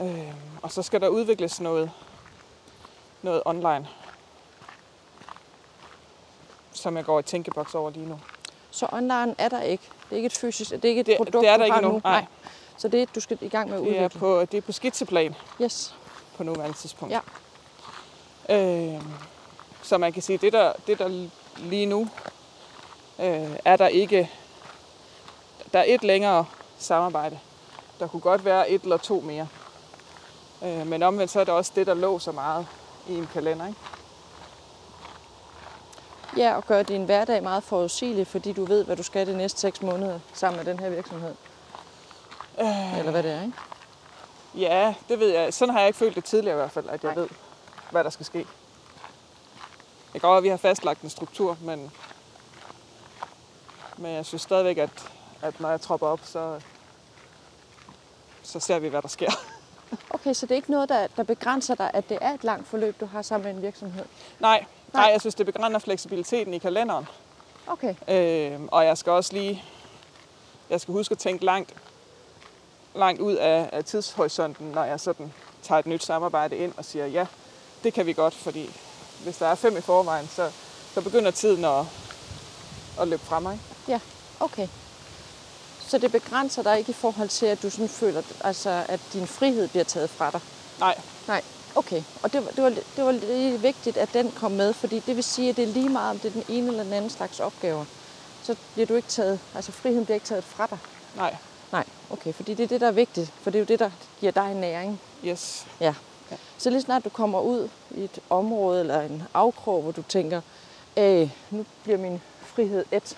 Øh, 0.00 0.32
og 0.62 0.72
så 0.72 0.82
skal 0.82 1.00
der 1.00 1.08
udvikles 1.08 1.60
noget, 1.60 1.90
noget 3.22 3.42
online, 3.44 3.88
som 6.72 6.96
jeg 6.96 7.04
går 7.04 7.18
i 7.18 7.22
tænkeboks 7.22 7.74
over 7.74 7.90
lige 7.90 8.06
nu. 8.06 8.20
Så 8.70 8.86
online 8.92 9.34
er 9.38 9.48
der 9.48 9.60
ikke. 9.62 9.84
Det 10.04 10.12
er 10.12 10.16
ikke 10.16 10.26
et 10.26 10.32
fysisk, 10.38 10.70
det 10.70 10.84
er 10.84 10.88
ikke 10.88 11.00
et 11.00 11.06
Det- 11.06 11.16
produkt, 11.16 11.32
det 11.42 11.48
er 11.48 11.56
du 11.56 11.62
der 11.64 11.72
har 11.72 11.78
ikke 11.78 11.88
nu. 11.88 11.92
nu, 11.94 12.00
nej. 12.04 12.24
Så 12.76 12.88
det 12.88 13.02
er, 13.02 13.06
du 13.14 13.20
skal 13.20 13.38
i 13.40 13.48
gang 13.48 13.70
med 13.70 13.78
at 13.78 13.84
Det 13.84 13.92
er 13.92 13.96
udvikle. 13.98 14.20
på, 14.20 14.40
det 14.40 14.54
er 14.58 14.60
på 14.62 14.72
skitseplan. 14.72 15.34
Yes. 15.62 15.94
på 16.36 16.42
nuværende 16.42 16.76
tidspunkt. 16.76 17.14
Ja. 18.48 18.94
Øh, 18.94 19.02
så 19.82 19.98
man 19.98 20.12
kan 20.12 20.22
sige, 20.22 20.38
det 20.38 20.52
der, 20.52 20.72
det 20.86 20.98
der 20.98 21.28
lige 21.56 21.86
nu 21.86 22.08
øh, 23.18 23.56
er 23.64 23.76
der 23.76 23.86
ikke, 23.88 24.30
der 25.76 25.82
er 25.82 25.86
et 25.88 26.04
længere 26.04 26.44
samarbejde. 26.78 27.38
Der 28.00 28.06
kunne 28.06 28.20
godt 28.20 28.44
være 28.44 28.70
et 28.70 28.82
eller 28.82 28.96
to 28.96 29.20
mere. 29.20 29.48
Øh, 30.62 30.86
men 30.86 31.02
omvendt 31.02 31.32
så 31.32 31.40
er 31.40 31.44
det 31.44 31.54
også 31.54 31.72
det, 31.74 31.86
der 31.86 31.94
lå 31.94 32.18
så 32.18 32.32
meget 32.32 32.66
i 33.08 33.14
en 33.14 33.28
kalender. 33.32 33.66
Ikke? 33.66 33.78
Ja, 36.36 36.56
og 36.56 36.66
gøre 36.66 36.82
din 36.82 37.04
hverdag 37.04 37.42
meget 37.42 37.64
forudsigelig, 37.64 38.26
fordi 38.26 38.52
du 38.52 38.64
ved, 38.64 38.84
hvad 38.84 38.96
du 38.96 39.02
skal 39.02 39.26
de 39.26 39.36
næste 39.36 39.60
seks 39.60 39.82
måneder 39.82 40.20
sammen 40.34 40.64
med 40.64 40.72
den 40.72 40.78
her 40.80 40.90
virksomhed. 40.90 41.34
Øh, 42.60 42.98
Eller 42.98 43.10
hvad 43.10 43.22
det 43.22 43.30
er, 43.30 43.42
ikke? 43.42 43.58
ja, 44.54 44.94
det 45.08 45.20
ved 45.20 45.28
jeg. 45.28 45.54
Sådan 45.54 45.72
har 45.72 45.80
jeg 45.80 45.88
ikke 45.88 45.98
følt 45.98 46.16
det 46.16 46.24
tidligere 46.24 46.56
i 46.56 46.60
hvert 46.60 46.72
fald, 46.72 46.88
at 46.88 47.04
jeg 47.04 47.14
Nej. 47.14 47.22
ved, 47.22 47.28
hvad 47.90 48.04
der 48.04 48.10
skal 48.10 48.26
ske. 48.26 48.38
Det 48.38 48.46
kan 50.12 50.20
godt 50.20 50.36
at 50.36 50.42
vi 50.44 50.48
har 50.48 50.56
fastlagt 50.56 51.02
en 51.02 51.10
struktur, 51.10 51.56
men, 51.60 51.92
men 53.96 54.14
jeg 54.14 54.26
synes 54.26 54.42
stadigvæk, 54.42 54.78
at, 54.78 54.90
at 55.46 55.60
når 55.60 55.70
jeg 55.70 55.80
tropper 55.80 56.06
op, 56.06 56.20
så, 56.24 56.60
så 58.42 58.60
ser 58.60 58.78
vi, 58.78 58.88
hvad 58.88 59.02
der 59.02 59.08
sker. 59.08 59.30
Okay, 60.10 60.34
så 60.34 60.46
det 60.46 60.52
er 60.52 60.56
ikke 60.56 60.70
noget, 60.70 60.88
der, 60.88 61.06
der 61.16 61.22
begrænser 61.22 61.74
dig, 61.74 61.90
at 61.94 62.08
det 62.08 62.18
er 62.20 62.32
et 62.34 62.44
langt 62.44 62.68
forløb, 62.68 63.00
du 63.00 63.06
har 63.06 63.22
sammen 63.22 63.44
med 63.46 63.56
en 63.56 63.62
virksomhed? 63.62 64.04
Nej, 64.40 64.58
Nej. 64.92 65.02
nej, 65.02 65.12
jeg 65.12 65.20
synes, 65.20 65.34
det 65.34 65.46
begrænser 65.46 65.78
fleksibiliteten 65.78 66.54
i 66.54 66.58
kalenderen. 66.58 67.06
Okay. 67.66 67.94
Øh, 68.08 68.60
og 68.68 68.84
jeg 68.84 68.98
skal 68.98 69.12
også 69.12 69.32
lige, 69.32 69.64
jeg 70.70 70.80
skal 70.80 70.92
huske 70.92 71.12
at 71.12 71.18
tænke 71.18 71.44
langt, 71.44 71.74
langt 72.94 73.20
ud 73.20 73.34
af, 73.34 73.70
af 73.72 73.84
tidshorisonten, 73.84 74.66
når 74.66 74.84
jeg 74.84 75.00
sådan 75.00 75.32
tager 75.62 75.78
et 75.78 75.86
nyt 75.86 76.04
samarbejde 76.04 76.56
ind 76.56 76.72
og 76.76 76.84
siger, 76.84 77.06
ja, 77.06 77.26
det 77.84 77.94
kan 77.94 78.06
vi 78.06 78.12
godt, 78.12 78.34
fordi 78.34 78.70
hvis 79.22 79.36
der 79.36 79.46
er 79.46 79.54
fem 79.54 79.76
i 79.76 79.80
forvejen, 79.80 80.28
så, 80.28 80.50
så 80.94 81.00
begynder 81.00 81.30
tiden 81.30 81.64
at, 81.64 81.84
at 83.00 83.08
løbe 83.08 83.22
frem 83.22 83.42
mig. 83.42 83.60
Okay. 84.40 84.68
Så 85.88 85.98
det 85.98 86.12
begrænser 86.12 86.62
dig 86.62 86.78
ikke 86.78 86.90
i 86.90 86.94
forhold 86.94 87.28
til, 87.28 87.46
at 87.46 87.62
du 87.62 87.70
sådan 87.70 87.88
føler, 87.88 88.22
altså, 88.44 88.84
at 88.88 89.00
din 89.12 89.26
frihed 89.26 89.68
bliver 89.68 89.84
taget 89.84 90.10
fra 90.10 90.30
dig? 90.30 90.40
Nej, 90.80 90.98
Nej. 91.28 91.42
Okay, 91.74 92.02
og 92.22 92.32
det 92.32 92.44
var, 92.44 92.50
det, 92.50 92.62
var, 92.64 92.70
det 92.96 93.04
var 93.04 93.12
lige 93.12 93.60
vigtigt, 93.60 93.96
at 93.96 94.08
den 94.12 94.30
kom 94.30 94.52
med, 94.52 94.72
fordi 94.72 94.98
det 95.00 95.16
vil 95.16 95.24
sige, 95.24 95.50
at 95.50 95.56
det 95.56 95.62
er 95.68 95.72
lige 95.72 95.88
meget, 95.88 96.10
om 96.10 96.18
det 96.18 96.28
er 96.28 96.32
den 96.32 96.44
ene 96.48 96.66
eller 96.68 96.82
den 96.84 96.92
anden 96.92 97.10
slags 97.10 97.40
opgaver. 97.40 97.84
Så 98.42 98.56
bliver 98.74 98.86
du 98.86 98.94
ikke 98.94 99.08
taget, 99.08 99.40
altså 99.54 99.72
friheden 99.72 100.04
bliver 100.04 100.14
ikke 100.14 100.26
taget 100.26 100.44
fra 100.44 100.66
dig. 100.70 100.78
nej, 101.16 101.36
Nej, 101.72 101.84
okay, 102.10 102.32
fordi 102.32 102.54
det 102.54 102.64
er 102.64 102.68
det, 102.68 102.80
der 102.80 102.86
er 102.86 102.92
vigtigt, 102.92 103.32
for 103.42 103.50
det 103.50 103.58
er 103.58 103.60
jo 103.60 103.66
det, 103.66 103.78
der 103.78 103.90
giver 104.20 104.32
dig 104.32 104.54
næring. 104.54 105.00
yes. 105.24 105.66
Ja. 105.80 105.94
Ja. 106.30 106.36
Så 106.58 106.70
lige 106.70 106.82
snart 106.82 107.04
du 107.04 107.08
kommer 107.08 107.40
ud 107.40 107.68
i 107.90 108.04
et 108.04 108.18
område 108.30 108.80
eller 108.80 109.00
en 109.00 109.22
afkrog, 109.34 109.82
hvor 109.82 109.92
du 109.92 110.02
tænker, 110.02 110.40
øh, 110.96 111.30
nu 111.50 111.64
bliver 111.82 111.98
min 111.98 112.20
frihed 112.42 112.84
et. 112.92 113.16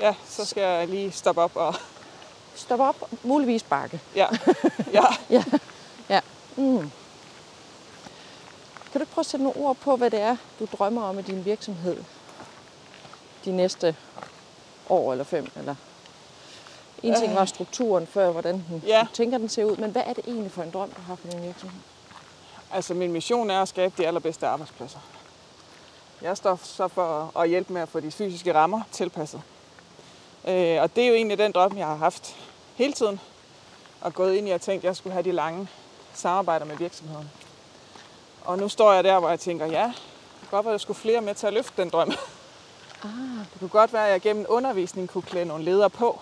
Ja, 0.00 0.14
så 0.28 0.44
skal 0.44 0.62
jeg 0.62 0.88
lige 0.88 1.10
stoppe 1.12 1.40
op 1.42 1.56
og, 1.56 1.74
Stop 2.54 2.80
op, 2.80 3.08
muligvis 3.22 3.62
bakke. 3.62 4.00
ja, 4.14 4.26
ja. 4.92 5.04
Ja, 5.30 5.44
ja. 6.08 6.20
Mm. 6.56 6.78
Kan 8.92 8.92
du 8.94 8.98
ikke 9.00 9.12
prøve 9.12 9.22
at 9.22 9.26
sætte 9.26 9.44
nogle 9.44 9.60
ord 9.60 9.76
på, 9.76 9.96
hvad 9.96 10.10
det 10.10 10.20
er, 10.20 10.36
du 10.60 10.68
drømmer 10.72 11.02
om 11.02 11.18
i 11.18 11.22
din 11.22 11.44
virksomhed 11.44 11.96
de 13.44 13.52
næste 13.52 13.96
år 14.88 15.12
eller 15.12 15.24
fem? 15.24 15.50
Eller 15.56 15.74
en 17.02 17.14
ting 17.14 17.34
var 17.34 17.44
strukturen 17.44 18.06
før, 18.06 18.30
hvordan 18.30 18.54
den, 18.54 18.82
Ja. 18.86 19.00
du 19.10 19.14
tænker, 19.14 19.38
den 19.38 19.48
ser 19.48 19.64
ud, 19.64 19.76
men 19.76 19.90
hvad 19.90 20.02
er 20.06 20.12
det 20.12 20.24
egentlig 20.26 20.52
for 20.52 20.62
en 20.62 20.70
drøm, 20.70 20.90
du 20.90 21.00
har 21.06 21.14
for 21.14 21.28
din 21.28 21.42
virksomhed? 21.42 21.80
Altså, 22.72 22.94
min 22.94 23.12
mission 23.12 23.50
er 23.50 23.62
at 23.62 23.68
skabe 23.68 23.94
de 24.02 24.06
allerbedste 24.06 24.46
arbejdspladser. 24.46 24.98
Jeg 26.22 26.36
står 26.36 26.60
så 26.62 26.88
for 26.88 27.38
at 27.38 27.48
hjælpe 27.48 27.72
med 27.72 27.82
at 27.82 27.88
få 27.88 28.00
de 28.00 28.10
fysiske 28.10 28.54
rammer 28.54 28.80
tilpasset. 28.92 29.42
Øh, 30.46 30.82
og 30.82 30.96
det 30.96 31.04
er 31.04 31.08
jo 31.08 31.14
egentlig 31.14 31.38
den 31.38 31.52
drøm, 31.52 31.78
jeg 31.78 31.86
har 31.86 31.96
haft 31.96 32.36
hele 32.74 32.92
tiden. 32.92 33.20
Og 34.00 34.14
gået 34.14 34.34
ind 34.34 34.48
i 34.48 34.50
at 34.50 34.60
tænke, 34.60 34.78
at 34.78 34.84
jeg 34.84 34.96
skulle 34.96 35.12
have 35.12 35.22
de 35.24 35.32
lange 35.32 35.68
samarbejder 36.14 36.66
med 36.66 36.76
virksomheden. 36.76 37.30
Og 38.44 38.58
nu 38.58 38.68
står 38.68 38.92
jeg 38.92 39.04
der, 39.04 39.18
hvor 39.18 39.28
jeg 39.28 39.40
tænker, 39.40 39.66
ja, 39.66 39.92
det 40.40 40.40
kunne 40.40 40.56
godt 40.56 40.64
være, 40.64 40.74
at 40.74 40.78
der 40.78 40.82
skulle 40.82 40.98
flere 40.98 41.20
med 41.20 41.34
til 41.34 41.46
at 41.46 41.52
løfte 41.52 41.82
den 41.82 41.90
drøm. 41.90 42.12
Ah, 43.04 43.10
Det 43.52 43.58
kunne 43.58 43.68
godt 43.68 43.92
være, 43.92 44.06
at 44.06 44.12
jeg 44.12 44.20
gennem 44.20 44.46
undervisning 44.48 45.08
kunne 45.08 45.22
klæde 45.22 45.44
nogle 45.44 45.64
ledere 45.64 45.90
på 45.90 46.20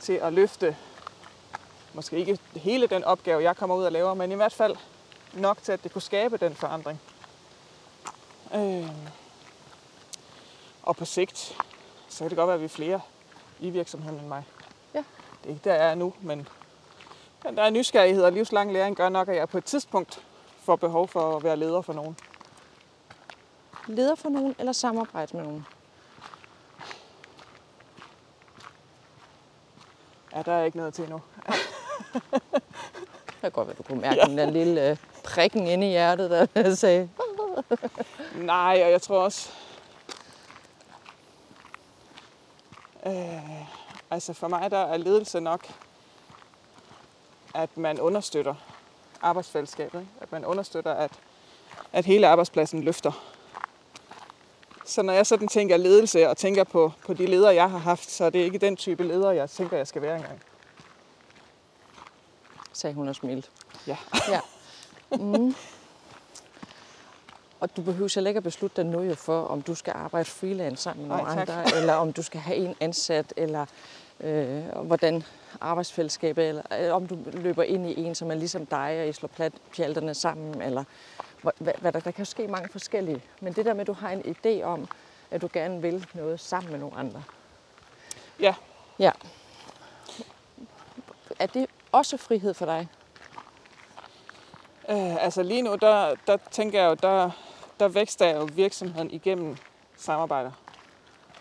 til 0.00 0.12
at 0.12 0.32
løfte, 0.32 0.76
måske 1.92 2.16
ikke 2.16 2.38
hele 2.54 2.86
den 2.86 3.04
opgave, 3.04 3.42
jeg 3.42 3.56
kommer 3.56 3.76
ud 3.76 3.84
og 3.84 3.92
laver, 3.92 4.14
men 4.14 4.32
i 4.32 4.34
hvert 4.34 4.52
fald 4.52 4.76
nok 5.32 5.62
til, 5.62 5.72
at 5.72 5.84
det 5.84 5.92
kunne 5.92 6.02
skabe 6.02 6.36
den 6.36 6.54
forandring. 6.54 7.00
Øh, 8.54 8.88
og 10.82 10.96
på 10.96 11.04
sigt, 11.04 11.56
så 12.08 12.18
kan 12.18 12.28
det 12.28 12.36
godt 12.36 12.46
være, 12.46 12.54
at 12.54 12.60
vi 12.60 12.64
er 12.64 12.68
flere 12.68 13.00
i 13.60 13.70
virksomheden 13.70 14.18
end 14.18 14.28
mig. 14.28 14.44
Ja. 14.94 15.04
Det 15.42 15.44
er 15.44 15.48
ikke 15.48 15.64
der, 15.64 15.74
jeg 15.74 15.90
er 15.90 15.94
nu, 15.94 16.14
men 16.20 16.48
den 17.42 17.56
der 17.56 17.70
nysgerrighed 17.70 18.22
og 18.22 18.32
livslang 18.32 18.72
læring 18.72 18.96
gør 18.96 19.08
nok, 19.08 19.28
at 19.28 19.36
jeg 19.36 19.48
på 19.48 19.58
et 19.58 19.64
tidspunkt 19.64 20.22
får 20.64 20.76
behov 20.76 21.08
for 21.08 21.36
at 21.36 21.44
være 21.44 21.56
leder 21.56 21.80
for 21.80 21.92
nogen. 21.92 22.16
Leder 23.86 24.14
for 24.14 24.28
nogen 24.28 24.54
eller 24.58 24.72
samarbejde 24.72 25.36
med 25.36 25.44
nogen? 25.44 25.66
Ja, 30.34 30.42
der 30.42 30.52
er 30.52 30.64
ikke 30.64 30.76
noget 30.76 30.94
til 30.94 31.04
endnu. 31.04 31.20
Det 33.26 33.42
kan 33.42 33.50
godt 33.52 33.68
være, 33.68 33.76
du 33.76 33.82
kunne 33.82 34.00
mærke 34.00 34.16
ja. 34.16 34.24
den 34.24 34.38
der 34.38 34.50
lille 34.50 34.90
øh, 34.90 34.96
prikken 35.24 35.66
inde 35.66 35.86
i 35.86 35.90
hjertet, 35.90 36.48
der 36.54 36.74
sagde, 36.74 37.10
Nej, 38.34 38.80
og 38.84 38.90
jeg 38.90 39.02
tror 39.02 39.18
også... 39.18 39.50
Øh, 43.06 43.62
altså 44.10 44.32
for 44.32 44.48
mig 44.48 44.70
der 44.70 44.78
er 44.78 44.96
ledelse 44.96 45.40
nok, 45.40 45.66
at 47.54 47.76
man 47.76 48.00
understøtter 48.00 48.54
arbejdsfællesskabet. 49.22 50.00
Ikke? 50.00 50.12
At 50.20 50.32
man 50.32 50.44
understøtter, 50.44 50.92
at, 50.92 51.12
at 51.92 52.04
hele 52.04 52.26
arbejdspladsen 52.28 52.82
løfter. 52.82 53.12
Så 54.84 55.02
når 55.02 55.12
jeg 55.12 55.26
sådan 55.26 55.48
tænker 55.48 55.76
ledelse 55.76 56.28
og 56.28 56.36
tænker 56.36 56.64
på, 56.64 56.92
på 57.06 57.14
de 57.14 57.26
ledere, 57.26 57.54
jeg 57.54 57.70
har 57.70 57.78
haft, 57.78 58.10
så 58.10 58.24
er 58.24 58.30
det 58.30 58.38
ikke 58.38 58.58
den 58.58 58.76
type 58.76 59.04
leder, 59.04 59.30
jeg 59.30 59.50
tænker, 59.50 59.76
jeg 59.76 59.86
skal 59.86 60.02
være 60.02 60.16
engang. 60.16 60.42
sagde 62.72 62.94
hun 62.94 63.08
og 63.08 63.14
smilte. 63.14 63.48
Ja. 63.86 63.96
Ja. 64.28 64.40
Mm. 65.10 65.54
Og 67.60 67.76
du 67.76 67.82
behøver 67.82 68.14
heller 68.14 68.28
ikke 68.28 68.38
at 68.38 68.44
beslutte 68.44 68.76
dig 68.76 68.90
nu 68.90 69.02
jo 69.02 69.14
for, 69.14 69.42
om 69.42 69.62
du 69.62 69.74
skal 69.74 69.92
arbejde 69.96 70.24
freelance 70.24 70.82
sammen 70.82 71.08
med 71.08 71.16
nogle 71.16 71.30
andre, 71.30 71.76
eller 71.76 71.94
om 71.94 72.12
du 72.12 72.22
skal 72.22 72.40
have 72.40 72.56
en 72.56 72.74
ansat, 72.80 73.34
eller 73.36 73.66
øh, 74.20 74.62
hvordan 74.82 75.22
arbejdsfællesskabet, 75.60 76.48
eller 76.48 76.62
øh, 76.80 76.94
om 76.94 77.06
du 77.06 77.18
løber 77.32 77.62
ind 77.62 77.86
i 77.86 78.04
en, 78.04 78.14
som 78.14 78.30
er 78.30 78.34
ligesom 78.34 78.66
dig, 78.66 79.00
og 79.00 79.08
I 79.08 79.12
slår 79.12 79.28
plat 79.28 79.52
pjalterne 79.76 80.14
sammen, 80.14 80.62
eller 80.62 80.84
hvad, 81.42 81.72
hvad, 81.80 81.92
der, 81.92 82.00
der 82.00 82.10
kan 82.10 82.26
ske 82.26 82.48
mange 82.48 82.68
forskellige. 82.68 83.22
Men 83.40 83.52
det 83.52 83.64
der 83.64 83.72
med, 83.72 83.80
at 83.80 83.86
du 83.86 83.92
har 83.92 84.10
en 84.10 84.36
idé 84.36 84.62
om, 84.62 84.88
at 85.30 85.42
du 85.42 85.48
gerne 85.52 85.82
vil 85.82 86.06
noget 86.14 86.40
sammen 86.40 86.72
med 86.72 86.80
nogle 86.80 86.96
andre. 86.96 87.22
Ja, 88.40 88.54
Ja. 88.98 89.12
Er 91.38 91.46
det 91.46 91.66
også 91.92 92.16
frihed 92.16 92.54
for 92.54 92.64
dig? 92.64 92.88
øh, 94.90 95.24
altså 95.24 95.42
lige 95.42 95.62
nu, 95.62 95.74
der, 95.74 96.14
der 96.26 96.36
tænker 96.50 96.80
jeg 96.80 96.88
jo, 96.88 96.94
der, 96.94 97.30
der 97.80 97.88
vækster 97.88 98.26
jeg 98.26 98.36
jo 98.36 98.48
virksomheden 98.54 99.10
igennem 99.10 99.56
samarbejder. 99.96 100.50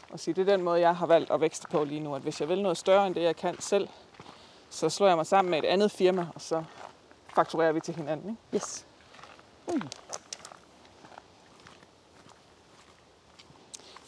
Og 0.10 0.20
sige, 0.20 0.34
det 0.34 0.42
er 0.50 0.56
den 0.56 0.64
måde, 0.64 0.80
jeg 0.80 0.96
har 0.96 1.06
valgt 1.06 1.32
at 1.32 1.42
vækste 1.42 1.68
på 1.68 1.84
lige 1.84 2.00
nu. 2.00 2.16
At 2.16 2.22
hvis 2.22 2.42
jeg 2.42 2.50
vil 2.50 2.62
noget 2.62 2.78
større 2.78 3.08
end 3.08 3.16
det, 3.16 3.22
jeg 3.22 3.36
kan 3.36 3.62
selv, 3.62 3.88
så 4.70 4.90
slår 4.90 5.08
jeg 5.08 5.16
mig 5.18 5.26
sammen 5.26 5.52
med 5.52 5.60
et 5.60 5.66
andet 5.66 5.92
firma, 5.92 6.28
og 6.36 6.42
så 6.42 6.64
fakturerer 7.36 7.72
vi 7.72 7.80
til 7.80 7.96
hinanden. 7.96 8.30
Ikke? 8.54 8.66
Yes. 8.66 8.86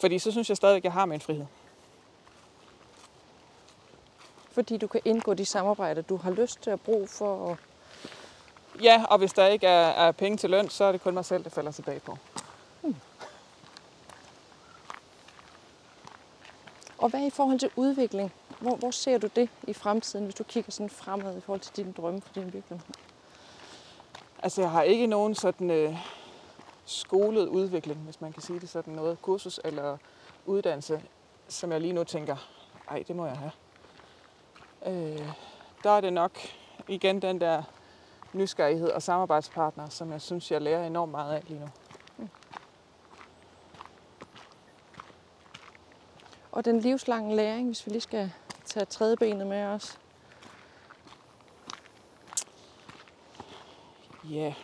Fordi 0.00 0.18
så 0.18 0.30
synes 0.30 0.48
jeg 0.48 0.56
stadigvæk, 0.56 0.80
at 0.80 0.84
jeg 0.84 0.92
har 0.92 1.06
min 1.06 1.20
frihed. 1.20 1.46
Fordi 4.50 4.76
du 4.76 4.86
kan 4.86 5.00
indgå 5.04 5.34
de 5.34 5.44
samarbejder, 5.44 6.02
du 6.02 6.16
har 6.16 6.30
lyst 6.30 6.62
til 6.62 6.70
at 6.70 6.80
bruge 6.80 7.08
for 7.08 7.50
at 7.50 7.58
Ja, 8.82 9.04
og 9.08 9.18
hvis 9.18 9.32
der 9.32 9.46
ikke 9.46 9.66
er, 9.66 9.88
er 9.88 10.12
penge 10.12 10.36
til 10.36 10.50
løn, 10.50 10.68
så 10.68 10.84
er 10.84 10.92
det 10.92 11.02
kun 11.02 11.14
mig 11.14 11.24
selv, 11.24 11.44
det 11.44 11.52
falder 11.52 11.72
tilbage 11.72 12.00
på. 12.00 12.18
Og 16.98 17.08
hvad 17.08 17.26
i 17.26 17.30
forhold 17.30 17.58
til 17.58 17.70
udvikling? 17.76 18.32
Hvor, 18.60 18.76
hvor 18.76 18.90
ser 18.90 19.18
du 19.18 19.28
det 19.36 19.48
i 19.62 19.72
fremtiden, 19.72 20.24
hvis 20.24 20.34
du 20.34 20.44
kigger 20.44 20.72
sådan 20.72 20.90
fremad 20.90 21.36
i 21.36 21.40
forhold 21.40 21.60
til 21.60 21.76
dine 21.76 21.92
drømme 21.92 22.20
for 22.20 22.32
din 22.34 22.52
virksomhed? 22.52 22.94
Altså, 24.42 24.60
jeg 24.60 24.70
har 24.70 24.82
ikke 24.82 25.06
nogen 25.06 25.34
sådan 25.34 25.70
øh, 25.70 25.96
skolet 26.86 27.48
udvikling, 27.48 28.00
hvis 28.00 28.20
man 28.20 28.32
kan 28.32 28.42
sige 28.42 28.60
det 28.60 28.68
sådan 28.68 28.94
noget, 28.94 29.22
kursus 29.22 29.60
eller 29.64 29.96
uddannelse, 30.46 31.02
som 31.48 31.72
jeg 31.72 31.80
lige 31.80 31.92
nu 31.92 32.04
tænker, 32.04 32.36
ej, 32.90 33.04
det 33.08 33.16
må 33.16 33.26
jeg 33.26 33.36
have. 33.36 33.52
Øh, 34.86 35.28
der 35.82 35.90
er 35.90 36.00
det 36.00 36.12
nok 36.12 36.32
igen 36.88 37.22
den 37.22 37.40
der 37.40 37.62
nysgerrighed 38.32 38.88
og 38.88 39.02
samarbejdspartner, 39.02 39.88
som 39.88 40.12
jeg 40.12 40.20
synes, 40.20 40.50
jeg 40.50 40.62
lærer 40.62 40.86
enormt 40.86 41.10
meget 41.10 41.34
af 41.34 41.42
lige 41.48 41.60
nu. 41.60 41.68
Og 46.52 46.64
den 46.64 46.80
livslange 46.80 47.36
læring, 47.36 47.66
hvis 47.66 47.86
vi 47.86 47.90
lige 47.90 48.00
skal 48.00 48.32
tage 48.64 48.84
tredje 48.84 49.16
benet 49.16 49.46
med 49.46 49.64
os. 49.64 49.98
Ja. 54.24 54.54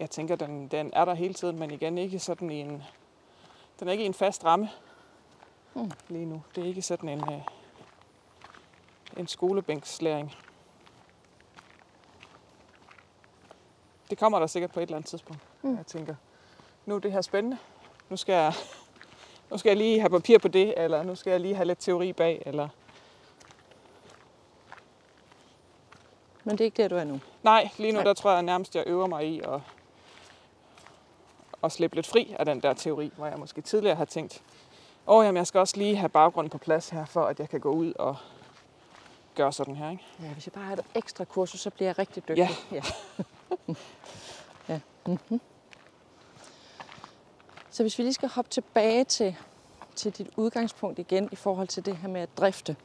Jeg 0.00 0.10
tænker, 0.10 0.36
den, 0.36 0.68
den 0.68 0.90
er 0.92 1.04
der 1.04 1.14
hele 1.14 1.34
tiden, 1.34 1.58
men 1.58 1.70
igen 1.70 1.98
ikke 1.98 2.18
sådan 2.18 2.50
en... 2.50 2.82
Den 3.80 3.88
er 3.88 3.92
ikke 3.92 4.04
en 4.04 4.14
fast 4.14 4.44
ramme 4.44 4.68
Mm. 5.76 5.90
lige 6.08 6.24
nu. 6.24 6.42
Det 6.54 6.64
er 6.64 6.68
ikke 6.68 6.82
sådan 6.82 7.08
en, 7.08 7.32
øh, 7.32 7.40
en 9.16 9.26
skolebænkslæring. 9.26 10.32
Det 14.10 14.18
kommer 14.18 14.38
der 14.38 14.46
sikkert 14.46 14.70
på 14.70 14.80
et 14.80 14.82
eller 14.82 14.96
andet 14.96 15.08
tidspunkt. 15.08 15.42
Mm. 15.62 15.76
Jeg 15.76 15.86
tænker, 15.86 16.14
nu 16.86 16.94
er 16.94 16.98
det 16.98 17.12
her 17.12 17.20
spændende. 17.20 17.58
Nu 18.08 18.16
skal, 18.16 18.32
jeg, 18.32 18.52
nu 19.50 19.58
skal 19.58 19.70
jeg 19.70 19.76
lige 19.76 20.00
have 20.00 20.10
papir 20.10 20.38
på 20.38 20.48
det, 20.48 20.74
eller 20.76 21.02
nu 21.02 21.14
skal 21.14 21.30
jeg 21.30 21.40
lige 21.40 21.54
have 21.54 21.66
lidt 21.66 21.78
teori 21.78 22.12
bag, 22.12 22.42
eller... 22.46 22.68
Men 26.44 26.52
det 26.52 26.60
er 26.60 26.64
ikke 26.64 26.82
der, 26.82 26.88
du 26.88 26.96
er 26.96 27.04
nu. 27.04 27.20
Nej, 27.42 27.68
lige 27.78 27.92
nu 27.92 27.96
Nej. 27.96 28.04
der 28.04 28.14
tror 28.14 28.32
jeg 28.32 28.42
nærmest, 28.42 28.76
jeg 28.76 28.84
øver 28.86 29.06
mig 29.06 29.26
i 29.26 29.40
at, 29.40 29.60
at 31.64 31.72
slippe 31.72 31.96
lidt 31.96 32.06
fri 32.06 32.34
af 32.38 32.44
den 32.44 32.62
der 32.62 32.74
teori, 32.74 33.12
hvor 33.16 33.26
jeg 33.26 33.38
måske 33.38 33.60
tidligere 33.60 33.96
har 33.96 34.04
tænkt, 34.04 34.42
åh 35.06 35.24
jamen, 35.24 35.36
jeg 35.36 35.46
skal 35.46 35.58
også 35.58 35.76
lige 35.76 35.96
have 35.96 36.08
baggrunden 36.08 36.50
på 36.50 36.58
plads 36.58 36.88
her, 36.88 37.04
for 37.04 37.24
at 37.24 37.40
jeg 37.40 37.48
kan 37.48 37.60
gå 37.60 37.70
ud 37.70 37.92
og 37.98 38.16
gøre 39.34 39.52
sådan 39.52 39.76
her. 39.76 39.90
Ikke? 39.90 40.04
Ja, 40.22 40.28
hvis 40.28 40.46
jeg 40.46 40.52
bare 40.52 40.64
har 40.64 40.72
et 40.72 40.84
ekstra 40.94 41.24
kursus, 41.24 41.60
så 41.60 41.70
bliver 41.70 41.88
jeg 41.88 41.98
rigtig 41.98 42.28
dygtig. 42.28 42.36
Ja. 42.72 42.76
ja. 42.76 42.82
ja. 44.68 44.80
Mm-hmm. 45.06 45.40
Så 47.70 47.82
hvis 47.82 47.98
vi 47.98 48.02
lige 48.02 48.12
skal 48.12 48.28
hoppe 48.28 48.50
tilbage 48.50 49.04
til, 49.04 49.36
til 49.94 50.12
dit 50.12 50.28
udgangspunkt 50.36 50.98
igen 50.98 51.28
i 51.32 51.36
forhold 51.36 51.68
til 51.68 51.86
det 51.86 51.96
her 51.96 52.08
med 52.08 52.20
at 52.20 52.28
drifte. 52.36 52.76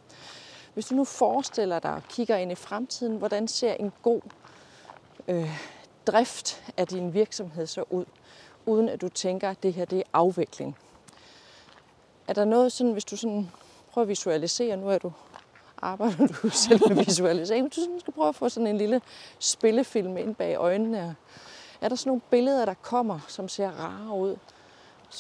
Hvis 0.73 0.85
du 0.85 0.95
nu 0.95 1.03
forestiller 1.03 1.79
dig 1.79 1.93
og 1.93 2.03
kigger 2.09 2.37
ind 2.37 2.51
i 2.51 2.55
fremtiden, 2.55 3.17
hvordan 3.17 3.47
ser 3.47 3.73
en 3.73 3.91
god 4.01 4.21
øh, 5.27 5.49
drift 6.07 6.63
af 6.77 6.87
din 6.87 7.13
virksomhed 7.13 7.67
så 7.67 7.83
ud, 7.89 8.05
uden 8.65 8.89
at 8.89 9.01
du 9.01 9.09
tænker, 9.09 9.49
at 9.49 9.63
det 9.63 9.73
her 9.73 9.85
det 9.85 9.99
er 9.99 10.03
afvikling? 10.13 10.77
Er 12.27 12.33
der 12.33 12.45
noget 12.45 12.71
sådan, 12.71 12.93
hvis 12.93 13.05
du 13.05 13.17
sådan 13.17 13.51
prøver 13.91 14.03
at 14.03 14.09
visualisere, 14.09 14.77
nu 14.77 14.89
er 14.89 14.97
du 14.97 15.11
arbejder 15.81 16.27
du 16.27 16.49
selv 16.67 16.81
med 16.87 17.05
visualisering, 17.05 17.75
du 17.75 17.81
sådan 17.81 17.99
skal 17.99 18.13
prøve 18.13 18.29
at 18.29 18.35
få 18.35 18.49
sådan 18.49 18.67
en 18.67 18.77
lille 18.77 19.01
spillefilm 19.39 20.17
ind 20.17 20.35
bag 20.35 20.55
øjnene. 20.55 21.15
Er 21.81 21.89
der 21.89 21.95
sådan 21.95 22.09
nogle 22.09 22.21
billeder, 22.29 22.65
der 22.65 22.73
kommer, 22.73 23.19
som 23.27 23.49
ser 23.49 23.71
rare 23.71 24.17
ud, 24.17 24.35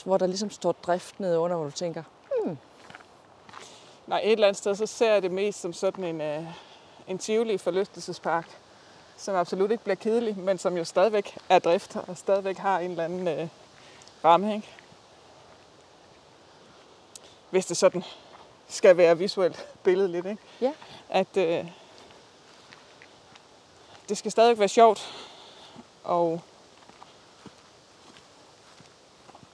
hvor 0.05 0.17
der 0.17 0.27
ligesom 0.27 0.49
står 0.49 0.71
drift 0.71 1.19
nede 1.19 1.39
under, 1.39 1.55
hvor 1.57 1.65
du 1.65 1.71
tænker, 1.71 2.03
hmm. 2.43 2.57
Nej, 4.07 4.21
et 4.23 4.31
eller 4.31 4.47
andet 4.47 4.57
sted, 4.57 4.75
så 4.75 4.85
ser 4.85 5.13
jeg 5.13 5.21
det 5.21 5.31
mest 5.31 5.61
som 5.61 5.73
sådan 5.73 6.03
en, 6.03 6.21
øh, 6.21 6.43
en 7.07 7.17
tivoli 7.17 7.57
forlystelsespark, 7.57 8.57
som 9.17 9.35
absolut 9.35 9.71
ikke 9.71 9.83
bliver 9.83 9.95
kedelig, 9.95 10.37
men 10.37 10.57
som 10.57 10.77
jo 10.77 10.83
stadigvæk 10.83 11.37
er 11.49 11.59
drift 11.59 11.95
og 11.95 12.17
stadigvæk 12.17 12.57
har 12.57 12.79
en 12.79 12.91
eller 12.91 13.03
anden 13.03 13.27
øh, 13.27 13.47
ramme. 14.25 14.55
Ikke? 14.55 14.69
Hvis 17.49 17.65
det 17.65 17.77
sådan 17.77 18.03
skal 18.73 18.97
være 18.97 19.17
visuelt 19.17 19.67
billedligt. 19.83 20.25
Ikke? 20.25 20.41
Ja. 20.61 20.73
At 21.09 21.37
øh, 21.37 21.65
det 24.09 24.17
skal 24.17 24.31
stadigvæk 24.31 24.59
være 24.59 24.67
sjovt. 24.67 25.13
Og, 26.03 26.41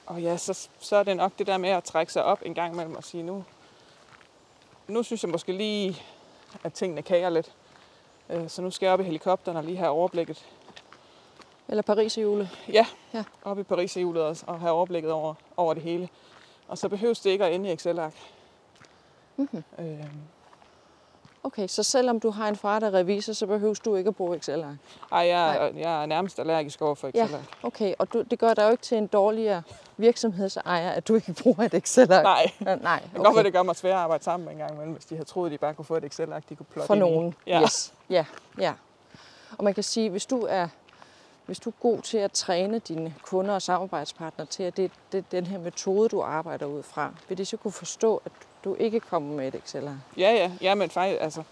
og 0.05 0.21
ja, 0.21 0.37
så, 0.37 0.67
så 0.79 0.95
er 0.95 1.03
det 1.03 1.17
nok 1.17 1.31
det 1.39 1.47
der 1.47 1.57
med 1.57 1.69
at 1.69 1.83
trække 1.83 2.13
sig 2.13 2.23
op 2.23 2.41
en 2.45 2.53
gang 2.53 2.73
imellem 2.73 2.95
og 2.95 3.03
sige, 3.03 3.23
nu, 3.23 3.43
nu 4.87 5.03
synes 5.03 5.23
jeg 5.23 5.31
måske 5.31 5.51
lige, 5.51 6.01
at 6.63 6.73
tingene 6.73 7.01
kager 7.01 7.29
lidt. 7.29 7.51
Øh, 8.29 8.49
Så 8.49 8.61
nu 8.61 8.71
skal 8.71 8.85
jeg 8.85 8.93
op 8.93 8.99
i 8.99 9.03
helikopteren 9.03 9.57
og 9.57 9.63
lige 9.63 9.77
have 9.77 9.89
overblikket. 9.89 10.45
eller 11.69 11.81
Paris 11.83 12.17
jule. 12.17 12.49
Ja, 12.67 12.85
Ja. 13.13 13.23
op 13.43 13.59
i 13.59 13.63
Paris 13.63 13.95
i 13.95 14.01
julet 14.01 14.23
og- 14.23 14.37
og 14.47 14.59
have 14.59 14.71
overblikket 14.71 15.11
over, 15.11 15.33
over 15.57 15.73
det 15.73 15.83
hele. 15.83 16.09
Og 16.67 16.77
så 16.77 16.89
behøves 16.89 17.19
det 17.19 17.29
ikke 17.29 17.45
at 17.45 17.53
ende 17.53 17.69
i 17.69 17.73
Excel-ark. 17.73 18.13
Mhm. 19.37 19.63
Øh, 19.79 20.05
Okay, 21.43 21.67
så 21.67 21.83
selvom 21.83 22.19
du 22.19 22.29
har 22.29 22.47
en 22.47 22.55
far, 22.55 22.79
der 22.79 22.87
er 22.87 22.93
revisor, 22.93 23.33
så 23.33 23.47
behøver 23.47 23.73
du 23.85 23.95
ikke 23.95 24.07
at 24.07 24.15
bruge 24.15 24.35
excel 24.37 24.63
-ark. 24.63 24.75
ej, 25.15 25.27
jeg, 25.27 25.71
jeg 25.75 26.01
er 26.01 26.05
nærmest 26.05 26.39
allergisk 26.39 26.81
over 26.81 26.95
for 26.95 27.09
Ja. 27.13 27.23
Excel-ark. 27.23 27.43
Okay, 27.63 27.93
og 27.99 28.13
du, 28.13 28.21
det 28.21 28.39
gør 28.39 28.53
dig 28.53 28.63
jo 28.65 28.69
ikke 28.69 28.83
til 28.83 28.97
en 28.97 29.07
dårligere 29.07 29.61
virksomhedsejer, 29.97 30.89
at 30.91 31.07
du 31.07 31.15
ikke 31.15 31.33
bruger 31.43 31.63
et 31.63 31.73
Excel-ark. 31.73 32.23
Nej, 32.23 32.51
Ja, 32.65 32.75
Nej, 32.75 32.99
det 33.03 33.11
kan 33.13 33.23
godt 33.23 33.35
være, 33.35 33.43
det 33.43 33.53
gør 33.53 33.63
mig 33.63 33.75
sværere 33.75 33.97
at 33.97 34.03
arbejde 34.03 34.23
sammen 34.23 34.45
med 34.45 34.53
en 34.53 34.59
gang 34.59 34.73
imellem, 34.73 34.93
hvis 34.93 35.05
de 35.05 35.15
havde 35.15 35.25
troet, 35.29 35.47
at 35.47 35.51
de 35.51 35.57
bare 35.57 35.73
kunne 35.73 35.85
få 35.85 35.95
et 35.95 36.03
Excel-ark, 36.03 36.43
de 36.49 36.55
kunne 36.55 36.65
plotte 36.65 36.87
For 36.87 36.95
ind 36.95 37.05
i. 37.05 37.09
nogen. 37.09 37.35
Ja. 37.47 37.61
Yes. 37.61 37.93
Ja, 38.09 38.25
ja. 38.59 38.73
Og 39.57 39.63
man 39.63 39.73
kan 39.73 39.83
sige, 39.83 40.09
hvis 40.09 40.25
du 40.25 40.45
er 40.49 40.67
hvis 41.45 41.59
du 41.59 41.69
er 41.69 41.73
god 41.79 42.01
til 42.01 42.17
at 42.17 42.31
træne 42.31 42.79
dine 42.79 43.15
kunder 43.23 43.53
og 43.53 43.61
samarbejdspartnere 43.61 44.47
til, 44.47 44.63
at 44.63 44.77
det, 44.77 44.91
det 45.11 45.17
er 45.17 45.21
den 45.31 45.45
her 45.47 45.59
metode, 45.59 46.09
du 46.09 46.21
arbejder 46.21 46.65
ud 46.65 46.83
fra, 46.83 47.11
vil 47.29 47.37
de 47.37 47.45
så 47.45 47.57
kunne 47.57 47.71
forstå, 47.71 48.21
at 48.25 48.31
du 48.67 48.75
ikke 48.79 48.99
kommer 48.99 49.35
med 49.35 49.47
et 49.47 49.55
Excel 49.55 49.81
her? 49.87 49.95
Ja, 50.17 50.31
ja. 50.31 50.51
Ja, 50.61 50.75
men 50.75 50.89
faktisk, 50.89 51.21
altså, 51.21 51.43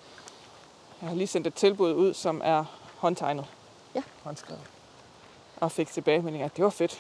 jeg 1.02 1.10
har 1.10 1.16
lige 1.16 1.28
sendt 1.28 1.48
et 1.48 1.54
tilbud 1.54 1.94
ud, 1.94 2.14
som 2.14 2.42
er 2.44 2.64
håndtegnet. 2.98 3.46
Ja. 3.96 4.02
Håndskrevet. 4.24 4.62
Og 5.58 5.72
fik 5.72 5.88
tilbagemeldinger, 5.90 6.46
at 6.46 6.56
det 6.58 6.64
var 6.64 6.70
fedt. 6.70 7.00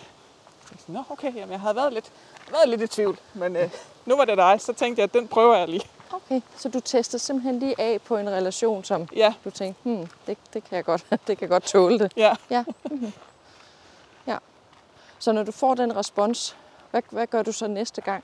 Jeg 0.61 0.69
tænkte, 0.69 0.91
Nå, 0.91 1.03
okay, 1.09 1.35
jamen, 1.35 1.51
jeg 1.51 1.59
havde 1.59 1.75
været 1.75 1.93
lidt, 1.93 2.11
været 2.51 2.69
lidt 2.69 2.81
i 2.81 2.87
tvivl, 2.87 3.19
men 3.33 3.55
øh, 3.55 3.69
nu 4.05 4.15
var 4.17 4.25
det 4.25 4.37
dig, 4.37 4.61
så 4.61 4.73
tænkte 4.73 4.99
jeg, 4.99 5.03
at 5.03 5.13
den 5.13 5.27
prøver 5.27 5.55
jeg 5.57 5.67
lige. 5.67 5.89
Okay, 6.13 6.41
så 6.57 6.69
du 6.69 6.79
testede 6.79 7.19
simpelthen 7.23 7.59
lige 7.59 7.75
af 7.81 8.01
på 8.01 8.17
en 8.17 8.29
relation, 8.29 8.83
som 8.83 9.07
Ja, 9.15 9.33
du 9.43 9.49
tænkte, 9.49 9.81
hmm, 9.83 10.07
det, 10.27 10.37
det, 10.53 10.63
kan 10.63 10.75
jeg 10.75 10.85
godt, 10.85 11.05
det 11.27 11.37
kan 11.37 11.49
godt 11.49 11.63
tåle 11.63 11.99
det. 11.99 12.13
ja. 12.17 12.35
Ja. 12.49 12.63
Mhm. 12.91 13.13
ja. 14.27 14.37
Så 15.19 15.31
når 15.31 15.43
du 15.43 15.51
får 15.51 15.75
den 15.75 15.95
respons, 15.95 16.57
hvad, 16.91 17.01
hvad 17.09 17.27
gør 17.27 17.41
du 17.43 17.51
så 17.51 17.67
næste 17.67 18.01
gang? 18.01 18.23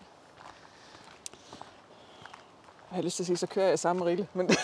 Jeg 2.92 2.96
har 2.96 3.02
lyst 3.02 3.16
til 3.16 3.24
at 3.24 3.28
sige, 3.28 3.38
så 3.38 3.48
kører 3.48 3.66
jeg 3.66 3.74
i 3.74 3.78
samme 3.78 4.06
rille. 4.06 4.28
Men 4.34 4.50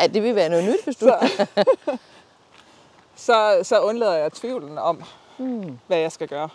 Ja, 0.00 0.06
det 0.06 0.22
vil 0.22 0.34
være 0.34 0.48
noget 0.48 0.64
nyt, 0.64 0.84
hvis 0.84 0.96
du... 0.96 1.06
så, 1.06 1.36
så, 3.16 3.58
så 3.62 3.80
undlader 3.80 4.14
jeg 4.14 4.32
tvivlen 4.32 4.78
om, 4.78 5.02
Hmm. 5.36 5.78
hvad 5.86 5.98
jeg 5.98 6.12
skal 6.12 6.28
gøre, 6.28 6.48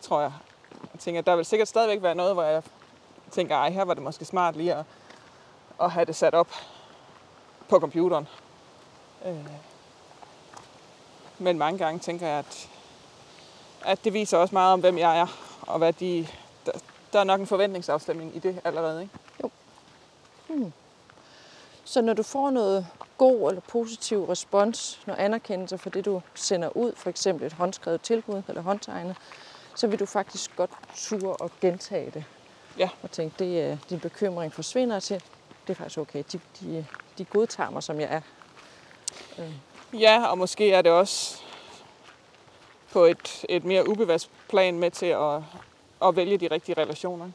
tror 0.00 0.20
jeg. 0.20 0.32
Jeg 0.92 1.00
tænker, 1.00 1.20
der 1.20 1.36
vil 1.36 1.44
sikkert 1.44 1.68
stadigvæk 1.68 2.02
være 2.02 2.14
noget, 2.14 2.34
hvor 2.34 2.42
jeg 2.42 2.62
tænker, 3.30 3.56
ej, 3.56 3.70
her 3.70 3.84
var 3.84 3.94
det 3.94 4.02
måske 4.02 4.24
smart 4.24 4.56
lige 4.56 4.74
at, 4.74 4.84
at 5.80 5.90
have 5.90 6.04
det 6.04 6.16
sat 6.16 6.34
op 6.34 6.48
på 7.68 7.80
computeren. 7.80 8.28
Øh. 9.26 9.34
Men 11.38 11.58
mange 11.58 11.78
gange 11.78 11.98
tænker 11.98 12.26
jeg, 12.26 12.38
at, 12.38 12.68
at 13.84 14.04
det 14.04 14.12
viser 14.12 14.38
også 14.38 14.54
meget 14.54 14.72
om, 14.72 14.80
hvem 14.80 14.98
jeg 14.98 15.18
er, 15.18 15.26
og 15.62 15.78
hvad 15.78 15.92
de... 15.92 16.28
Der, 17.16 17.20
er 17.20 17.24
nok 17.24 17.40
en 17.40 17.46
forventningsafstemning 17.46 18.36
i 18.36 18.38
det 18.38 18.60
allerede, 18.64 19.02
ikke? 19.02 20.72
Så 21.84 22.00
når 22.00 22.12
du 22.12 22.22
får 22.22 22.50
noget 22.50 22.86
god 23.18 23.48
eller 23.48 23.60
positiv 23.60 24.24
respons, 24.24 25.00
noget 25.06 25.20
anerkendelse 25.20 25.78
for 25.78 25.90
det, 25.90 26.04
du 26.04 26.22
sender 26.34 26.76
ud, 26.76 26.92
for 26.96 27.10
eksempel 27.10 27.46
et 27.46 27.52
håndskrevet 27.52 28.00
tilbud 28.00 28.42
eller 28.48 28.62
håndtegnet, 28.62 29.16
så 29.74 29.86
vil 29.86 29.98
du 29.98 30.06
faktisk 30.06 30.56
godt 30.56 30.70
ture 30.94 31.36
og 31.36 31.50
gentage 31.60 32.10
det. 32.10 32.24
Ja. 32.78 32.88
Og 33.02 33.10
tænke, 33.10 33.34
det 33.38 33.60
er, 33.60 33.76
din 33.90 34.00
bekymring 34.00 34.52
forsvinder 34.52 35.00
til, 35.00 35.22
det 35.66 35.72
er 35.72 35.74
faktisk 35.74 35.98
okay, 35.98 36.24
de, 36.32 36.40
de, 36.60 36.86
de 37.18 37.24
godtager 37.24 37.70
mig, 37.70 37.82
som 37.82 38.00
jeg 38.00 38.08
er. 38.10 38.20
Ja, 39.92 40.26
og 40.26 40.38
måske 40.38 40.72
er 40.72 40.82
det 40.82 40.92
også 40.92 41.42
på 42.92 43.04
et, 43.04 43.44
et 43.48 43.64
mere 43.64 43.88
ubevidst 43.88 44.30
plan 44.48 44.78
med 44.78 44.90
til 44.90 45.06
at, 45.06 45.40
at 46.08 46.16
vælge 46.16 46.38
de 46.38 46.48
rigtige 46.50 46.80
relationer. 46.82 47.30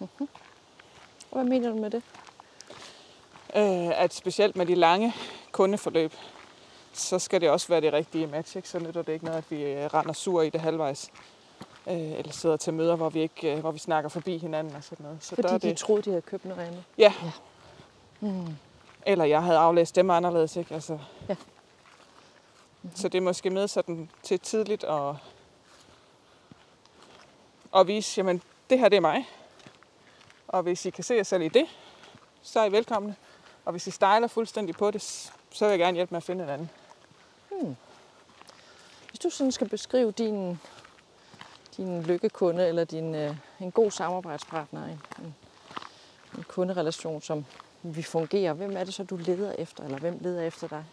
Og 0.00 0.08
hvad 1.32 1.44
mener 1.44 1.68
du 1.70 1.76
med 1.76 1.90
det? 1.90 2.02
Øh, 3.56 4.02
at 4.02 4.14
specielt 4.14 4.56
med 4.56 4.66
de 4.66 4.74
lange 4.74 5.14
kundeforløb, 5.52 6.12
så 6.92 7.18
skal 7.18 7.40
det 7.40 7.50
også 7.50 7.68
være 7.68 7.80
det 7.80 7.92
rigtige 7.92 8.26
match. 8.26 8.56
Ikke? 8.56 8.68
Så 8.68 8.78
nytter 8.78 9.02
det 9.02 9.12
ikke 9.12 9.24
noget, 9.24 9.38
at 9.38 9.50
vi 9.50 9.62
øh, 9.62 9.84
render 9.94 10.12
sur 10.12 10.42
i 10.42 10.50
det 10.50 10.60
halvvejs. 10.60 11.10
Øh, 11.86 11.94
eller 11.96 12.32
sidder 12.32 12.56
til 12.56 12.74
møder, 12.74 12.96
hvor 12.96 13.08
vi, 13.08 13.20
ikke, 13.20 13.52
øh, 13.54 13.60
hvor 13.60 13.70
vi 13.70 13.78
snakker 13.78 14.10
forbi 14.10 14.38
hinanden 14.38 14.76
og 14.76 14.84
sådan 14.84 15.04
noget. 15.04 15.18
Så 15.24 15.36
der 15.36 15.42
Fordi 15.42 15.54
er 15.54 15.58
de 15.58 15.68
det, 15.68 15.76
troede, 15.76 16.02
de 16.02 16.10
havde 16.10 16.22
købt 16.22 16.44
noget 16.44 16.62
andet. 16.62 16.84
ja. 16.98 17.12
Ja. 17.22 17.30
Mm. 18.20 18.46
Eller 19.06 19.24
jeg 19.24 19.42
havde 19.42 19.58
aflæst 19.58 19.96
dem 19.96 20.10
anderledes. 20.10 20.56
Ikke? 20.56 20.74
Altså, 20.74 20.98
Ja. 21.28 21.36
Så 22.94 23.08
det 23.08 23.18
er 23.18 23.22
måske 23.22 23.50
med 23.50 23.68
sådan 23.68 24.10
til 24.22 24.40
tidligt 24.40 24.84
at, 24.84 25.14
at 27.80 27.86
vise, 27.86 28.18
jamen 28.18 28.42
det 28.70 28.78
her 28.78 28.88
det 28.88 28.96
er 28.96 29.00
mig. 29.00 29.28
Og 30.48 30.62
hvis 30.62 30.86
I 30.86 30.90
kan 30.90 31.04
se 31.04 31.14
jer 31.14 31.22
selv 31.22 31.42
i 31.42 31.48
det, 31.48 31.66
så 32.42 32.60
er 32.60 32.64
I 32.64 32.72
velkomne. 32.72 33.16
Og 33.64 33.70
hvis 33.70 33.86
I 33.86 33.90
stejler 33.90 34.28
fuldstændig 34.28 34.74
på 34.74 34.90
det, 34.90 35.02
så 35.50 35.64
vil 35.64 35.70
jeg 35.70 35.78
gerne 35.78 35.94
hjælpe 35.94 36.14
med 36.14 36.16
at 36.16 36.22
finde 36.22 36.44
en 36.44 36.50
anden. 36.50 36.70
Hvis 39.08 39.18
du 39.18 39.30
sådan 39.30 39.52
skal 39.52 39.68
beskrive 39.68 40.10
din, 40.10 40.60
din 41.76 42.02
lykkekunde 42.02 42.68
eller 42.68 42.84
din, 42.84 43.14
øh, 43.14 43.36
en 43.60 43.70
god 43.70 43.90
samarbejdspartner, 43.90 44.84
en, 44.84 45.00
en, 45.18 45.34
en 46.36 46.44
kunderelation, 46.48 47.22
som 47.22 47.44
vi 47.82 48.02
fungerer, 48.02 48.52
hvem 48.52 48.76
er 48.76 48.84
det 48.84 48.94
så, 48.94 49.04
du 49.04 49.16
leder 49.16 49.52
efter, 49.52 49.84
eller 49.84 49.98
hvem 49.98 50.18
leder 50.20 50.42
efter 50.42 50.68
dig? 50.68 50.84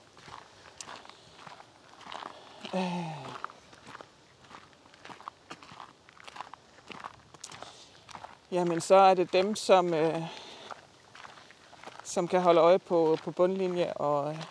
Jamen 8.53 8.81
så 8.81 8.95
er 8.95 9.13
det 9.13 9.33
dem, 9.33 9.55
som, 9.55 9.93
øh, 9.93 10.21
som 12.03 12.27
kan 12.27 12.41
holde 12.41 12.61
øje 12.61 12.79
på, 12.79 13.17
på 13.23 13.31
bundlinje 13.31 13.93
og, 13.93 14.31
øh, 14.31 14.43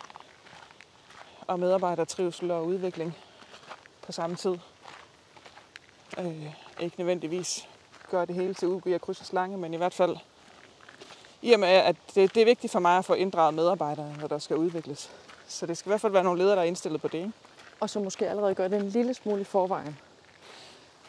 og 1.47 1.59
medarbejdertrivsel 1.59 2.51
og 2.51 2.65
udvikling 2.65 3.17
på 4.05 4.11
samme 4.11 4.35
tid. 4.35 4.57
Øh, 6.17 6.53
ikke 6.79 6.95
nødvendigvis 6.97 7.67
gøre 8.09 8.25
det 8.25 8.35
hele 8.35 8.53
til 8.53 8.67
udgiver 8.67 8.97
kryds 8.97 9.19
og 9.19 9.25
slange, 9.25 9.57
men 9.57 9.73
i 9.73 9.77
hvert 9.77 9.93
fald 9.93 10.17
i 11.41 11.53
og 11.53 11.59
med, 11.59 11.67
at 11.67 11.95
det, 12.15 12.35
det 12.35 12.41
er 12.41 12.45
vigtigt 12.45 12.71
for 12.71 12.79
mig 12.79 12.97
at 12.97 13.05
få 13.05 13.13
inddraget 13.13 13.53
medarbejdere, 13.53 14.13
når 14.19 14.27
der 14.27 14.39
skal 14.39 14.57
udvikles. 14.57 15.11
Så 15.47 15.65
det 15.65 15.77
skal 15.77 15.89
i 15.89 15.91
hvert 15.91 16.01
fald 16.01 16.13
være 16.13 16.23
nogle 16.23 16.39
ledere, 16.39 16.55
der 16.55 16.61
er 16.61 16.67
indstillet 16.67 17.01
på 17.01 17.07
det. 17.07 17.17
Ikke? 17.17 17.31
Og 17.79 17.89
så 17.89 17.99
måske 17.99 18.29
allerede 18.29 18.55
gøre 18.55 18.69
det 18.69 18.79
en 18.79 18.89
lille 18.89 19.13
smule 19.13 19.41
i 19.41 19.43
forvejen. 19.43 19.97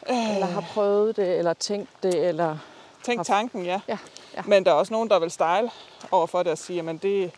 Eller 0.07 0.45
har 0.45 0.65
prøvet 0.73 1.15
det, 1.15 1.37
eller 1.37 1.53
tænkt 1.53 1.89
det, 2.03 2.27
eller... 2.27 2.57
Tænk 3.05 3.25
tanken, 3.25 3.65
ja. 3.65 3.79
Ja, 3.87 3.97
ja. 4.35 4.41
Men 4.45 4.65
der 4.65 4.71
er 4.71 4.75
også 4.75 4.93
nogen, 4.93 5.09
der 5.09 5.19
vil 5.19 5.31
style 5.31 5.71
over 6.11 6.27
for 6.27 6.43
det 6.43 6.51
og 6.51 6.57
sige, 6.57 6.89
at 6.89 7.01
det, 7.01 7.31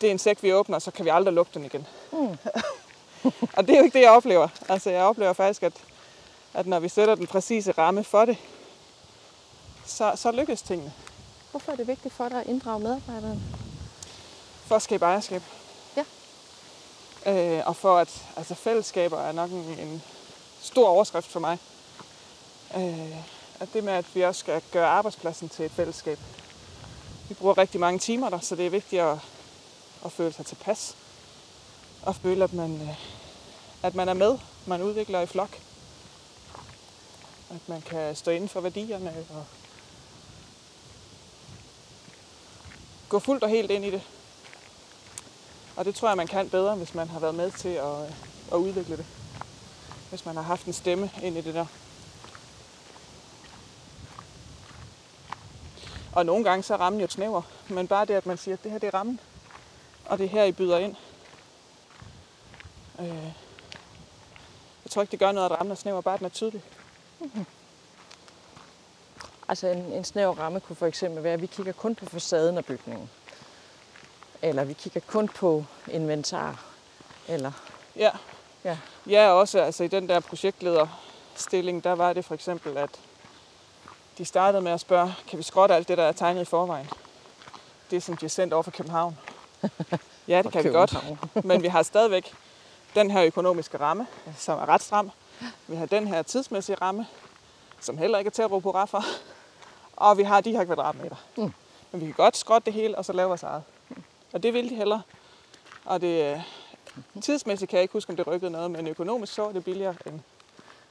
det 0.00 0.06
er 0.06 0.10
en 0.10 0.18
sæk, 0.18 0.42
vi 0.42 0.52
åbner, 0.52 0.78
så 0.78 0.90
kan 0.90 1.04
vi 1.04 1.10
aldrig 1.10 1.34
lukke 1.34 1.50
den 1.54 1.64
igen. 1.64 1.86
Mm. 2.12 2.18
og 3.56 3.66
det 3.66 3.70
er 3.70 3.78
jo 3.78 3.84
ikke 3.84 3.98
det, 3.98 4.04
jeg 4.04 4.10
oplever. 4.10 4.48
Altså, 4.68 4.90
jeg 4.90 5.02
oplever 5.02 5.32
faktisk, 5.32 5.62
at, 5.62 5.72
at 6.54 6.66
når 6.66 6.80
vi 6.80 6.88
sætter 6.88 7.14
den 7.14 7.26
præcise 7.26 7.72
ramme 7.72 8.04
for 8.04 8.24
det, 8.24 8.36
så, 9.86 10.12
så 10.16 10.30
lykkes 10.30 10.62
tingene. 10.62 10.92
Hvorfor 11.50 11.72
er 11.72 11.76
det 11.76 11.86
vigtigt 11.86 12.14
for 12.14 12.28
dig 12.28 12.40
at 12.40 12.46
inddrage 12.46 12.80
medarbejderne? 12.80 13.40
For 14.66 14.76
at 14.76 14.82
skabe 14.82 15.04
ejerskab. 15.04 15.42
Ja. 15.96 16.04
Øh, 17.26 17.66
og 17.66 17.76
for 17.76 17.98
at 17.98 18.22
altså, 18.36 18.54
fællesskaber 18.54 19.20
er 19.20 19.32
nok 19.32 19.50
en, 19.50 19.78
en 19.78 20.02
stor 20.60 20.88
overskrift 20.88 21.26
for 21.26 21.40
mig. 21.40 21.58
Øh, 22.76 23.41
at 23.62 23.68
det 23.72 23.84
med, 23.84 23.92
at 23.92 24.14
vi 24.14 24.22
også 24.22 24.38
skal 24.38 24.62
gøre 24.72 24.86
arbejdspladsen 24.86 25.48
til 25.48 25.64
et 25.64 25.70
fællesskab. 25.70 26.18
Vi 27.28 27.34
bruger 27.34 27.58
rigtig 27.58 27.80
mange 27.80 27.98
timer 27.98 28.30
der, 28.30 28.38
så 28.38 28.56
det 28.56 28.66
er 28.66 28.70
vigtigt 28.70 29.02
at, 29.02 29.18
at 30.04 30.12
føle 30.12 30.32
sig 30.32 30.46
tilpas. 30.46 30.96
Og 32.02 32.16
føle, 32.16 32.44
at 32.44 32.52
man, 32.52 32.82
øh, 32.82 32.96
at 33.82 33.94
man 33.94 34.08
er 34.08 34.14
med. 34.14 34.38
Man 34.66 34.82
udvikler 34.82 35.20
i 35.20 35.26
flok. 35.26 35.58
At 37.50 37.68
man 37.68 37.82
kan 37.82 38.16
stå 38.16 38.30
inden 38.30 38.48
for 38.48 38.60
værdierne 38.60 39.14
og 39.30 39.44
gå 43.08 43.18
fuldt 43.18 43.44
og 43.44 43.50
helt 43.50 43.70
ind 43.70 43.84
i 43.84 43.90
det. 43.90 44.02
Og 45.76 45.84
det 45.84 45.94
tror 45.94 46.08
jeg, 46.08 46.16
man 46.16 46.26
kan 46.26 46.48
bedre, 46.48 46.74
hvis 46.74 46.94
man 46.94 47.08
har 47.08 47.20
været 47.20 47.34
med 47.34 47.50
til 47.50 47.68
at, 47.68 48.02
øh, 48.02 48.12
at 48.52 48.56
udvikle 48.56 48.96
det. 48.96 49.06
Hvis 50.10 50.26
man 50.26 50.36
har 50.36 50.42
haft 50.42 50.66
en 50.66 50.72
stemme 50.72 51.10
ind 51.22 51.38
i 51.38 51.40
det 51.40 51.54
der. 51.54 51.66
Og 56.12 56.26
nogle 56.26 56.44
gange 56.44 56.62
så 56.62 56.76
rammen 56.76 57.00
jo 57.00 57.08
snæver. 57.08 57.42
Men 57.68 57.88
bare 57.88 58.04
det, 58.04 58.14
at 58.14 58.26
man 58.26 58.36
siger, 58.38 58.54
at 58.54 58.62
det 58.64 58.70
her 58.70 58.78
det 58.78 58.86
er 58.86 58.94
rammen. 58.94 59.20
Og 60.06 60.18
det 60.18 60.24
er 60.24 60.28
her, 60.28 60.44
I 60.44 60.52
byder 60.52 60.78
ind. 60.78 60.96
Øh, 63.00 63.06
jeg 64.84 64.90
tror 64.90 65.02
ikke, 65.02 65.10
det 65.12 65.18
gør 65.18 65.32
noget, 65.32 65.50
at 65.50 65.58
rammen 65.58 65.70
er 65.70 65.76
snæver, 65.76 66.00
bare 66.00 66.14
at 66.14 66.20
den 66.20 66.24
er 66.26 66.30
tydelig. 66.30 66.62
Altså 69.48 69.66
en, 69.66 69.78
en 69.78 70.04
snæver 70.04 70.34
ramme 70.34 70.60
kunne 70.60 70.76
for 70.76 70.86
eksempel 70.86 71.22
være, 71.24 71.32
at 71.32 71.42
vi 71.42 71.46
kigger 71.46 71.72
kun 71.72 71.94
på 71.94 72.06
facaden 72.06 72.58
af 72.58 72.64
bygningen. 72.64 73.10
Eller 74.42 74.64
vi 74.64 74.72
kigger 74.72 75.00
kun 75.06 75.28
på 75.28 75.64
inventar. 75.88 76.64
Eller, 77.28 77.52
Ja. 77.96 78.10
ja. 78.64 78.78
Ja, 79.06 79.30
også 79.30 79.60
altså 79.60 79.84
i 79.84 79.88
den 79.88 80.08
der 80.08 80.20
projektlederstilling, 80.20 81.84
der 81.84 81.92
var 81.92 82.12
det 82.12 82.24
for 82.24 82.34
eksempel, 82.34 82.76
at 82.76 82.90
de 84.18 84.24
startede 84.24 84.62
med 84.62 84.72
at 84.72 84.80
spørge, 84.80 85.14
kan 85.28 85.38
vi 85.38 85.42
skrotte 85.42 85.74
alt 85.74 85.88
det, 85.88 85.98
der 85.98 86.04
er 86.04 86.12
tegnet 86.12 86.40
i 86.42 86.44
forvejen? 86.44 86.88
Det, 87.90 88.02
som 88.02 88.16
de 88.16 88.24
har 88.24 88.28
sendt 88.28 88.52
over 88.52 88.62
for 88.62 88.70
København. 88.70 89.18
Ja, 90.28 90.42
det 90.42 90.52
kan 90.52 90.64
vi 90.64 90.68
godt. 90.68 90.96
Men 91.44 91.62
vi 91.62 91.68
har 91.68 91.82
stadigvæk 91.82 92.34
den 92.94 93.10
her 93.10 93.24
økonomiske 93.24 93.80
ramme, 93.80 94.06
som 94.36 94.58
er 94.58 94.68
ret 94.68 94.82
stram. 94.82 95.10
Vi 95.66 95.76
har 95.76 95.86
den 95.86 96.08
her 96.08 96.22
tidsmæssige 96.22 96.76
ramme, 96.76 97.06
som 97.80 97.98
heller 97.98 98.18
ikke 98.18 98.28
er 98.28 98.32
til 98.32 98.42
at 98.42 98.50
råbe 98.50 98.62
hurra 98.62 98.84
for. 98.84 99.04
Og 99.96 100.18
vi 100.18 100.22
har 100.22 100.40
de 100.40 100.52
her 100.52 100.64
kvadratmeter. 100.64 101.16
Mm. 101.36 101.52
Men 101.92 102.00
vi 102.00 102.06
kan 102.06 102.14
godt 102.14 102.36
skrotte 102.36 102.66
det 102.66 102.72
hele, 102.72 102.98
og 102.98 103.04
så 103.04 103.12
lave 103.12 103.28
vores 103.28 103.42
eget. 103.42 103.62
Og 104.32 104.42
det 104.42 104.54
vil 104.54 104.70
de 104.70 104.74
hellere. 104.74 105.02
Og 105.84 106.00
det, 106.00 106.34
øh, 106.34 106.40
tidsmæssigt 107.22 107.68
kan 107.68 107.76
jeg 107.76 107.82
ikke 107.82 107.92
huske, 107.92 108.10
om 108.10 108.16
det 108.16 108.26
rykkede 108.26 108.50
noget, 108.50 108.70
men 108.70 108.86
økonomisk 108.86 109.32
så 109.32 109.48
er 109.48 109.52
det 109.52 109.64
billigere 109.64 109.94
end, 110.06 110.20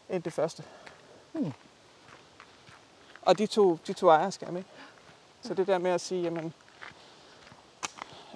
end 0.09 0.23
det 0.23 0.33
første. 0.33 0.63
Hmm. 1.31 1.53
Og 3.21 3.37
de 3.37 3.45
to, 3.45 3.77
de 3.87 3.93
to 3.93 4.07
ejerskab, 4.09 4.55
ikke? 4.55 4.69
Så 5.41 5.53
det 5.53 5.67
der 5.67 5.77
med 5.77 5.91
at 5.91 6.01
sige, 6.01 6.21
jamen, 6.21 6.53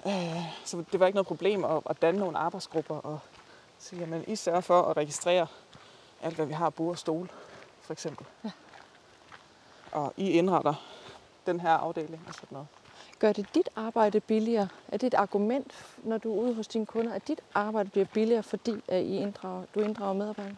øh, 0.06 0.42
så 0.64 0.84
det 0.92 1.00
var 1.00 1.06
ikke 1.06 1.16
noget 1.16 1.26
problem 1.26 1.64
at, 1.64 1.82
at 1.90 2.02
danne 2.02 2.20
nogle 2.20 2.38
arbejdsgrupper 2.38 2.94
og 2.94 3.18
sige, 3.78 4.00
jamen, 4.00 4.24
I 4.26 4.36
sørger 4.36 4.60
for 4.60 4.82
at 4.82 4.96
registrere 4.96 5.46
alt, 6.22 6.34
hvad 6.34 6.46
vi 6.46 6.52
har, 6.52 6.70
bord 6.70 6.90
og 6.90 6.98
stole, 6.98 7.28
for 7.80 7.92
eksempel. 7.92 8.26
Ja. 8.44 8.50
Og 9.92 10.12
I 10.16 10.30
indretter 10.30 10.74
den 11.46 11.60
her 11.60 11.70
afdeling 11.70 12.24
og 12.28 12.34
sådan 12.34 12.48
noget. 12.50 12.66
Gør 13.18 13.32
det 13.32 13.54
dit 13.54 13.68
arbejde 13.76 14.20
billigere? 14.20 14.68
Er 14.88 14.96
det 14.96 15.06
et 15.06 15.14
argument, 15.14 15.72
når 15.98 16.18
du 16.18 16.32
er 16.32 16.42
ude 16.42 16.54
hos 16.54 16.68
dine 16.68 16.86
kunder, 16.86 17.12
at 17.12 17.28
dit 17.28 17.40
arbejde 17.54 17.90
bliver 17.90 18.06
billigere, 18.06 18.42
fordi 18.42 18.82
at 18.88 19.02
I 19.02 19.16
inddrager, 19.16 19.64
du 19.74 19.80
inddrager 19.80 20.12
medarbejdere? 20.12 20.56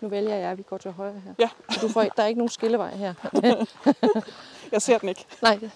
Nu 0.00 0.08
vælger 0.08 0.36
jeg, 0.36 0.50
at 0.50 0.58
vi 0.58 0.62
går 0.62 0.78
til 0.78 0.90
højre 0.90 1.20
her. 1.24 1.34
Ja. 1.38 1.48
Du 1.82 1.88
får, 1.88 2.02
der 2.02 2.22
er 2.22 2.26
ikke 2.26 2.38
nogen 2.38 2.48
skillevej 2.48 2.94
her. 2.96 3.14
Jeg 4.72 4.82
ser 4.82 4.98
den 4.98 5.08
ikke. 5.08 5.26
Nej. 5.42 5.58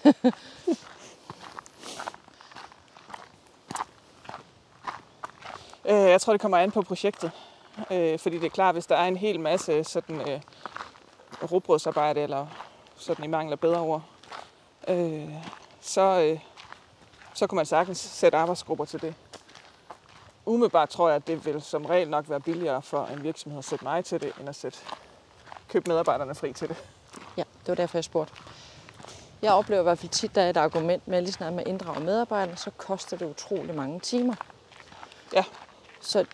Øh, 5.87 6.09
jeg 6.09 6.21
tror, 6.21 6.33
det 6.33 6.41
kommer 6.41 6.57
an 6.57 6.71
på 6.71 6.81
projektet. 6.81 7.31
Øh, 7.91 8.19
fordi 8.19 8.35
det 8.35 8.45
er 8.45 8.49
klart, 8.49 8.75
hvis 8.75 8.85
der 8.85 8.95
er 8.95 9.07
en 9.07 9.17
hel 9.17 9.39
masse 9.39 9.83
sådan, 9.83 10.29
øh, 10.29 10.41
råbrødsarbejde, 11.51 12.21
eller 12.21 12.47
sådan 12.95 13.25
i 13.25 13.27
mangel 13.27 13.51
af 13.51 13.59
bedre 13.59 13.79
ord, 13.79 14.03
øh, 14.87 15.29
så, 15.81 16.01
øh, 16.01 16.39
så 17.33 17.47
kunne 17.47 17.55
man 17.55 17.65
sagtens 17.65 17.97
sætte 17.97 18.37
arbejdsgrupper 18.37 18.85
til 18.85 19.01
det. 19.01 19.15
Umiddelbart 20.45 20.89
tror 20.89 21.07
jeg, 21.07 21.15
at 21.15 21.27
det 21.27 21.45
vil 21.45 21.61
som 21.61 21.85
regel 21.85 22.09
nok 22.09 22.29
være 22.29 22.39
billigere 22.39 22.81
for 22.81 23.05
en 23.05 23.23
virksomhed 23.23 23.59
at 23.59 23.65
sætte 23.65 23.85
mig 23.85 24.05
til 24.05 24.21
det, 24.21 24.33
end 24.39 24.49
at 24.49 24.55
sætte, 24.55 24.77
købe 25.69 25.89
medarbejderne 25.89 26.35
fri 26.35 26.53
til 26.53 26.67
det. 26.69 26.77
Ja, 27.37 27.43
det 27.59 27.67
var 27.67 27.75
derfor, 27.75 27.97
jeg 27.97 28.03
spurgte. 28.03 28.33
Jeg 29.41 29.53
oplever 29.53 29.81
i 29.81 29.83
hvert 29.83 29.99
fald 29.99 30.11
tit, 30.11 30.35
der 30.35 30.41
er 30.41 30.49
et 30.49 30.57
argument 30.57 31.07
med, 31.07 31.17
at 31.17 31.23
lige 31.23 31.33
snart 31.33 31.53
med 31.53 31.61
at 31.61 31.67
inddrage 31.67 31.99
medarbejdere, 31.99 32.57
så 32.57 32.71
koster 32.77 33.17
det 33.17 33.25
utrolig 33.25 33.75
mange 33.75 33.99
timer. 33.99 34.35
Ja. 35.33 35.43
Så 36.01 36.25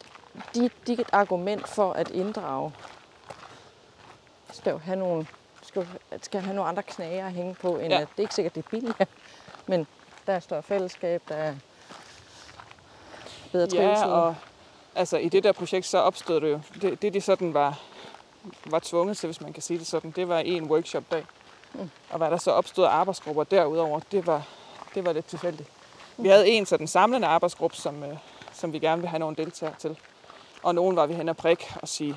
dit, 0.56 0.72
dit 0.88 1.10
argument 1.12 1.68
for 1.68 1.94
at 1.94 2.10
inddrage 2.10 2.74
skal 4.52 4.72
jo 4.72 4.78
have 4.78 4.96
nogle, 4.96 5.28
skal, 5.62 5.88
skal 6.22 6.42
have 6.42 6.56
nogle 6.56 6.70
andre 6.70 6.84
knager 6.84 7.26
at 7.26 7.34
hænge 7.34 7.56
på, 7.56 7.78
end 7.78 7.94
ja. 7.94 8.02
at 8.02 8.08
det 8.12 8.18
er 8.18 8.22
ikke 8.22 8.36
sikkert, 8.36 8.56
det 8.56 8.66
er 8.66 8.70
billigere, 8.70 9.06
men 9.66 9.88
der 10.28 10.34
er 10.34 10.40
større 10.40 10.64
fællesskab, 10.64 11.22
der 11.28 11.36
er 11.36 11.56
bedre 13.52 13.68
trivsel. 13.68 14.08
Ja, 14.08 14.14
og 14.14 14.36
altså, 14.96 15.18
i 15.18 15.30
det 15.30 15.44
der 15.44 15.52
projekt, 15.52 15.86
så 15.86 15.98
opstod 15.98 16.42
det 16.42 16.52
jo, 16.52 16.60
det, 16.82 17.02
det 17.02 17.14
de 17.14 17.22
sådan 17.22 17.54
var, 17.54 17.80
var 18.66 18.80
tvunget 18.80 19.18
til, 19.18 19.28
hvis 19.28 19.42
man 19.42 19.54
kan 19.54 19.64
sige 19.64 19.80
det 19.80 19.88
sådan, 19.88 20.12
det 20.12 20.28
var 20.28 20.40
en 20.40 20.64
workshop-dag. 20.64 21.26
Mm. 21.74 21.90
Og 22.10 22.18
hvad 22.18 22.32
der 22.32 22.38
så 22.38 22.52
opstod 22.52 22.86
arbejdsgrupper 22.86 23.44
derudover, 23.44 24.00
det 24.12 24.28
var, 24.28 24.48
det 24.96 25.06
var 25.06 25.14
lidt 25.14 25.26
tilfældigt. 25.26 25.70
Vi 26.18 26.28
havde 26.28 26.50
en 26.50 26.66
sådan 26.66 26.88
samlende 26.88 27.28
arbejdsgruppe, 27.28 27.78
som, 27.78 28.04
øh, 28.04 28.18
som 28.54 28.74
vi 28.74 28.80
gerne 28.80 29.02
vil 29.02 29.10
have 29.10 29.20
nogle 29.20 29.36
deltagere 29.36 29.76
til. 29.80 29.98
Og 30.64 30.76
nogen 30.76 30.96
var 30.96 31.06
vi 31.06 31.14
hen 31.14 31.30
og 31.30 31.38
prik 31.38 31.74
og 31.82 31.88
sige, 31.88 32.16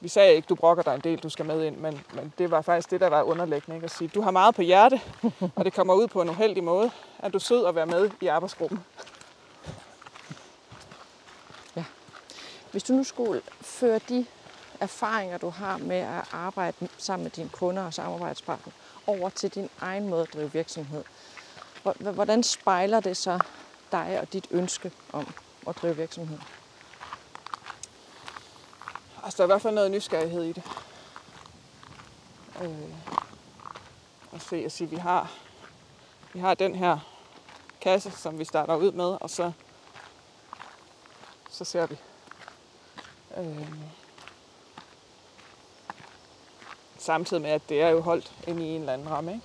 vi 0.00 0.08
sagde 0.08 0.34
ikke, 0.34 0.46
du 0.46 0.54
brokker 0.54 0.82
dig 0.82 0.94
en 0.94 1.00
del, 1.00 1.18
du 1.18 1.28
skal 1.28 1.44
med 1.44 1.64
ind, 1.64 1.76
men, 1.76 2.00
men 2.14 2.32
det 2.38 2.50
var 2.50 2.62
faktisk 2.62 2.90
det, 2.90 3.00
der 3.00 3.08
var 3.08 3.22
underliggende. 3.22 3.76
Ikke? 3.76 3.84
At 3.84 3.90
sige, 3.90 4.08
du 4.08 4.20
har 4.20 4.30
meget 4.30 4.54
på 4.54 4.62
hjerte, 4.62 5.00
og 5.56 5.64
det 5.64 5.72
kommer 5.72 5.94
ud 5.94 6.06
på 6.06 6.22
en 6.22 6.28
uheldig 6.28 6.64
måde. 6.64 6.90
Er 7.18 7.28
du 7.28 7.38
sød 7.38 7.66
at 7.66 7.74
være 7.74 7.86
med 7.86 8.10
i 8.20 8.26
arbejdsgruppen? 8.26 8.84
Hvis 12.70 12.82
du 12.82 12.92
nu 12.92 13.04
skulle 13.04 13.42
føre 13.60 14.00
de 14.08 14.26
erfaringer, 14.80 15.38
du 15.38 15.50
har 15.50 15.76
med 15.78 15.96
at 15.96 16.24
arbejde 16.32 16.88
sammen 16.98 17.24
med 17.24 17.30
dine 17.30 17.48
kunder 17.48 17.82
og 17.82 17.94
samarbejdspartnere, 17.94 18.72
over 19.06 19.30
til 19.30 19.54
din 19.54 19.70
egen 19.80 20.08
måde 20.08 20.22
at 20.22 20.32
drive 20.34 20.52
virksomhed, 20.52 21.04
hvordan 21.98 22.42
spejler 22.42 23.00
det 23.00 23.16
så 23.16 23.40
dig 23.92 24.18
og 24.20 24.32
dit 24.32 24.46
ønske 24.50 24.92
om 25.12 25.34
at 25.68 25.76
drive 25.82 25.96
virksomhed? 25.96 26.38
Altså, 29.24 29.36
der 29.36 29.42
er 29.42 29.46
i 29.46 29.52
hvert 29.52 29.62
fald 29.62 29.74
noget 29.74 29.90
nysgerrighed 29.90 30.42
i 30.42 30.52
det. 30.52 30.62
Øh, 32.62 32.94
og 34.32 34.40
se 34.40 34.56
at 34.56 34.72
sige, 34.72 34.90
vi 34.90 34.96
har, 34.96 35.32
vi 36.32 36.40
har 36.40 36.54
den 36.54 36.74
her 36.74 36.98
kasse, 37.80 38.10
som 38.10 38.38
vi 38.38 38.44
starter 38.44 38.76
ud 38.76 38.92
med, 38.92 39.16
og 39.20 39.30
så, 39.30 39.52
så 41.50 41.64
ser 41.64 41.86
vi. 41.86 41.98
Øh, 43.36 43.68
samtidig 46.98 47.42
med, 47.42 47.50
at 47.50 47.68
det 47.68 47.82
er 47.82 47.88
jo 47.88 48.00
holdt 48.00 48.32
inde 48.46 48.66
i 48.66 48.68
en 48.68 48.80
eller 48.80 48.92
anden 48.92 49.10
ramme. 49.10 49.32
Ikke? 49.32 49.44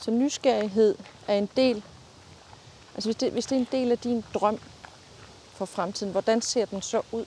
Så 0.00 0.10
nysgerrighed 0.10 0.98
er 1.28 1.34
en 1.34 1.48
del, 1.56 1.84
altså 2.94 3.08
hvis 3.08 3.16
det, 3.16 3.32
hvis 3.32 3.46
det 3.46 3.56
er 3.56 3.60
en 3.60 3.68
del 3.72 3.92
af 3.92 3.98
din 3.98 4.24
drøm 4.34 4.58
for 5.52 5.64
fremtiden, 5.64 6.12
hvordan 6.12 6.42
ser 6.42 6.64
den 6.64 6.82
så 6.82 7.02
ud? 7.12 7.24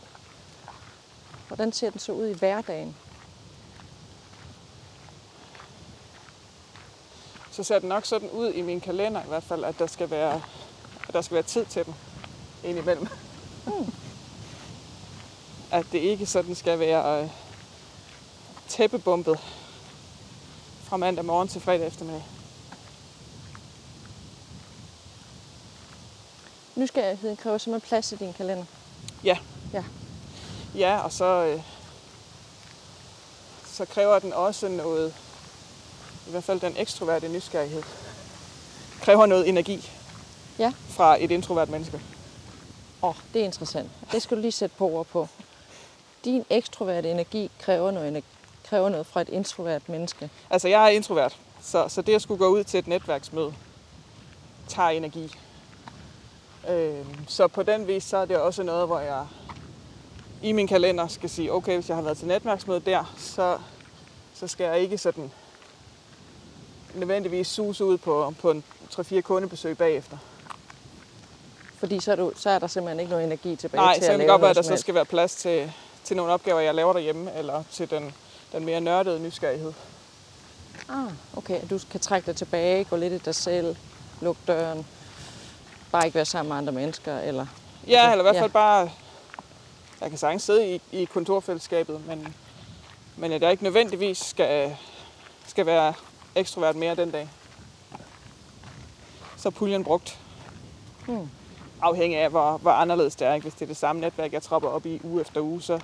Hvordan 1.48 1.72
ser 1.72 1.90
den 1.90 2.00
så 2.00 2.12
ud 2.12 2.28
i 2.28 2.34
hverdagen? 2.34 2.96
så 7.60 7.64
ser 7.64 7.80
den 7.80 7.90
nok 7.90 8.06
sådan 8.06 8.30
ud 8.30 8.52
i 8.52 8.62
min 8.62 8.82
kalender 8.82 9.24
i 9.24 9.28
hvert 9.28 9.44
fald, 9.44 9.64
at 9.64 9.80
der 9.80 9.88
skal 9.88 10.10
være, 10.10 10.42
at 11.08 11.14
der 11.14 11.22
skal 11.22 11.36
være 11.36 11.44
tid 11.44 11.66
til 11.66 11.86
den 11.86 11.96
indimellem. 12.64 13.08
Mm. 13.78 13.94
At 15.72 15.86
det 15.92 16.00
ikke 16.00 16.26
sådan 16.26 16.56
skal 16.56 16.80
være 16.80 17.24
øh, 17.24 17.30
tæppebumpet 18.68 19.40
fra 20.84 20.98
mandag 20.98 21.26
morgen 21.26 21.48
til 21.48 21.62
fredag 21.62 21.88
eftermiddag. 21.88 22.24
Nysgerrigheden 26.76 27.38
kræver 27.38 27.58
simpelthen 27.58 27.88
plads 27.90 28.12
i 28.12 28.16
din 28.16 28.34
kalender. 28.34 28.66
Ja, 30.76 30.98
og 30.98 31.12
så, 31.12 31.26
øh, 31.26 31.62
så 33.66 33.86
kræver 33.86 34.20
den 34.20 34.34
også 34.34 34.68
noget, 34.68 35.14
i 36.28 36.32
hvert 36.32 36.44
fald 36.44 36.60
den 36.60 36.74
ekstroverte 36.78 37.28
nysgerrighed, 37.28 37.84
kræver 39.02 39.26
noget 39.26 39.50
energi 39.50 39.90
Ja. 40.60 40.74
fra 40.90 41.24
et 41.24 41.32
introvert 41.32 41.70
menneske. 41.70 42.02
Åh, 43.02 43.10
oh, 43.10 43.16
det 43.34 43.42
er 43.42 43.46
interessant. 43.46 43.92
Det 44.12 44.22
skal 44.22 44.38
du 44.38 44.42
lige 44.42 44.52
sætte 44.52 44.76
på 44.78 44.90
ord 44.90 45.06
på. 45.06 45.28
Din 46.26 46.46
ekstroverte 46.50 47.12
energi 47.12 47.52
kræver 47.60 47.92
noget, 47.92 48.24
kræver 48.64 48.90
noget 48.90 49.08
fra 49.08 49.22
et 49.22 49.30
introvert 49.30 49.90
menneske. 49.90 50.30
Altså, 50.50 50.68
jeg 50.68 50.84
er 50.84 50.90
introvert, 50.90 51.38
så, 51.62 51.88
så 51.88 52.02
det 52.02 52.16
at 52.16 52.22
skulle 52.22 52.38
gå 52.38 52.48
ud 52.48 52.64
til 52.64 52.78
et 52.78 52.88
netværksmøde 52.88 53.54
tager 54.68 54.90
energi. 54.90 55.36
Øh, 56.70 57.06
så 57.28 57.48
på 57.48 57.64
den 57.64 57.88
vis, 57.88 58.04
så 58.04 58.18
er 58.18 58.26
det 58.26 58.38
også 58.38 58.64
noget, 58.64 58.88
hvor 58.88 59.00
jeg 59.00 59.26
i 60.44 60.52
min 60.52 60.68
kalender 60.68 61.08
skal 61.08 61.30
sige, 61.30 61.54
okay, 61.54 61.74
hvis 61.76 61.90
jeg 61.90 61.98
har 61.98 62.04
været 62.04 62.18
til 62.18 62.28
netværksmøde 62.28 62.80
der, 62.80 63.14
så, 63.18 63.58
så 64.34 64.48
skal 64.48 64.64
jeg 64.64 64.80
ikke 64.80 64.98
sådan 64.98 65.32
nødvendigvis 66.96 67.48
suse 67.48 67.86
ud 67.86 67.98
på, 67.98 68.34
på 68.42 68.52
en 68.52 68.64
3-4 68.94 69.22
kundebesøg 69.22 69.78
bagefter. 69.78 70.18
Fordi 71.80 72.00
så 72.00 72.12
er, 72.12 72.16
du, 72.16 72.32
så 72.36 72.50
er 72.50 72.60
der 72.60 72.68
simpelthen 72.68 73.00
ikke 73.00 73.10
noget 73.10 73.26
energi 73.26 73.56
tilbage 73.56 73.82
Nej, 73.82 73.94
til 73.94 74.04
så 74.04 74.12
at 74.12 74.14
kan 74.14 74.20
det 74.20 74.28
lave 74.28 74.32
godt 74.34 74.42
være, 74.42 74.50
at 74.50 74.56
der 74.56 74.62
så 74.62 74.78
skal 74.78 74.96
være 74.96 75.06
plads 75.06 75.36
til, 75.36 75.72
til 76.04 76.18
nogle 76.18 76.32
opgaver, 76.34 76.60
jeg 76.60 76.76
laver 76.76 76.94
derhjemme, 76.94 77.34
eller 77.38 77.64
til 77.72 77.90
den, 77.90 78.14
den 78.52 78.66
mere 78.66 78.82
nørdede 78.82 79.20
nysgerrighed. 79.20 79.74
Ah, 80.90 81.12
okay. 81.38 81.62
Du 81.70 81.80
kan 81.92 82.00
trække 82.00 82.26
dig 82.26 82.36
tilbage, 82.36 82.84
gå 82.84 82.96
lidt 82.96 83.14
i 83.14 83.18
dig 83.18 83.36
selv, 83.36 83.76
lukke 84.22 84.42
døren, 84.48 84.86
bare 85.92 86.06
ikke 86.06 86.16
være 86.16 86.26
sammen 86.26 86.50
med 86.50 86.58
andre 86.58 86.74
mennesker, 86.74 87.20
eller... 87.20 87.46
Ja, 87.88 88.12
eller 88.12 88.22
i 88.22 88.26
hvert 88.26 88.36
Ja. 88.36 88.42
fald 88.42 88.52
bare, 88.52 88.92
jeg 90.02 90.10
kan 90.10 90.18
sagtens 90.18 90.44
sidde 90.44 90.76
i, 90.76 90.82
i 90.92 91.06
kontorfællesskabet, 91.06 92.08
men, 92.08 92.36
men 93.18 93.32
at 93.32 93.42
jeg 93.42 93.52
ikke 93.52 93.64
nødvendigvis 93.64 94.18
skal, 94.18 94.76
skal 95.48 95.66
være 95.66 95.94
ekstrovert 96.36 96.76
mere 96.76 96.96
den 96.96 97.12
dag. 97.12 97.30
Så 99.38 99.50
puljen 99.50 99.84
brugt. 99.84 100.18
Hmm. 101.08 101.30
Afhængig 101.82 102.20
af, 102.20 102.30
hvor, 102.30 102.58
hvor 102.58 102.72
anderledes 102.72 103.16
det 103.16 103.28
er. 103.28 103.34
Ikke? 103.34 103.44
Hvis 103.44 103.54
det 103.54 103.62
er 103.62 103.68
det 103.68 103.78
samme 103.78 104.02
netværk, 104.02 104.34
jeg 104.34 104.42
tropper 104.44 104.70
op 104.70 104.86
i 104.86 105.00
uge 105.04 105.22
efter 105.22 105.42
uge, 105.42 105.62
så, 105.62 105.80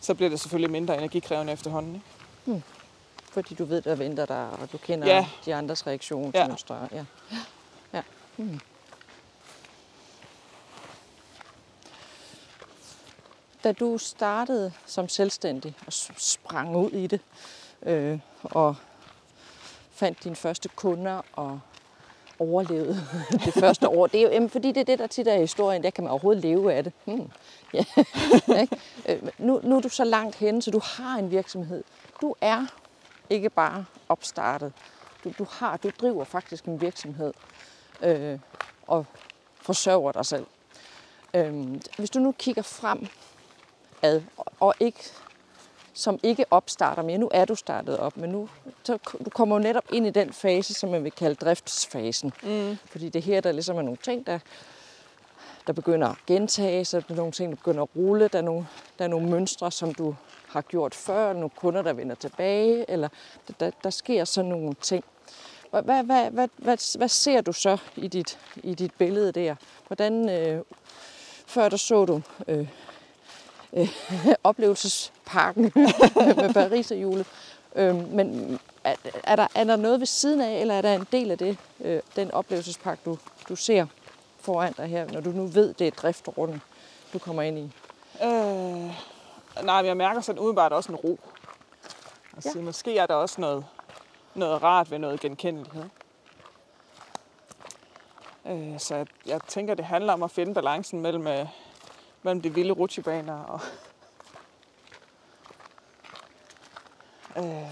så 0.00 0.14
bliver 0.14 0.30
det 0.30 0.40
selvfølgelig 0.40 0.70
mindre 0.70 0.98
energikrævende 0.98 1.52
efterhånden. 1.52 2.02
Ikke? 2.46 2.62
Fordi 3.32 3.54
du 3.54 3.64
ved, 3.64 3.82
hvad 3.82 3.96
venter 3.96 4.26
dig, 4.26 4.48
og 4.62 4.72
du 4.72 4.78
kender 4.78 5.08
Ja. 5.08 5.26
de 5.44 5.54
andres 5.54 5.86
reaktionsmønstre. 5.86 6.88
Ja. 6.92 6.96
Ja. 6.96 7.04
ja. 7.92 8.02
Hmm. 8.36 8.60
da 13.64 13.72
du 13.72 13.98
startede 13.98 14.72
som 14.86 15.08
selvstændig 15.08 15.74
og 15.86 15.92
sprang 16.16 16.76
ud 16.76 16.90
i 16.90 17.06
det, 17.06 17.20
øh, 17.82 18.18
og 18.42 18.76
fandt 19.92 20.24
dine 20.24 20.36
første 20.36 20.68
kunder 20.68 21.22
og 21.32 21.60
overlevede 22.40 23.06
det 23.44 23.54
første 23.54 23.88
år. 23.88 24.06
Det 24.06 24.18
er 24.18 24.22
jo, 24.22 24.30
jamen, 24.30 24.50
fordi 24.50 24.68
det 24.68 24.80
er 24.80 24.84
det, 24.84 24.98
der 24.98 25.06
tit 25.06 25.28
er 25.28 25.34
i 25.34 25.40
historien. 25.40 25.82
Der 25.82 25.90
kan 25.90 26.04
man 26.04 26.10
overhovedet 26.10 26.42
leve 26.42 26.72
af 26.72 26.84
det. 26.84 26.92
Hmm. 27.04 27.30
Ja. 27.74 27.84
ikke? 28.60 28.76
Øh, 29.08 29.28
nu, 29.38 29.60
nu 29.62 29.76
er 29.76 29.80
du 29.80 29.88
så 29.88 30.04
langt 30.04 30.36
henne, 30.36 30.62
så 30.62 30.70
du 30.70 30.80
har 30.84 31.18
en 31.18 31.30
virksomhed. 31.30 31.84
Du 32.20 32.34
er 32.40 32.66
ikke 33.30 33.50
bare 33.50 33.84
opstartet. 34.08 34.72
Du, 35.24 35.32
du, 35.38 35.46
har, 35.50 35.76
du 35.76 35.90
driver 36.00 36.24
faktisk 36.24 36.64
en 36.64 36.80
virksomhed 36.80 37.32
øh, 38.02 38.38
og 38.86 39.06
forsørger 39.60 40.12
dig 40.12 40.26
selv. 40.26 40.46
Øh, 41.34 41.66
hvis 41.98 42.10
du 42.10 42.18
nu 42.18 42.32
kigger 42.32 42.62
frem 42.62 43.06
ad, 44.02 44.22
og 44.60 44.74
ikke 44.80 45.10
som 45.94 46.20
ikke 46.22 46.44
opstarter 46.50 47.02
mere. 47.02 47.18
Nu 47.18 47.28
er 47.32 47.44
du 47.44 47.54
startet 47.54 47.98
op, 47.98 48.16
men 48.16 48.30
nu 48.30 48.48
så 48.82 48.98
du 49.24 49.30
kommer 49.30 49.56
jo 49.56 49.62
netop 49.62 49.84
ind 49.92 50.06
i 50.06 50.10
den 50.10 50.32
fase, 50.32 50.74
som 50.74 50.90
man 50.90 51.04
vil 51.04 51.12
kalde 51.12 51.34
driftsfasen. 51.34 52.32
Mm. 52.42 52.78
Fordi 52.84 53.08
det 53.08 53.22
her, 53.22 53.40
der 53.40 53.52
ligesom 53.52 53.76
er 53.76 53.82
nogle 53.82 53.98
ting, 54.02 54.26
der, 54.26 54.38
der 55.66 55.72
begynder 55.72 56.08
at 56.08 56.16
gentage 56.26 56.84
sig, 56.84 57.08
der 57.08 57.14
er 57.14 57.16
nogle 57.16 57.32
ting, 57.32 57.50
der 57.50 57.56
begynder 57.56 57.82
at 57.82 57.88
rulle, 57.96 58.28
der 58.28 58.38
er 58.38 58.42
nogle, 58.42 58.66
der 58.98 59.04
er 59.04 59.08
nogle 59.08 59.30
mønstre, 59.30 59.72
som 59.72 59.94
du 59.94 60.14
har 60.48 60.60
gjort 60.60 60.94
før, 60.94 61.32
nogle 61.32 61.50
kunder, 61.50 61.82
der 61.82 61.92
vender 61.92 62.14
tilbage, 62.14 62.90
eller 62.90 63.08
der, 63.60 63.70
der 63.84 63.90
sker 63.90 64.24
sådan 64.24 64.50
nogle 64.50 64.74
ting. 64.74 65.04
Hvad, 65.70 65.82
hvad, 65.82 66.04
hvad, 66.04 66.30
hvad, 66.30 66.48
hvad, 66.56 66.98
hvad 66.98 67.08
ser 67.08 67.40
du 67.40 67.52
så 67.52 67.78
i 67.96 68.08
dit, 68.08 68.38
i 68.56 68.74
dit 68.74 68.92
billede 68.98 69.32
der? 69.32 69.54
Hvordan, 69.86 70.28
øh, 70.28 70.62
før 71.46 71.68
der 71.68 71.76
så 71.76 72.04
du 72.04 72.22
øh, 72.48 72.68
øh, 73.72 73.88
oplevelsesparken 74.44 75.62
med 76.36 76.54
Paris 76.54 76.90
og 76.90 77.02
julet. 77.02 77.26
Øh, 77.76 78.12
men 78.12 78.58
er, 78.84 78.94
er, 79.24 79.36
der, 79.36 79.46
er 79.54 79.64
der 79.64 79.76
noget 79.76 80.00
ved 80.00 80.06
siden 80.06 80.40
af, 80.40 80.60
eller 80.60 80.74
er 80.74 80.82
der 80.82 80.94
en 80.94 81.06
del 81.12 81.30
af 81.30 81.38
det, 81.38 81.56
øh, 81.80 82.00
den 82.16 82.30
oplevelsespark, 82.30 83.04
du, 83.04 83.18
du 83.48 83.56
ser 83.56 83.86
foran 84.40 84.72
dig 84.72 84.86
her, 84.86 85.12
når 85.12 85.20
du 85.20 85.30
nu 85.30 85.46
ved, 85.46 85.74
det 85.74 85.86
er 85.86 85.90
driftrunden, 85.90 86.62
du 87.12 87.18
kommer 87.18 87.42
ind 87.42 87.58
i? 87.58 87.72
Øh, 88.24 89.64
nej, 89.64 89.86
jeg 89.86 89.96
mærker 89.96 90.20
sådan 90.20 90.38
umiddelbart 90.38 90.72
også 90.72 90.92
en 90.92 90.96
ro. 90.96 91.20
Altså, 92.34 92.52
ja. 92.58 92.64
Måske 92.64 92.98
er 92.98 93.06
der 93.06 93.14
også 93.14 93.40
noget, 93.40 93.64
noget 94.34 94.62
rart 94.62 94.90
ved 94.90 94.98
noget 94.98 95.20
genkendelighed. 95.20 95.84
Øh, 98.46 98.78
så 98.78 98.94
jeg, 98.94 99.06
jeg 99.26 99.40
tænker, 99.48 99.74
det 99.74 99.84
handler 99.84 100.12
om 100.12 100.22
at 100.22 100.30
finde 100.30 100.54
balancen 100.54 101.00
mellem, 101.00 101.26
øh, 101.26 101.46
mellem 102.22 102.42
de 102.42 102.54
vilde 102.54 102.72
rutsjebaner 102.72 103.44
og... 103.44 103.60
øh. 107.36 107.70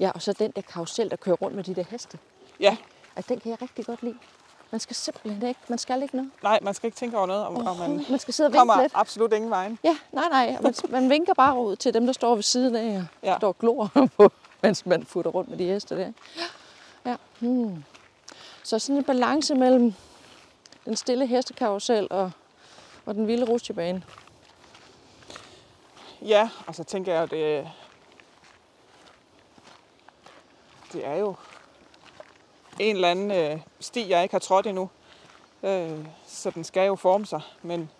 Ja, 0.00 0.10
og 0.14 0.22
så 0.22 0.32
den 0.32 0.50
der 0.50 0.62
karusel, 0.62 1.10
der 1.10 1.16
kører 1.16 1.36
rundt 1.36 1.56
med 1.56 1.64
de 1.64 1.74
der 1.74 1.84
heste. 1.90 2.18
Ja. 2.60 2.76
Altså, 3.16 3.34
den 3.34 3.40
kan 3.40 3.50
jeg 3.50 3.62
rigtig 3.62 3.86
godt 3.86 4.02
lide. 4.02 4.18
Man 4.70 4.80
skal 4.80 4.96
simpelthen 4.96 5.48
ikke, 5.48 5.60
man 5.68 5.78
skal 5.78 6.02
ikke 6.02 6.16
noget. 6.16 6.30
Nej, 6.42 6.58
man 6.62 6.74
skal 6.74 6.86
ikke 6.86 6.96
tænke 6.96 7.16
over 7.16 7.26
noget, 7.26 7.46
om, 7.46 7.56
oh, 7.56 7.66
om 7.66 7.76
man, 7.76 8.04
man 8.10 8.18
skal 8.18 8.34
sidde 8.34 8.48
og 8.48 8.54
kommer 8.54 8.82
lidt. 8.82 8.92
absolut 8.94 9.32
ingen 9.32 9.50
vejen. 9.50 9.78
Ja, 9.84 9.96
nej, 10.12 10.28
nej. 10.28 10.56
Man, 10.60 10.74
man 10.90 11.10
vinker 11.10 11.34
bare 11.34 11.58
ud 11.58 11.76
til 11.76 11.94
dem, 11.94 12.06
der 12.06 12.12
står 12.12 12.34
ved 12.34 12.42
siden 12.42 12.76
af 12.76 12.96
og 12.96 13.04
ja. 13.22 13.36
står 13.38 13.48
og 13.48 13.58
glor 13.58 13.90
på, 14.16 14.32
mens 14.62 14.86
man 14.86 15.04
futter 15.04 15.30
rundt 15.30 15.50
med 15.50 15.58
de 15.58 15.64
heste 15.64 15.96
der. 15.96 16.12
Ja. 17.06 17.16
Hmm. 17.38 17.84
Så 18.62 18.78
sådan 18.78 18.96
en 18.96 19.04
balance 19.04 19.54
mellem 19.54 19.94
den 20.84 20.96
stille 20.96 21.26
hestekarusel 21.26 22.08
og 22.10 22.30
og 23.06 23.14
den 23.14 23.26
vilde 23.26 23.44
rutsjebane. 23.44 24.02
Ja, 26.22 26.50
og 26.66 26.74
så 26.74 26.84
tænker 26.84 27.14
jeg, 27.14 27.30
det, 27.30 27.70
det 30.92 31.06
er 31.06 31.14
jo 31.14 31.34
en 32.78 32.96
eller 32.96 33.10
anden 33.10 33.30
øh, 33.30 33.60
sti, 33.80 34.10
jeg 34.10 34.22
ikke 34.22 34.34
har 34.34 34.38
trådt 34.38 34.66
endnu. 34.66 34.90
Øh, 35.62 36.06
så 36.26 36.50
den 36.50 36.64
skal 36.64 36.86
jo 36.86 36.96
forme 36.96 37.26
sig. 37.26 37.40
Men, 37.62 37.90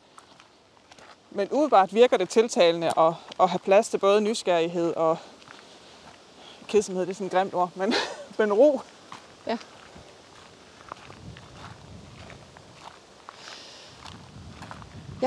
men 1.30 1.48
udebart 1.48 1.94
virker 1.94 2.16
det 2.16 2.28
tiltalende 2.28 2.86
at, 2.98 3.14
at 3.40 3.48
have 3.48 3.58
plads 3.58 3.88
til 3.88 3.98
både 3.98 4.20
nysgerrighed 4.20 4.94
og 4.94 5.18
kedsomhed, 6.68 7.06
det 7.06 7.10
er 7.10 7.14
sådan 7.14 7.26
et 7.26 7.32
grimt 7.32 7.54
ord, 7.54 7.70
men, 7.74 7.94
men 8.38 8.52
ro. 8.52 8.80
Ja. 9.46 9.58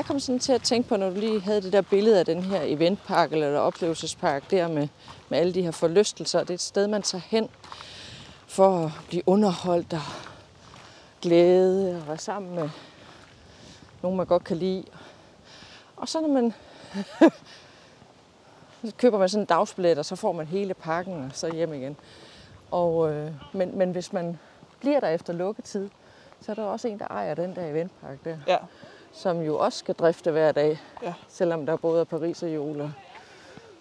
Kom 0.06 0.20
sådan 0.20 0.38
til 0.38 0.52
at 0.52 0.62
tænke 0.62 0.88
på, 0.88 0.96
når 0.96 1.10
du 1.10 1.20
lige 1.20 1.40
havde 1.40 1.62
det 1.62 1.72
der 1.72 1.80
billede 1.80 2.18
af 2.18 2.24
den 2.24 2.42
her 2.42 2.60
eventpark 2.62 3.32
eller 3.32 3.58
oplevelsespark 3.58 4.50
der 4.50 4.68
med, 4.68 4.88
med 5.28 5.38
alle 5.38 5.54
de 5.54 5.62
her 5.62 5.70
forlystelser. 5.70 6.40
Det 6.40 6.50
er 6.50 6.54
et 6.54 6.60
sted, 6.60 6.86
man 6.86 7.02
tager 7.02 7.22
hen 7.26 7.48
for 8.46 8.84
at 8.84 8.90
blive 9.08 9.22
underholdt 9.26 9.92
og 9.92 10.00
glæde 11.22 11.96
og 11.96 12.08
være 12.08 12.18
sammen 12.18 12.54
med 12.54 12.68
nogen, 14.02 14.16
man 14.16 14.26
godt 14.26 14.44
kan 14.44 14.56
lide. 14.56 14.84
Og 15.96 16.08
så 16.08 16.20
når 16.20 16.28
man 16.28 16.54
så 18.84 18.92
køber 18.98 19.18
man 19.18 19.28
sådan 19.28 19.42
en 19.42 19.46
dagsbillet, 19.46 19.98
og 19.98 20.04
så 20.04 20.16
får 20.16 20.32
man 20.32 20.46
hele 20.46 20.74
pakken 20.74 21.14
og 21.14 21.30
så 21.32 21.54
hjem 21.54 21.74
igen. 21.74 21.96
Og, 22.70 23.12
øh, 23.12 23.32
men, 23.52 23.78
men 23.78 23.92
hvis 23.92 24.12
man 24.12 24.38
bliver 24.80 25.00
der 25.00 25.08
efter 25.08 25.32
lukketid, 25.32 25.88
så 26.40 26.52
er 26.52 26.54
der 26.54 26.62
også 26.62 26.88
en, 26.88 26.98
der 26.98 27.06
ejer 27.06 27.34
den 27.34 27.56
der 27.56 27.66
eventpark 27.66 28.24
der. 28.24 28.36
Ja 28.46 28.56
som 29.16 29.42
jo 29.42 29.58
også 29.58 29.78
skal 29.78 29.94
drifte 29.94 30.30
hver 30.30 30.52
dag, 30.52 30.78
ja. 31.02 31.14
selvom 31.28 31.66
der 31.66 31.76
både 31.76 32.00
er 32.00 32.04
Paris 32.04 32.42
og 32.42 32.54
jul 32.54 32.80
og, 32.80 32.92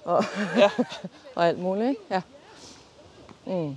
og, 0.04 0.24
ja. 0.58 0.70
og 1.36 1.48
alt 1.48 1.60
muligt. 1.60 1.90
Ikke? 1.90 2.02
Ja. 2.10 2.22
Mm. 3.46 3.76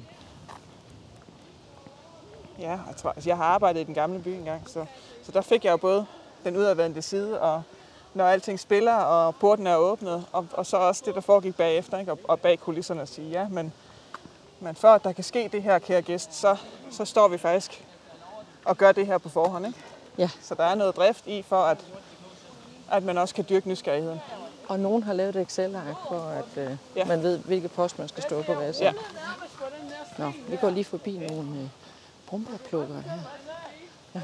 Ja, 2.58 2.70
jeg, 2.70 2.96
tror, 2.96 3.10
altså 3.10 3.30
jeg 3.30 3.36
har 3.36 3.44
arbejdet 3.44 3.80
i 3.80 3.84
den 3.84 3.94
gamle 3.94 4.18
by 4.18 4.28
engang, 4.28 4.70
så, 4.70 4.86
så 5.22 5.32
der 5.32 5.40
fik 5.40 5.64
jeg 5.64 5.72
jo 5.72 5.76
både 5.76 6.06
den 6.44 6.56
udadvendte 6.56 7.02
side, 7.02 7.40
og 7.40 7.62
når 8.14 8.24
alting 8.24 8.60
spiller, 8.60 8.94
og 8.94 9.34
porten 9.34 9.66
er 9.66 9.76
åbnet, 9.76 10.24
og, 10.32 10.46
og 10.52 10.66
så 10.66 10.76
også 10.76 11.02
det, 11.06 11.14
der 11.14 11.20
foregik 11.20 11.56
bagefter, 11.56 11.98
ikke? 11.98 12.12
Og, 12.12 12.18
og 12.24 12.40
bag 12.40 12.58
kulisserne 12.58 13.02
at 13.02 13.08
sige, 13.08 13.30
ja, 13.30 13.48
men, 13.48 13.72
men 14.60 14.76
at 14.82 15.04
der 15.04 15.12
kan 15.12 15.24
ske 15.24 15.48
det 15.52 15.62
her, 15.62 15.78
kære 15.78 16.02
gæst, 16.02 16.34
så, 16.34 16.56
så 16.90 17.04
står 17.04 17.28
vi 17.28 17.38
faktisk 17.38 17.84
og 18.64 18.76
gør 18.76 18.92
det 18.92 19.06
her 19.06 19.18
på 19.18 19.28
forhånd. 19.28 19.66
Ikke? 19.66 19.78
Ja. 20.18 20.30
Så 20.42 20.54
der 20.54 20.64
er 20.64 20.74
noget 20.74 20.96
drift 20.96 21.26
i 21.26 21.42
for, 21.42 21.62
at, 21.62 21.84
at 22.90 23.02
man 23.02 23.18
også 23.18 23.34
kan 23.34 23.46
dyrke 23.48 23.68
nysgerrigheden. 23.68 24.20
Og 24.68 24.80
nogen 24.80 25.02
har 25.02 25.12
lavet 25.12 25.36
et 25.36 25.42
Excel-ark 25.42 25.96
for, 26.08 26.20
at 26.20 26.70
øh, 26.70 26.76
ja. 26.96 27.04
man 27.04 27.22
ved, 27.22 27.38
hvilke 27.38 27.68
post 27.68 27.98
man 27.98 28.08
skal 28.08 28.22
stå 28.22 28.42
på 28.42 28.54
hvad 28.54 28.74
Ja. 28.80 28.92
Nå, 30.18 30.32
vi 30.48 30.56
går 30.56 30.70
lige 30.70 30.84
forbi 30.84 31.18
nogle 31.18 31.60
øh, 31.60 31.68
brumbærplukker 32.26 33.00
her. 33.00 33.18
Ja. 34.14 34.20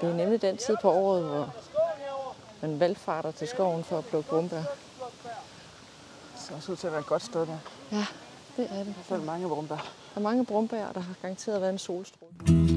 Det 0.00 0.10
er 0.10 0.14
nemlig 0.14 0.42
den 0.42 0.56
tid 0.56 0.76
på 0.82 0.90
året, 0.90 1.22
hvor 1.22 1.54
man 2.60 2.80
valgfarter 2.80 3.30
til 3.30 3.48
skoven 3.48 3.84
for 3.84 3.98
at 3.98 4.04
plukke 4.04 4.28
brumbær. 4.28 4.56
Det 4.56 4.66
ser 6.36 6.54
også 6.54 6.72
ud 6.72 6.76
til 6.76 6.86
at 6.86 6.92
være 6.92 7.00
et 7.00 7.06
godt 7.06 7.22
sted 7.22 7.40
der. 7.40 7.58
Ja, 7.92 8.06
det 8.56 8.68
er 8.70 8.76
det. 8.76 8.84
Hvert 8.84 9.04
fald 9.04 9.20
mange 9.20 9.48
brumbær. 9.48 9.76
Der 9.76 10.16
er 10.16 10.20
mange 10.20 10.46
brumbær, 10.46 10.92
der 10.92 11.00
har 11.00 11.14
garanteret 11.22 11.60
været 11.60 11.72
en 11.72 11.78
solstråle. 11.78 12.71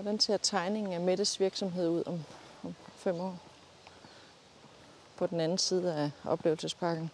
Hvordan 0.00 0.20
ser 0.20 0.36
tegningen 0.36 0.92
af 0.92 1.00
Mettes 1.00 1.40
virksomhed 1.40 1.88
ud 1.88 2.02
om, 2.06 2.24
om 2.64 2.74
fem 2.96 3.20
år? 3.20 3.38
På 5.16 5.26
den 5.26 5.40
anden 5.40 5.58
side 5.58 5.94
af 5.94 6.10
oplevelsesparken. 6.24 7.10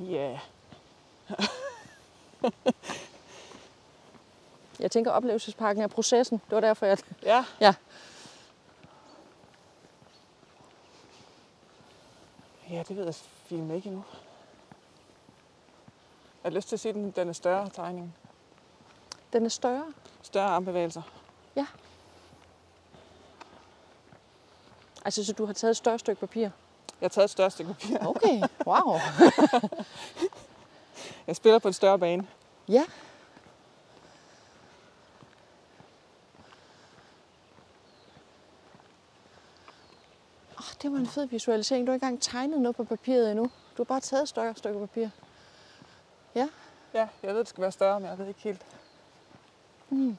Ja. 0.00 0.04
Yeah. 0.04 0.38
jeg 4.80 4.90
tænker, 4.90 5.10
oplevelsesparken 5.10 5.82
er 5.82 5.86
processen. 5.86 6.40
Det 6.44 6.54
var 6.54 6.60
derfor, 6.60 6.86
jeg... 6.86 6.98
Ja. 7.22 7.44
ja. 7.66 7.74
Ja, 12.70 12.82
det 12.88 12.96
ved 12.96 13.04
jeg 13.04 13.14
fint 13.14 13.72
ikke 13.72 13.88
endnu. 13.88 14.04
Jeg 16.48 16.52
har 16.52 16.56
lyst 16.56 16.68
til 16.68 16.76
at 16.76 16.80
sige, 16.80 16.90
at 16.90 16.94
den, 16.94 17.10
den 17.10 17.28
er 17.28 17.32
større, 17.32 17.70
tegningen. 17.70 18.14
Den 19.32 19.44
er 19.44 19.48
større? 19.48 19.84
Større 20.22 20.46
armbevægelser. 20.46 21.02
Ja. 21.56 21.66
Altså, 25.04 25.24
så 25.24 25.32
du 25.32 25.46
har 25.46 25.52
taget 25.52 25.70
et 25.70 25.76
større 25.76 25.98
stykke 25.98 26.20
papir? 26.20 26.40
Jeg 26.40 26.50
har 27.00 27.08
taget 27.08 27.24
et 27.24 27.30
større 27.30 27.50
stykke 27.50 27.74
papir. 27.74 28.06
Okay, 28.06 28.42
wow. 28.66 28.98
jeg 31.26 31.36
spiller 31.36 31.58
på 31.58 31.68
en 31.68 31.74
større 31.74 31.98
bane. 31.98 32.26
Ja. 32.68 32.84
det 40.82 40.92
var 40.92 40.98
en 40.98 41.06
fed 41.06 41.26
visualisering. 41.26 41.86
Du 41.86 41.90
har 41.90 41.94
ikke 41.94 42.06
engang 42.06 42.22
tegnet 42.22 42.60
noget 42.60 42.76
på 42.76 42.84
papiret 42.84 43.30
endnu. 43.30 43.44
Du 43.44 43.50
har 43.76 43.84
bare 43.84 44.00
taget 44.00 44.22
et 44.22 44.28
stykke, 44.28 44.54
stykke 44.56 44.78
papir. 44.78 45.08
Ja. 46.34 46.48
Ja, 46.94 47.08
jeg 47.22 47.34
ved, 47.34 47.38
det 47.38 47.48
skal 47.48 47.62
være 47.62 47.72
større, 47.72 48.00
men 48.00 48.08
jeg 48.08 48.18
ved 48.18 48.28
ikke 48.28 48.40
helt. 48.40 48.66
Mm. 49.90 50.18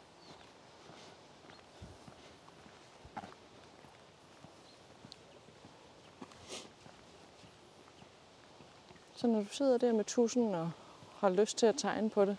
Så 9.13 9.27
når 9.27 9.39
du 9.39 9.49
sidder 9.49 9.77
der 9.77 9.93
med 9.93 10.03
tusind 10.05 10.55
og 10.55 10.71
har 11.19 11.29
lyst 11.29 11.57
til 11.57 11.65
at 11.65 11.75
tegne 11.77 12.09
på 12.09 12.25
det, 12.25 12.37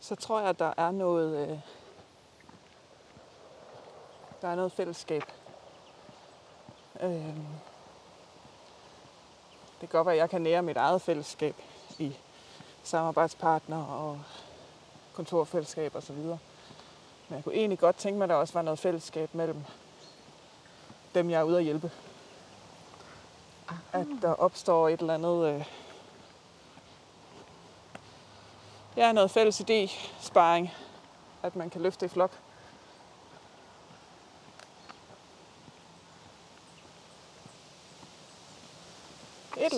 så 0.00 0.14
tror 0.14 0.40
jeg, 0.40 0.48
at 0.48 0.58
der 0.58 0.72
er 0.76 0.90
noget, 0.90 1.48
øh, 1.48 1.58
der 4.42 4.48
er 4.48 4.54
noget 4.54 4.72
fællesskab. 4.72 5.22
Øh, 7.00 7.36
det 9.80 9.88
kan 9.88 9.88
godt 9.88 10.06
være, 10.06 10.14
at 10.14 10.20
jeg 10.20 10.30
kan 10.30 10.42
nære 10.42 10.62
mit 10.62 10.76
eget 10.76 11.02
fællesskab 11.02 11.54
i 11.98 12.16
samarbejdspartner 12.82 13.84
og 13.84 14.20
kontorfællesskab 15.12 15.96
osv. 15.96 16.16
Men 16.16 16.38
jeg 17.30 17.44
kunne 17.44 17.54
egentlig 17.54 17.78
godt 17.78 17.96
tænke 17.96 18.18
mig, 18.18 18.24
at 18.24 18.28
der 18.28 18.36
også 18.36 18.54
var 18.54 18.62
noget 18.62 18.78
fællesskab 18.78 19.34
mellem 19.34 19.64
dem, 21.14 21.30
jeg 21.30 21.40
er 21.40 21.44
ude 21.44 21.58
at 21.58 21.64
hjælpe. 21.64 21.90
At 23.92 24.06
der 24.22 24.34
opstår 24.34 24.88
et 24.88 25.00
eller 25.00 25.14
andet... 25.14 25.54
Øh, 25.54 25.64
ja, 28.96 29.12
noget 29.12 29.30
fælles 29.30 29.60
idé, 29.60 29.90
sparring, 30.20 30.70
at 31.42 31.56
man 31.56 31.70
kan 31.70 31.82
løfte 31.82 32.06
i 32.06 32.08
flok. 32.08 32.30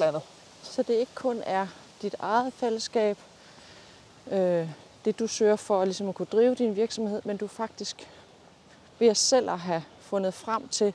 Eller 0.00 0.08
andet. 0.08 0.22
Så 0.62 0.82
det 0.82 0.94
ikke 0.94 1.14
kun 1.14 1.42
er 1.46 1.66
dit 2.02 2.14
eget 2.18 2.52
fællesskab, 2.52 3.18
øh, 4.30 4.68
det 5.04 5.18
du 5.18 5.26
søger 5.26 5.56
for 5.56 5.84
ligesom 5.84 6.08
at 6.08 6.14
kunne 6.14 6.26
drive 6.32 6.54
din 6.54 6.76
virksomhed, 6.76 7.22
men 7.24 7.36
du 7.36 7.46
faktisk 7.46 8.08
ved 8.98 9.08
at 9.08 9.16
selv 9.16 9.50
at 9.50 9.58
have 9.58 9.82
fundet 10.00 10.34
frem 10.34 10.68
til, 10.68 10.94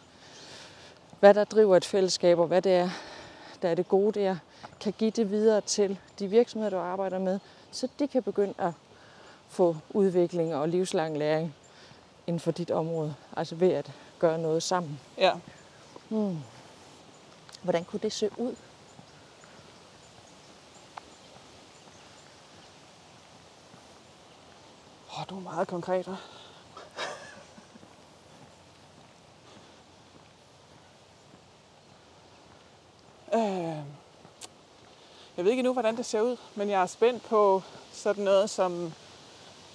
hvad 1.20 1.34
der 1.34 1.44
driver 1.44 1.78
et 1.78 1.86
fællesskab, 1.86 2.40
og 2.40 2.48
hvad 2.48 2.62
det 2.62 2.76
er, 2.76 2.90
der 3.62 3.70
er 3.70 3.76
det 3.76 3.88
gode 3.88 4.20
der, 4.20 4.36
kan 4.80 4.94
give 4.98 5.12
det 5.12 5.32
videre 5.32 5.62
til 5.62 6.00
de 6.20 6.28
virksomheder, 6.28 6.70
du 6.70 6.78
arbejder 6.78 7.20
med, 7.20 7.40
så 7.72 7.88
de 8.00 8.08
kan 8.08 8.24
begynde 8.24 8.54
at 8.58 8.72
få 9.50 9.78
udvikling 9.90 10.56
og 10.56 10.70
livslang 10.70 11.18
læring 11.18 11.56
inden 12.28 12.40
for 12.40 12.52
dit 12.52 12.72
område. 12.72 13.16
Altså 13.38 13.56
ved 13.56 13.72
at 13.72 13.92
gøre 14.20 14.38
noget 14.38 14.64
sammen. 14.64 15.00
Ja. 15.18 15.34
Hmm. 16.10 16.38
Hvordan 17.62 17.84
kunne 17.84 18.00
det 18.00 18.12
se 18.12 18.30
ud? 18.38 18.56
Åh, 25.16 25.22
oh, 25.22 25.30
du 25.30 25.38
er 25.38 25.42
meget 25.42 25.68
konkret, 25.68 26.08
hva'? 26.08 26.16
Øh, 33.34 33.86
jeg 35.38 35.46
ved 35.46 35.52
ikke 35.52 35.60
endnu, 35.60 35.74
hvordan 35.74 35.98
det 35.98 36.06
ser 36.06 36.22
ud, 36.22 36.38
men 36.56 36.70
jeg 36.70 36.82
er 36.82 36.86
spændt 36.86 37.24
på 37.24 37.62
sådan 37.92 38.24
noget 38.24 38.50
som 38.50 38.94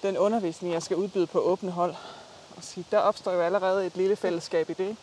den 0.03 0.18
undervisning, 0.18 0.74
jeg 0.74 0.82
skal 0.82 0.97
udbyde 0.97 1.26
på 1.26 1.38
åbne 1.41 1.70
hold. 1.70 1.95
Og 2.57 2.64
sige, 2.64 2.86
der 2.91 2.99
opstår 2.99 3.32
jo 3.32 3.41
allerede 3.41 3.86
et 3.86 3.97
lille 3.97 4.16
fællesskab 4.16 4.70
i 4.70 4.74
det. 4.74 4.97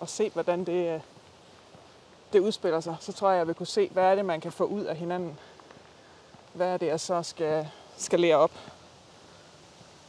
Og 0.00 0.08
se, 0.08 0.30
hvordan 0.30 0.64
det, 0.64 0.94
øh, 0.94 1.00
det 2.32 2.40
udspiller 2.40 2.80
sig. 2.80 2.96
Så 3.00 3.12
tror 3.12 3.30
jeg, 3.30 3.38
jeg 3.38 3.46
vil 3.46 3.54
kunne 3.54 3.66
se, 3.66 3.88
hvad 3.88 4.04
er 4.04 4.14
det, 4.14 4.24
man 4.24 4.40
kan 4.40 4.52
få 4.52 4.64
ud 4.64 4.84
af 4.84 4.96
hinanden. 4.96 5.38
Hvad 6.58 6.68
er 6.68 6.76
det, 6.76 6.86
jeg 6.86 7.00
så 7.00 7.22
skal, 7.22 7.68
skal 7.96 8.20
lære 8.20 8.36
op. 8.36 8.50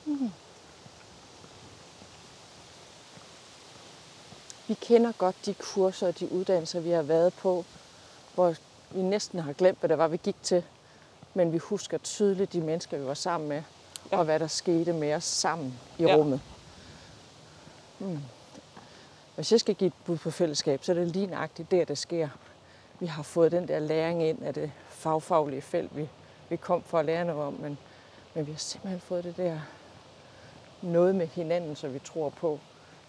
Mm. 0.06 0.32
Vi 4.68 4.74
kender 4.74 5.12
godt 5.12 5.36
de 5.45 5.54
kurser 5.54 6.08
og 6.08 6.20
de 6.20 6.32
uddannelser, 6.32 6.80
vi 6.80 6.89
har 6.89 7.02
været 7.02 7.34
på, 7.34 7.66
hvor 8.36 8.56
vi 8.91 9.02
næsten 9.02 9.39
har 9.39 9.54
glemt, 9.54 9.80
hvad 9.80 9.89
det 9.89 9.97
var, 9.97 10.08
vi 10.08 10.18
gik 10.18 10.36
til. 10.43 10.64
Men 11.34 11.54
vi 11.54 11.58
husker 11.58 11.97
tydeligt 11.97 12.54
de 12.54 12.62
mennesker, 12.62 12.97
vi 12.97 13.06
var 13.06 13.14
sammen 13.14 13.50
med, 13.50 13.64
ja. 14.12 14.18
og 14.18 14.26
hvad 14.26 14.39
der 14.39 14.47
skete 14.47 14.93
med 14.93 15.14
os 15.14 15.24
sammen 15.24 15.80
i 15.97 16.04
ja. 16.04 16.16
rummet. 16.16 16.41
Hmm. 17.97 18.20
Hvis 19.36 19.52
jeg 19.52 19.60
skal 19.60 19.76
give 19.76 19.88
et 19.88 19.93
bud 20.06 20.18
på 20.18 20.32
fællesskab, 20.32 20.84
så 20.84 20.91
er 20.91 20.95
det 20.95 21.08
lige 21.08 21.28
nøjagtigt 21.28 21.72
der, 21.72 21.86
det 21.86 21.97
sker. 21.97 22.30
Vi 23.00 23.06
har 23.06 23.24
fået 23.24 23.52
den 23.52 23.68
der 23.68 23.80
læring 23.80 24.24
ind 24.24 24.43
af 24.43 24.54
det 24.54 24.72
fagfaglige 24.89 25.62
felt, 25.62 25.97
vi, 25.97 26.10
vi 26.50 26.56
kom 26.56 26.84
for 26.84 27.00
at 27.00 27.06
lære 27.06 27.26
noget 27.26 27.43
om, 27.43 27.54
men, 27.54 27.78
men 28.34 28.47
vi 28.47 28.52
har 28.52 28.60
simpelthen 28.60 29.02
fået 29.02 29.24
det 29.24 29.38
der 29.38 29.60
noget 30.82 31.16
med 31.16 31.28
hinanden, 31.28 31.76
så 31.76 31.88
vi 31.88 32.00
tror 32.00 32.30
på, 32.30 32.60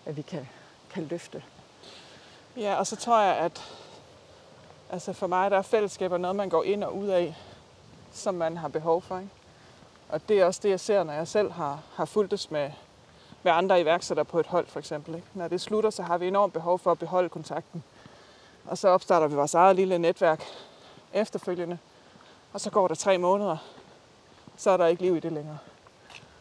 at 0.06 0.16
vi 0.16 0.22
kan, 0.22 0.48
kan 0.90 1.04
løfte. 1.04 1.42
Ja, 2.56 2.74
og 2.74 2.86
så 2.86 2.96
tror 2.96 3.20
jeg, 3.20 3.36
at 3.36 3.62
altså 4.90 5.12
for 5.12 5.26
mig 5.26 5.50
der 5.50 5.58
er 5.58 5.62
fællesskaber 5.62 6.18
noget, 6.18 6.36
man 6.36 6.48
går 6.48 6.64
ind 6.64 6.84
og 6.84 6.96
ud 6.96 7.08
af, 7.08 7.36
som 8.12 8.34
man 8.34 8.56
har 8.56 8.68
behov 8.68 9.02
for. 9.02 9.18
Ikke? 9.18 9.30
Og 10.08 10.28
det 10.28 10.40
er 10.40 10.44
også 10.44 10.60
det, 10.62 10.70
jeg 10.70 10.80
ser, 10.80 11.02
når 11.02 11.12
jeg 11.12 11.28
selv 11.28 11.50
har, 11.50 11.82
har 11.94 12.04
fulgtes 12.04 12.50
med, 12.50 12.70
med 13.42 13.52
andre 13.52 13.80
iværksættere 13.80 14.24
på 14.24 14.40
et 14.40 14.46
hold, 14.46 14.66
for 14.66 14.78
eksempel. 14.78 15.14
Ikke? 15.14 15.26
Når 15.34 15.48
det 15.48 15.60
slutter, 15.60 15.90
så 15.90 16.02
har 16.02 16.18
vi 16.18 16.28
enormt 16.28 16.52
behov 16.52 16.78
for 16.78 16.92
at 16.92 16.98
beholde 16.98 17.28
kontakten. 17.28 17.84
Og 18.64 18.78
så 18.78 18.88
opstarter 18.88 19.26
vi 19.26 19.34
vores 19.34 19.54
eget 19.54 19.76
lille 19.76 19.98
netværk 19.98 20.44
efterfølgende. 21.12 21.78
Og 22.52 22.60
så 22.60 22.70
går 22.70 22.88
der 22.88 22.94
tre 22.94 23.18
måneder, 23.18 23.56
så 24.56 24.70
er 24.70 24.76
der 24.76 24.86
ikke 24.86 25.02
liv 25.02 25.16
i 25.16 25.20
det 25.20 25.32
længere. 25.32 25.58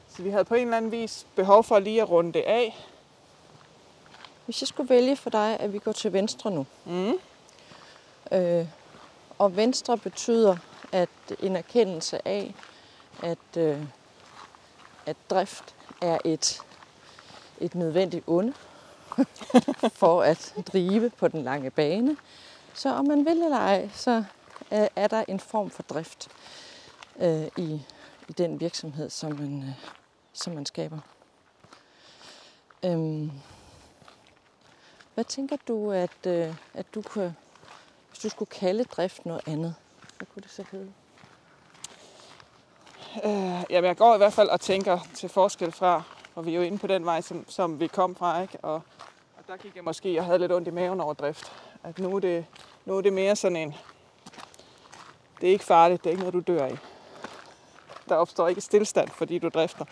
Så 0.09 0.23
vi 0.23 0.29
havde 0.29 0.45
på 0.45 0.55
en 0.55 0.63
eller 0.63 0.77
anden 0.77 0.91
vis 0.91 1.27
behov 1.35 1.63
for 1.63 1.79
lige 1.79 2.01
at 2.01 2.09
runde 2.09 2.33
det 2.33 2.41
af. 2.41 2.85
Hvis 4.45 4.61
jeg 4.61 4.67
skulle 4.67 4.89
vælge 4.89 5.15
for 5.15 5.29
dig, 5.29 5.57
at 5.59 5.73
vi 5.73 5.79
går 5.79 5.91
til 5.91 6.13
venstre 6.13 6.51
nu. 6.51 6.65
Mm. 6.85 7.13
Øh, 8.31 8.67
og 9.37 9.55
venstre 9.55 9.97
betyder, 9.97 10.57
at 10.91 11.09
en 11.39 11.55
erkendelse 11.55 12.27
af, 12.27 12.53
at, 13.23 13.57
øh, 13.57 13.81
at 15.05 15.17
drift 15.29 15.75
er 16.01 16.17
et, 16.25 16.61
et 17.59 17.75
nødvendigt 17.75 18.23
onde 18.27 18.53
for 20.01 20.21
at 20.21 20.55
drive 20.73 21.09
på 21.09 21.27
den 21.27 21.43
lange 21.43 21.69
bane. 21.71 22.17
Så 22.73 22.89
om 22.89 23.07
man 23.07 23.25
vil 23.25 23.41
eller 23.43 23.57
ej, 23.57 23.89
så 23.93 24.23
Øh, 24.71 24.87
er 24.95 25.07
der 25.07 25.23
en 25.27 25.39
form 25.39 25.69
for 25.69 25.83
drift 25.83 26.27
øh, 27.19 27.47
i, 27.57 27.81
i 28.29 28.31
den 28.37 28.59
virksomhed, 28.59 29.09
som 29.09 29.31
man, 29.31 29.63
øh, 29.63 29.69
som 30.33 30.53
man 30.53 30.65
skaber. 30.65 30.99
Øhm, 32.85 33.31
hvad 35.13 35.23
tænker 35.23 35.57
du, 35.67 35.91
at, 35.91 36.27
øh, 36.27 36.55
at 36.73 36.85
du 36.95 37.01
kunne, 37.01 37.35
hvis 38.09 38.19
du 38.19 38.29
skulle 38.29 38.49
kalde 38.49 38.83
drift 38.83 39.25
noget 39.25 39.41
andet, 39.47 39.75
hvad 40.17 40.27
kunne 40.33 40.43
det 40.43 40.51
så 40.51 40.65
hedde? 40.71 40.91
Øh, 43.25 43.65
jamen, 43.69 43.87
jeg 43.87 43.97
går 43.97 44.15
i 44.15 44.17
hvert 44.17 44.33
fald 44.33 44.49
og 44.49 44.61
tænker 44.61 44.99
til 45.15 45.29
forskel 45.29 45.71
fra, 45.71 46.03
og 46.35 46.45
vi 46.45 46.51
er 46.51 46.55
jo 46.55 46.61
inde 46.61 46.77
på 46.77 46.87
den 46.87 47.05
vej, 47.05 47.21
som, 47.21 47.45
som 47.49 47.79
vi 47.79 47.87
kom 47.87 48.15
fra, 48.15 48.41
ikke? 48.41 48.57
Og, 48.61 48.73
og 49.37 49.43
der 49.47 49.57
gik 49.57 49.75
jeg 49.75 49.83
måske 49.83 50.19
og 50.19 50.25
havde 50.25 50.39
lidt 50.39 50.51
ondt 50.51 50.67
i 50.67 50.71
maven 50.71 51.01
over 51.01 51.13
drift. 51.13 51.51
At 51.83 51.99
nu 51.99 52.15
er 52.15 52.19
det, 52.19 52.45
nu 52.85 52.97
er 52.97 53.01
det 53.01 53.13
mere 53.13 53.35
sådan 53.35 53.57
en, 53.57 53.75
det 55.41 55.47
er 55.47 55.53
ikke 55.53 55.65
farligt, 55.65 56.03
det 56.03 56.09
er 56.09 56.11
ikke 56.11 56.23
noget, 56.23 56.47
du 56.47 56.53
dør 56.53 56.67
i. 56.67 56.75
Der 58.09 58.15
opstår 58.15 58.47
ikke 58.47 58.61
stillstand, 58.61 59.09
fordi 59.09 59.39
du 59.39 59.49
drifter. 59.49 59.85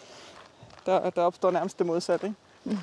Der, 0.85 1.09
der 1.09 1.21
opstår 1.21 1.51
nærmest 1.51 1.79
det 1.79 1.87
modsatte, 1.87 2.27
ikke? 2.27 2.37
Mm. 2.63 2.77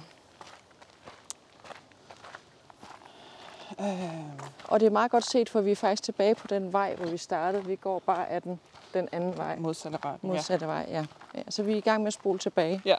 Øh. 3.80 4.44
Og 4.68 4.80
det 4.80 4.86
er 4.86 4.90
meget 4.90 5.10
godt 5.10 5.24
set, 5.24 5.48
for 5.48 5.60
vi 5.60 5.70
er 5.70 5.76
faktisk 5.76 6.02
tilbage 6.02 6.34
på 6.34 6.46
den 6.46 6.72
vej, 6.72 6.94
hvor 6.94 7.06
vi 7.06 7.16
startede. 7.16 7.64
Vi 7.64 7.76
går 7.76 7.98
bare 7.98 8.28
af 8.28 8.42
den, 8.42 8.60
den 8.94 9.08
anden 9.12 9.36
vej. 9.36 9.56
Modsatte 9.56 9.98
vej. 10.02 10.16
Modsatte 10.22 10.66
ja. 10.66 10.72
vej, 10.72 10.86
ja. 10.88 11.04
ja. 11.34 11.42
Så 11.48 11.62
vi 11.62 11.72
er 11.72 11.76
i 11.76 11.80
gang 11.80 12.02
med 12.02 12.06
at 12.06 12.12
spole 12.12 12.38
tilbage. 12.38 12.82
Ja. 12.84 12.96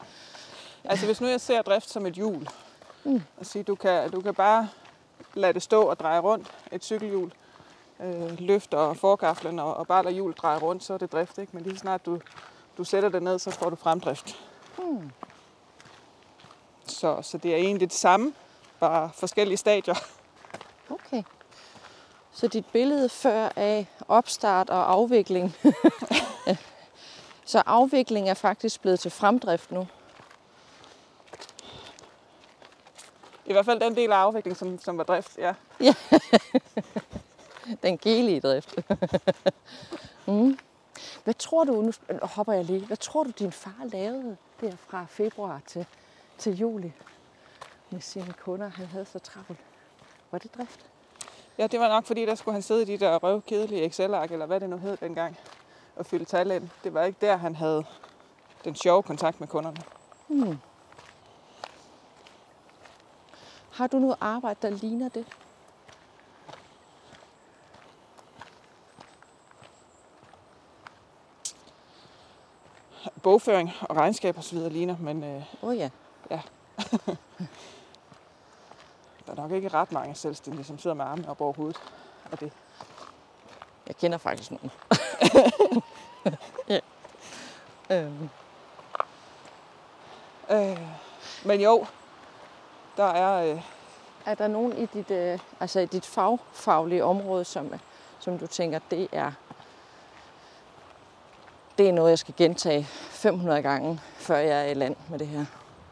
Altså 0.84 1.06
hvis 1.06 1.22
nu 1.22 1.28
jeg 1.28 1.42
ser 1.42 1.62
drift 1.62 1.90
som 1.90 2.06
et 2.06 2.14
hjul, 2.14 2.48
mm. 3.04 3.22
og 3.38 3.46
sige, 3.46 3.64
du 3.64 3.76
kan, 3.76 4.12
du 4.12 4.22
kan 4.22 4.34
bare 4.34 4.70
lade 5.34 5.54
det 5.54 5.62
stå 5.62 5.82
og 5.84 6.00
dreje 6.00 6.20
rundt, 6.20 6.52
et 6.72 6.84
cykelhjul, 6.84 7.32
øh, 8.00 8.40
løfter 8.40 8.94
forgaflen 8.94 9.60
og, 9.60 9.78
og 9.78 9.88
bare 9.88 10.04
lade 10.04 10.16
hjulet 10.16 10.38
dreje 10.38 10.60
rundt, 10.60 10.84
så 10.84 10.94
er 10.94 10.98
det 10.98 11.12
drift, 11.12 11.38
ikke? 11.38 11.52
Men 11.56 11.64
lige 11.64 11.78
snart 11.78 12.06
du, 12.06 12.22
du 12.78 12.84
sætter 12.84 13.10
det 13.10 13.24
ned, 13.24 13.40
så 13.40 13.52
får 13.52 13.70
du 13.70 13.76
fremdrift. 13.76 14.40
Mm. 14.78 15.12
Så, 16.86 17.22
så 17.22 17.38
det 17.38 17.54
er 17.54 17.58
egentlig 17.58 17.90
det 17.90 17.98
samme, 17.98 18.34
bare 18.80 19.10
forskellige 19.14 19.58
stadier. 19.58 19.96
Okay. 20.90 21.24
Så 22.32 22.48
dit 22.48 22.66
billede 22.66 23.10
før 23.10 23.50
af 23.56 23.88
opstart 24.08 24.70
og 24.70 24.92
afvikling 24.92 25.56
Så 27.46 27.64
afvikling 27.66 28.30
er 28.30 28.34
faktisk 28.34 28.82
blevet 28.82 29.00
til 29.00 29.12
fremdrift 29.12 29.72
nu. 29.72 29.88
I 33.46 33.52
hvert 33.52 33.66
fald 33.66 33.80
den 33.80 33.96
del 33.96 34.12
af 34.12 34.16
afviklingen, 34.16 34.56
som, 34.56 34.80
som 34.80 34.98
var 34.98 35.04
drift, 35.04 35.38
ja. 35.38 35.54
Den 37.84 37.98
gelige 37.98 38.40
drift. 38.40 38.76
mm. 40.28 40.58
Hvad 41.24 41.34
tror 41.34 41.64
du, 41.64 41.82
nu 41.82 41.92
hopper 42.22 42.54
jeg 42.54 42.66
lige, 42.66 42.86
hvad 42.86 42.98
tror 42.98 43.24
du, 43.24 43.30
din 43.40 43.52
far 43.52 43.86
lavede 43.92 44.38
der 44.62 44.76
fra 44.76 45.06
februar 45.10 45.62
til, 45.68 45.86
til 46.38 46.58
juli 46.58 46.94
med 47.90 48.02
sine 48.02 48.34
kunder? 48.34 48.68
Han 48.68 48.86
havde 48.86 49.06
så 49.06 49.20
travlt. 49.20 49.60
Var 50.32 50.40
det 50.40 50.56
drift? 50.58 50.86
Ja, 51.58 51.68
det 51.68 51.80
var 51.80 51.90
nok, 51.90 52.06
fordi 52.06 52.26
der 52.26 52.36
skulle 52.36 52.54
han 52.54 52.62
sidde 52.62 52.82
i 52.82 52.86
de 52.86 52.98
der 52.98 53.18
røvkedelige 53.18 53.86
Excel-ark, 53.86 54.32
eller 54.32 54.46
hvad 54.46 54.60
det 54.60 54.70
nu 54.70 54.78
hed 54.78 54.98
dengang, 54.98 55.38
og 55.96 56.06
fylde 56.06 56.26
tal 56.26 56.52
ind. 56.52 56.70
Det 56.84 56.94
var 56.94 57.04
ikke 57.04 57.18
der, 57.22 57.36
han 57.36 57.56
havde 57.56 57.86
den 58.64 58.76
sjove 58.76 59.04
kontakt 59.04 59.40
med 59.40 59.48
kunderne. 59.48 59.78
Hmm. 60.28 60.58
Har 63.72 63.88
du 63.88 64.00
noget 64.00 64.18
arbejde, 64.22 64.60
der 64.62 64.70
ligner 64.70 65.10
det? 65.10 65.26
Bogføring 73.26 73.72
og 73.82 73.96
regnskab 73.96 74.38
osv. 74.38 74.58
ligner, 74.58 74.96
men 75.00 75.24
øh, 75.24 75.44
Åh 75.62 75.70
oh, 75.70 75.78
ja. 75.78 75.90
der 79.26 79.32
er 79.32 79.36
nok 79.36 79.52
ikke 79.52 79.68
ret 79.68 79.92
mange 79.92 80.16
selvstændige, 80.16 80.66
som 80.66 80.80
sidder 80.80 80.96
med 80.96 81.06
armene 81.06 81.30
op 81.30 81.42
over 81.42 81.54
hovedet. 81.54 81.78
Og 82.32 82.40
det. 82.40 82.52
Jeg 83.88 83.98
kender 83.98 84.18
faktisk 84.18 84.52
nogen. 84.52 84.72
ja. 86.70 86.80
øhm. 87.96 88.30
Øh, 90.52 90.80
men 91.46 91.62
jo, 91.62 91.86
der 92.98 93.04
er... 93.04 93.54
Øh, 93.54 93.62
Er 94.26 94.36
der 94.36 94.48
nogen 94.48 94.78
i 94.78 94.86
dit, 94.86 95.12
øh, 95.12 95.40
altså 95.60 95.80
i 95.80 95.86
dit 95.86 96.06
fagfaglige 96.06 97.04
område, 97.04 97.46
som, 97.46 97.74
som 98.20 98.40
du 98.40 98.48
tænker, 98.48 98.80
det 98.92 99.08
er, 99.12 99.32
det 101.78 101.90
er 101.90 101.94
noget, 101.94 102.10
jeg 102.10 102.20
skal 102.20 102.34
gentage 102.38 102.84
500 102.84 103.62
gange, 103.62 104.00
før 104.16 104.38
jeg 104.38 104.68
er 104.68 104.72
i 104.72 104.74
land 104.74 104.96
med 105.10 105.20
det 105.20 105.28
her? 105.28 105.46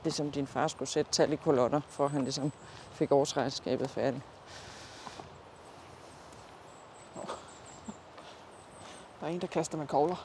Ligesom 0.03 0.31
din 0.31 0.47
far 0.47 0.67
skulle 0.67 0.89
sætte 0.89 1.11
tal 1.11 1.34
i 1.34 1.36
kolonner, 1.36 1.81
for 1.89 2.07
han 2.07 2.23
ligesom 2.23 2.51
fik 2.91 3.11
årsregnskabet 3.11 3.89
færdigt. 3.89 4.23
der 9.19 9.29
er 9.29 9.34
en, 9.34 9.41
der 9.41 9.47
kaster 9.47 9.77
med 9.77 9.88
kogler. 9.88 10.15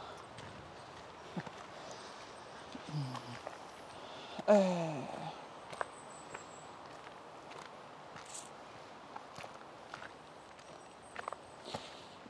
Øh, 4.51 5.19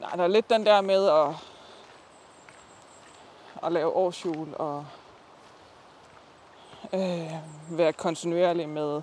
Nej, 0.01 0.17
der 0.17 0.25
er 0.25 0.29
lidt 0.29 0.51
den 0.51 0.67
der 0.67 0.81
med 0.81 1.09
at, 1.09 1.48
at 3.63 3.73
lave 3.73 3.93
årsjul 3.93 4.55
og 4.55 4.87
øh, 6.93 7.33
være 7.71 7.93
kontinuerlig 7.93 8.69
med 8.69 9.03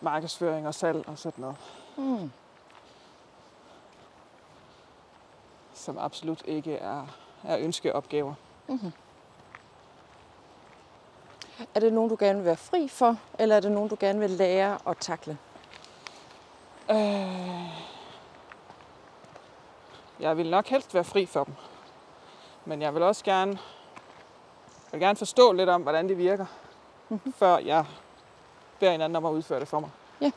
markedsføring 0.00 0.66
og 0.66 0.74
salg 0.74 1.08
og 1.08 1.18
sådan 1.18 1.40
noget. 1.40 1.56
Mm. 1.96 2.30
som 5.80 5.98
absolut 5.98 6.42
ikke 6.44 6.74
er, 6.74 7.06
er 7.44 7.58
ønskeopgaver. 7.58 8.34
Er 11.74 11.80
det 11.80 11.92
nogen, 11.92 12.10
du 12.10 12.16
gerne 12.18 12.38
vil 12.38 12.44
være 12.44 12.56
fri 12.56 12.88
for, 12.88 13.16
eller 13.38 13.56
er 13.56 13.60
det 13.60 13.72
nogen, 13.72 13.88
du 13.88 13.96
gerne 14.00 14.18
vil 14.20 14.30
lære 14.30 14.78
at 14.86 14.96
takle? 15.00 15.38
Øh, 16.90 16.96
jeg 20.20 20.36
vil 20.36 20.50
nok 20.50 20.66
helst 20.66 20.94
være 20.94 21.04
fri 21.04 21.26
for 21.26 21.44
dem. 21.44 21.54
Men 22.64 22.82
jeg 22.82 22.94
vil 22.94 23.02
også 23.02 23.24
gerne, 23.24 23.50
jeg 24.84 24.92
vil 24.92 25.00
gerne 25.00 25.16
forstå 25.16 25.52
lidt 25.52 25.68
om, 25.68 25.82
hvordan 25.82 26.08
det 26.08 26.18
virker, 26.18 26.46
mm-hmm. 27.08 27.32
før 27.32 27.58
jeg 27.58 27.84
beder 28.78 28.92
en 28.92 29.00
anden 29.00 29.16
om 29.16 29.26
at 29.26 29.30
udføre 29.30 29.60
det 29.60 29.68
for 29.68 29.80
mig. 29.80 29.90
Ja. 30.20 30.30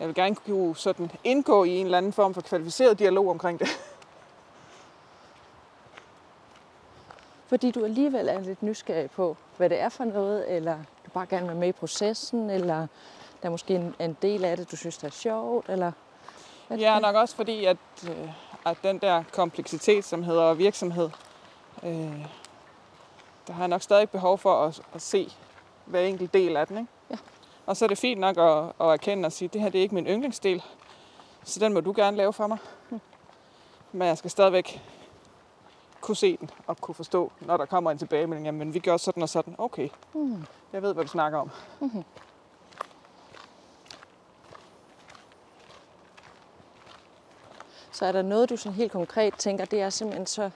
Jeg 0.00 0.06
vil 0.06 0.14
gerne 0.14 0.34
kunne 0.34 0.76
sådan 0.76 1.10
indgå 1.24 1.64
i 1.64 1.70
en 1.70 1.84
eller 1.84 1.98
anden 1.98 2.12
form 2.12 2.34
for 2.34 2.40
kvalificeret 2.40 2.98
dialog 2.98 3.30
omkring 3.30 3.60
det. 3.60 3.68
Fordi 7.46 7.70
du 7.70 7.84
alligevel 7.84 8.28
er 8.28 8.40
lidt 8.40 8.62
nysgerrig 8.62 9.10
på, 9.10 9.36
hvad 9.56 9.70
det 9.70 9.80
er 9.80 9.88
for 9.88 10.04
noget, 10.04 10.56
eller 10.56 10.78
du 11.06 11.10
bare 11.10 11.26
gerne 11.26 11.42
vil 11.42 11.48
være 11.48 11.60
med 11.60 11.68
i 11.68 11.72
processen, 11.72 12.50
eller 12.50 12.76
der 13.42 13.46
er 13.46 13.50
måske 13.50 13.74
en, 13.74 13.94
en 14.00 14.16
del 14.22 14.44
af 14.44 14.56
det, 14.56 14.70
du 14.70 14.76
synes, 14.76 14.98
der 14.98 15.06
er 15.06 15.12
sjovt, 15.12 15.68
eller 15.68 15.92
Ja, 16.70 16.98
nok 16.98 17.16
også 17.16 17.36
fordi, 17.36 17.64
at, 17.64 17.76
øh, 18.08 18.28
at 18.70 18.76
den 18.82 18.98
der 18.98 19.22
kompleksitet, 19.32 20.04
som 20.04 20.22
hedder 20.22 20.54
virksomhed, 20.54 21.10
øh, 21.82 22.26
der 23.46 23.52
har 23.52 23.60
jeg 23.62 23.68
nok 23.68 23.82
stadig 23.82 24.10
behov 24.10 24.38
for 24.38 24.64
at, 24.66 24.80
at 24.94 25.02
se 25.02 25.32
hver 25.86 26.00
enkelt 26.00 26.34
del 26.34 26.56
af 26.56 26.66
den. 26.66 26.78
Ikke? 26.78 26.88
Ja. 27.10 27.16
Og 27.66 27.76
så 27.76 27.84
er 27.84 27.88
det 27.88 27.98
fint 27.98 28.20
nok 28.20 28.36
at, 28.38 28.64
at 28.80 28.92
erkende 28.92 29.26
og 29.26 29.32
sige, 29.32 29.46
at 29.46 29.52
det 29.52 29.60
her 29.60 29.68
det 29.68 29.78
er 29.78 29.82
ikke 29.82 29.94
min 29.94 30.06
yndlingsdel, 30.06 30.62
så 31.44 31.60
den 31.60 31.72
må 31.74 31.80
du 31.80 31.92
gerne 31.96 32.16
lave 32.16 32.32
for 32.32 32.46
mig. 32.46 32.58
Men 33.92 34.08
jeg 34.08 34.18
skal 34.18 34.30
stadigvæk 34.30 34.82
kunne 36.00 36.16
se 36.16 36.36
den 36.36 36.50
og 36.66 36.76
kunne 36.80 36.94
forstå, 36.94 37.32
når 37.40 37.56
der 37.56 37.64
kommer 37.66 37.90
en 37.90 37.98
tilbagemelding, 37.98 38.46
jamen 38.46 38.74
vi 38.74 38.78
gør 38.78 38.96
sådan 38.96 39.22
og 39.22 39.28
sådan. 39.28 39.54
Okay, 39.58 39.88
Mm. 40.14 40.44
jeg 40.72 40.82
ved, 40.82 40.94
hvad 40.94 41.04
du 41.04 41.10
snakker 41.10 41.38
om. 41.38 41.50
Så 47.98 48.06
er 48.06 48.12
der 48.12 48.22
noget, 48.22 48.50
du 48.50 48.56
sådan 48.56 48.76
helt 48.76 48.92
konkret 48.92 49.34
tænker, 49.34 49.64
det 49.64 49.80
er 49.80 49.90
simpelthen 49.90 50.26
så 50.26 50.50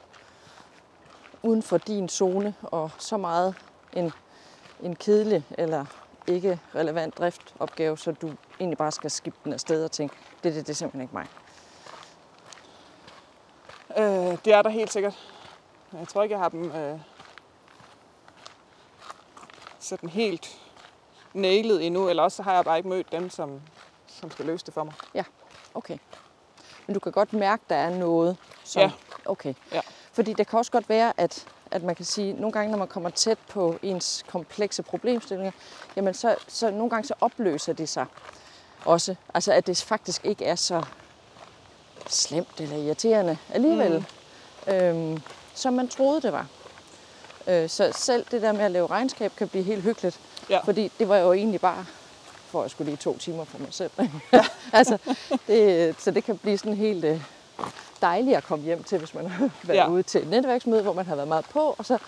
uden 1.43 1.63
for 1.63 1.79
din 1.79 2.09
zone, 2.09 2.55
og 2.63 2.91
så 2.99 3.17
meget 3.17 3.55
en, 3.93 4.13
en 4.83 4.97
kedelig 4.97 5.45
eller 5.51 5.85
ikke 6.27 6.61
relevant 6.75 7.19
driftopgave, 7.19 7.99
så 7.99 8.13
du 8.13 8.33
egentlig 8.61 8.79
bare 8.79 8.93
skal 8.93 9.11
skifte 9.11 9.41
den 9.45 9.53
afsted 9.53 9.85
og 9.85 9.91
tænke, 9.91 10.15
det, 10.45 10.55
det, 10.55 10.67
det 10.67 10.73
er 10.73 10.75
simpelthen 10.75 11.01
ikke 11.03 11.15
mig. 11.15 11.27
Øh, 13.99 14.39
det 14.45 14.53
er 14.53 14.63
der 14.63 14.71
helt 14.71 14.93
sikkert. 14.93 15.19
Jeg 15.93 16.09
tror 16.09 16.23
ikke, 16.23 16.33
jeg 16.33 16.41
har 16.41 16.49
dem 16.49 16.73
øh, 16.73 17.01
sådan 19.81 20.09
helt 20.09 20.61
nailet 21.35 21.87
endnu, 21.87 22.09
eller 22.09 22.23
også 22.23 22.37
så 22.37 22.43
har 22.43 22.55
jeg 22.55 22.65
bare 22.65 22.77
ikke 22.77 22.89
mødt 22.89 23.13
dem, 23.13 23.31
som, 23.31 23.61
som 24.07 24.31
skal 24.31 24.47
løse 24.47 24.67
det 24.67 24.75
for 24.75 24.85
mig. 24.85 24.95
Okay. 25.75 25.99
Men 26.87 26.95
du 26.95 27.01
kan 27.01 27.13
godt 27.13 27.33
mærke, 27.33 27.63
der 27.69 27.77
er 27.77 27.91
noget, 27.91 28.37
som... 28.65 28.83
Ja. 28.83 28.91
Okay. 29.25 29.55
Ja. 29.73 29.81
Fordi 30.13 30.33
det 30.33 30.47
kan 30.47 30.59
også 30.59 30.73
godt 30.73 30.89
være, 30.89 31.13
at, 31.17 31.47
at 31.71 31.83
man 31.83 31.95
kan 31.95 32.05
sige, 32.05 32.33
nogle 32.33 32.53
gange, 32.53 32.71
når 32.71 32.79
man 32.79 32.89
kommer 32.89 33.11
tæt 33.11 33.39
på 33.49 33.79
ens 33.83 34.25
komplekse 34.29 34.83
problemstillinger, 34.83 35.53
jamen 35.97 36.15
så, 36.15 36.37
så 36.49 36.71
nogle 36.71 36.91
gange 36.91 37.07
så 37.07 37.15
opløser 37.21 37.73
det 37.73 37.89
sig 37.89 38.07
også. 38.85 39.15
Altså, 39.35 39.53
at 39.53 39.67
det 39.67 39.83
faktisk 39.83 40.25
ikke 40.25 40.45
er 40.45 40.55
så 40.55 40.83
slemt 42.09 42.61
eller 42.61 42.77
irriterende 42.77 43.39
alligevel, 43.53 44.05
mm. 44.67 44.73
øhm, 44.73 45.23
som 45.55 45.73
man 45.75 45.89
troede, 45.89 46.23
det 46.23 46.33
var. 46.33 46.47
Øh, 47.47 47.69
så 47.69 47.93
selv 47.95 48.25
det 48.31 48.43
der 48.43 48.53
med 48.53 48.65
at 48.65 48.71
lave 48.71 48.87
regnskab 48.87 49.33
kan 49.37 49.49
blive 49.49 49.65
helt 49.65 49.83
hyggeligt. 49.83 50.21
Ja. 50.51 50.61
Fordi 50.65 50.93
det 50.99 51.09
var 51.09 51.17
jo 51.17 51.33
egentlig 51.33 51.61
bare 51.61 51.87
for 52.53 52.59
at 52.61 52.65
jeg 52.65 52.71
skulle 52.71 52.91
lige 52.91 52.97
to 52.97 53.19
timer 53.19 53.45
for 53.45 53.59
mig 53.59 53.69
selv. 53.71 53.91
altså, 54.73 54.99
det, 55.47 55.95
så 56.01 56.11
det 56.11 56.25
kan 56.25 56.39
blive 56.39 56.59
sådan 56.59 56.75
helt 56.77 57.05
øh, 57.05 57.21
dejligt 58.03 58.37
at 58.37 58.45
komme 58.45 58.65
hjem 58.65 58.83
til, 58.83 58.99
hvis 58.99 59.15
man 59.15 59.27
har 59.27 59.51
været 59.63 59.79
Ja. 59.79 59.89
ude 59.89 60.03
til 60.03 60.21
et 60.23 60.29
netværksmøde, 60.31 60.83
hvor 60.83 60.93
man 60.93 61.07
har 61.07 61.15
været 61.15 61.29
meget 61.29 61.45
på, 61.45 61.75
og 61.79 61.87
så, 61.87 61.95
ah, 61.95 62.01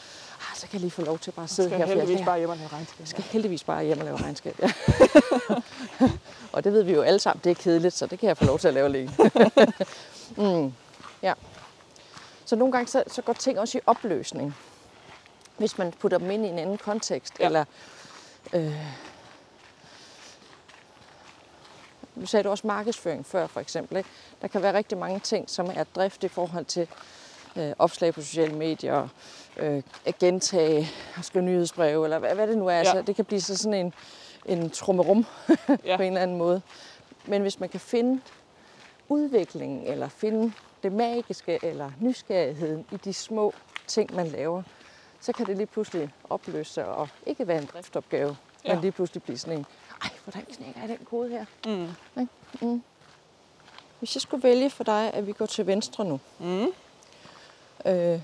så 0.57 0.61
kan 0.63 0.73
jeg 0.73 0.81
lige 0.81 0.91
få 0.91 1.03
lov 1.03 1.19
til 1.19 1.31
bare 1.31 1.45
at 1.45 1.51
sidde 1.51 1.69
Skal 1.69 1.79
her. 1.79 1.87
jeg 1.87 1.93
for 1.95 2.01
heldigvis 2.01 2.25
bare 2.27 2.39
hjem 2.39 2.51
og 2.51 2.57
lave 2.57 2.69
regnskab. 2.73 3.01
jeg 3.01 3.09
skal 3.09 3.25
heldigvis 3.25 3.65
bare 3.65 3.85
hjem 3.85 3.99
og 3.99 4.05
lave 4.05 4.17
regnskab. 4.17 4.59
Ja. 4.63 4.71
og 6.53 6.65
det 6.65 6.73
ved 6.73 6.83
vi 6.83 6.93
jo 6.93 7.03
alle 7.03 7.19
sammen, 7.19 7.41
det 7.45 7.51
er 7.51 7.55
kedeligt, 7.55 7.95
så 7.95 8.07
det 8.07 8.19
kan 8.19 8.29
jeg 8.29 8.37
få 8.37 8.45
lov 8.45 8.59
til 8.59 8.69
at 8.69 8.75
lave 8.75 8.87
alene. 8.87 9.13
mm, 10.37 10.73
ja. 11.23 11.33
Så 12.45 12.57
nogle 12.57 12.73
gange 12.73 12.89
så, 12.89 13.05
så 13.07 13.23
går 13.23 13.33
ting 13.33 13.61
også 13.61 13.79
i 13.79 13.81
opløsning, 13.87 14.57
hvis 15.57 15.79
man 15.79 15.93
putter 16.01 16.19
dem 16.19 16.31
ind 16.31 16.47
i 16.47 16.49
en 16.49 16.59
anden 16.59 16.79
kontekst. 16.79 17.33
Ja. 17.41 17.47
Eller, 17.47 17.65
øh, 18.53 18.73
nu 22.15 22.27
sagde 22.27 22.45
du 22.45 22.49
også 22.51 22.67
markedsføring 22.67 23.27
før, 23.27 23.47
for 23.47 23.61
eksempel. 23.61 23.97
Ikke? 23.97 24.09
Der 24.43 24.49
kan 24.49 24.63
være 24.63 24.75
rigtig 24.75 24.99
mange 24.99 25.21
ting, 25.21 25.51
som 25.51 25.71
er 25.75 25.85
drift 25.85 26.25
i 26.25 26.29
forhold 26.29 26.65
til 26.65 26.89
øh, 27.57 27.73
opslag 27.79 28.15
på 28.15 28.21
sociale 28.21 28.55
medier, 28.55 29.09
øh, 29.57 29.83
at 30.05 30.19
gentage, 30.19 30.89
at 31.19 31.25
skrive 31.25 31.45
nyhedsbreve, 31.45 32.05
eller 32.05 32.19
hvad, 32.19 32.35
hvad 32.35 32.47
det 32.47 32.59
nu 32.59 32.67
er. 32.67 32.73
Ja. 32.73 32.79
Altså, 32.79 33.03
det 33.03 33.17
kan 33.17 33.25
blive 33.25 33.41
så 33.41 33.57
sådan 33.57 33.75
en, 33.87 33.95
en 34.47 34.71
trummerum 34.71 35.27
Ja. 35.85 35.97
på 35.97 36.03
en 36.03 36.09
eller 36.09 36.21
anden 36.21 36.37
måde. 36.37 36.63
Men 37.25 37.43
hvis 37.43 37.61
man 37.61 37.69
kan 37.69 37.81
finde 37.81 38.21
udviklingen, 39.09 39.87
eller 39.87 40.09
finde 40.09 40.53
det 40.83 40.93
magiske 40.93 41.59
eller 41.63 41.91
nysgerrigheden 42.01 42.87
i 42.93 42.97
de 42.97 43.13
små 43.15 43.53
ting, 43.87 44.15
man 44.15 44.27
laver, 44.27 44.63
så 45.21 45.33
kan 45.33 45.47
det 45.47 45.57
lige 45.57 45.67
pludselig 45.67 46.11
opløse 46.31 46.73
sig 46.73 46.87
og 46.87 47.09
ikke 47.27 47.47
være 47.47 47.59
en 47.59 47.69
driftopgave, 47.73 48.37
ja. 48.65 48.73
men 48.73 48.81
lige 48.81 48.93
pludselig 48.93 49.23
blive 49.23 49.39
sådan 49.39 49.59
en, 49.59 49.67
ej, 50.05 50.11
hvordan 50.25 50.45
knækker 50.45 50.81
jeg 50.81 50.89
den 50.89 51.07
kode 51.11 51.29
her? 51.29 51.45
Mm. 51.67 52.27
Mm. 52.61 52.83
Hvis 53.99 54.17
jeg 54.17 54.23
skulle 54.23 54.43
vælge 54.43 54.71
for 54.71 54.85
dig, 54.85 55.11
at 55.15 55.27
vi 55.27 55.33
går 55.33 55.47
til 55.47 55.67
venstre 55.67 56.05
nu. 56.05 56.21
Mm. 56.39 56.67
Øh, 57.87 58.21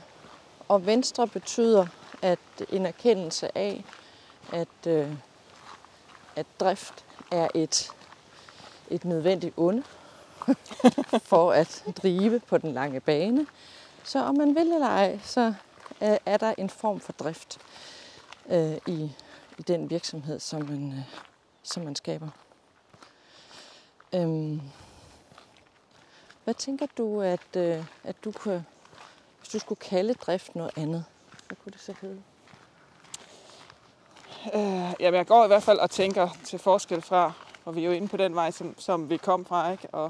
og 0.69 0.87
venstre 0.87 1.29
betyder, 1.29 1.87
at 2.23 2.39
en 2.69 2.87
erkendelse 2.87 3.59
af, 3.59 3.85
at, 4.53 4.87
øh, 4.87 5.13
at 6.37 6.47
drift 6.61 7.05
er 7.33 7.49
et, 7.55 7.93
et 8.91 9.05
nødvendigt 9.05 9.55
onde 9.57 9.83
for 11.31 11.53
at 11.53 11.85
drive 12.03 12.41
på 12.41 12.59
den 12.59 12.73
lange 12.73 13.01
bane. 13.01 13.47
Så 14.05 14.19
om 14.19 14.37
man 14.37 14.55
vil 14.55 14.73
eller 14.73 14.89
ej, 14.89 15.19
så 15.25 15.55
er, 16.01 16.19
er 16.27 16.37
der 16.37 16.55
en 16.59 16.71
form 16.71 17.01
for 17.01 17.13
drift 17.13 17.59
øh, 18.49 18.77
i, 18.87 19.13
i 19.59 19.63
den 19.63 19.91
virksomhed, 19.91 20.41
som 20.41 20.63
man, 20.63 20.93
øh, 20.93 21.30
som 21.73 21.85
man 21.85 21.97
skaber. 21.97 22.29
Øhm, 24.15 24.61
hvad 26.45 26.55
tænker 26.55 26.87
du, 26.99 27.21
at, 27.21 27.57
øh, 27.57 27.85
at 28.05 28.25
du 28.25 28.33
kunne, 28.33 28.65
hvis 29.39 29.49
du 29.49 29.59
skulle 29.59 29.79
kalde 29.79 30.15
drift 30.15 30.55
noget 30.55 30.73
andet, 30.77 31.05
hvad 31.47 31.57
kunne 31.65 31.73
det 31.73 31.81
så 31.81 31.95
hedde? 32.01 32.23
Øh, 34.55 34.95
jamen, 35.01 35.19
jeg 35.19 35.27
går 35.27 35.45
i 35.45 35.47
hvert 35.47 35.63
fald 35.63 35.79
og 35.79 35.91
tænker 35.91 36.29
til 36.45 36.59
forskel 36.59 37.03
fra, 37.03 37.33
og 37.65 37.77
vi 37.77 37.81
er 37.81 37.87
jo 37.87 37.93
inde 37.93 38.09
på 38.09 38.17
den 38.17 38.35
vej, 38.35 38.51
som, 38.51 38.75
som 38.79 39.11
vi 39.11 39.17
kom 39.17 39.45
fra, 39.45 39.73
ikke? 39.73 39.89
Og, 39.93 40.05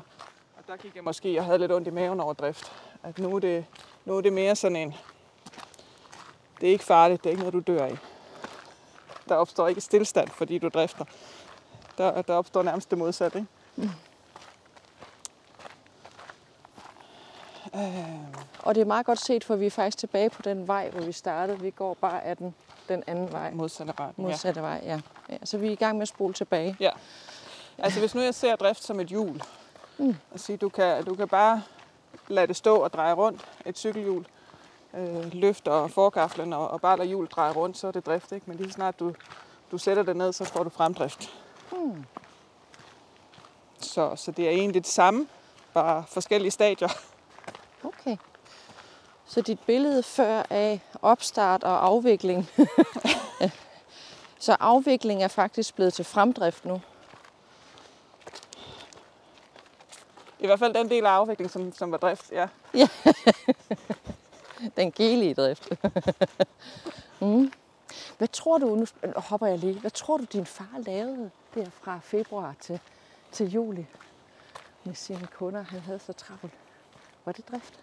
og 0.57 0.65
der 0.67 0.77
gik 0.77 0.95
jeg 0.95 1.05
måske 1.05 1.39
og 1.39 1.45
havde 1.45 1.59
lidt 1.59 1.73
ondt 1.73 1.89
i 1.89 1.91
maven 1.91 2.21
over 2.21 2.33
drift. 2.33 2.73
At 3.03 3.19
nu 3.19 3.37
er 3.37 3.41
det, 3.41 3.67
nu 4.05 4.17
er 4.17 4.21
det 4.21 4.33
mere 4.33 4.57
sådan 4.57 4.77
en, 4.77 4.95
det 6.61 6.69
er 6.69 6.73
ikke 6.73 6.85
farligt, 6.85 7.25
det 7.25 7.29
er 7.29 7.31
ikke 7.31 7.43
noget, 7.43 7.67
du 7.67 7.73
dør 7.73 7.87
i. 7.87 7.97
Der 9.29 9.35
opstår 9.35 9.69
ikke 9.69 9.81
stillstand, 9.81 10.29
fordi 10.29 10.59
du 10.59 10.69
drifter. 10.69 11.05
Der, 12.01 12.23
der 12.23 12.35
opstår 12.35 12.63
nærmest 12.63 12.91
det 12.91 12.99
modsatte, 12.99 13.39
ikke? 13.39 13.49
Mm. 13.77 13.91
Og 18.59 18.75
det 18.75 18.81
er 18.81 18.85
meget 18.85 19.07
godt 19.07 19.21
set, 19.21 19.45
for 19.45 19.57
vi 19.57 19.67
er 19.67 19.71
faktisk 19.71 19.99
tilbage 19.99 20.31
på 20.31 20.43
den 20.43 20.69
vej, 20.69 20.91
hvor 20.91 21.01
vi 21.01 21.13
startede. 21.13 21.61
Vi 21.61 21.71
går 21.71 21.95
bare 21.95 22.25
af 22.25 22.37
den, 22.37 22.55
den 22.89 23.03
anden 23.07 23.33
vej. 23.33 23.51
Modsatte 23.51 23.95
ja. 23.99 24.09
Modsatte 24.17 24.63
vej, 24.63 24.81
ja. 24.85 25.01
ja. 25.29 25.37
Så 25.45 25.59
vi 25.59 25.67
er 25.67 25.71
i 25.71 25.75
gang 25.75 25.97
med 25.97 26.03
at 26.03 26.09
spole 26.09 26.35
tilbage. 26.35 26.77
Ja. 26.81 26.91
Altså 27.79 28.01
hvis 28.01 28.15
nu 28.15 28.21
jeg 28.21 28.35
ser 28.35 28.57
drift 28.57 28.85
som 28.85 29.01
et 29.01 29.07
hjul, 29.07 29.43
mm. 29.99 30.17
og 30.31 30.41
sige, 30.41 30.57
du 30.57 30.69
kan, 30.69 31.05
du 31.05 31.15
kan 31.15 31.29
bare 31.29 31.63
lade 32.29 32.47
det 32.47 32.57
stå 32.57 32.77
og 32.77 32.93
dreje 32.93 33.13
rundt, 33.13 33.49
et 33.67 33.79
cykelhjul, 33.79 34.27
øh, 34.95 35.35
løfter 35.35 35.87
forgaflen 35.87 36.53
og, 36.53 36.71
og 36.71 36.81
bare 36.81 36.97
lade 36.97 37.09
hjulet 37.09 37.33
dreje 37.33 37.53
rundt, 37.53 37.79
så 37.79 37.87
er 37.87 37.93
det 37.93 38.07
drift, 38.07 38.33
ikke? 38.33 38.47
Men 38.47 38.57
lige 38.57 38.73
snart 38.73 39.01
du, 39.01 39.15
du 39.73 39.79
sætter 39.79 40.03
det 40.03 40.17
ned, 40.17 40.33
så 40.33 40.45
får 40.45 40.63
du 40.63 40.71
fremdrift. 40.71 41.40
Mm. 41.73 42.05
Så, 43.81 44.17
så 44.17 44.31
det 44.31 44.47
er 44.47 44.51
egentlig 44.51 44.85
det 44.85 44.93
samme, 44.93 45.29
bare 45.75 46.05
forskellige 46.09 46.51
stadier. 46.51 46.89
Okay. 47.85 48.17
Så 49.27 49.41
dit 49.41 49.61
billede 49.61 50.03
før 50.03 50.43
af 50.51 50.81
opstart 51.03 51.65
og 51.65 51.87
afvikling. 51.87 52.49
så 54.39 54.57
afvikling 54.61 55.23
er 55.23 55.29
faktisk 55.29 55.75
blevet 55.75 55.95
til 55.95 56.05
fremdrift 56.05 56.65
nu. 56.65 56.81
I 60.39 60.47
hvert 60.47 60.59
fald 60.59 60.75
den 60.75 60.91
del 60.91 61.07
af 61.07 61.11
afvikling, 61.11 61.51
som, 61.51 61.73
som 61.73 61.93
var 61.93 61.99
drift, 61.99 62.33
ja. 62.33 62.49
Ja. 62.75 62.89
den 64.77 64.93
gelige 64.93 65.35
drift. 65.35 65.69
mm. 67.21 67.53
Hvad 68.19 68.29
tror 68.29 68.59
du, 68.59 68.75
nu 68.75 68.87
hopper 69.17 69.47
jeg 69.47 69.59
lige, 69.59 69.81
hvad 69.81 69.91
tror 69.91 70.17
du 70.17 70.25
din 70.25 70.47
far 70.47 70.79
lavede 70.79 71.31
der 71.55 71.71
fra 71.71 72.01
februar 72.03 72.55
til, 72.61 72.81
til 73.33 73.51
juli 73.51 73.87
med 74.85 74.95
sine 74.95 75.27
kunder? 75.27 75.63
Han 75.63 75.81
havde 75.81 75.99
så 75.99 76.13
travlt. 76.13 76.55
Var 77.25 77.33
det 77.33 77.49
drift? 77.51 77.81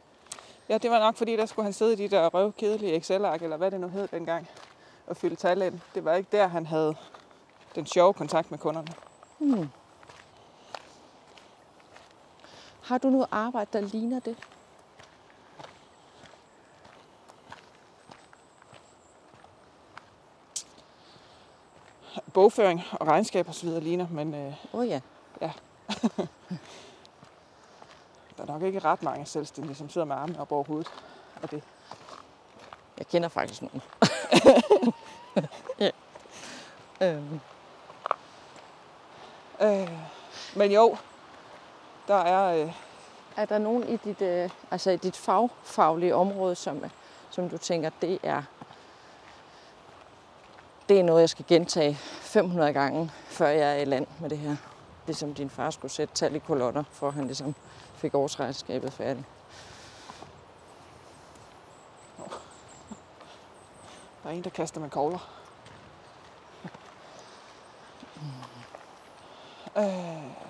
Ja, 0.69 0.77
det 0.77 0.91
var 0.91 0.99
nok 0.99 1.15
fordi, 1.15 1.35
der 1.35 1.45
skulle 1.45 1.63
han 1.63 1.73
sidde 1.73 1.93
i 1.93 1.95
de 1.95 2.15
der 2.15 2.29
røvkedelige 2.29 2.95
Excel-ark, 2.95 3.41
eller 3.41 3.57
hvad 3.57 3.71
det 3.71 3.79
nu 3.79 3.87
hed 3.87 4.07
dengang, 4.07 4.47
og 5.07 5.17
fylde 5.17 5.35
tal 5.35 5.61
ind. 5.61 5.79
Det 5.95 6.05
var 6.05 6.13
ikke 6.13 6.29
der, 6.31 6.47
han 6.47 6.65
havde 6.65 6.95
den 7.75 7.85
sjove 7.85 8.13
kontakt 8.13 8.51
med 8.51 8.59
kunderne. 8.59 8.87
Hmm. 9.37 9.69
Har 12.83 12.97
du 12.97 13.09
noget 13.09 13.27
arbejde, 13.31 13.69
der 13.73 13.81
ligner 13.81 14.19
det? 14.19 14.37
Bogføring 22.37 22.83
og 22.91 23.07
regnskab 23.07 23.47
og 23.47 23.55
så 23.55 23.65
videre 23.65 23.81
ligner, 23.81 24.07
men 24.11 24.33
øh, 24.33 24.53
Åh 24.73 24.79
oh, 24.79 24.87
ja. 24.87 25.01
ja. 25.41 25.51
der 28.37 28.43
er 28.43 28.45
nok 28.45 28.61
ikke 28.61 28.79
ret 28.79 29.03
mange 29.03 29.25
selvstændige, 29.25 29.75
som 29.75 29.89
sidder 29.89 30.05
med 30.05 30.15
armene 30.15 30.41
op 30.41 30.51
over 30.51 30.63
hovedet 30.63 30.91
af 31.43 31.49
det. 31.49 31.63
Jeg 32.97 33.07
kender 33.07 33.29
faktisk 33.29 33.61
nogen. 33.61 33.81
ja. 35.79 35.89
øhm. 37.01 37.39
Øh, 39.61 39.89
men 40.55 40.71
jo, 40.71 40.97
der 42.07 42.15
er... 42.15 42.65
Øh, 42.65 42.73
Er 43.37 43.45
der 43.45 43.57
nogen 43.57 43.89
i 43.89 43.97
dit, 43.97 44.21
øh, 44.21 44.49
altså 44.71 44.91
i 44.91 44.97
dit 44.97 45.15
fagfaglige 45.15 46.15
område, 46.15 46.55
som, 46.55 46.83
som 47.29 47.49
du 47.49 47.57
tænker, 47.57 47.89
det 48.01 48.19
er, 48.23 48.43
det 50.89 50.99
er 50.99 51.03
noget, 51.03 51.21
jeg 51.21 51.29
skal 51.29 51.45
gentage 51.47 51.95
500 51.95 52.73
gange, 52.73 53.11
før 53.25 53.47
jeg 53.47 53.77
er 53.77 53.81
i 53.81 53.85
land 53.85 54.07
med 54.19 54.29
det 54.29 54.37
her? 54.37 54.55
Ligesom 55.05 55.33
din 55.33 55.49
far 55.49 55.69
skulle 55.69 55.91
sætte 55.91 56.13
tal 56.13 56.35
i 56.35 56.39
kolotter, 56.39 56.83
for 56.91 57.11
han 57.11 57.25
ligesom 57.25 57.55
fik 57.95 58.15
årsregnskabet 58.15 58.93
færdigt. 58.93 59.25
der 64.23 64.29
er 64.29 64.37
en, 64.37 64.43
der 64.43 64.49
kaster 64.49 64.81
med 64.81 64.89
kogler. 64.89 65.29
Øh, 69.77 70.47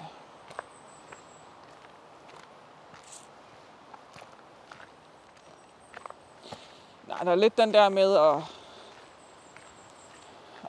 Nej, 7.07 7.23
der 7.23 7.31
er 7.31 7.35
lidt 7.35 7.57
den 7.57 7.73
der 7.73 7.89
med 7.89 8.15
at, 8.15 8.56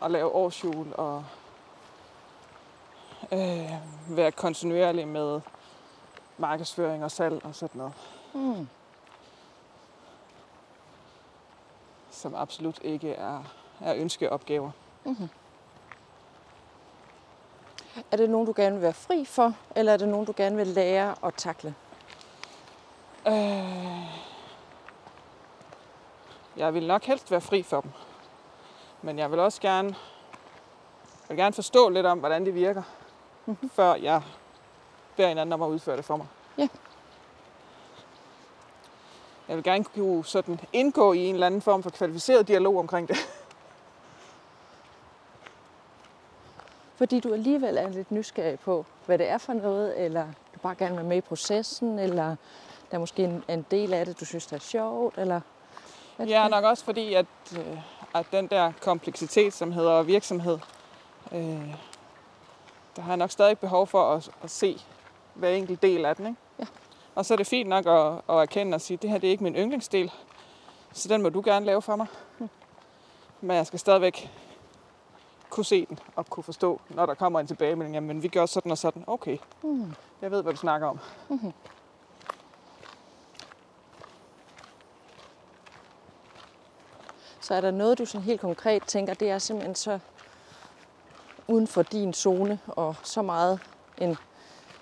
at 0.02 0.10
lave 0.10 0.34
årsjul 0.34 0.86
og 0.94 1.24
øh, 3.32 3.72
være 4.08 4.32
kontinuerlig 4.32 5.08
med 5.08 5.40
markedsføring 6.38 7.04
og 7.04 7.10
salg 7.10 7.44
og 7.44 7.54
sådan 7.54 7.78
noget. 7.78 7.92
Mm. 8.34 8.68
Som 12.10 12.34
absolut 12.34 12.78
ikke 12.82 13.12
er, 13.12 13.42
er 13.80 13.94
ønskeopgaver. 13.94 14.70
Mm-hmm. 15.04 15.28
Er 18.10 18.16
det 18.16 18.30
nogen, 18.30 18.46
du 18.46 18.52
gerne 18.56 18.74
vil 18.74 18.82
være 18.82 18.92
fri 18.92 19.24
for, 19.24 19.54
eller 19.76 19.92
er 19.92 19.96
det 19.96 20.08
nogen, 20.08 20.26
du 20.26 20.34
gerne 20.36 20.56
vil 20.56 20.66
lære 20.66 21.14
at 21.22 21.34
takle? 21.34 21.74
Øh, 23.26 23.34
jeg 26.56 26.74
vil 26.74 26.86
nok 26.86 27.04
helst 27.04 27.30
være 27.30 27.40
fri 27.40 27.62
for 27.62 27.80
dem. 27.80 27.90
Men 29.02 29.18
jeg 29.18 29.30
vil 29.30 29.38
også 29.38 29.60
gerne, 29.60 29.88
jeg 31.22 31.28
vil 31.28 31.36
gerne 31.36 31.54
forstå 31.54 31.88
lidt 31.88 32.06
om, 32.06 32.18
hvordan 32.18 32.46
det 32.46 32.54
virker, 32.54 32.82
mm-hmm. 33.46 33.70
før 33.70 33.94
jeg 33.94 34.22
beder 35.16 35.28
en 35.28 35.38
anden 35.38 35.52
om 35.52 35.62
at 35.62 35.68
udføre 35.68 35.96
det 35.96 36.04
for 36.04 36.16
mig. 36.16 36.26
Ja. 36.58 36.68
Jeg 39.48 39.56
vil 39.56 39.64
gerne 39.64 39.84
kunne 39.84 40.24
sådan 40.24 40.60
indgå 40.72 41.12
i 41.12 41.18
en 41.18 41.34
eller 41.34 41.46
anden 41.46 41.62
form 41.62 41.82
for 41.82 41.90
kvalificeret 41.90 42.48
dialog 42.48 42.78
omkring 42.78 43.08
det. 43.08 43.16
Fordi 46.98 47.20
du 47.20 47.32
alligevel 47.32 47.76
er 47.76 47.88
lidt 47.88 48.10
nysgerrig 48.10 48.60
på, 48.60 48.86
hvad 49.06 49.18
det 49.18 49.28
er 49.28 49.38
for 49.38 49.52
noget, 49.52 50.04
eller 50.04 50.24
du 50.54 50.58
bare 50.62 50.74
gerne 50.74 50.96
vil 50.96 51.04
med 51.04 51.16
i 51.16 51.20
processen, 51.20 51.98
eller 51.98 52.26
der 52.90 52.96
er 52.96 52.98
måske 52.98 53.24
en, 53.24 53.44
en 53.48 53.66
del 53.70 53.94
af 53.94 54.06
det, 54.06 54.20
du 54.20 54.24
synes, 54.24 54.46
der 54.46 54.56
er 54.56 54.60
sjovt, 54.60 55.18
eller 55.18 55.40
er 56.18 56.24
Ja, 56.24 56.48
nok 56.48 56.64
også 56.64 56.84
fordi, 56.84 57.14
at, 57.14 57.26
øh, 57.58 57.78
at 58.14 58.26
den 58.32 58.46
der 58.46 58.72
kompleksitet, 58.80 59.52
som 59.54 59.72
hedder 59.72 60.02
virksomhed, 60.02 60.58
øh, 61.32 61.74
der 62.96 63.02
har 63.02 63.10
jeg 63.10 63.16
nok 63.16 63.30
stadig 63.30 63.58
behov 63.58 63.86
for 63.86 64.12
at, 64.14 64.30
at 64.42 64.50
se 64.50 64.80
hver 65.34 65.48
enkelt 65.50 65.82
del 65.82 66.04
af 66.04 66.16
den. 66.16 66.26
Ikke? 66.26 66.38
Ja. 66.58 66.64
Og 67.14 67.26
så 67.26 67.34
er 67.34 67.36
det 67.38 67.46
fint 67.46 67.68
nok 67.68 67.86
at, 67.86 68.12
at 68.36 68.42
erkende 68.42 68.74
og 68.74 68.80
sige, 68.80 68.94
at 68.96 69.02
det 69.02 69.10
her 69.10 69.18
det 69.18 69.26
er 69.26 69.30
ikke 69.30 69.44
min 69.44 69.54
yndlingsdel, 69.56 70.12
så 70.92 71.08
den 71.08 71.22
må 71.22 71.28
du 71.28 71.42
gerne 71.44 71.66
lave 71.66 71.82
for 71.82 71.96
mig. 71.96 72.06
Men 73.40 73.56
jeg 73.56 73.66
skal 73.66 73.78
stadigvæk 73.78 74.30
kunne 75.50 75.64
se 75.64 75.86
den 75.86 75.98
og 76.16 76.26
kunne 76.26 76.44
forstå, 76.44 76.80
når 76.88 77.06
der 77.06 77.14
kommer 77.14 77.40
en 77.40 77.46
tilbagemelding, 77.46 77.94
jamen 77.94 78.22
vi 78.22 78.28
gør 78.28 78.46
sådan 78.46 78.72
og 78.72 78.78
sådan. 78.78 79.04
Okay, 79.06 79.38
Mm. 79.62 79.94
jeg 80.22 80.30
ved, 80.30 80.42
hvad 80.42 80.52
du 80.52 80.58
snakker 80.58 80.86
om. 80.86 80.98
Så 87.48 87.54
er 87.54 87.60
der 87.60 87.70
noget, 87.70 87.98
du 87.98 88.04
sådan 88.04 88.24
helt 88.24 88.40
konkret 88.40 88.82
tænker, 88.86 89.14
det 89.14 89.30
er 89.30 89.38
simpelthen 89.38 89.74
så 89.74 89.98
uden 91.46 91.66
for 91.66 91.82
din 91.82 92.12
zone, 92.12 92.60
og 92.66 92.94
så 93.02 93.22
meget 93.22 93.60
en, 93.98 94.16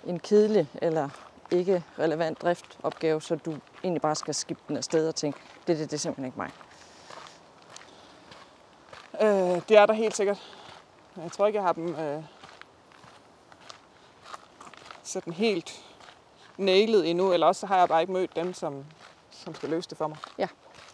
en 0.05 0.19
kedelig 0.19 0.69
eller 0.75 1.09
ikke 1.51 1.83
relevant 1.99 2.41
driftopgave, 2.41 3.21
så 3.21 3.35
du 3.35 3.57
egentlig 3.83 4.01
bare 4.01 4.15
skal 4.15 4.33
skifte 4.33 4.63
den 4.67 4.77
afsted 4.77 5.07
og 5.07 5.15
tænke, 5.15 5.39
det, 5.67 5.77
det, 5.77 5.91
det 5.91 5.93
er 5.93 5.99
simpelthen 5.99 6.25
ikke 6.25 6.37
mig. 6.37 6.51
Øh, 9.21 9.61
det 9.69 9.77
er 9.77 9.85
der 9.85 9.93
helt 9.93 10.15
sikkert. 10.15 10.57
Jeg 11.17 11.31
tror 11.31 11.47
ikke, 11.47 11.57
jeg 11.57 11.65
har 11.65 11.73
dem 11.73 11.95
øh, 11.95 12.23
sådan 15.03 15.33
helt 15.33 15.85
nailet 16.57 17.09
endnu, 17.09 17.33
eller 17.33 17.47
også 17.47 17.65
har 17.65 17.77
jeg 17.77 17.87
bare 17.87 18.01
ikke 18.01 18.13
mødt 18.13 18.35
dem, 18.35 18.53
som, 18.53 18.85
som 19.31 19.55
skal 19.55 19.69
løse 19.69 19.89
det 19.89 19.97
for 19.97 20.07
mig. 20.07 20.17
Ja, 20.37 20.47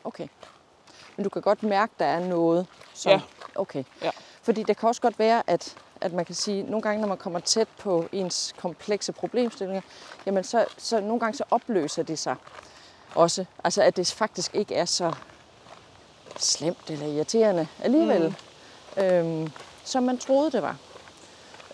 okay. 0.03 0.27
Men 1.17 1.23
du 1.23 1.29
kan 1.29 1.41
godt 1.41 1.63
mærke, 1.63 1.93
der 1.99 2.05
er 2.05 2.19
noget, 2.19 2.67
som... 2.93 3.11
Ja. 3.11 3.21
Okay. 3.55 3.83
Ja. 4.01 4.11
Fordi 4.43 4.63
det 4.63 4.77
kan 4.77 4.89
også 4.89 5.01
godt 5.01 5.19
være, 5.19 5.43
at, 5.47 5.75
at 6.01 6.13
man 6.13 6.25
kan 6.25 6.35
sige, 6.35 6.63
nogle 6.63 6.81
gange, 6.81 7.01
når 7.01 7.07
man 7.07 7.17
kommer 7.17 7.39
tæt 7.39 7.67
på 7.79 8.05
ens 8.11 8.53
komplekse 8.59 9.11
problemstillinger, 9.11 9.81
jamen 10.25 10.43
så, 10.43 10.65
så 10.77 10.99
nogle 10.99 11.19
gange 11.19 11.37
så 11.37 11.43
opløser 11.51 12.03
det 12.03 12.19
sig 12.19 12.35
også. 13.15 13.45
Altså 13.63 13.81
at 13.81 13.97
det 13.97 14.11
faktisk 14.11 14.55
ikke 14.55 14.75
er 14.75 14.85
så 14.85 15.13
slemt 16.37 16.89
eller 16.89 17.07
irriterende 17.07 17.67
alligevel, 17.83 18.35
mm. 18.97 19.03
øhm, 19.03 19.51
som 19.83 20.03
man 20.03 20.17
troede, 20.17 20.51
det 20.51 20.61
var. 20.61 20.75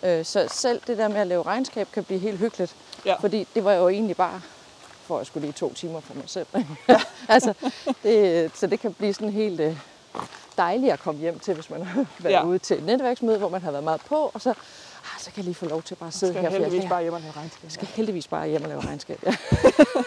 Øh, 0.04 0.26
så 0.26 0.48
selv 0.52 0.82
det 0.88 0.98
der 0.98 1.08
med 1.08 1.18
at 1.18 1.28
lave 1.28 1.44
regnskab 1.44 1.88
kan 1.94 2.04
blive 2.04 2.20
helt 2.20 2.38
hyggeligt, 2.40 2.76
Ja. 3.06 3.16
fordi 3.20 3.48
det 3.56 3.64
var 3.64 3.74
jo 3.74 3.90
egentlig 3.90 4.16
bare 4.18 4.42
at 5.16 5.20
jeg 5.20 5.28
skulle 5.28 5.46
lige 5.48 5.54
to 5.54 5.74
timer 5.74 6.00
for 6.00 6.14
mig 6.14 6.24
selv. 6.28 6.48
altså, 7.30 7.54
det, 8.04 8.52
så 8.58 8.68
det 8.68 8.80
kan 8.80 8.94
blive 8.94 9.14
sådan 9.14 9.30
helt 9.30 9.60
øh, 9.60 9.78
dejligt 10.58 10.94
at 10.94 11.00
komme 11.00 11.20
hjem 11.22 11.40
til, 11.40 11.54
hvis 11.54 11.70
man 11.70 11.84
har 11.84 12.06
været 12.20 12.34
Ja. 12.34 12.40
ja. 12.40 12.46
ude 12.46 12.60
til 12.60 12.78
et 12.78 12.84
netværksmøde, 12.86 13.38
hvor 13.38 13.50
man 13.50 13.62
har 13.62 13.72
været 13.72 13.84
meget 13.84 14.02
på, 14.02 14.32
og 14.34 14.42
så, 14.42 14.50
ah, 14.50 14.56
så 15.20 15.26
kan 15.26 15.34
jeg 15.38 15.44
lige 15.46 15.56
få 15.56 15.66
lov 15.66 15.82
til 15.84 15.96
bare 15.96 16.08
at 16.08 16.14
sidde 16.14 16.34
skal 16.34 16.42
her. 16.42 16.50
jeg 16.50 16.58
heldigvis 16.60 16.82
kan- 16.82 16.90
bare 16.90 17.02
hjem 17.02 17.14
og 17.14 17.22
lave 17.22 17.34
regnskab. 17.38 17.64
jeg 17.64 17.72
skal 17.72 17.88
heldigvis 17.88 18.28
bare 18.28 18.48
hjem 18.48 18.62
og 18.64 18.70
lave 18.70 18.82
regnskab. 18.82 19.24
Ja. 19.26 19.36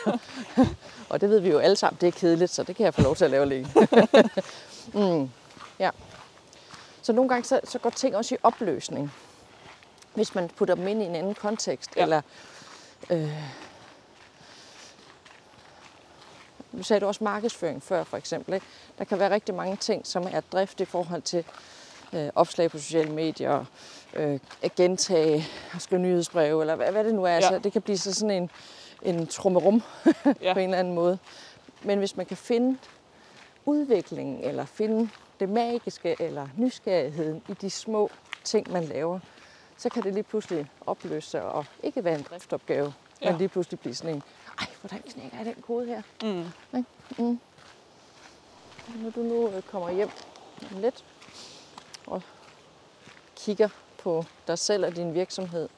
og 1.11 1.21
det 1.21 1.31
ved 1.31 1.41
vi 1.41 1.51
jo 1.51 1.59
alle 1.59 1.77
sammen, 1.77 1.99
det 2.01 2.07
er 2.07 2.13
kedeligt, 2.13 2.51
så 2.55 2.63
det 2.63 2.77
kan 2.77 2.85
jeg 2.85 2.95
få 2.95 3.01
lov 3.03 3.17
til 3.17 3.25
at 3.25 3.31
lave 3.31 3.43
alene. 3.43 3.69
mm, 4.95 5.31
ja. 5.79 5.91
Så 7.03 7.13
nogle 7.13 7.29
gange 7.29 7.45
så, 7.45 7.61
så 7.65 7.79
går 7.79 7.91
ting 7.91 8.17
også 8.17 8.35
i 8.35 8.39
opløsning, 8.43 9.13
hvis 10.15 10.35
man 10.35 10.49
putter 10.57 10.75
dem 10.75 10.89
ind 10.89 11.03
i 11.03 11.05
en 11.07 11.17
anden 11.17 11.35
kontekst. 11.35 11.91
Ja. 11.97 12.03
Eller, 12.03 12.21
øh, 13.11 13.31
nu 16.73 16.83
sagde 16.83 17.01
du 17.01 17.07
også 17.07 17.25
markedsføring 17.25 17.83
før, 17.83 18.05
for 18.05 18.17
eksempel. 18.17 18.55
Ikke? 18.55 18.67
Der 18.99 19.05
kan 19.05 19.19
være 19.19 19.31
rigtig 19.31 19.55
mange 19.55 19.77
ting, 19.77 20.07
som 20.07 20.29
er 20.33 20.41
drift 20.41 20.81
i 20.81 20.85
forhold 20.85 21.23
til 21.23 21.45
øh, 22.13 22.29
opslag 22.35 22.71
på 22.71 22.79
sociale 22.79 23.13
medier, 23.13 23.65
øh, 24.15 24.39
at 24.63 24.75
gentage 24.75 25.47
og 25.75 25.81
skrive 25.83 26.01
nyhedsbreve, 26.01 26.61
eller 26.63 26.77
hvad, 26.77 26.93
hvad 26.93 27.05
det 27.05 27.15
nu 27.15 27.25
er. 27.25 27.29
Ja. 27.31 27.37
Altså, 27.37 27.59
det 27.59 27.73
kan 27.73 27.83
blive 27.83 27.99
så 27.99 28.15
sådan 28.15 28.43
en, 28.43 28.51
en 29.03 29.27
trummerum 29.27 29.83
Ja. 30.43 30.53
på 30.53 30.59
en 30.59 30.65
eller 30.65 30.79
anden 30.79 30.95
måde. 30.95 31.19
Men 31.83 31.99
hvis 31.99 32.17
man 32.17 32.27
kan 32.27 32.37
finde 32.37 32.79
udviklingen, 33.65 34.45
eller 34.45 34.65
finde 34.65 35.09
det 35.41 35.49
magiske, 35.49 36.17
eller 36.21 36.49
nysgerrigheden 36.57 37.43
i 37.49 37.53
de 37.53 37.71
små 37.71 38.11
ting, 38.45 38.73
man 38.73 38.85
laver, 38.85 39.19
så 39.77 39.89
kan 39.89 40.03
det 40.03 40.15
lige 40.15 40.23
pludselig 40.23 40.71
opløse 40.87 41.43
og 41.43 41.65
ikke 41.83 42.05
være 42.05 42.15
en 42.19 42.27
driftopgave, 42.31 42.93
ja. 43.23 43.31
Men 43.31 43.39
lige 43.39 43.49
pludselig 43.49 43.81
blive 43.81 43.95
sådan 43.95 44.15
en, 44.15 44.23
ej, 44.59 44.67
hvordan 44.81 45.03
knækker 45.03 45.37
jeg 45.37 45.47
den 45.47 45.63
kode 45.63 45.87
her? 45.87 46.03
Mm. 46.23 46.47
Mm. 47.19 47.41
Når 48.95 49.11
du 49.11 49.21
nu 49.21 49.49
øh, 49.49 49.63
kommer 49.63 49.91
hjem 49.91 50.11
om 50.75 50.81
lidt 50.81 51.05
og 52.07 52.23
kigger 53.37 53.69
på 53.99 54.25
dig 54.47 54.59
selv 54.59 54.87
og 54.87 54.97
din 54.97 55.15
virksomhed 55.15 55.69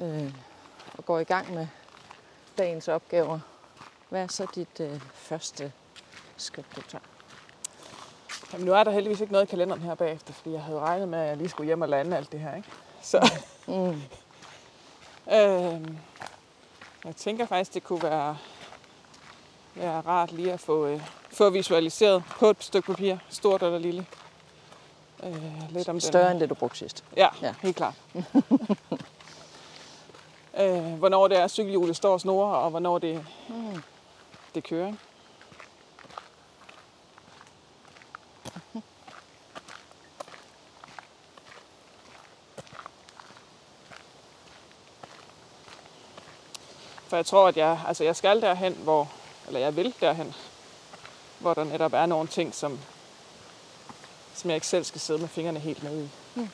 øh, 0.00 0.34
og 0.98 1.04
går 1.04 1.18
i 1.18 1.24
gang 1.24 1.54
med 1.54 1.66
dagens 2.58 2.88
opgaver, 2.88 3.38
hvad 4.08 4.22
er 4.22 4.26
så 4.26 4.46
dit 4.54 4.80
øh, 4.80 5.00
første 5.14 5.72
skridt, 6.36 6.66
du 6.76 6.82
tager? 6.82 7.04
Jamen, 8.52 8.66
nu 8.66 8.72
er 8.72 8.84
der 8.84 8.90
heldigvis 8.90 9.20
ikke 9.20 9.32
noget 9.32 9.46
i 9.46 9.50
kalenderen 9.50 9.82
her 9.82 9.94
bagefter, 9.94 10.32
fordi 10.32 10.52
jeg 10.52 10.62
havde 10.62 10.78
regnet 10.78 11.08
med, 11.08 11.18
at 11.18 11.28
jeg 11.28 11.36
lige 11.36 11.48
skulle 11.48 11.66
hjem 11.66 11.82
og 11.82 11.88
lande 11.88 12.16
alt 12.16 12.32
det 12.32 12.40
her. 12.40 12.54
Ikke? 12.56 12.68
Så 13.02 13.32
Mm. 13.66 14.02
øh, 15.34 15.88
jeg 17.04 17.16
tænker 17.16 17.46
faktisk, 17.46 17.74
det 17.74 17.84
kunne 17.84 18.02
være, 18.02 18.36
være 19.74 20.00
rart 20.00 20.32
lige 20.32 20.52
at 20.52 20.60
få, 20.60 20.86
øh, 20.86 21.00
få 21.32 21.50
visualiseret 21.50 22.22
på 22.38 22.50
et 22.50 22.56
stykke 22.60 22.86
papir, 22.86 23.16
stort 23.28 23.62
eller 23.62 23.78
lille. 23.78 24.06
Øh, 25.22 25.70
lidt 25.70 25.88
om 25.88 26.00
Større 26.00 26.24
den. 26.24 26.32
end 26.32 26.40
det, 26.40 26.48
du 26.50 26.54
brugte 26.54 26.78
sidst. 26.78 27.04
Ja, 27.16 27.28
Ja. 27.42 27.54
helt 27.62 27.76
klart. 27.76 27.94
øh, 30.60 30.92
hvornår 30.98 31.28
det 31.28 31.38
er, 31.38 31.48
cykelhjulet 31.48 31.96
står 31.96 32.12
og 32.12 32.20
snorer, 32.20 32.56
og 32.56 32.70
hvornår 32.70 32.98
det, 32.98 33.26
Mm. 33.48 33.82
det 34.54 34.64
kører. 34.64 34.86
Ikke? 34.86 34.98
For 47.14 47.18
jeg 47.18 47.26
tror, 47.26 47.48
at 47.48 47.56
jeg, 47.56 47.80
altså 47.86 48.04
jeg 48.04 48.16
skal 48.16 48.40
derhen, 48.40 48.74
hvor, 48.74 49.12
eller 49.46 49.60
jeg 49.60 49.76
vil 49.76 49.94
derhen, 50.00 50.34
hvor 51.38 51.54
der 51.54 51.64
netop 51.64 51.92
er 51.92 52.06
nogle 52.06 52.28
ting, 52.28 52.54
som, 52.54 52.80
som 54.34 54.50
jeg 54.50 54.54
ikke 54.54 54.66
selv 54.66 54.84
skal 54.84 55.00
sidde 55.00 55.20
med 55.20 55.28
fingrene 55.28 55.58
helt 55.58 55.82
nede 55.82 56.04
i. 56.04 56.08
Mm. 56.34 56.48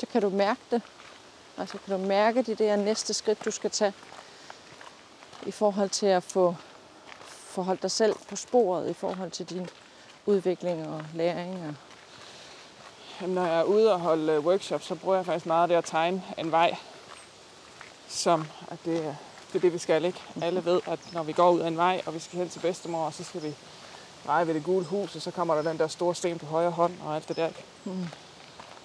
Så 0.00 0.06
kan 0.06 0.22
du 0.22 0.28
mærke 0.28 0.60
det. 0.70 0.82
Altså 1.58 1.78
kan 1.78 2.00
du 2.00 2.06
mærke 2.06 2.42
det 2.42 2.58
der 2.58 2.76
næste 2.76 3.14
skridt, 3.14 3.44
du 3.44 3.50
skal 3.50 3.70
tage 3.70 3.92
i 5.46 5.50
forhold 5.50 5.90
til 5.90 6.06
at 6.06 6.22
få 6.22 6.56
forholdt 7.26 7.82
dig 7.82 7.90
selv 7.90 8.14
på 8.28 8.36
sporet 8.36 8.90
i 8.90 8.94
forhold 8.94 9.30
til 9.30 9.50
din 9.50 9.68
udvikling 10.26 10.88
og 10.88 11.04
læring. 11.14 11.68
Og, 11.68 11.74
Jamen, 13.20 13.34
når 13.34 13.46
jeg 13.46 13.58
er 13.58 13.62
ude 13.62 13.92
og 13.92 14.00
holde 14.00 14.32
øh, 14.32 14.46
workshops, 14.46 14.84
så 14.86 14.94
bruger 14.94 15.16
jeg 15.16 15.26
faktisk 15.26 15.46
meget 15.46 15.62
af 15.62 15.68
det 15.68 15.74
at 15.74 15.84
tegne 15.84 16.22
en 16.38 16.50
vej, 16.52 16.76
som 18.08 18.46
at 18.68 18.78
det, 18.84 18.96
er- 19.06 19.14
det 19.52 19.54
er 19.58 19.60
det, 19.60 19.72
vi 19.72 19.78
skal. 19.78 20.04
ikke. 20.04 20.20
Alle 20.42 20.64
ved, 20.64 20.80
at 20.86 20.98
når 21.12 21.22
vi 21.22 21.32
går 21.32 21.50
ud 21.50 21.60
af 21.60 21.68
en 21.68 21.76
vej, 21.76 22.02
og 22.06 22.14
vi 22.14 22.18
skal 22.18 22.38
hen 22.38 22.48
til 22.48 22.60
bedstemor, 22.60 23.10
så 23.10 23.24
skal 23.24 23.42
vi 23.42 23.54
dreje 24.26 24.46
ved 24.46 24.54
det 24.54 24.64
gule 24.64 24.84
hus, 24.84 25.16
og 25.16 25.22
så 25.22 25.30
kommer 25.30 25.54
der 25.54 25.62
den 25.62 25.78
der 25.78 25.88
store 25.88 26.14
sten 26.14 26.38
på 26.38 26.46
højre 26.46 26.70
hånd 26.70 26.92
og 27.06 27.16
alt 27.16 27.28
det 27.28 27.36
der. 27.36 27.46
ikke? 27.48 27.64
Mm. 27.84 28.06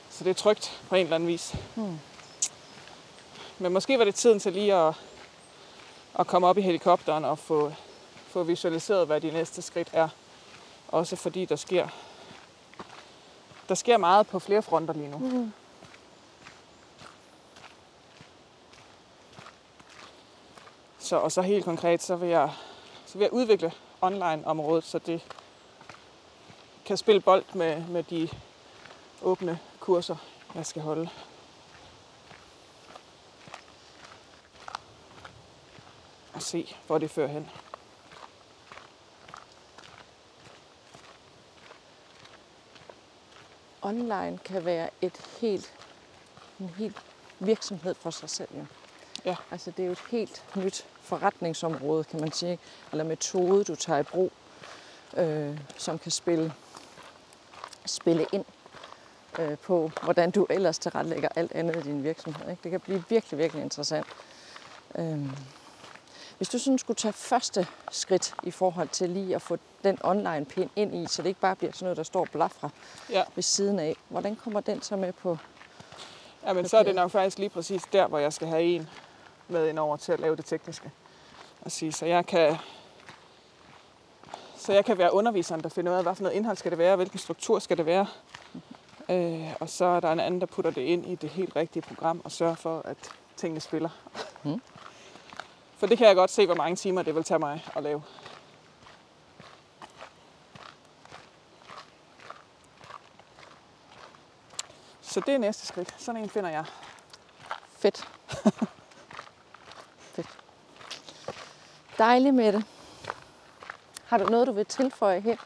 Så 0.09 0.23
det 0.23 0.29
er 0.29 0.33
trygt 0.33 0.81
på 0.89 0.95
en 0.95 1.03
eller 1.03 1.15
anden 1.15 1.29
vis. 1.29 1.55
Mm. 1.75 1.99
Men 3.59 3.73
måske 3.73 3.97
var 3.99 4.03
det 4.05 4.15
tiden 4.15 4.39
til 4.39 4.53
lige 4.53 4.73
at, 4.73 4.93
at 6.19 6.27
komme 6.27 6.47
op 6.47 6.57
i 6.57 6.61
helikopteren 6.61 7.25
og 7.25 7.39
få, 7.39 7.71
få 8.27 8.43
visualiseret, 8.43 9.07
hvad 9.07 9.21
de 9.21 9.31
næste 9.31 9.61
skridt 9.61 9.89
er. 9.93 10.09
Også 10.87 11.15
fordi 11.15 11.45
der 11.45 11.55
sker, 11.55 11.87
der 13.69 13.75
sker 13.75 13.97
meget 13.97 14.27
på 14.27 14.39
flere 14.39 14.61
fronter 14.61 14.93
lige 14.93 15.09
nu. 15.09 15.17
Mm. 15.17 15.53
Så, 20.99 21.15
og 21.15 21.31
så 21.31 21.41
helt 21.41 21.65
konkret, 21.65 22.03
så 22.03 22.15
vil 22.15 22.29
jeg, 22.29 22.51
så 23.05 23.17
vil 23.17 23.23
jeg 23.23 23.33
udvikle 23.33 23.73
online-området, 24.01 24.83
så 24.83 24.99
det 24.99 25.21
kan 26.85 26.97
spille 26.97 27.21
bold 27.21 27.43
med, 27.53 27.87
med 27.87 28.03
de 28.03 28.29
åbne 29.21 29.59
kurser, 29.79 30.15
jeg 30.55 30.65
skal 30.65 30.81
holde. 30.81 31.09
Og 36.33 36.41
se, 36.41 36.75
hvor 36.87 36.97
det 36.97 37.11
fører 37.11 37.27
hen. 37.27 37.49
Online 43.89 44.37
kan 44.37 44.65
være 44.65 44.89
et 45.01 45.21
helt, 45.41 45.73
en 46.59 46.69
helt 46.69 46.97
virksomhed 47.39 47.95
for 47.95 48.09
sig 48.09 48.29
selv. 48.29 48.49
Jo. 48.57 48.65
Ja. 49.25 49.35
Altså 49.51 49.71
det 49.71 49.83
er 49.83 49.87
jo 49.87 49.91
et 49.91 50.03
helt 50.11 50.45
nyt 50.55 50.85
forretningsområde, 51.01 52.03
kan 52.03 52.19
man 52.19 52.31
sige. 52.31 52.59
Eller 52.91 53.03
metode, 53.03 53.63
du 53.63 53.75
tager 53.75 53.99
i 53.99 54.03
brug, 54.03 54.31
øh, 55.17 55.59
som 55.77 55.99
kan 55.99 56.11
spille, 56.11 56.53
spille 57.85 58.25
ind 58.33 58.45
øh, 59.39 59.57
på, 59.57 59.91
hvordan 60.03 60.31
du 60.31 60.47
ellers 60.49 60.79
tilrettelægger 60.79 61.29
alt 61.35 61.51
andet 61.51 61.75
i 61.75 61.81
din 61.81 62.03
virksomhed. 62.03 62.49
Ikke? 62.49 62.63
Det 62.63 62.71
kan 62.71 62.79
blive 62.79 63.03
virkelig, 63.09 63.39
virkelig 63.39 63.63
interessant. 63.63 64.07
Øh, 64.95 65.19
hvis 66.39 66.49
du 66.49 66.59
sådan 66.59 66.77
skulle 66.77 66.95
tage 66.95 67.13
første 67.13 67.67
skridt 67.91 68.35
i 68.43 68.51
forhold 68.51 68.87
til 68.87 69.09
lige 69.09 69.35
at 69.35 69.41
få 69.41 69.57
den 69.83 69.97
online 70.03 70.45
pind 70.45 70.69
ind 70.75 70.95
i, 70.95 71.07
så 71.07 71.21
det 71.21 71.29
ikke 71.29 71.39
bare 71.41 71.55
bliver 71.55 71.71
sådan 71.73 71.85
noget, 71.85 71.97
der 71.97 72.03
står 72.03 72.27
blafra 72.31 72.69
Ja, 73.09 73.23
ved 73.35 73.43
siden 73.43 73.79
af, 73.79 73.95
hvordan 74.09 74.35
kommer 74.35 74.61
den 74.61 74.81
så 74.81 74.95
med 74.95 75.13
på? 75.13 75.37
ja 76.45 76.53
men 76.53 76.67
så 76.67 76.77
er 76.77 76.83
det 76.83 76.95
nok 76.95 77.11
faktisk 77.11 77.39
lige 77.39 77.49
præcis 77.49 77.81
der, 77.93 78.07
hvor 78.07 78.17
jeg 78.19 78.33
skal 78.33 78.47
have 78.47 78.63
en 78.63 78.89
med 79.47 79.67
ind 79.69 79.79
over 79.79 79.97
til 79.97 80.11
at 80.11 80.19
lave 80.19 80.35
det 80.35 80.45
tekniske. 80.45 80.91
at 81.61 81.71
sige. 81.71 81.91
Så 81.91 82.05
jeg 82.05 82.25
kan, 82.25 82.55
så 84.57 84.73
jeg 84.73 84.85
kan 84.85 84.97
være 84.97 85.13
underviseren, 85.13 85.61
der 85.63 85.69
finder 85.69 85.91
ud 85.91 85.97
af, 85.97 86.03
hvad 86.03 86.15
for 86.15 86.23
noget 86.23 86.35
indhold 86.35 86.57
skal 86.57 86.71
det 86.71 86.77
være, 86.79 86.95
hvilken 86.95 87.19
struktur 87.19 87.59
skal 87.59 87.77
det 87.77 87.85
være. 87.85 88.07
Øh, 89.09 89.53
og 89.59 89.69
så 89.69 89.85
er 89.85 89.99
der 89.99 90.11
en 90.11 90.19
anden, 90.19 90.39
der 90.41 90.47
putter 90.47 90.71
det 90.71 90.81
ind 90.81 91.05
i 91.05 91.15
det 91.15 91.29
helt 91.29 91.55
rigtige 91.55 91.81
program 91.83 92.21
og 92.23 92.31
sørger 92.31 92.55
for, 92.55 92.81
at 92.85 92.97
tingene 93.37 93.59
spiller. 93.59 93.89
Mm. 94.43 94.61
For 95.79 95.87
det 95.87 95.97
kan 95.97 96.07
jeg 96.07 96.15
godt 96.15 96.31
se, 96.31 96.45
hvor 96.45 96.55
mange 96.55 96.75
timer 96.75 97.01
det 97.01 97.15
vil 97.15 97.23
tage 97.23 97.39
mig 97.39 97.65
at 97.75 97.83
lave. 97.83 98.03
Så 105.01 105.19
det 105.19 105.33
er 105.33 105.37
næste 105.37 105.67
skridt. 105.67 105.95
Sådan 105.97 106.23
en 106.23 106.29
finder 106.29 106.49
jeg. 106.49 106.65
Fedt. 107.71 108.09
Fedt. 110.15 110.39
Dejligt 111.97 112.35
med 112.35 112.53
det. 112.53 112.65
Har 114.05 114.17
du 114.17 114.25
noget, 114.25 114.47
du 114.47 114.51
vil 114.51 114.65
tilføje 114.65 115.19
her 115.19 115.37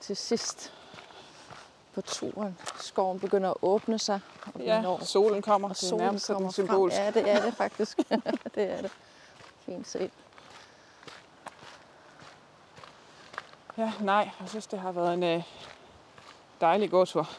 til 0.00 0.16
sidst 0.16 0.73
på 1.94 2.00
turen? 2.00 2.58
Skoven 2.76 3.20
begynder 3.20 3.50
at 3.50 3.56
åbne 3.62 3.98
sig. 3.98 4.20
Og 4.54 4.60
ja, 4.60 4.80
når, 4.80 5.04
solen 5.04 5.42
kommer. 5.42 5.68
Og 5.68 5.76
solen 5.76 5.98
det 5.98 6.02
er 6.02 6.06
nærmest 6.06 6.26
kommer 6.26 6.50
symbolsk. 6.50 6.96
Ja, 6.96 7.10
det 7.10 7.30
er 7.30 7.44
det 7.44 7.54
faktisk. 7.54 7.98
det 8.54 8.70
er 8.70 8.82
det. 8.82 8.90
Fint 9.58 9.88
set. 9.88 10.10
Ja, 13.78 13.92
nej, 14.00 14.30
jeg 14.40 14.48
synes, 14.48 14.66
det 14.66 14.78
har 14.78 14.92
været 14.92 15.14
en 15.14 15.22
øh, 15.22 15.42
dejlig 16.60 16.90
gåtur. 16.90 17.30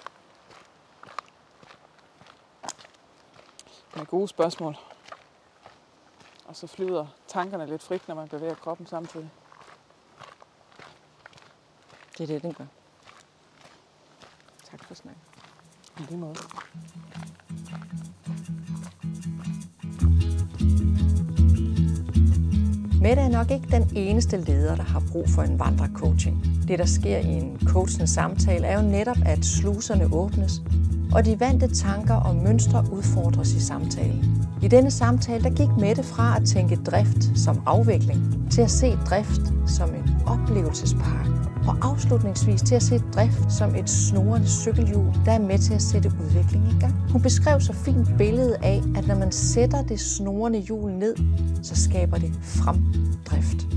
Med 3.95 4.05
gode 4.05 4.27
spørgsmål. 4.27 4.77
Og 6.45 6.55
så 6.55 6.67
flyder 6.67 7.07
tankerne 7.27 7.65
lidt 7.65 7.83
frit, 7.83 8.07
når 8.07 8.15
man 8.15 8.27
bevæger 8.27 8.55
kroppen 8.55 8.87
samtidig. 8.87 9.31
Det 12.17 12.23
er 12.23 12.27
det, 12.27 12.41
den 12.41 12.53
gør. 12.53 12.65
For 14.95 15.01
snakken. 15.01 15.21
I 15.99 16.01
lige 16.09 16.19
måde. 16.19 16.35
Mette 23.01 23.21
er 23.21 23.29
nok 23.29 23.51
ikke 23.51 23.67
den 23.71 23.89
eneste 23.95 24.37
leder, 24.37 24.75
der 24.75 24.83
har 24.83 25.03
brug 25.11 25.29
for 25.29 25.41
en 25.41 25.59
vandrecoaching. 25.59 26.43
Det, 26.67 26.79
der 26.79 26.85
sker 26.85 27.17
i 27.17 27.27
en 27.27 27.59
coachende 27.65 28.07
samtale, 28.07 28.67
er 28.67 28.81
jo 28.81 28.87
netop, 28.89 29.17
at 29.25 29.45
sluserne 29.45 30.13
åbnes, 30.13 30.61
og 31.13 31.25
de 31.25 31.39
vante 31.39 31.75
tanker 31.75 32.15
og 32.15 32.35
mønstre 32.35 32.85
udfordres 32.91 33.53
i 33.53 33.59
samtalen. 33.59 34.34
I 34.61 34.67
denne 34.67 34.91
samtale 34.91 35.43
der 35.43 35.49
gik 35.49 35.69
Mette 35.79 36.03
fra 36.03 36.37
at 36.37 36.45
tænke 36.45 36.75
drift 36.75 37.39
som 37.39 37.61
afvikling 37.65 38.51
til 38.51 38.61
at 38.61 38.71
se 38.71 38.97
drift 39.09 39.41
som 39.67 39.89
en 39.89 40.15
oplevelsespark 40.25 41.27
og 41.67 41.77
afslutningsvis 41.81 42.61
til 42.61 42.75
at 42.75 42.83
se 42.83 43.01
drift 43.15 43.51
som 43.51 43.75
et 43.75 43.89
snorende 43.89 44.47
cykelhjul, 44.47 45.13
der 45.25 45.31
er 45.31 45.39
med 45.39 45.57
til 45.57 45.73
at 45.73 45.81
sætte 45.81 46.11
udvikling 46.23 46.67
i 46.67 46.79
gang. 46.79 46.93
Hun 47.11 47.21
beskrev 47.21 47.61
så 47.61 47.73
fint 47.73 48.07
billedet 48.17 48.57
af, 48.63 48.81
at 48.95 49.07
når 49.07 49.15
man 49.15 49.31
sætter 49.31 49.81
det 49.81 49.99
snorende 49.99 50.59
hjul 50.59 50.91
ned, 50.91 51.15
så 51.63 51.83
skaber 51.83 52.17
det 52.17 52.31
fremdrift. 52.41 53.67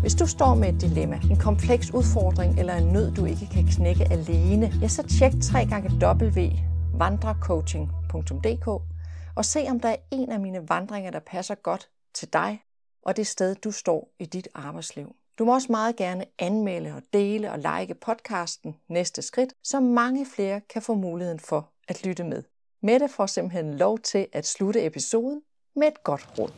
Hvis 0.00 0.14
du 0.14 0.26
står 0.26 0.54
med 0.54 0.74
et 0.74 0.80
dilemma, 0.80 1.20
en 1.30 1.36
kompleks 1.36 1.94
udfordring 1.94 2.58
eller 2.58 2.74
en 2.74 2.86
nød, 2.86 3.10
du 3.10 3.24
ikke 3.24 3.48
kan 3.52 3.64
knække 3.64 4.12
alene, 4.12 4.72
ja, 4.82 4.88
så 4.88 5.02
tjek 5.02 5.32
3 5.42 5.66
gange 5.66 5.90
www.vandrecoaching.dk 6.02 8.91
og 9.36 9.44
se 9.44 9.66
om 9.70 9.80
der 9.80 9.88
er 9.88 9.96
en 10.10 10.32
af 10.32 10.40
mine 10.40 10.68
vandringer, 10.68 11.10
der 11.10 11.20
passer 11.20 11.54
godt 11.54 11.88
til 12.14 12.32
dig 12.32 12.62
og 13.02 13.16
det 13.16 13.26
sted, 13.26 13.54
du 13.54 13.70
står 13.70 14.08
i 14.18 14.24
dit 14.26 14.48
arbejdsliv. 14.54 15.16
Du 15.38 15.44
må 15.44 15.54
også 15.54 15.66
meget 15.70 15.96
gerne 15.96 16.24
anmelde 16.38 16.94
og 16.94 17.02
dele 17.12 17.52
og 17.52 17.58
like 17.58 17.94
podcasten 17.94 18.76
Næste 18.88 19.22
Skridt, 19.22 19.54
så 19.64 19.80
mange 19.80 20.26
flere 20.26 20.60
kan 20.60 20.82
få 20.82 20.94
muligheden 20.94 21.40
for 21.40 21.70
at 21.88 22.04
lytte 22.04 22.24
med. 22.24 22.42
Mette 22.82 23.08
får 23.08 23.26
simpelthen 23.26 23.74
lov 23.74 23.98
til 23.98 24.26
at 24.32 24.46
slutte 24.46 24.86
episoden 24.86 25.42
med 25.76 25.86
et 25.86 26.04
godt 26.04 26.28
råd. 26.38 26.52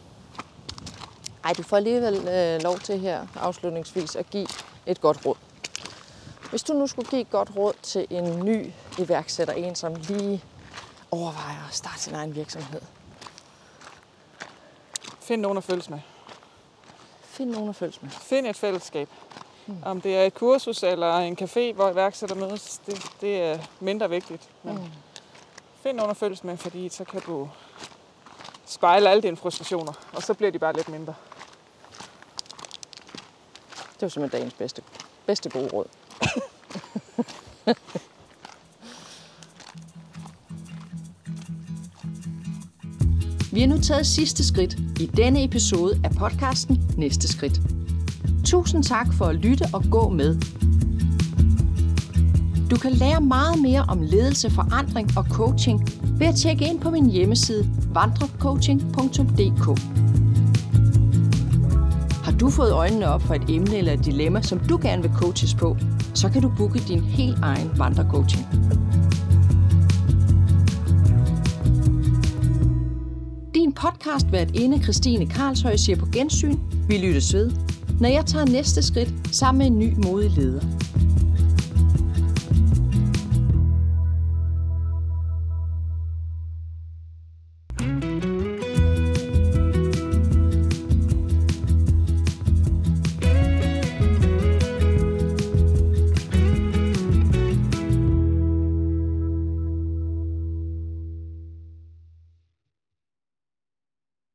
Ej, 1.45 1.53
du 1.53 1.63
får 1.63 1.77
alligevel 1.77 2.15
øh, 2.15 2.63
lov 2.63 2.79
til 2.79 2.99
her 2.99 3.27
afslutningsvis 3.37 4.17
at 4.17 4.31
give 4.31 4.47
et 4.87 5.01
godt 5.01 5.27
råd. 5.27 5.37
Hvis 6.51 6.63
du 6.63 6.73
nu 6.73 6.87
skulle 6.87 7.11
give 7.11 7.21
et 7.21 7.31
godt 7.31 7.57
råd 7.57 7.73
til 7.83 8.07
en 8.11 8.45
ny 8.45 8.71
iværksætter, 8.99 9.55
en 9.55 9.75
som 9.75 9.95
lige 9.95 10.45
overvejer 11.15 11.69
at 11.69 11.75
starte 11.75 12.01
sin 12.01 12.15
egen 12.15 12.35
virksomhed. 12.35 12.81
Find 15.21 15.41
nogen 15.41 15.59
at 15.59 15.65
følges 15.65 15.91
med. 15.91 16.01
Find 17.23 17.51
nogen 17.51 17.69
at 17.69 17.77
følges 17.77 18.03
med. 18.03 18.11
Find 18.11 18.47
et 18.47 18.57
fællesskab. 18.57 19.09
Mm. 19.67 19.83
Om 19.85 20.01
det 20.01 20.17
er 20.17 20.23
et 20.27 20.35
kursus 20.35 20.83
eller 20.83 21.17
en 21.17 21.39
café, 21.41 21.73
hvor 21.75 21.91
iværksætter 21.91 22.37
mødes, 22.37 22.81
det, 22.87 23.07
det 23.21 23.43
er 23.43 23.59
mindre 23.81 24.11
vigtigt. 24.11 24.49
Men 24.63 24.75
mm. 24.75 24.83
Find 25.83 25.97
nogen 25.97 26.11
at 26.11 26.17
følges 26.17 26.45
med, 26.45 26.57
fordi 26.57 26.89
så 26.89 27.05
kan 27.05 27.21
du 27.21 27.49
spejle 28.67 29.11
alle 29.11 29.23
dine 29.23 29.37
frustrationer, 29.37 29.93
og 30.13 30.23
så 30.23 30.35
bliver 30.35 30.51
de 30.51 30.59
bare 30.59 30.73
lidt 30.73 30.89
mindre. 30.89 31.15
Det 33.95 34.03
var 34.03 34.09
simpelthen 34.09 34.41
dagens 34.41 34.55
bedste, 34.55 34.83
bedste 35.27 35.51
gode 35.51 35.69
råd. 35.73 35.87
Vi 43.55 43.61
har 43.61 43.67
nu 43.67 43.79
taget 43.79 44.07
sidste 44.07 44.45
skridt 44.45 44.77
i 45.01 45.07
denne 45.07 45.45
episode 45.45 46.01
af 46.05 46.11
podcasten 46.11 46.85
Næste 46.97 47.29
Skridt. 47.29 47.61
Tusind 48.45 48.85
tak 48.85 49.15
for 49.15 49.25
at 49.25 49.35
lytte 49.35 49.65
og 49.73 49.85
gå 49.91 50.09
med. 50.09 50.37
Du 52.71 52.77
kan 52.77 52.93
lære 52.93 53.21
meget 53.21 53.63
mere 53.63 53.85
om 53.89 54.03
ledelse, 54.03 54.51
forandring 54.51 55.11
og 55.19 55.25
coaching 55.25 55.89
ved 56.19 56.27
at 56.27 56.35
tjekke 56.35 56.65
ind 56.65 56.81
på 56.81 56.91
min 56.91 57.11
hjemmeside 57.11 57.71
vandrecoaching.dk. 57.93 59.81
Har 62.25 62.33
du 62.33 62.51
fået 62.51 62.73
øjnene 62.73 63.09
op 63.09 63.23
for 63.23 63.35
et 63.35 63.51
emne 63.51 63.77
eller 63.77 63.93
et 63.93 64.05
dilemma, 64.05 64.43
som 64.43 64.59
du 64.59 64.79
gerne 64.83 65.03
vil 65.03 65.11
coaches 65.17 65.55
på, 65.55 65.77
så 66.15 66.29
kan 66.29 66.43
du 66.43 66.53
booke 66.57 66.79
din 66.79 67.01
helt 67.01 67.39
egen 67.43 67.71
vandrecoaching. 67.77 68.47
Podcast 73.77 74.27
hvert 74.27 74.51
inde 74.55 74.83
Christine 74.83 75.27
Karlshøj 75.27 75.77
siger 75.77 75.97
på 75.97 76.07
gensyn. 76.07 76.59
Vi 76.89 76.99
lyttes 76.99 77.35
ved, 77.35 77.51
når 78.01 78.09
jeg 78.09 78.27
tager 78.27 78.47
næste 78.47 78.83
skridt 78.83 79.15
sammen 79.33 79.59
med 79.59 79.67
en 79.67 79.79
ny 79.79 80.07
modig 80.07 80.31
leder. 80.31 80.61